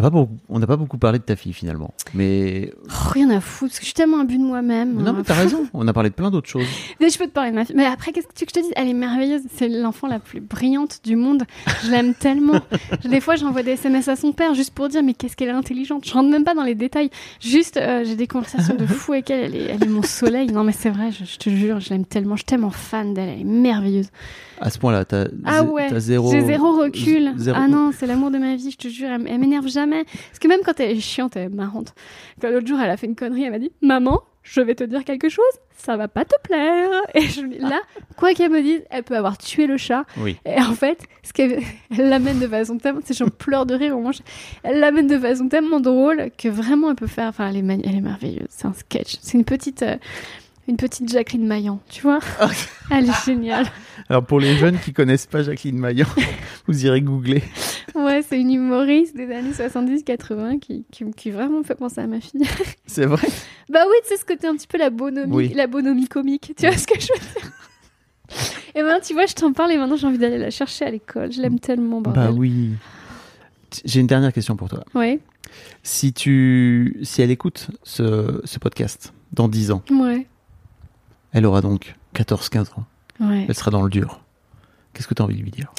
On 0.00 0.02
n'a 0.02 0.10
pas, 0.10 0.10
beaucoup- 0.10 0.38
on 0.48 0.58
n'a 0.58 0.66
pas 0.66 0.76
beaucoup 0.76 0.98
parlé 0.98 1.18
de 1.18 1.24
ta 1.24 1.36
fille 1.36 1.52
finalement. 1.52 1.92
Mais. 2.14 2.72
Oh, 2.84 2.88
rien 3.12 3.28
à 3.30 3.40
foutre, 3.40 3.70
parce 3.72 3.78
que 3.78 3.82
je 3.82 3.86
suis 3.86 3.94
tellement 3.94 4.20
imbu 4.20 4.38
de 4.38 4.42
moi-même. 4.42 4.94
Non, 4.94 5.12
mais 5.12 5.22
t'as 5.22 5.34
raison. 5.42 5.66
On 5.74 5.86
a 5.88 5.92
parlé 5.92 6.08
de 6.10 6.14
plein 6.14 6.30
d'autres 6.30 6.48
choses. 6.48 6.66
Mais 7.00 7.10
je 7.10 7.18
peux 7.18 7.26
te 7.26 7.32
parler 7.32 7.50
de 7.50 7.56
ma 7.56 7.64
fille. 7.64 7.76
Mais 7.76 7.84
après, 7.86 8.12
qu'est-ce 8.12 8.26
que 8.26 8.32
tu 8.32 8.40
veux 8.44 8.46
que 8.46 8.52
je 8.54 8.60
te 8.60 8.64
dise? 8.64 8.72
Elle 8.76 8.88
est 8.88 8.94
merveilleuse. 8.94 9.42
C'est 9.54 9.68
l'enfant 9.68 10.06
la 10.06 10.18
plus 10.18 10.40
brillante 10.40 11.00
du 11.04 11.16
monde. 11.16 11.44
Je 11.84 11.90
l'aime 11.90 12.14
tellement. 12.18 12.60
Des 13.04 13.20
fois, 13.20 13.36
j'envoie 13.36 13.62
des 13.62 13.72
SMS 13.72 14.08
à 14.08 14.16
son 14.16 14.32
père 14.32 14.54
juste 14.54 14.72
pour 14.74 14.88
dire 14.88 15.02
mais 15.02 15.14
qu'est-ce 15.14 15.36
qu'elle 15.36 15.48
est 15.48 15.52
intelligente. 15.52 16.06
Je 16.06 16.12
rentre 16.12 16.30
même 16.30 16.44
pas 16.44 16.54
dans 16.54 16.64
les 16.64 16.74
détails. 16.74 17.10
Juste, 17.40 17.76
euh, 17.76 18.04
j'ai 18.04 18.16
des 18.16 18.26
conversations 18.26 18.74
de 18.76 18.86
fou 18.86 19.12
avec 19.12 19.30
elle. 19.30 19.44
Elle 19.44 19.56
est, 19.56 19.64
elle 19.74 19.84
est 19.84 19.88
mon 19.88 20.02
soleil. 20.02 20.46
Non, 20.52 20.64
mais 20.64 20.72
c'est 20.72 20.90
vrai, 20.90 21.10
je, 21.12 21.24
je 21.24 21.36
te 21.38 21.50
jure, 21.50 21.80
je 21.80 21.90
l'aime 21.90 22.04
tellement. 22.06 22.36
Je 22.36 22.40
suis 22.40 22.46
tellement 22.46 22.70
fan 22.70 23.12
d'elle. 23.14 23.28
Elle 23.30 23.40
est 23.40 23.44
merveilleuse. 23.44 24.08
À 24.62 24.68
ce 24.68 24.78
point-là, 24.78 25.04
t'as 25.06 25.24
Ah 25.46 25.62
ouais, 25.64 25.88
zéro. 26.00 26.30
J'ai 26.30 26.42
zéro 26.44 26.76
recul. 26.78 27.32
zéro- 27.36 27.56
Ah 27.58 27.66
non, 27.66 27.92
c'est 27.98 28.06
l'amour 28.06 28.30
de 28.30 28.36
ma 28.36 28.56
vie, 28.56 28.70
je 28.70 28.76
te 28.76 28.88
jure. 28.88 29.08
Elle, 29.08 29.26
elle 29.26 29.38
m'énerve 29.38 29.66
jamais. 29.68 29.89
Parce 30.04 30.38
que 30.40 30.48
même 30.48 30.60
quand 30.64 30.78
elle 30.80 30.90
est 30.96 31.00
chiante, 31.00 31.36
elle 31.36 31.44
est 31.44 31.48
marrante. 31.54 31.94
L'autre 32.42 32.66
jour, 32.66 32.80
elle 32.80 32.90
a 32.90 32.96
fait 32.96 33.06
une 33.06 33.16
connerie, 33.16 33.44
elle 33.44 33.52
m'a 33.52 33.58
dit 33.58 33.72
Maman, 33.82 34.20
je 34.42 34.60
vais 34.60 34.74
te 34.74 34.84
dire 34.84 35.04
quelque 35.04 35.28
chose, 35.28 35.44
ça 35.76 35.96
va 35.96 36.08
pas 36.08 36.24
te 36.24 36.34
plaire. 36.42 36.90
Et 37.14 37.22
je, 37.22 37.42
là, 37.60 37.80
quoi 38.16 38.32
qu'elle 38.34 38.50
me 38.50 38.62
dise, 38.62 38.82
elle 38.90 39.02
peut 39.02 39.16
avoir 39.16 39.36
tué 39.38 39.66
le 39.66 39.76
chat. 39.76 40.04
Oui. 40.18 40.36
Et 40.46 40.60
en 40.60 40.72
fait, 40.72 41.02
ce 41.22 41.32
qu'elle 41.32 41.60
elle 41.98 42.08
l'amène 42.08 42.38
de 42.40 42.46
façon 42.46 42.78
tellement. 42.78 43.00
C'est 43.04 43.16
j'en 43.16 43.28
pleure 43.28 43.66
de 43.66 43.74
rire 43.74 43.94
au 43.96 44.00
moment. 44.00 44.12
Elle 44.62 44.80
l'amène 44.80 45.06
de 45.06 45.18
façon 45.18 45.48
tellement 45.48 45.80
drôle 45.80 46.30
que 46.38 46.48
vraiment 46.48 46.90
elle 46.90 46.96
peut 46.96 47.06
faire. 47.06 47.28
Enfin, 47.28 47.48
elle 47.50 47.56
est, 47.56 47.80
elle 47.84 47.94
est 47.96 48.00
merveilleuse. 48.00 48.48
C'est 48.48 48.66
un 48.66 48.72
sketch. 48.72 49.16
C'est 49.20 49.36
une 49.36 49.44
petite. 49.44 49.82
euh, 49.82 49.96
une 50.70 50.76
petite 50.76 51.10
Jacqueline 51.10 51.46
Maillan, 51.46 51.80
tu 51.88 52.02
vois 52.02 52.20
Elle 52.90 53.08
est 53.10 53.24
géniale. 53.26 53.66
Alors 54.08 54.24
pour 54.24 54.40
les 54.40 54.56
jeunes 54.56 54.78
qui 54.78 54.92
connaissent 54.92 55.26
pas 55.26 55.42
Jacqueline 55.42 55.78
Maillan, 55.78 56.06
vous 56.66 56.86
irez 56.86 57.02
googler. 57.02 57.42
Ouais, 57.94 58.22
c'est 58.22 58.40
une 58.40 58.50
humoriste 58.52 59.16
des 59.16 59.30
années 59.32 59.50
70-80 59.52 60.58
qui, 60.60 60.84
qui, 60.90 61.04
qui 61.12 61.30
vraiment 61.30 61.58
me 61.58 61.64
fait 61.64 61.74
penser 61.74 62.00
à 62.00 62.06
ma 62.06 62.20
fille. 62.20 62.42
C'est 62.86 63.04
vrai? 63.06 63.26
bah 63.68 63.80
oui, 63.88 63.94
tu 64.04 64.08
sais, 64.08 64.16
ce 64.16 64.24
côté 64.24 64.46
un 64.46 64.54
petit 64.56 64.66
peu 64.68 64.78
la 64.78 64.90
bonhomie, 64.90 65.32
Oui. 65.34 65.52
la 65.54 65.66
bonhomie 65.66 66.08
comique. 66.08 66.52
Tu 66.56 66.66
vois 66.66 66.76
ce 66.76 66.86
que 66.86 66.98
je 66.98 67.08
veux 67.12 67.18
dire? 67.18 67.52
Et 68.76 68.82
maintenant, 68.82 69.00
tu 69.04 69.12
vois, 69.12 69.26
je 69.26 69.34
t'en 69.34 69.52
parle 69.52 69.72
et 69.72 69.76
maintenant 69.76 69.96
j'ai 69.96 70.06
envie 70.06 70.18
d'aller 70.18 70.38
la 70.38 70.50
chercher 70.50 70.84
à 70.84 70.90
l'école. 70.90 71.32
Je 71.32 71.42
l'aime 71.42 71.58
tellement, 71.58 72.00
bordel. 72.00 72.22
Bah 72.26 72.30
oui. 72.32 72.70
J'ai 73.84 74.00
une 74.00 74.06
dernière 74.06 74.32
question 74.32 74.54
pour 74.56 74.68
toi. 74.68 74.84
Ouais, 74.94 75.18
Si 75.82 76.12
tu, 76.12 76.96
si 77.02 77.22
elle 77.22 77.30
écoute 77.32 77.68
ce, 77.82 78.40
ce 78.44 78.58
podcast 78.60 79.12
dans 79.32 79.48
10 79.48 79.70
ans, 79.72 79.82
ouais, 79.90 80.26
elle 81.32 81.46
aura 81.46 81.60
donc 81.60 81.94
14-15 82.14 82.60
ans. 82.60 82.84
ouais. 83.20 83.46
Elle 83.48 83.54
sera 83.54 83.70
dans 83.70 83.82
le 83.82 83.90
dur. 83.90 84.20
Qu'est-ce 84.92 85.06
que 85.06 85.14
tu 85.14 85.22
as 85.22 85.24
envie 85.24 85.36
de 85.36 85.42
lui 85.42 85.50
dire? 85.50 85.72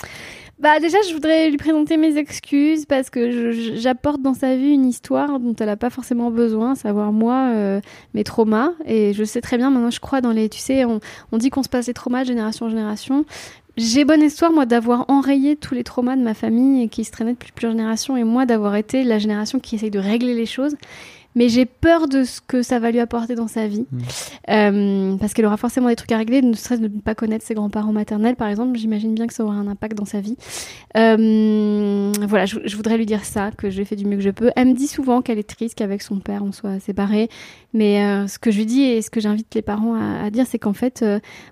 Bah 0.60 0.80
déjà, 0.80 1.00
je 1.10 1.14
voudrais 1.14 1.50
lui 1.50 1.58
présenter 1.58 1.98
mes 1.98 2.18
excuses 2.18 2.86
parce 2.86 3.10
que 3.10 3.52
j'apporte 3.76 4.22
dans 4.22 4.36
sa 4.36 4.56
vie 4.56 4.70
une 4.70 4.86
histoire 4.86 5.40
dont 5.40 5.56
elle 5.60 5.66
n'a 5.66 5.76
pas 5.76 5.90
forcément 5.90 6.30
besoin, 6.30 6.76
savoir 6.76 7.12
moi, 7.12 7.50
euh, 7.50 7.82
mes 8.14 8.24
traumas. 8.24 8.74
Et 8.86 9.14
je 9.14 9.24
sais 9.24 9.42
très 9.42 9.58
bien, 9.58 9.72
maintenant 9.72 9.90
je 9.90 10.00
crois 10.00 10.22
dans 10.22 10.32
les... 10.32 10.50
Tu 10.50 10.60
sais, 10.60 10.86
on, 10.86 11.00
on 11.32 11.38
dit 11.40 11.50
qu'on 11.50 11.64
se 11.64 11.70
passe 11.70 11.88
les 11.88 11.96
traumas 11.96 12.22
de 12.22 12.28
génération 12.28 12.68
en 12.68 12.70
génération. 12.70 13.26
J'ai 13.76 14.06
bonne 14.06 14.22
histoire, 14.22 14.52
moi, 14.52 14.68
d'avoir 14.68 15.06
enrayé 15.08 15.56
tous 15.56 15.74
les 15.74 15.84
traumas 15.84 16.16
de 16.16 16.22
ma 16.22 16.36
famille 16.36 16.84
et 16.84 16.90
qui 16.90 17.06
se 17.06 17.12
traînaient 17.12 17.34
depuis 17.34 17.54
plusieurs 17.54 17.72
générations, 17.72 18.16
et 18.16 18.24
moi 18.24 18.46
d'avoir 18.46 18.76
été 18.76 19.04
la 19.04 19.18
génération 19.18 19.60
qui 19.60 19.76
essaye 19.76 19.92
de 19.92 20.00
régler 20.00 20.36
les 20.36 20.46
choses. 20.46 20.76
Mais 21.36 21.50
j'ai 21.50 21.66
peur 21.66 22.08
de 22.08 22.24
ce 22.24 22.42
que 22.42 22.62
ça 22.62 22.80
va 22.80 22.92
lui 22.92 23.00
apporter 23.00 23.36
dans 23.36 23.48
sa 23.48 23.68
vie. 23.68 23.86
Mm. 23.92 24.00
Euh, 24.50 25.16
parce 25.18 25.34
qu'elle 25.34 25.46
aura 25.46 25.58
forcément 25.58 25.88
des 25.88 25.96
trucs 25.96 26.12
à 26.12 26.18
régler, 26.18 26.42
ne 26.42 26.54
serait-ce 26.54 26.82
de 26.82 26.88
ne 26.88 27.00
pas 27.00 27.16
connaître 27.16 27.46
ses 27.46 27.54
grands-parents 27.54 27.94
maternels, 27.94 28.36
par 28.36 28.48
exemple. 28.48 28.78
J'imagine 28.78 29.14
bien 29.14 29.28
que 29.28 29.34
ça 29.34 29.44
aura 29.44 29.56
un 29.56 29.68
impact 29.68 29.98
dans 29.98 30.06
sa 30.06 30.20
vie. 30.20 30.38
Euh, 30.98 32.12
voilà, 32.28 32.46
je, 32.46 32.60
je 32.66 32.76
voudrais 32.76 32.98
lui 32.98 33.06
dire 33.06 33.24
ça, 33.24 33.52
que 33.52 33.70
j'ai 33.70 33.86
fait 33.86 33.96
du 33.96 34.06
mieux 34.06 34.18
que 34.18 34.24
je 34.24 34.30
peux. 34.30 34.52
Elle 34.56 34.70
me 34.70 34.74
dit 34.74 34.88
souvent 34.88 35.22
qu'elle 35.22 35.40
est 35.40 35.50
triste 35.50 35.76
qu'avec 35.76 36.02
son 36.02 36.20
père 36.20 36.44
on 36.44 36.52
soit 36.52 36.80
séparés. 36.80 37.30
Mais 37.74 38.04
euh, 38.04 38.28
ce 38.28 38.38
que 38.38 38.52
je 38.52 38.58
lui 38.58 38.66
dis 38.66 38.84
et 38.84 39.02
ce 39.02 39.10
que 39.10 39.22
j'invite 39.22 39.54
les 39.56 39.62
parents 39.62 39.96
à, 39.96 40.26
à 40.26 40.30
dire, 40.30 40.46
c'est 40.46 40.60
qu'en 40.60 40.74
fait, 40.74 41.06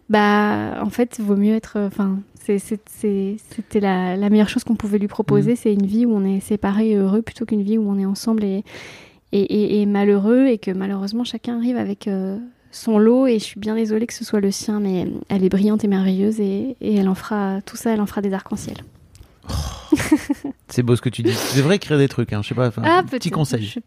bah, 0.09 0.81
en 0.81 0.89
fait, 0.89 1.19
vaut 1.21 1.37
mieux 1.37 1.55
être. 1.55 1.77
Enfin, 1.79 2.19
c'était 2.57 3.79
la, 3.79 4.17
la 4.17 4.29
meilleure 4.29 4.49
chose 4.49 4.63
qu'on 4.63 4.75
pouvait 4.75 4.97
lui 4.97 5.07
proposer. 5.07 5.55
C'est 5.55 5.73
une 5.73 5.85
vie 5.85 6.05
où 6.05 6.13
on 6.13 6.25
est 6.25 6.39
séparés 6.39 6.91
et 6.91 6.95
heureux 6.95 7.21
plutôt 7.21 7.45
qu'une 7.45 7.61
vie 7.61 7.77
où 7.77 7.89
on 7.89 7.97
est 7.99 8.05
ensemble 8.05 8.43
et, 8.43 8.63
et, 9.31 9.41
et- 9.41 9.81
et 9.81 9.85
malheureux 9.85 10.47
et 10.47 10.57
que 10.57 10.71
malheureusement 10.71 11.23
chacun 11.23 11.57
arrive 11.57 11.77
avec 11.77 12.07
euh, 12.07 12.37
son 12.71 12.97
lot. 12.97 13.27
Et 13.27 13.39
je 13.39 13.43
suis 13.43 13.59
bien 13.59 13.75
désolée 13.75 14.07
que 14.07 14.13
ce 14.13 14.23
soit 14.25 14.39
le 14.39 14.51
sien, 14.51 14.79
mais 14.79 15.07
elle 15.29 15.43
est 15.43 15.49
brillante 15.49 15.83
et 15.83 15.87
merveilleuse 15.87 16.39
et, 16.39 16.75
et 16.81 16.95
elle 16.95 17.07
en 17.09 17.15
fera 17.15 17.59
tout 17.65 17.77
ça, 17.77 17.91
elle 17.93 18.01
en 18.01 18.05
fera 18.05 18.21
des 18.21 18.33
arcs-en-ciel. 18.33 18.77
C'est 20.67 20.83
beau 20.83 20.95
ce 20.95 21.01
que 21.01 21.09
tu 21.09 21.23
dis. 21.23 21.33
Tu 21.51 21.57
devrais 21.57 21.77
écrire 21.77 21.97
des 21.97 22.07
trucs, 22.07 22.31
hein, 22.33 22.41
je 22.43 22.49
sais 22.49 22.55
pas. 22.55 22.69
Ah, 22.83 23.01
petit 23.09 23.31
conseil. 23.31 23.63
Je. 23.65 23.79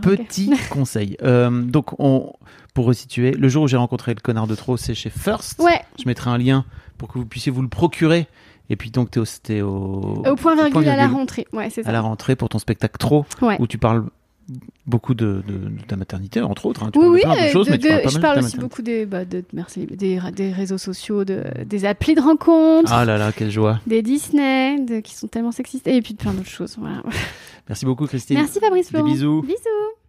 Petit 0.00 0.50
conseil. 0.70 1.16
Euh, 1.22 1.50
donc, 1.62 1.98
on, 1.98 2.32
pour 2.74 2.84
resituer, 2.86 3.32
le 3.32 3.48
jour 3.48 3.64
où 3.64 3.68
j'ai 3.68 3.76
rencontré 3.76 4.14
le 4.14 4.20
connard 4.20 4.46
de 4.46 4.54
trop, 4.54 4.76
c'est 4.76 4.94
chez 4.94 5.10
First. 5.10 5.58
Ouais, 5.60 5.80
Je 5.98 6.06
mettrai 6.06 6.30
un 6.30 6.38
lien 6.38 6.64
pour 6.98 7.08
que 7.08 7.18
vous 7.18 7.26
puissiez 7.26 7.50
vous 7.52 7.62
le 7.62 7.68
procurer. 7.68 8.26
Et 8.68 8.76
puis, 8.76 8.90
donc, 8.90 9.10
t'es 9.10 9.20
au, 9.20 9.24
t'es 9.42 9.60
au, 9.62 10.22
au 10.26 10.34
point 10.36 10.54
virgule 10.54 10.88
à 10.88 10.96
la 10.96 11.08
rentrée. 11.08 11.46
Ouais, 11.52 11.70
c'est 11.70 11.80
à 11.82 11.84
ça. 11.84 11.92
la 11.92 12.00
rentrée 12.00 12.36
pour 12.36 12.48
ton 12.48 12.58
spectacle 12.58 12.96
trop, 12.98 13.24
Ouais. 13.42 13.56
où 13.58 13.66
tu 13.66 13.78
parles 13.78 14.04
beaucoup 14.86 15.14
de, 15.14 15.42
de- 15.46 15.68
de 15.68 15.82
ta 15.86 15.96
maternité, 15.96 16.40
entre 16.40 16.66
autres. 16.66 16.82
hein. 16.84 16.90
Tu 16.92 16.98
Oui, 16.98 17.20
parles 17.22 17.34
oui, 17.36 17.36
plein 17.38 17.46
de 17.46 17.52
choses, 17.52 17.66
de- 17.66 17.70
mais 17.72 17.78
tu 17.78 17.84
de- 17.84 17.88
parles 17.90 18.02
pas 18.02 18.08
je 18.10 18.18
parle 18.18 18.38
aussi 18.40 18.56
beaucoup 18.58 18.82
des, 18.82 19.06
bah, 19.06 19.20
merci, 19.52 19.86
des, 19.86 20.18
des 20.34 20.52
réseaux 20.52 20.78
sociaux, 20.78 21.24
de, 21.24 21.42
des 21.64 21.84
applis 21.84 22.14
de 22.14 22.20
rencontres, 22.20 22.92
Ah 22.92 23.04
là 23.04 23.18
là, 23.18 23.32
quelle 23.32 23.50
joie. 23.50 23.80
des 23.86 24.02
Disney, 24.02 25.02
qui 25.04 25.14
sont 25.14 25.28
tellement 25.28 25.52
sexistes, 25.52 25.86
et 25.86 26.00
puis 26.02 26.14
de 26.14 26.18
plein 26.18 26.32
d'autres 26.32 26.48
choses. 26.48 26.76
Voilà. 26.78 27.02
Merci 27.68 27.84
beaucoup, 27.86 28.06
Christine. 28.06 28.36
Merci 28.36 28.58
Fabrice 28.60 28.86
Des 28.86 28.98
Florent. 28.98 29.04
bisous. 29.12 29.42
Bisous. 29.42 29.99